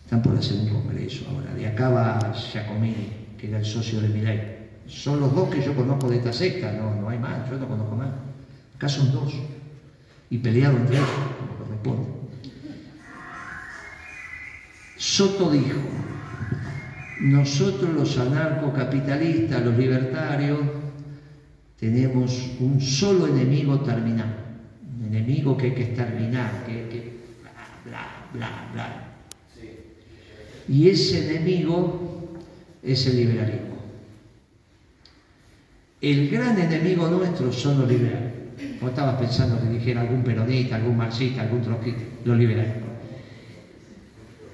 Están 0.02 0.22
por 0.22 0.34
hacer 0.34 0.56
un 0.56 0.68
congreso 0.70 1.26
ahora. 1.28 1.52
De 1.54 1.66
acá 1.66 1.90
va 1.90 2.32
Giacomini, 2.32 3.36
que 3.36 3.48
era 3.48 3.58
el 3.58 3.66
socio 3.66 4.00
de 4.00 4.08
Milei. 4.08 4.40
Son 4.88 5.20
los 5.20 5.34
dos 5.34 5.50
que 5.50 5.62
yo 5.62 5.74
conozco 5.74 6.08
de 6.08 6.16
esta 6.16 6.32
secta, 6.32 6.72
no, 6.72 6.94
no 6.94 7.10
hay 7.10 7.18
más, 7.18 7.48
yo 7.50 7.58
no 7.58 7.68
conozco 7.68 7.96
más. 7.96 8.08
Acá 8.76 8.88
son 8.88 9.12
dos. 9.12 9.34
Y 10.30 10.38
peleado 10.38 10.78
entre 10.78 10.96
ellos, 10.96 11.08
como 11.38 11.58
corresponde. 11.58 12.08
Soto 14.96 15.50
dijo, 15.50 15.78
nosotros 17.20 17.90
los 17.92 18.16
anarcocapitalistas, 18.16 19.62
los 19.62 19.76
libertarios, 19.76 20.60
tenemos 21.78 22.50
un 22.58 22.80
solo 22.80 23.26
enemigo 23.26 23.80
terminal, 23.80 24.49
enemigo 25.10 25.56
que 25.56 25.66
hay 25.66 25.74
que 25.74 25.82
exterminar, 25.82 26.64
que, 26.64 26.88
que 26.88 27.12
bla, 27.42 27.52
bla, 27.84 28.28
bla, 28.32 28.70
bla. 28.72 29.06
Y 30.68 30.88
ese 30.88 31.28
enemigo 31.28 32.38
es 32.82 33.06
el 33.06 33.16
liberalismo. 33.16 33.70
El 36.00 36.30
gran 36.30 36.58
enemigo 36.58 37.08
nuestro 37.08 37.52
son 37.52 37.80
los 37.80 37.88
liberales. 37.88 38.32
Vos 38.80 38.90
estabas 38.90 39.20
pensando 39.20 39.60
que 39.60 39.68
dijera 39.68 40.02
algún 40.02 40.22
peronista, 40.22 40.76
algún 40.76 40.96
marxista, 40.96 41.42
algún 41.42 41.62
trotskista, 41.62 42.02
los 42.24 42.38
liberales. 42.38 42.74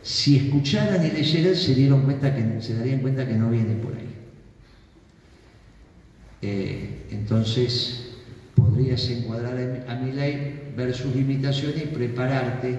Si 0.03 0.37
escucharan 0.37 1.05
y 1.05 1.11
leyeran, 1.11 1.55
se 1.55 1.75
dieron 1.75 2.03
cuenta 2.03 2.35
que 2.35 2.63
se 2.63 2.77
darían 2.77 3.01
cuenta 3.01 3.27
que 3.27 3.35
no 3.35 3.51
viene 3.51 3.75
por 3.75 3.93
ahí. 3.95 4.07
Eh, 6.43 7.07
entonces 7.11 8.06
podrías 8.57 9.09
encuadrar 9.09 9.85
a 9.87 9.95
mi 9.95 10.11
ley, 10.11 10.73
ver 10.77 10.93
sus 10.93 11.15
limitaciones 11.15 11.85
y 11.85 11.87
prepararte. 11.87 12.79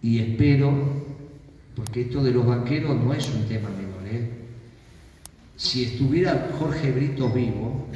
Y 0.00 0.20
espero, 0.20 0.72
porque 1.76 2.02
esto 2.02 2.22
de 2.22 2.30
los 2.30 2.46
banqueros 2.46 2.96
no 2.96 3.12
es 3.12 3.28
un 3.28 3.46
tema 3.46 3.68
menor, 3.68 4.06
¿eh? 4.06 4.30
si 5.56 5.84
estuviera 5.84 6.50
Jorge 6.58 6.92
Brito 6.92 7.28
vivo, 7.28 7.88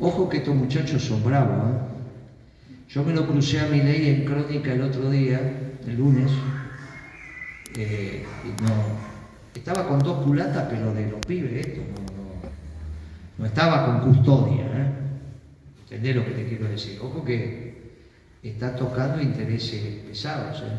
Ojo 0.00 0.28
que 0.28 0.38
estos 0.38 0.54
muchachos 0.54 1.02
son 1.02 1.22
bravos. 1.22 1.70
¿eh? 1.70 1.78
Yo 2.88 3.04
me 3.04 3.12
lo 3.12 3.26
crucé 3.26 3.60
a 3.60 3.66
mi 3.68 3.78
ley 3.78 4.08
en 4.08 4.24
crónica 4.24 4.72
el 4.72 4.82
otro 4.82 5.08
día, 5.10 5.40
el 5.86 5.96
lunes. 5.96 6.30
eh, 7.76 8.24
y 8.44 8.62
no, 8.62 9.13
estaba 9.60 9.86
con 9.86 10.00
dos 10.00 10.24
culatas, 10.24 10.66
pero 10.68 10.92
de 10.92 11.10
los 11.10 11.20
pibes, 11.20 11.66
esto, 11.66 11.80
no, 13.38 13.46
estaba 13.46 13.86
con 13.86 14.12
custodia. 14.12 14.64
¿eh? 14.64 14.92
¿Entendés 15.82 16.16
lo 16.16 16.24
que 16.24 16.32
te 16.32 16.48
quiero 16.48 16.68
decir? 16.68 16.98
Ojo 17.00 17.24
que 17.24 17.74
está 18.42 18.74
tocando 18.74 19.22
intereses 19.22 19.80
pesados. 20.06 20.62
¿eh? 20.62 20.78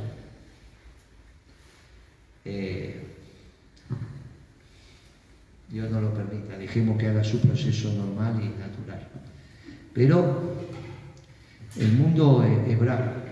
Eh, 2.46 3.02
Dios 5.70 5.90
no 5.90 6.00
lo 6.00 6.14
permita, 6.14 6.58
dejemos 6.58 6.98
que 6.98 7.08
haga 7.08 7.24
su 7.24 7.40
proceso 7.40 7.92
normal 7.94 8.36
y 8.42 8.50
natural. 8.60 9.08
Pero 9.94 10.58
el 11.78 11.92
mundo 11.94 12.44
es, 12.44 12.72
es 12.72 12.80
bravo. 12.80 13.25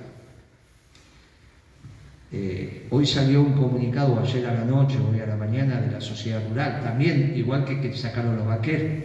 Eh, 2.35 2.87
hoy 2.89 3.05
salió 3.05 3.41
un 3.41 3.53
comunicado, 3.53 4.19
ayer 4.19 4.47
a 4.47 4.53
la 4.55 4.65
noche, 4.65 4.97
hoy 4.97 5.19
a 5.19 5.27
la 5.27 5.35
mañana, 5.35 5.79
de 5.79 5.91
la 5.91 6.01
sociedad 6.01 6.41
rural, 6.49 6.81
también, 6.83 7.33
igual 7.35 7.63
que, 7.63 7.95
sacaron 7.95 8.35
los 8.37 8.47
vaqueros, 8.47 9.03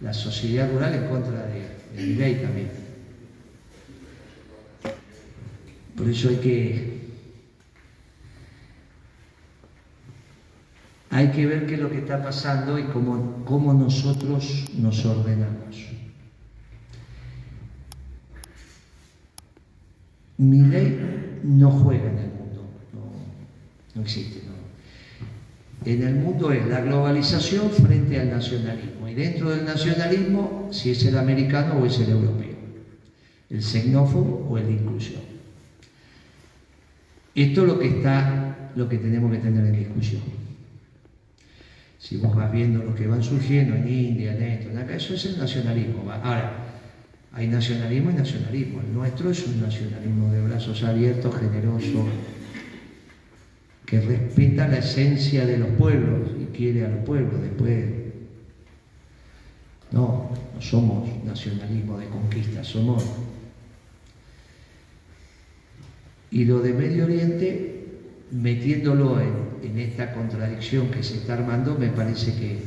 la 0.00 0.12
sociedad 0.12 0.68
rural 0.68 0.94
en 0.94 1.06
contra 1.06 1.46
de, 1.46 1.60
de 1.96 2.06
mi 2.08 2.14
ley 2.14 2.34
también. 2.42 2.70
Por 5.96 6.08
eso 6.08 6.28
hay 6.28 6.36
que 6.36 6.94
hay 11.10 11.30
que 11.30 11.46
ver 11.46 11.66
qué 11.66 11.74
es 11.74 11.80
lo 11.80 11.88
que 11.88 11.98
está 11.98 12.20
pasando 12.20 12.76
y 12.76 12.82
cómo, 12.86 13.44
cómo 13.44 13.72
nosotros 13.72 14.64
nos 14.76 15.06
ordenamos. 15.06 15.93
Mi 20.38 20.62
ley 20.62 21.40
no 21.44 21.70
juega 21.70 22.10
en 22.10 22.18
el 22.18 22.28
mundo, 22.28 22.66
no, 22.92 23.00
no 23.94 24.02
existe. 24.02 24.44
En 25.84 26.02
el 26.02 26.14
mundo 26.14 26.50
es 26.50 26.66
la 26.66 26.80
globalización 26.80 27.70
frente 27.70 28.18
al 28.18 28.30
nacionalismo 28.30 29.06
y 29.06 29.14
dentro 29.14 29.50
del 29.50 29.66
nacionalismo 29.66 30.68
si 30.72 30.90
es 30.90 31.04
el 31.04 31.18
americano 31.18 31.74
o 31.74 31.84
es 31.84 31.98
el 32.00 32.08
europeo, 32.08 32.56
el 33.50 33.62
xenófobo 33.62 34.48
o 34.48 34.56
el 34.56 34.66
de 34.66 34.72
inclusión. 34.72 35.20
Esto 37.34 37.62
es 37.62 37.66
lo 37.66 37.78
que 37.78 37.88
está, 37.88 38.70
lo 38.76 38.88
que 38.88 38.96
tenemos 38.96 39.30
que 39.30 39.38
tener 39.38 39.66
en 39.66 39.78
discusión. 39.78 40.22
Si 41.98 42.16
vos 42.16 42.34
vas 42.34 42.50
viendo 42.50 42.82
lo 42.82 42.94
que 42.94 43.06
van 43.06 43.22
surgiendo 43.22 43.74
en 43.74 43.88
India, 43.88 44.34
en 44.36 44.42
esto, 44.42 44.70
en 44.70 44.78
acá, 44.78 44.94
eso 44.94 45.14
es 45.14 45.24
el 45.26 45.38
nacionalismo. 45.38 46.10
Ahora, 46.10 46.63
hay 47.34 47.48
nacionalismo 47.48 48.10
y 48.10 48.14
nacionalismo. 48.14 48.80
El 48.80 48.94
nuestro 48.94 49.30
es 49.30 49.46
un 49.46 49.60
nacionalismo 49.60 50.32
de 50.32 50.42
brazos 50.42 50.84
abiertos, 50.84 51.34
generoso, 51.36 52.06
que 53.84 54.00
respeta 54.00 54.68
la 54.68 54.78
esencia 54.78 55.44
de 55.44 55.58
los 55.58 55.68
pueblos 55.70 56.30
y 56.40 56.56
quiere 56.56 56.84
a 56.84 56.88
los 56.88 57.04
pueblos. 57.04 57.42
Después, 57.42 57.86
no, 59.90 60.30
no 60.54 60.60
somos 60.60 61.08
nacionalismo 61.24 61.98
de 61.98 62.06
conquista, 62.06 62.62
somos... 62.62 63.04
Y 66.30 66.44
lo 66.44 66.60
de 66.60 66.72
Medio 66.72 67.04
Oriente, 67.04 67.86
metiéndolo 68.30 69.20
en, 69.20 69.34
en 69.62 69.78
esta 69.78 70.12
contradicción 70.12 70.90
que 70.90 71.02
se 71.02 71.16
está 71.16 71.34
armando, 71.34 71.76
me 71.78 71.88
parece 71.88 72.34
que 72.34 72.58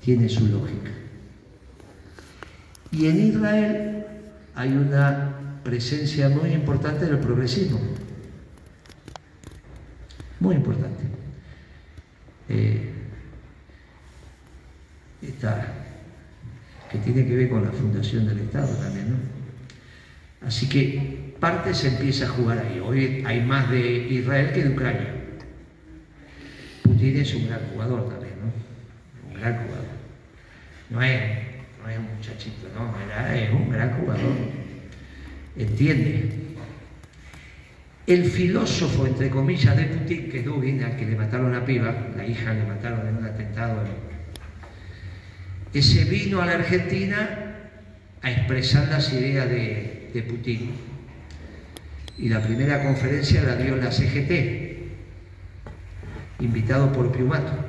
tiene 0.00 0.28
su 0.28 0.46
lógica. 0.46 0.90
Y 2.90 3.06
en 3.06 3.28
Israel 3.28 4.06
hay 4.54 4.72
una 4.72 5.60
presencia 5.62 6.28
muy 6.28 6.52
importante 6.52 7.06
del 7.06 7.18
progresismo, 7.18 7.80
muy 10.40 10.56
importante. 10.56 11.04
Eh, 12.48 12.94
que 16.90 16.98
tiene 16.98 17.26
que 17.26 17.36
ver 17.36 17.50
con 17.50 17.64
la 17.64 17.70
fundación 17.70 18.26
del 18.26 18.38
Estado 18.38 18.74
también, 18.76 19.10
¿no? 19.10 19.16
Así 20.46 20.68
que 20.68 21.34
parte 21.38 21.74
se 21.74 21.88
empieza 21.88 22.26
a 22.26 22.28
jugar 22.28 22.58
ahí. 22.58 22.80
Hoy 22.80 23.22
hay 23.26 23.40
más 23.44 23.70
de 23.70 23.80
Israel 23.80 24.52
que 24.52 24.64
de 24.64 24.70
Ucrania. 24.70 25.14
Putin 26.82 27.16
es 27.16 27.34
un 27.34 27.48
gran 27.48 27.60
jugador 27.72 28.08
también, 28.08 28.34
¿no? 28.40 29.28
Un 29.28 29.40
gran 29.40 29.64
jugador. 29.64 29.84
No 30.90 31.02
es, 31.02 31.47
es 31.88 31.98
un 31.98 32.16
muchachito, 32.16 32.68
no, 32.74 32.94
era, 33.06 33.36
es 33.36 33.52
un 33.52 33.70
gran 33.70 33.90
jugador. 33.98 34.32
Entiende. 35.56 36.30
El 38.06 38.24
filósofo, 38.24 39.06
entre 39.06 39.28
comillas, 39.28 39.76
de 39.76 39.84
Putin, 39.84 40.30
que 40.30 40.38
es 40.38 40.94
que 40.96 41.06
le 41.06 41.16
mataron 41.16 41.54
a 41.54 41.64
piba, 41.64 41.94
la 42.16 42.26
hija 42.26 42.54
le 42.54 42.64
mataron 42.64 43.06
en 43.06 43.16
un 43.16 43.24
atentado, 43.24 43.84
ese 45.74 46.04
vino 46.04 46.40
a 46.40 46.46
la 46.46 46.52
Argentina 46.52 47.54
a 48.22 48.30
expresar 48.30 48.88
las 48.88 49.12
ideas 49.12 49.48
de, 49.50 50.10
de 50.14 50.22
Putin. 50.22 50.70
Y 52.16 52.30
la 52.30 52.42
primera 52.42 52.82
conferencia 52.82 53.42
la 53.42 53.56
dio 53.56 53.76
la 53.76 53.92
CGT, 53.92 54.32
invitado 56.40 56.90
por 56.92 57.12
Piumato. 57.12 57.67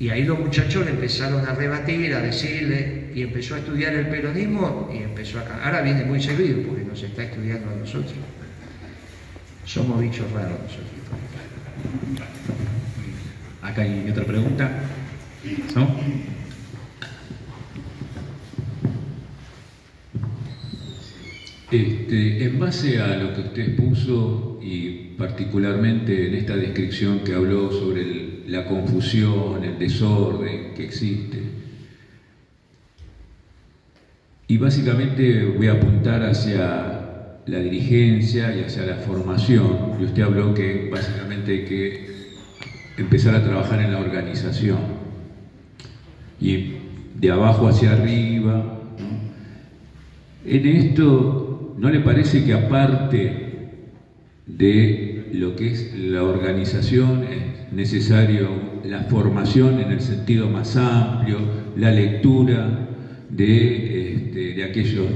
Y 0.00 0.08
ahí 0.10 0.24
los 0.24 0.38
muchachos 0.38 0.84
le 0.84 0.90
empezaron 0.90 1.46
a 1.46 1.54
rebatir, 1.54 2.14
a 2.14 2.20
decirle, 2.20 3.10
y 3.14 3.22
empezó 3.22 3.54
a 3.54 3.58
estudiar 3.58 3.94
el 3.94 4.08
peronismo 4.08 4.90
y 4.92 4.98
empezó 4.98 5.38
a... 5.38 5.64
Ahora 5.64 5.82
viene 5.82 6.04
muy 6.04 6.20
seguido 6.20 6.62
porque 6.66 6.84
nos 6.84 7.02
está 7.02 7.22
estudiando 7.22 7.70
a 7.70 7.74
nosotros. 7.76 8.12
Somos 9.64 10.00
bichos 10.00 10.30
raros 10.32 10.58
nosotros. 10.60 10.88
Acá 13.62 13.82
hay 13.82 14.08
otra 14.10 14.24
pregunta. 14.24 14.70
¿No? 15.74 15.96
Este, 21.70 22.44
en 22.44 22.58
base 22.58 23.00
a 23.00 23.16
lo 23.16 23.34
que 23.34 23.40
usted 23.40 23.76
puso 23.76 24.60
y 24.62 25.14
particularmente 25.18 26.28
en 26.28 26.34
esta 26.34 26.56
descripción 26.56 27.20
que 27.20 27.34
habló 27.34 27.70
sobre 27.72 28.02
el- 28.02 28.33
la 28.48 28.66
confusión, 28.66 29.64
el 29.64 29.78
desorden 29.78 30.74
que 30.74 30.84
existe, 30.84 31.40
y 34.46 34.58
básicamente 34.58 35.44
voy 35.44 35.68
a 35.68 35.72
apuntar 35.72 36.22
hacia 36.22 37.40
la 37.46 37.58
dirigencia 37.58 38.54
y 38.56 38.62
hacia 38.62 38.84
la 38.84 38.96
formación, 38.96 39.96
y 40.00 40.04
usted 40.04 40.22
habló 40.22 40.54
que 40.54 40.88
básicamente 40.90 41.52
hay 41.52 41.64
que 41.64 42.06
empezar 42.96 43.34
a 43.34 43.42
trabajar 43.42 43.80
en 43.80 43.92
la 43.92 43.98
organización, 43.98 44.78
y 46.40 46.74
de 47.14 47.30
abajo 47.30 47.68
hacia 47.68 47.92
arriba. 47.92 48.80
En 50.44 50.66
esto, 50.66 51.74
¿no 51.78 51.88
le 51.88 52.00
parece 52.00 52.44
que 52.44 52.52
aparte 52.52 53.70
de 54.46 55.13
lo 55.38 55.56
que 55.56 55.68
es 55.68 55.92
la 55.94 56.24
organización 56.24 57.24
es 57.24 57.66
necesario 57.70 58.62
la 58.82 59.02
formación 59.02 59.80
en 59.80 59.90
el 59.90 60.00
sentido 60.00 60.48
más 60.48 60.76
amplio, 60.76 61.48
la 61.74 61.90
lectura 61.92 62.78
de, 63.28 64.12
este, 64.14 64.54
de 64.54 64.62
aquellos 64.62 65.10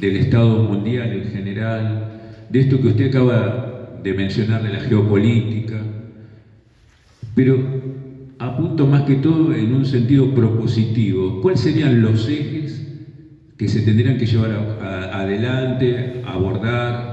del 0.00 0.16
Estado 0.16 0.58
mundial 0.58 1.12
en 1.12 1.24
general, 1.24 2.02
de 2.48 2.60
esto 2.60 2.80
que 2.80 2.88
usted 2.88 3.06
acaba 3.06 3.60
de 3.92 4.14
mencionar 4.14 4.62
de 4.62 4.70
la 4.70 4.80
geopolítica, 4.80 5.86
pero 7.34 7.70
apunto 8.38 8.86
más 8.86 9.02
que 9.04 9.16
todo 9.16 9.52
en 9.54 9.72
un 9.72 9.84
sentido 9.84 10.34
propositivo. 10.34 11.40
¿Cuáles 11.40 11.60
serían 11.60 12.00
los 12.00 12.28
ejes 12.28 12.86
que 13.56 13.68
se 13.68 13.82
tendrían 13.82 14.16
que 14.16 14.26
llevar 14.26 14.52
adelante, 14.78 16.20
abordar, 16.22 17.09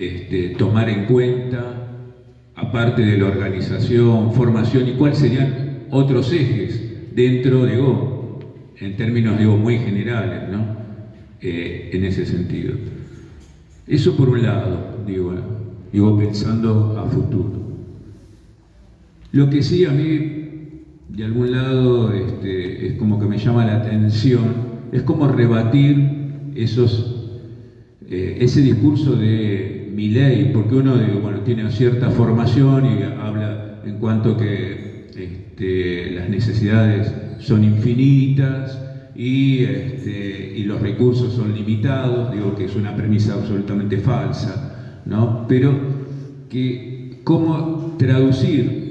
este, 0.00 0.54
tomar 0.56 0.88
en 0.88 1.04
cuenta, 1.04 1.86
aparte 2.54 3.02
de 3.02 3.18
la 3.18 3.26
organización, 3.26 4.32
formación, 4.32 4.88
y 4.88 4.92
cuáles 4.92 5.18
serían 5.18 5.86
otros 5.90 6.32
ejes 6.32 7.14
dentro, 7.14 7.66
digo, 7.66 8.40
en 8.78 8.96
términos, 8.96 9.38
digo, 9.38 9.58
muy 9.58 9.78
generales, 9.78 10.48
¿no? 10.50 10.64
Eh, 11.42 11.90
en 11.92 12.04
ese 12.04 12.24
sentido. 12.24 12.74
Eso 13.86 14.16
por 14.16 14.30
un 14.30 14.42
lado, 14.42 15.04
digo, 15.06 15.34
digo 15.92 16.16
pensando 16.16 16.94
a 16.98 17.04
futuro. 17.04 17.60
Lo 19.32 19.50
que 19.50 19.62
sí 19.62 19.84
a 19.84 19.90
mí, 19.90 20.86
de 21.08 21.24
algún 21.24 21.52
lado, 21.52 22.12
este, 22.12 22.86
es 22.86 22.94
como 22.94 23.20
que 23.20 23.26
me 23.26 23.36
llama 23.36 23.64
la 23.64 23.76
atención, 23.76 24.54
es 24.92 25.02
como 25.02 25.28
rebatir 25.28 26.52
esos, 26.54 27.06
eh, 28.08 28.38
ese 28.40 28.62
discurso 28.62 29.16
de 29.16 29.79
mi 30.00 30.08
ley, 30.08 30.50
porque 30.54 30.76
uno 30.76 30.96
digo, 30.98 31.20
tiene 31.44 31.70
cierta 31.70 32.10
formación 32.10 32.86
y 32.86 33.02
habla 33.02 33.80
en 33.82 33.98
cuanto 33.98 34.34
que 34.34 35.08
este, 35.14 36.10
las 36.10 36.30
necesidades 36.30 37.14
son 37.36 37.64
infinitas 37.64 38.80
y, 39.14 39.60
este, 39.60 40.52
y 40.54 40.64
los 40.64 40.80
recursos 40.80 41.34
son 41.34 41.52
limitados, 41.52 42.30
digo 42.30 42.54
que 42.54 42.64
es 42.64 42.76
una 42.76 42.96
premisa 42.96 43.34
absolutamente 43.34 43.98
falsa, 43.98 44.64
¿no? 45.04 45.44
Pero 45.46 45.84
que 46.48 47.20
cómo 47.24 47.96
traducir 47.98 48.90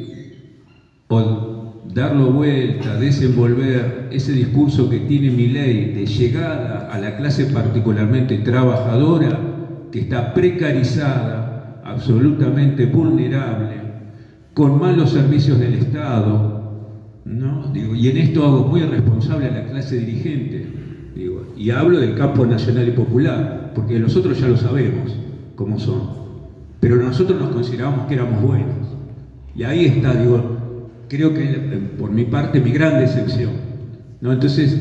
o 1.08 1.50
darlo 1.82 2.32
vuelta, 2.32 2.98
desenvolver 2.98 4.08
ese 4.12 4.34
discurso 4.34 4.90
que 4.90 5.00
tiene 5.02 5.32
mi 5.32 5.48
ley 5.48 5.88
de 5.88 6.06
llegada 6.06 6.80
a 6.80 7.00
la 7.00 7.16
clase 7.16 7.48
particularmente 7.48 8.38
trabajadora, 8.40 9.49
que 9.92 10.02
está 10.02 10.34
precarizada, 10.34 11.82
absolutamente 11.84 12.86
vulnerable, 12.86 13.80
con 14.54 14.80
malos 14.80 15.12
servicios 15.12 15.60
del 15.60 15.76
Estado, 15.76 16.60
¿no? 17.26 17.72
Digo, 17.74 17.96
y 17.96 18.10
en 18.10 18.18
esto 18.18 18.46
hago 18.46 18.66
muy 18.66 18.82
responsable 18.82 19.48
a 19.48 19.52
la 19.52 19.68
clase 19.68 19.98
dirigente, 19.98 20.68
digo, 21.16 21.54
y 21.58 21.72
hablo 21.72 22.00
del 22.00 22.16
campo 22.16 22.46
nacional 22.46 22.88
y 22.88 22.92
popular, 22.92 23.72
porque 23.76 24.00
los 24.00 24.16
otros 24.16 24.40
ya 24.40 24.48
lo 24.48 24.58
sabemos 24.58 25.16
cómo 25.56 25.80
son, 25.80 26.02
pero 26.80 26.96
nosotros 26.96 27.40
nos 27.40 27.50
consideramos 27.50 28.08
que 28.08 28.16
éramos 28.16 28.42
buenos. 28.42 28.88
Y 29.56 29.64
ahí 29.64 29.86
está, 29.86 30.14
digo, 30.14 30.78
creo 31.08 31.34
que 31.34 31.44
eh, 31.44 31.82
por 31.98 32.12
mi 32.12 32.26
parte 32.26 32.62
mi 32.62 32.72
gran 32.72 33.00
decepción. 33.00 33.52
¿no? 34.22 34.32
Entonces, 34.32 34.80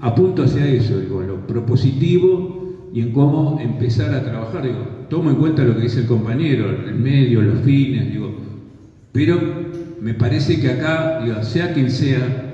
apunto 0.00 0.42
hacia 0.42 0.66
eso, 0.66 0.98
digo, 0.98 1.22
lo 1.22 1.46
propositivo 1.46 2.57
y 2.92 3.00
en 3.00 3.12
cómo 3.12 3.58
empezar 3.60 4.14
a 4.14 4.24
trabajar. 4.24 4.62
Digo, 4.62 5.06
tomo 5.08 5.30
en 5.30 5.36
cuenta 5.36 5.64
lo 5.64 5.76
que 5.76 5.82
dice 5.82 6.00
el 6.00 6.06
compañero, 6.06 6.70
el 6.70 6.94
medio, 6.94 7.42
los 7.42 7.62
fines, 7.62 8.10
digo, 8.10 8.36
pero 9.12 9.40
me 10.00 10.14
parece 10.14 10.60
que 10.60 10.70
acá, 10.70 11.22
digo, 11.24 11.42
sea 11.42 11.72
quien 11.72 11.90
sea 11.90 12.48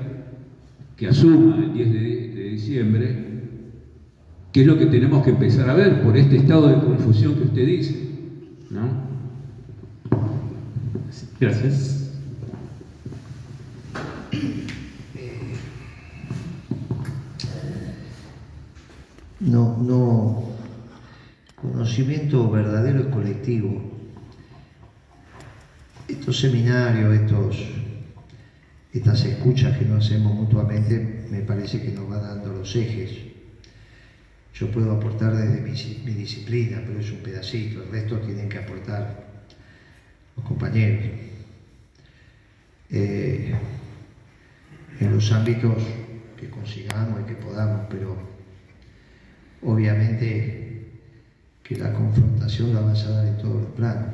que 0.95 1.07
asuma 1.07 1.57
el 1.57 1.73
10 1.73 1.93
de, 1.93 2.49
diciembre, 2.55 3.25
qué 4.53 4.61
es 4.61 4.67
lo 4.67 4.77
que 4.77 4.85
tenemos 4.85 5.23
que 5.23 5.31
empezar 5.31 5.69
a 5.69 5.73
ver 5.73 6.01
por 6.01 6.15
este 6.15 6.37
estado 6.37 6.69
de 6.69 6.75
confusión 6.75 7.35
que 7.35 7.43
usted 7.43 7.65
dice. 7.65 8.09
¿no? 8.71 9.05
Gracias. 11.39 11.95
No, 19.45 19.77
no, 19.77 20.43
conocimiento 21.55 22.49
verdadero 22.49 23.01
y 23.01 23.11
colectivo. 23.11 23.79
Estos 26.07 26.39
seminarios, 26.39 27.13
estos, 27.13 27.63
estas 28.91 29.23
escuchas 29.23 29.77
que 29.77 29.85
nos 29.85 30.03
hacemos 30.03 30.33
mutuamente, 30.33 31.27
me 31.29 31.41
parece 31.41 31.79
que 31.79 31.91
nos 31.91 32.09
va 32.09 32.17
dando 32.17 32.53
los 32.53 32.75
ejes. 32.75 33.19
Yo 34.55 34.71
puedo 34.71 34.91
aportar 34.91 35.35
desde 35.35 35.61
mi, 35.61 36.13
disciplina, 36.13 36.81
pero 36.83 36.99
es 36.99 37.11
un 37.11 37.19
pedacito, 37.19 37.83
el 37.83 37.91
resto 37.91 38.17
tienen 38.21 38.49
que 38.49 38.57
aportar 38.57 39.43
los 40.37 40.45
compañeros. 40.45 41.05
Eh, 42.89 43.53
en 44.99 45.13
los 45.13 45.31
ámbitos 45.31 45.75
que 46.35 46.49
consigamos 46.49 47.21
y 47.21 47.25
que 47.25 47.35
podamos, 47.35 47.81
pero 47.91 48.34
obviamente 49.65 50.65
que 51.63 51.75
la 51.75 51.91
confrontación 51.91 52.73
la 52.73 52.81
vas 52.81 53.05
a 53.05 53.09
dar 53.09 53.27
en 53.27 53.37
todos 53.37 53.63
los 53.63 53.71
planos. 53.71 54.13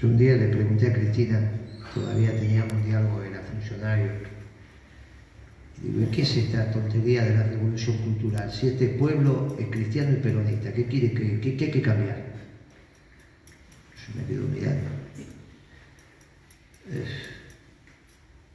Yo 0.00 0.08
un 0.08 0.18
día 0.18 0.36
le 0.36 0.48
pregunté 0.48 0.88
a 0.88 0.92
Cristina, 0.92 1.50
todavía 1.94 2.38
teníamos 2.38 2.84
diálogo, 2.84 3.22
era 3.22 3.40
funcionario, 3.40 4.12
digo, 5.82 6.10
¿qué 6.12 6.22
es 6.22 6.36
esta 6.36 6.70
tontería 6.70 7.24
de 7.24 7.34
la 7.34 7.42
revolución 7.44 7.96
cultural? 7.98 8.52
Si 8.52 8.68
este 8.68 8.88
pueblo 8.88 9.56
es 9.58 9.66
cristiano 9.68 10.12
y 10.12 10.16
peronista, 10.20 10.72
¿qué 10.72 10.86
quiere 10.86 11.12
que, 11.12 11.40
qué, 11.40 11.56
qué 11.56 11.64
hay 11.64 11.70
que 11.70 11.82
cambiar? 11.82 12.16
Yo 14.06 14.20
me 14.20 14.26
quedo 14.26 14.46
mirando. 14.46 14.88
Eh, 16.90 17.04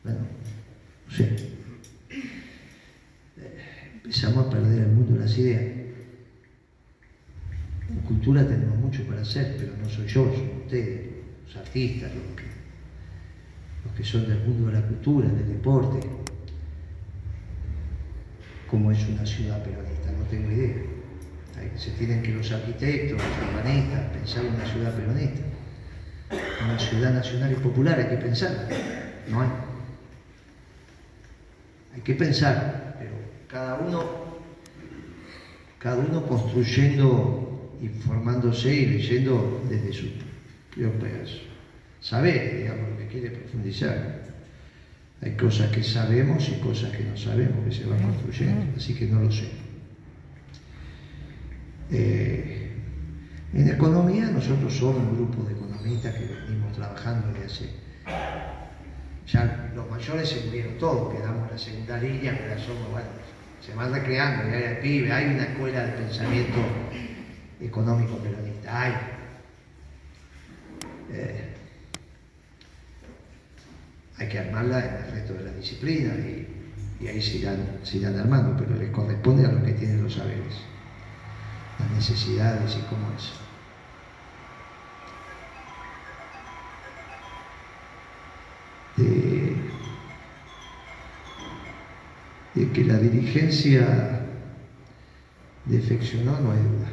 bueno, 0.03 0.19
no 1.07 1.15
sé. 1.15 1.52
Empezamos 4.23 4.47
a 4.47 4.57
perder 4.57 4.83
el 4.83 4.87
mundo 4.87 5.15
de 5.15 5.19
las 5.19 5.37
ideas. 5.37 5.61
En 7.89 7.99
cultura 8.07 8.47
tenemos 8.47 8.77
mucho 8.77 9.05
para 9.05 9.21
hacer, 9.21 9.57
pero 9.59 9.73
no 9.75 9.89
soy 9.89 10.07
yo, 10.07 10.33
son 10.33 10.61
ustedes, 10.63 11.11
los 11.45 11.57
artistas, 11.57 12.09
los 12.15 13.93
que, 13.93 14.03
son 14.05 14.25
del 14.25 14.39
mundo 14.45 14.67
de 14.67 14.79
la 14.79 14.87
cultura, 14.87 15.27
del 15.27 15.45
deporte. 15.45 16.07
¿Cómo 18.67 18.93
es 18.93 19.05
una 19.09 19.25
ciudad 19.25 19.61
peronista? 19.61 20.13
No 20.13 20.23
tengo 20.27 20.49
idea. 20.51 20.83
Se 21.75 21.91
tienen 21.91 22.23
que 22.23 22.31
los 22.31 22.49
arquitectos, 22.49 23.17
los 23.17 23.49
urbanistas, 23.49 24.09
pensar 24.11 24.45
en 24.45 24.53
una 24.53 24.65
ciudad 24.65 24.95
peronista. 24.95 25.41
Una 26.63 26.79
ciudad 26.79 27.13
nacional 27.13 27.51
y 27.51 27.55
popular 27.55 27.99
hay 27.99 28.07
que 28.07 28.23
pensar. 28.23 28.69
No 29.29 29.41
hay. 29.41 29.49
Hay 31.95 32.01
que 32.01 32.13
pensar, 32.15 32.82
cada 33.53 33.75
uno, 33.75 34.03
cada 35.77 35.97
uno 35.97 36.25
construyendo, 36.25 37.77
informándose 37.81 38.73
y 38.73 38.85
leyendo 38.87 39.61
desde 39.69 39.93
su 39.93 40.07
propias 40.75 41.29
saber, 42.01 42.57
digamos, 42.57 42.89
lo 42.89 42.97
que 42.97 43.07
quiere 43.07 43.29
profundizar. 43.29 44.23
Hay 45.21 45.37
cosas 45.37 45.71
que 45.71 45.83
sabemos 45.83 46.49
y 46.49 46.59
cosas 46.59 46.91
que 46.91 47.03
no 47.03 47.15
sabemos, 47.15 47.63
que 47.63 47.71
se 47.71 47.85
van 47.85 48.01
construyendo, 48.01 48.73
así 48.75 48.95
que 48.95 49.05
no 49.05 49.21
lo 49.21 49.31
sé. 49.31 49.47
Eh, 51.91 52.71
en 53.53 53.69
economía 53.69 54.31
nosotros 54.31 54.73
somos 54.73 54.97
un 54.97 55.15
grupo 55.15 55.43
de 55.43 55.53
economistas 55.53 56.15
que 56.15 56.25
venimos 56.25 56.73
trabajando 56.73 57.27
desde 57.27 57.45
hace... 57.45 57.83
Ya 59.25 59.71
los 59.73 59.89
mayores 59.89 60.27
se 60.27 60.45
murieron 60.45 60.77
todos, 60.79 61.13
quedamos 61.13 61.47
en 61.47 61.51
la 61.51 61.57
segunda 61.57 61.97
línea, 61.97 62.37
pero 62.37 62.55
ya 62.55 62.61
somos, 62.61 62.91
bueno, 62.91 63.07
se 63.65 63.73
van 63.73 63.93
recreando, 63.93 64.49
ya 64.49 64.57
hay 64.57 64.75
pibe, 64.81 65.11
hay 65.11 65.33
una 65.33 65.43
escuela 65.43 65.85
de 65.85 65.91
pensamiento 65.93 66.59
económico 67.61 68.17
peronista, 68.17 68.81
hay. 68.81 68.93
Eh, 71.11 71.49
hay 74.17 74.29
que 74.29 74.39
armarla 74.39 74.79
en 74.79 75.05
el 75.05 75.11
resto 75.11 75.33
de 75.33 75.43
las 75.45 75.55
disciplinas 75.55 76.17
y, 76.17 76.47
y 76.99 77.07
ahí 77.07 77.21
se 77.21 77.37
irán, 77.37 77.79
se 77.83 77.97
irán 77.97 78.19
armando, 78.19 78.55
pero 78.57 78.75
les 78.75 78.89
corresponde 78.91 79.45
a 79.45 79.51
los 79.51 79.63
que 79.63 79.73
tienen 79.73 80.03
los 80.03 80.13
saberes, 80.13 80.55
las 81.79 81.91
necesidades 81.91 82.75
y 82.75 82.81
cómo 82.89 83.11
es. 83.15 83.31
De, 88.97 89.52
de 92.55 92.71
que 92.71 92.83
la 92.83 92.97
dirigencia 92.97 94.25
defeccionó, 95.65 96.39
no 96.39 96.51
hay 96.51 96.59
duda. 96.59 96.91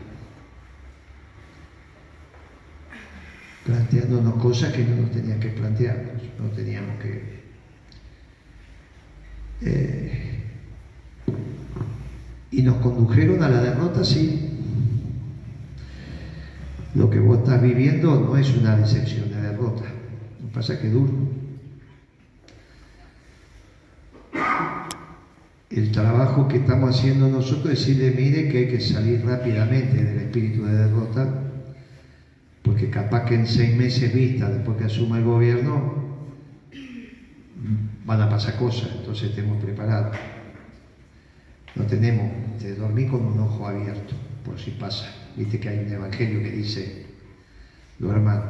Planteándonos 3.65 4.43
cosas 4.43 4.73
que 4.73 4.85
no 4.85 5.03
nos 5.03 5.11
tenían 5.11 5.39
que 5.39 5.49
plantearnos, 5.51 6.23
no 6.39 6.49
teníamos 6.51 6.99
que. 7.01 7.41
Eh, 9.63 10.41
y 12.51 12.63
nos 12.63 12.77
condujeron 12.77 13.43
a 13.43 13.49
la 13.49 13.63
derrota, 13.63 14.03
sí. 14.03 14.47
Lo 16.95 17.09
que 17.09 17.21
vos 17.21 17.39
estás 17.39 17.63
viviendo 17.63 18.19
no 18.19 18.37
es 18.37 18.51
una 18.57 18.77
decepción 18.77 19.31
de 19.31 19.43
derrota, 19.43 19.85
lo 20.41 20.49
que 20.49 20.55
pasa 20.55 20.75
es 20.75 20.81
que 20.81 20.91
duro. 20.91 21.13
El 25.71 25.93
trabajo 25.93 26.49
que 26.49 26.57
estamos 26.57 26.99
haciendo 26.99 27.29
nosotros 27.29 27.73
es 27.73 27.87
decirle, 27.87 28.11
mire 28.11 28.49
que 28.49 28.59
hay 28.59 28.69
que 28.69 28.81
salir 28.81 29.25
rápidamente 29.25 30.03
del 30.03 30.19
espíritu 30.19 30.65
de 30.65 30.75
derrota, 30.75 31.45
porque 32.63 32.91
capaz 32.91 33.25
que 33.25 33.37
en 33.37 33.47
seis 33.47 33.77
meses 33.77 34.13
vista, 34.13 34.51
después 34.51 34.77
que 34.77 34.85
asuma 34.85 35.19
el 35.19 35.25
gobierno, 35.25 36.11
van 38.05 38.21
a 38.21 38.29
pasar 38.29 38.57
cosas, 38.57 38.91
entonces 38.99 39.31
estemos 39.31 39.63
preparados. 39.63 40.17
No 41.77 41.85
tenemos, 41.85 42.59
te 42.59 42.75
dormí 42.75 43.07
con 43.07 43.25
un 43.25 43.39
ojo 43.39 43.69
abierto, 43.69 44.15
por 44.45 44.59
si 44.59 44.73
pasa. 44.73 45.07
Viste 45.37 45.61
que 45.61 45.69
hay 45.69 45.79
un 45.79 45.93
evangelio 45.93 46.43
que 46.43 46.51
dice, 46.51 47.07
duerman, 48.01 48.43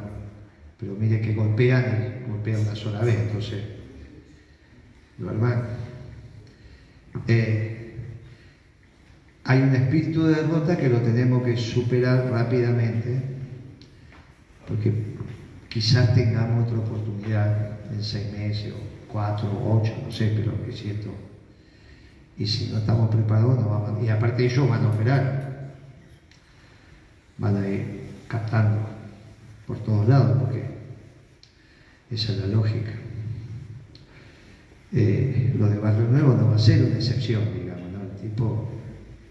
pero 0.78 0.94
mire 0.94 1.20
que 1.20 1.34
golpean 1.34 2.24
golpean 2.26 2.62
una 2.62 2.74
sola 2.74 3.01
vez, 3.01 3.16
entonces, 3.18 3.62
duerman. 5.18 5.90
Eh, 7.27 7.95
hay 9.45 9.62
un 9.62 9.74
espíritu 9.74 10.24
de 10.24 10.43
derrota 10.43 10.77
que 10.77 10.89
lo 10.89 10.99
tenemos 10.99 11.43
que 11.43 11.57
superar 11.57 12.31
rápidamente, 12.31 13.23
porque 14.69 14.93
quizás 15.69 16.15
tengamos 16.15 16.66
otra 16.66 16.78
oportunidad 16.78 17.93
en 17.93 18.03
seis 18.03 18.31
meses, 18.32 18.73
o 18.73 19.11
cuatro, 19.11 19.49
o 19.49 19.81
ocho, 19.81 19.93
no 20.05 20.12
sé, 20.12 20.32
pero 20.37 20.53
es 20.69 20.78
cierto. 20.78 21.11
Y 22.37 22.47
si 22.47 22.70
no 22.70 22.78
estamos 22.78 23.15
preparados. 23.15 23.59
Y 24.03 24.09
aparte 24.09 24.45
ellos 24.45 24.69
van 24.69 24.85
a 24.85 24.89
operar, 24.91 25.74
van 27.39 27.57
a 27.57 27.69
ir 27.69 28.01
captando 28.28 28.89
por 29.66 29.78
todos 29.78 30.09
lados, 30.09 30.39
porque 30.41 30.65
esa 32.11 32.32
es 32.32 32.39
la 32.39 32.47
lógica. 32.47 32.93
Eh, 34.93 35.49
lo 35.61 35.69
de 35.69 35.78
Barrio 35.78 36.09
Nuevo 36.09 36.35
no 36.35 36.49
va 36.49 36.57
a 36.57 36.59
ser 36.59 36.82
una 36.82 36.97
excepción, 36.97 37.43
digamos. 37.55 37.85
El 38.15 38.31
tipo 38.31 38.66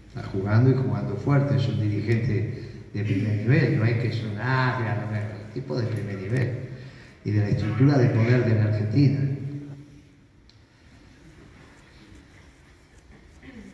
está 0.06 0.22
jugando 0.22 0.70
y 0.70 0.74
jugando 0.74 1.16
fuerte, 1.16 1.56
es 1.56 1.68
un 1.68 1.80
dirigente 1.80 2.70
de 2.94 3.04
primer 3.04 3.36
nivel, 3.36 3.78
no 3.78 3.84
es 3.84 3.98
que 3.98 4.08
es 4.08 4.22
un 4.22 4.38
área, 4.38 5.08
no 5.10 5.16
es 5.16 5.24
un 5.44 5.52
tipo 5.52 5.76
de 5.76 5.86
primer 5.88 6.16
nivel 6.16 6.52
y 7.24 7.32
de 7.32 7.40
la 7.40 7.48
estructura 7.48 7.98
de 7.98 8.08
poder 8.10 8.44
de 8.44 8.54
la 8.54 8.64
Argentina. 8.64 9.20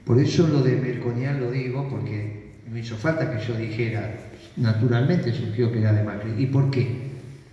Por 0.06 0.18
eso 0.18 0.48
lo 0.48 0.62
de 0.62 0.76
Melconian 0.76 1.40
lo 1.40 1.50
digo, 1.50 1.86
porque 1.90 2.54
no 2.70 2.78
hizo 2.78 2.96
falta 2.96 3.30
que 3.30 3.44
yo 3.44 3.54
dijera, 3.54 4.14
naturalmente 4.56 5.32
surgió 5.32 5.70
que 5.70 5.80
era 5.80 5.92
de 5.92 6.02
Macri. 6.02 6.32
¿Y 6.38 6.46
por 6.46 6.70
qué? 6.70 7.10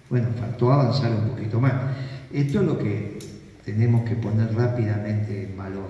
Bueno, 0.09 0.29
faltó 0.39 0.71
avanzar 0.71 1.11
un 1.11 1.29
poquito 1.29 1.59
más. 1.59 1.73
Esto 2.31 2.61
es 2.61 2.65
lo 2.65 2.77
que 2.77 3.32
tenemos 3.65 4.07
que 4.07 4.15
poner 4.15 4.53
rápidamente 4.53 5.43
en 5.43 5.57
valor. 5.57 5.89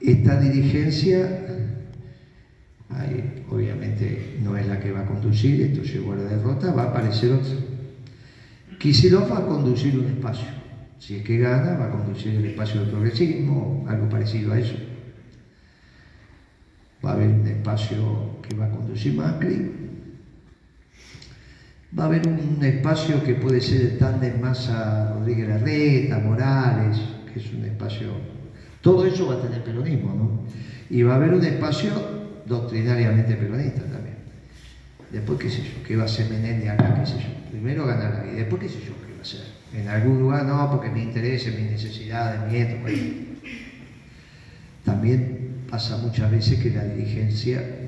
Esta 0.00 0.40
dirigencia, 0.40 1.28
obviamente 3.50 4.38
no 4.42 4.56
es 4.56 4.66
la 4.66 4.80
que 4.80 4.92
va 4.92 5.00
a 5.00 5.06
conducir, 5.06 5.60
esto 5.62 5.82
llegó 5.82 6.12
a 6.12 6.16
la 6.16 6.24
derrota, 6.24 6.72
va 6.72 6.84
a 6.84 6.90
aparecer 6.90 7.32
otra. 7.32 7.54
Kicillof 8.78 9.30
va 9.30 9.38
a 9.38 9.46
conducir 9.46 9.98
un 9.98 10.06
espacio, 10.06 10.48
si 10.98 11.16
es 11.16 11.24
que 11.24 11.38
gana, 11.38 11.76
va 11.76 11.86
a 11.86 11.90
conducir 11.90 12.36
el 12.36 12.44
espacio 12.46 12.80
del 12.80 12.90
progresismo, 12.90 13.84
algo 13.88 14.08
parecido 14.08 14.52
a 14.52 14.58
eso. 14.58 14.76
Va 17.04 17.10
a 17.10 17.12
haber 17.14 17.28
un 17.28 17.46
espacio 17.46 18.40
que 18.42 18.54
va 18.54 18.66
a 18.66 18.70
conducir 18.70 19.14
Macri, 19.14 19.85
va 21.98 22.04
a 22.04 22.06
haber 22.06 22.28
un 22.28 22.62
espacio 22.62 23.22
que 23.24 23.34
puede 23.34 23.60
ser 23.60 23.80
el 23.80 23.98
tándem 23.98 24.40
Massa 24.40 25.14
Rodríguez 25.14 25.48
Larreta, 25.48 26.18
Morales, 26.18 26.98
que 27.32 27.40
es 27.40 27.52
un 27.52 27.64
espacio. 27.64 28.08
Todo 28.82 29.06
eso 29.06 29.26
va 29.28 29.34
a 29.34 29.42
tener 29.42 29.64
peronismo, 29.64 30.14
¿no? 30.14 30.40
Y 30.90 31.02
va 31.02 31.14
a 31.14 31.16
haber 31.16 31.32
un 31.32 31.44
espacio 31.44 31.90
doctrinariamente 32.44 33.34
peronista 33.34 33.80
también. 33.80 34.16
Después, 35.10 35.38
qué 35.38 35.48
sé 35.48 35.62
yo, 35.62 35.82
qué 35.86 35.96
va 35.96 36.02
a 36.02 36.06
hacer 36.06 36.28
Menéndez 36.28 36.70
acá, 36.70 37.00
qué 37.00 37.06
sé 37.06 37.18
yo. 37.18 37.50
Primero 37.50 37.86
ganar 37.86 38.26
y 38.30 38.36
después, 38.36 38.60
qué 38.62 38.68
sé 38.68 38.80
yo, 38.80 38.92
qué 39.06 39.12
va 39.12 39.18
a 39.18 39.22
hacer. 39.22 39.40
En 39.72 39.88
algún 39.88 40.20
lugar, 40.20 40.44
no, 40.44 40.70
porque 40.70 40.90
me 40.90 41.02
interesa, 41.02 41.50
mis 41.50 41.70
necesidades, 41.70 42.52
mi 42.52 42.58
esto, 42.58 42.76
pues. 42.82 43.00
También 44.84 45.64
pasa 45.68 45.96
muchas 45.96 46.30
veces 46.30 46.60
que 46.60 46.70
la 46.70 46.84
dirigencia 46.84 47.85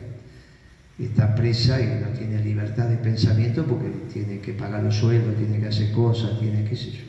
está 0.98 1.34
presa 1.34 1.80
y 1.80 2.00
no 2.00 2.08
tiene 2.08 2.42
libertad 2.42 2.86
de 2.88 2.96
pensamiento 2.96 3.64
porque 3.64 3.88
tiene 4.12 4.40
que 4.40 4.52
pagar 4.52 4.82
los 4.82 4.96
sueldos, 4.96 5.36
tiene 5.36 5.60
que 5.60 5.68
hacer 5.68 5.92
cosas, 5.92 6.38
tiene 6.40 6.64
qué 6.64 6.76
sé 6.76 6.90
yo. 6.90 7.04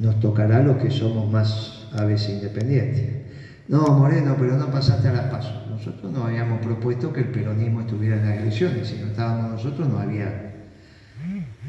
Nos 0.00 0.18
tocará 0.18 0.62
los 0.62 0.78
que 0.78 0.90
somos 0.90 1.30
más 1.30 1.86
a 1.92 2.04
veces 2.04 2.30
independientes. 2.30 3.20
No, 3.68 3.86
Moreno, 3.86 4.34
pero 4.38 4.56
no 4.56 4.70
pasaste 4.70 5.08
a 5.08 5.12
las 5.12 5.26
pasos. 5.26 5.68
Nosotros 5.68 6.10
no 6.10 6.24
habíamos 6.24 6.60
propuesto 6.60 7.12
que 7.12 7.20
el 7.20 7.28
peronismo 7.28 7.82
estuviera 7.82 8.16
en 8.16 8.28
las 8.28 8.38
elecciones. 8.38 8.88
Si 8.88 8.96
no 8.96 9.08
estábamos 9.08 9.52
nosotros, 9.52 9.88
no 9.88 9.98
había. 9.98 10.49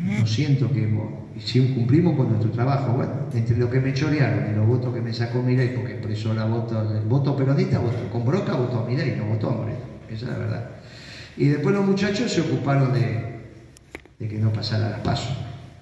No 0.01 0.25
siento 0.25 0.71
que 0.71 0.83
hemos. 0.83 1.21
Si 1.39 1.59
cumplimos 1.73 2.15
con 2.15 2.29
nuestro 2.29 2.51
trabajo, 2.51 2.93
bueno, 2.93 3.13
entre 3.33 3.57
lo 3.57 3.69
que 3.69 3.79
me 3.79 3.93
chorearon 3.93 4.51
y 4.51 4.55
los 4.55 4.67
votos 4.67 4.93
que 4.93 5.01
me 5.01 5.13
sacó 5.13 5.41
Milei, 5.41 5.75
porque 5.75 5.93
expresó 5.93 6.33
la 6.33 6.45
voto, 6.45 6.91
el 6.91 7.05
voto 7.05 7.35
peronista, 7.35 7.79
votó, 7.79 8.09
con 8.11 8.25
Broca 8.25 8.53
votó 8.53 8.79
a 8.79 8.87
Milei, 8.87 9.15
no 9.15 9.25
votó 9.25 9.49
a 9.49 9.55
Moreno. 9.55 9.79
Esa 10.09 10.25
es 10.25 10.31
la 10.31 10.37
verdad. 10.37 10.69
Y 11.37 11.47
después 11.47 11.73
los 11.75 11.85
muchachos 11.85 12.31
se 12.31 12.41
ocuparon 12.41 12.93
de, 12.93 13.39
de 14.19 14.27
que 14.27 14.37
no 14.37 14.51
pasara 14.51 14.89
las 14.89 14.99
pasos. 15.01 15.37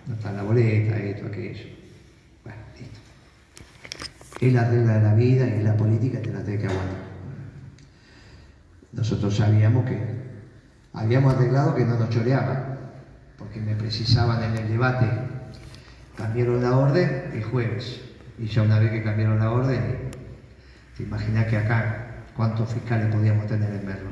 No 0.07 0.15
está 0.15 0.31
la 0.31 0.43
boleta, 0.43 0.97
esto, 0.97 1.27
aquello. 1.27 1.65
Bueno, 2.43 2.59
listo. 2.77 2.99
Es 4.45 4.53
la 4.53 4.69
regla 4.69 4.97
de 4.97 5.03
la 5.03 5.13
vida 5.13 5.47
y 5.47 5.59
es 5.59 5.63
la 5.63 5.77
política, 5.77 6.21
te 6.21 6.31
la 6.31 6.43
tenés 6.43 6.61
que 6.61 6.67
aguantar. 6.67 7.09
Nosotros 8.91 9.35
sabíamos 9.35 9.85
que 9.85 9.97
habíamos 10.93 11.33
arreglado 11.35 11.75
que 11.75 11.85
no 11.85 11.97
nos 11.97 12.09
choreaban, 12.09 12.68
porque 13.49 13.65
me 13.65 13.76
precisaban 13.76 14.43
en 14.43 14.57
el 14.57 14.69
debate. 14.69 15.07
Cambiaron 16.15 16.61
la 16.61 16.77
orden 16.77 17.31
el 17.34 17.43
jueves. 17.43 18.01
Y 18.38 18.45
ya 18.45 18.61
una 18.61 18.80
vez 18.80 18.91
que 18.91 19.03
cambiaron 19.03 19.39
la 19.39 19.51
orden, 19.51 20.11
te 20.95 21.03
imaginas 21.03 21.47
que 21.47 21.57
acá 21.57 22.26
cuántos 22.35 22.71
fiscales 22.71 23.13
podíamos 23.13 23.47
tener 23.47 23.73
en 23.73 23.85
Merlo. 23.85 24.11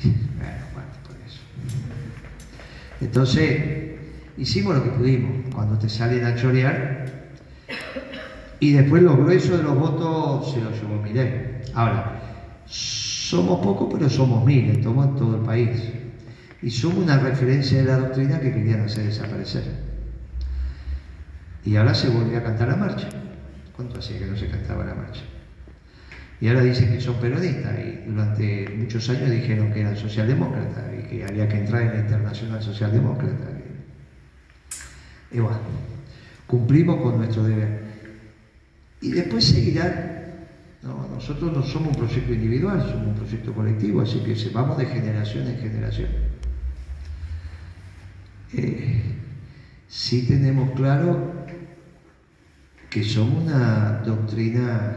Y, 0.00 0.08
bueno, 0.08 0.64
bueno, 0.72 0.88
por 1.02 1.16
eso. 1.26 1.40
Entonces, 3.00 3.98
hicimos 4.36 4.76
lo 4.76 4.84
que 4.84 4.90
pudimos. 4.90 5.54
Cuando 5.54 5.76
te 5.78 5.88
salen 5.88 6.24
a 6.24 6.36
chorear, 6.36 7.04
Y 8.60 8.72
después 8.72 9.02
los 9.02 9.16
gruesos 9.16 9.58
de 9.58 9.64
los 9.64 9.78
votos 9.78 10.52
se 10.52 10.60
los 10.60 10.80
llevó 10.80 11.02
Milei. 11.02 11.60
Ahora, 11.74 12.22
somos 12.66 13.60
pocos, 13.60 13.88
pero 13.92 14.08
somos 14.08 14.44
miles, 14.44 14.80
tomamos 14.80 15.18
todo 15.18 15.36
el 15.36 15.42
país. 15.42 16.03
Y 16.64 16.70
somos 16.70 17.04
una 17.04 17.18
referencia 17.18 17.76
de 17.76 17.84
la 17.84 17.98
doctrina 17.98 18.40
que 18.40 18.50
querían 18.50 18.80
hacer 18.80 19.04
desaparecer. 19.04 19.64
Y 21.62 21.76
ahora 21.76 21.92
se 21.92 22.08
volvió 22.08 22.38
a 22.38 22.42
cantar 22.42 22.68
la 22.68 22.76
marcha. 22.76 23.06
¿Cuánto 23.76 23.98
hacía 23.98 24.18
que 24.18 24.24
no 24.24 24.34
se 24.34 24.48
cantaba 24.48 24.86
la 24.86 24.94
marcha? 24.94 25.20
Y 26.40 26.48
ahora 26.48 26.62
dicen 26.62 26.90
que 26.90 27.02
son 27.02 27.20
peronistas 27.20 27.78
y 27.78 28.08
durante 28.10 28.74
muchos 28.78 29.06
años 29.10 29.30
dijeron 29.30 29.74
que 29.74 29.80
eran 29.82 29.94
socialdemócratas 29.94 30.84
y 30.98 31.06
que 31.06 31.24
había 31.26 31.46
que 31.50 31.58
entrar 31.58 31.82
en 31.82 31.88
la 31.88 31.98
internacional 31.98 32.62
socialdemócrata. 32.62 33.44
Y 35.32 35.40
bueno, 35.40 35.58
cumplimos 36.46 37.02
con 37.02 37.18
nuestro 37.18 37.44
deber. 37.44 37.82
Y 39.02 39.12
después 39.12 39.44
seguirán. 39.44 40.14
No, 40.82 41.08
nosotros 41.08 41.52
no 41.52 41.62
somos 41.62 41.88
un 41.88 42.06
proyecto 42.06 42.32
individual, 42.32 42.80
somos 42.80 43.08
un 43.08 43.14
proyecto 43.16 43.52
colectivo, 43.52 44.00
así 44.00 44.20
que 44.20 44.34
vamos 44.50 44.78
de 44.78 44.86
generación 44.86 45.46
en 45.46 45.58
generación. 45.58 46.33
Eh, 48.56 49.02
sí 49.88 50.26
tenemos 50.28 50.70
claro 50.72 51.32
que 52.88 53.02
somos 53.02 53.42
una 53.44 54.02
doctrina 54.04 54.96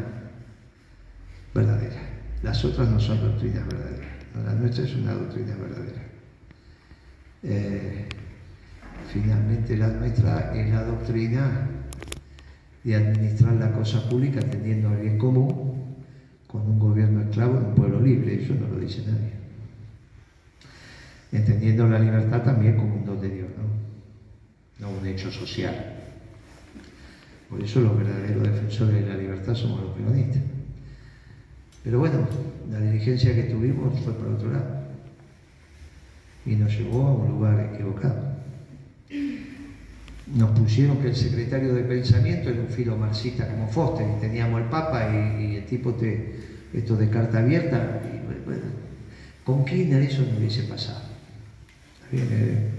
verdadera. 1.56 2.02
Las 2.44 2.64
otras 2.64 2.88
no 2.88 3.00
son 3.00 3.20
doctrinas 3.20 3.66
verdaderas. 3.68 4.08
La 4.46 4.54
nuestra 4.54 4.84
es 4.84 4.96
una 4.96 5.14
doctrina 5.14 5.56
verdadera. 5.56 6.04
Eh, 7.42 8.08
finalmente 9.12 9.76
la 9.76 9.88
nuestra 9.88 10.54
es 10.54 10.70
la 10.70 10.84
doctrina 10.84 11.68
de 12.84 12.96
administrar 12.96 13.54
la 13.54 13.72
cosa 13.72 14.08
pública 14.08 14.40
atendiendo 14.40 14.90
al 14.90 14.98
bien 14.98 15.18
común 15.18 15.96
con 16.46 16.62
un 16.62 16.78
gobierno 16.78 17.22
esclavo 17.22 17.58
en 17.58 17.66
un 17.66 17.76
pueblo 17.76 18.00
libre. 18.02 18.44
Eso 18.44 18.54
no 18.54 18.68
lo 18.68 18.80
dice 18.80 19.04
nadie. 19.08 19.37
Entendiendo 21.32 21.88
la 21.88 22.00
libertad 22.00 22.44
también 22.44 22.78
como 22.78 22.96
un 22.96 23.06
don 23.06 23.20
de 23.20 23.30
Dios, 23.30 23.48
¿no? 23.58 24.88
No 24.88 24.98
un 24.98 25.06
hecho 25.06 25.32
social. 25.32 25.76
Por 27.50 27.64
eso 27.64 27.82
los 27.82 27.98
verdaderos 27.98 28.44
defensores 28.44 29.06
de 29.06 29.10
la 29.10 29.18
libertad 29.18 29.56
somos 29.56 29.82
los 29.82 29.92
peronistas. 29.92 30.42
Pero 31.84 32.00
bueno, 32.00 32.28
la 32.70 32.80
dirigencia 32.80 33.34
que 33.34 33.44
tuvimos 33.44 34.00
fue 34.02 34.14
por 34.14 34.28
otro 34.28 34.52
lado 34.52 34.78
y 36.46 36.56
nos 36.56 36.72
llevó 36.78 37.08
a 37.08 37.14
un 37.14 37.32
lugar 37.32 37.72
equivocado. 37.74 38.38
Nos 40.36 40.60
pusieron 40.60 40.98
que 40.98 41.08
el 41.08 41.16
secretario 41.16 41.74
de 41.74 41.84
pensamiento 41.84 42.50
era 42.50 42.62
un 42.62 42.68
filo 42.68 42.98
marxista 42.98 43.48
como 43.48 43.68
Foster, 43.68 44.06
y 44.18 44.20
teníamos 44.20 44.62
al 44.62 44.70
Papa 44.70 45.10
y, 45.10 45.56
el 45.56 45.66
tipo 45.66 45.94
de 45.94 46.36
esto 46.74 46.98
de 46.98 47.10
carta 47.10 47.40
abierta, 47.40 48.02
y 48.14 48.46
bueno, 48.46 48.64
con 49.46 49.64
Kirchner 49.64 50.04
eso 50.04 50.24
no 50.24 50.38
hubiese 50.38 50.64
pasado. 50.64 51.07
Eh, 52.14 52.70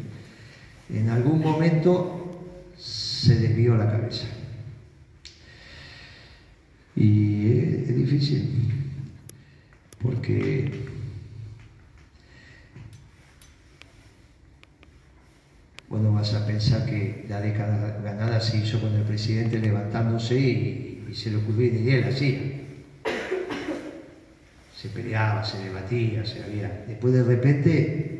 en 0.91 1.09
algún 1.11 1.41
momento 1.41 2.19
se 2.77 3.35
desvió 3.37 3.77
la 3.77 3.91
cabeza. 3.91 4.27
Y 6.97 7.47
es 7.87 7.97
difícil 7.97 8.73
porque 10.03 10.73
bueno, 15.89 16.13
vas 16.13 16.35
a 16.35 16.47
pensar 16.47 16.87
que 16.87 17.25
la 17.29 17.41
década 17.41 18.01
ganada 18.03 18.41
se 18.41 18.59
hizo 18.59 18.81
con 18.81 18.95
el 18.95 19.03
presidente 19.03 19.59
levantándose 19.59 20.39
y, 20.39 20.95
se 21.15 21.31
le 21.31 21.37
ocurrió 21.39 21.73
y 21.73 21.91
él 21.91 22.05
hacía. 22.05 22.39
Se 24.77 24.91
peleaba, 24.91 25.43
se 25.43 25.59
debatía, 25.65 26.25
se 26.27 26.45
había. 26.45 26.85
Después 26.87 27.15
de 27.15 27.25
repente 27.25 28.18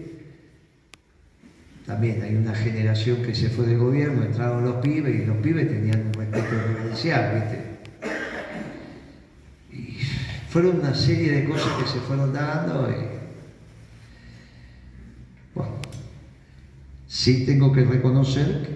también 1.89 2.23
hay 2.23 2.37
una 2.37 2.55
generación 2.55 3.23
que 3.23 3.35
se 3.35 3.49
fue 3.49 3.65
del 3.65 3.79
gobierno, 3.79 4.23
entraron 4.23 4.63
los 4.63 4.77
pibes 4.77 5.23
y 5.23 5.25
los 5.25 5.39
pibes 5.39 5.71
tenían 5.71 6.09
un 6.09 6.13
respeto 6.13 6.51
reverencial, 6.51 7.35
¿viste? 7.35 7.69
fueron 10.51 10.81
una 10.81 10.95
serie 10.95 11.33
de 11.33 11.45
cosas 11.49 11.83
que 11.83 11.89
se 11.89 12.01
fueron 12.01 12.35
dando. 12.35 12.91
Y, 12.91 12.95
bueno, 15.55 15.77
sí 17.07 17.47
tengo 17.47 17.73
que 17.73 17.85
reconocer 17.85 18.69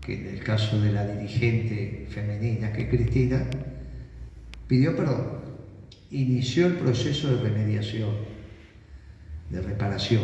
que 0.00 0.14
en 0.14 0.26
el 0.36 0.44
caso 0.44 0.80
de 0.80 0.92
la 0.92 1.04
dirigente 1.04 2.06
femenina, 2.08 2.72
que 2.72 2.82
es 2.82 2.88
Cristina, 2.88 3.46
pidió 4.68 4.94
perdón, 4.94 5.26
inició 6.12 6.68
el 6.68 6.74
proceso 6.74 7.34
de 7.34 7.42
remediación, 7.42 8.10
de 9.50 9.60
reparación. 9.60 10.22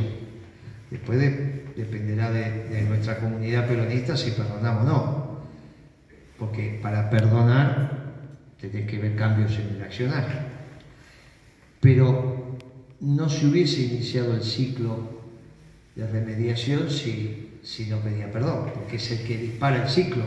Después 0.92 1.18
dependerá 1.78 2.30
de, 2.30 2.82
nuestra 2.82 3.18
comunidad 3.18 3.66
peronista 3.68 4.16
si 4.16 4.32
perdonamos 4.32 4.82
o 4.82 4.86
no, 4.86 5.40
porque 6.38 6.78
para 6.82 7.08
perdonar 7.08 7.96
tenés 8.60 8.90
que 8.90 8.98
ver 8.98 9.14
cambios 9.14 9.52
en 9.58 9.76
el 9.76 9.82
accionar 9.82 10.58
pero 11.80 12.58
no 13.00 13.28
se 13.28 13.46
hubiese 13.46 13.82
iniciado 13.82 14.34
el 14.34 14.42
ciclo 14.42 15.18
de 15.94 16.06
remediación 16.06 16.90
si, 16.90 17.50
no 17.88 18.00
pedía 18.00 18.30
perdón, 18.30 18.70
porque 18.74 18.96
es 18.96 19.10
el 19.10 19.26
que 19.26 19.36
dispara 19.38 19.84
el 19.84 19.88
ciclo. 19.88 20.24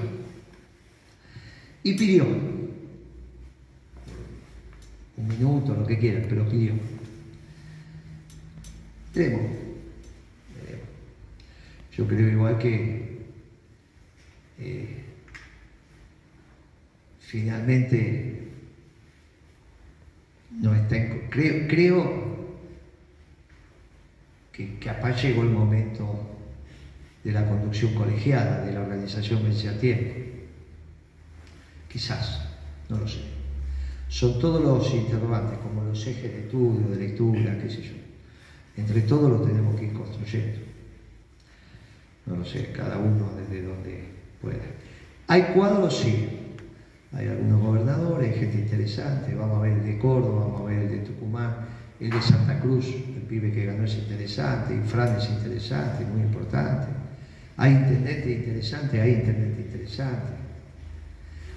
Y 1.83 1.93
pidió, 1.93 2.25
un 5.17 5.27
minuto, 5.27 5.75
lo 5.75 5.85
que 5.85 5.97
quieran, 5.97 6.25
pero 6.29 6.47
pidió. 6.47 6.73
Veremos, 9.13 9.60
Yo 11.95 12.07
creo 12.07 12.29
igual 12.29 12.57
que 12.57 13.19
eh, 14.57 15.03
finalmente 17.19 18.47
no 20.59 20.73
está 20.73 20.97
creo, 21.29 21.67
creo 21.67 22.31
que 24.53 24.77
capaz 24.79 25.21
llegó 25.23 25.43
el 25.43 25.49
momento 25.49 26.19
de 27.23 27.31
la 27.31 27.47
conducción 27.47 27.93
colegiada, 27.93 28.65
de 28.65 28.73
la 28.73 28.81
organización 28.81 29.43
vence 29.43 29.69
a 29.69 29.77
tiempo. 29.77 30.15
Quizás, 31.89 32.41
no 32.89 32.99
lo 32.99 33.07
sé. 33.07 33.19
Son 34.07 34.39
todos 34.39 34.61
los 34.61 34.93
interrogantes, 34.93 35.59
como 35.59 35.83
los 35.83 36.05
ejes 36.07 36.31
de 36.31 36.39
estudio, 36.41 36.89
de 36.89 36.97
lectura, 36.97 37.57
qué 37.61 37.69
sé 37.69 37.81
yo. 37.81 37.95
Entre 38.75 39.01
todos 39.01 39.29
los 39.29 39.45
tenemos 39.45 39.79
que 39.79 39.85
ir 39.85 39.93
construyendo. 39.93 40.70
No 42.25 42.37
lo 42.37 42.45
sé, 42.45 42.71
cada 42.71 42.97
uno 42.97 43.31
desde 43.37 43.67
donde 43.67 44.03
pueda. 44.41 44.63
¿Hay 45.27 45.43
cuadros? 45.53 45.97
Sí 45.97 46.41
hay 47.13 47.27
algunos 47.27 47.61
gobernadores, 47.61 48.37
gente 48.37 48.57
interesante, 48.59 49.35
vamos 49.35 49.59
a 49.59 49.61
ver 49.63 49.73
el 49.73 49.83
de 49.83 49.99
Córdoba, 49.99 50.45
vamos 50.45 50.61
a 50.61 50.65
ver 50.65 50.79
el 50.79 50.89
de 50.89 50.97
Tucumán, 50.99 51.55
el 51.99 52.09
de 52.09 52.21
Santa 52.21 52.59
Cruz, 52.61 52.85
el 52.87 53.23
pibe 53.23 53.51
que 53.51 53.65
ganó 53.65 53.83
es 53.83 53.97
interesante, 53.97 54.73
Infran 54.73 55.17
es 55.17 55.29
interesante, 55.29 56.05
muy 56.05 56.21
importante. 56.21 56.87
Hay 57.57 57.73
internet 57.73 58.25
interesante, 58.25 59.01
hay 59.01 59.11
internet 59.11 59.55
interesante. 59.59 60.33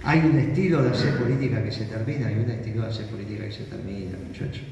Hay 0.03 0.19
un 0.19 0.39
estilo 0.39 0.83
de 0.83 0.91
hacer 0.91 1.17
política 1.17 1.63
que 1.63 1.73
se 1.73 1.85
termina, 1.85 2.27
hay 2.27 2.35
un 2.35 2.51
estilo 2.51 2.83
de 2.83 2.89
hacer 2.89 3.07
política 3.07 3.45
que 3.45 3.53
se 3.53 3.65
termina, 3.65 4.19
muchachos. 4.27 4.65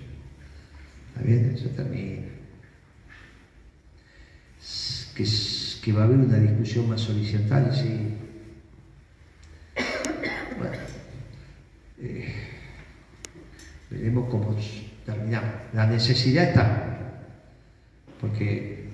¿Está 1.14 1.22
bien? 1.24 1.56
Se 1.56 1.68
termina. 1.68 2.22
Que, 5.14 5.24
que 5.82 5.92
va 5.92 6.02
a 6.02 6.04
haber 6.04 6.18
una 6.18 6.38
discusión 6.38 6.88
más 6.88 7.08
horizontal, 7.10 7.70
sí, 7.74 8.18
Eh, 12.04 12.34
veremos 13.90 14.28
cómo 14.28 14.56
terminamos. 15.06 15.50
La 15.72 15.86
necesidad 15.86 16.48
está, 16.48 17.22
porque 18.20 18.88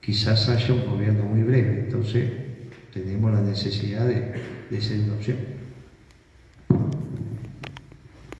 quizás 0.00 0.48
haya 0.48 0.72
un 0.72 0.86
gobierno 0.86 1.24
muy 1.24 1.42
breve, 1.42 1.80
entonces 1.80 2.30
tenemos 2.92 3.32
la 3.34 3.42
necesidad 3.42 4.06
de, 4.06 4.32
de 4.70 4.80
ser 4.80 5.00
una 5.00 5.14
opción. 5.14 5.36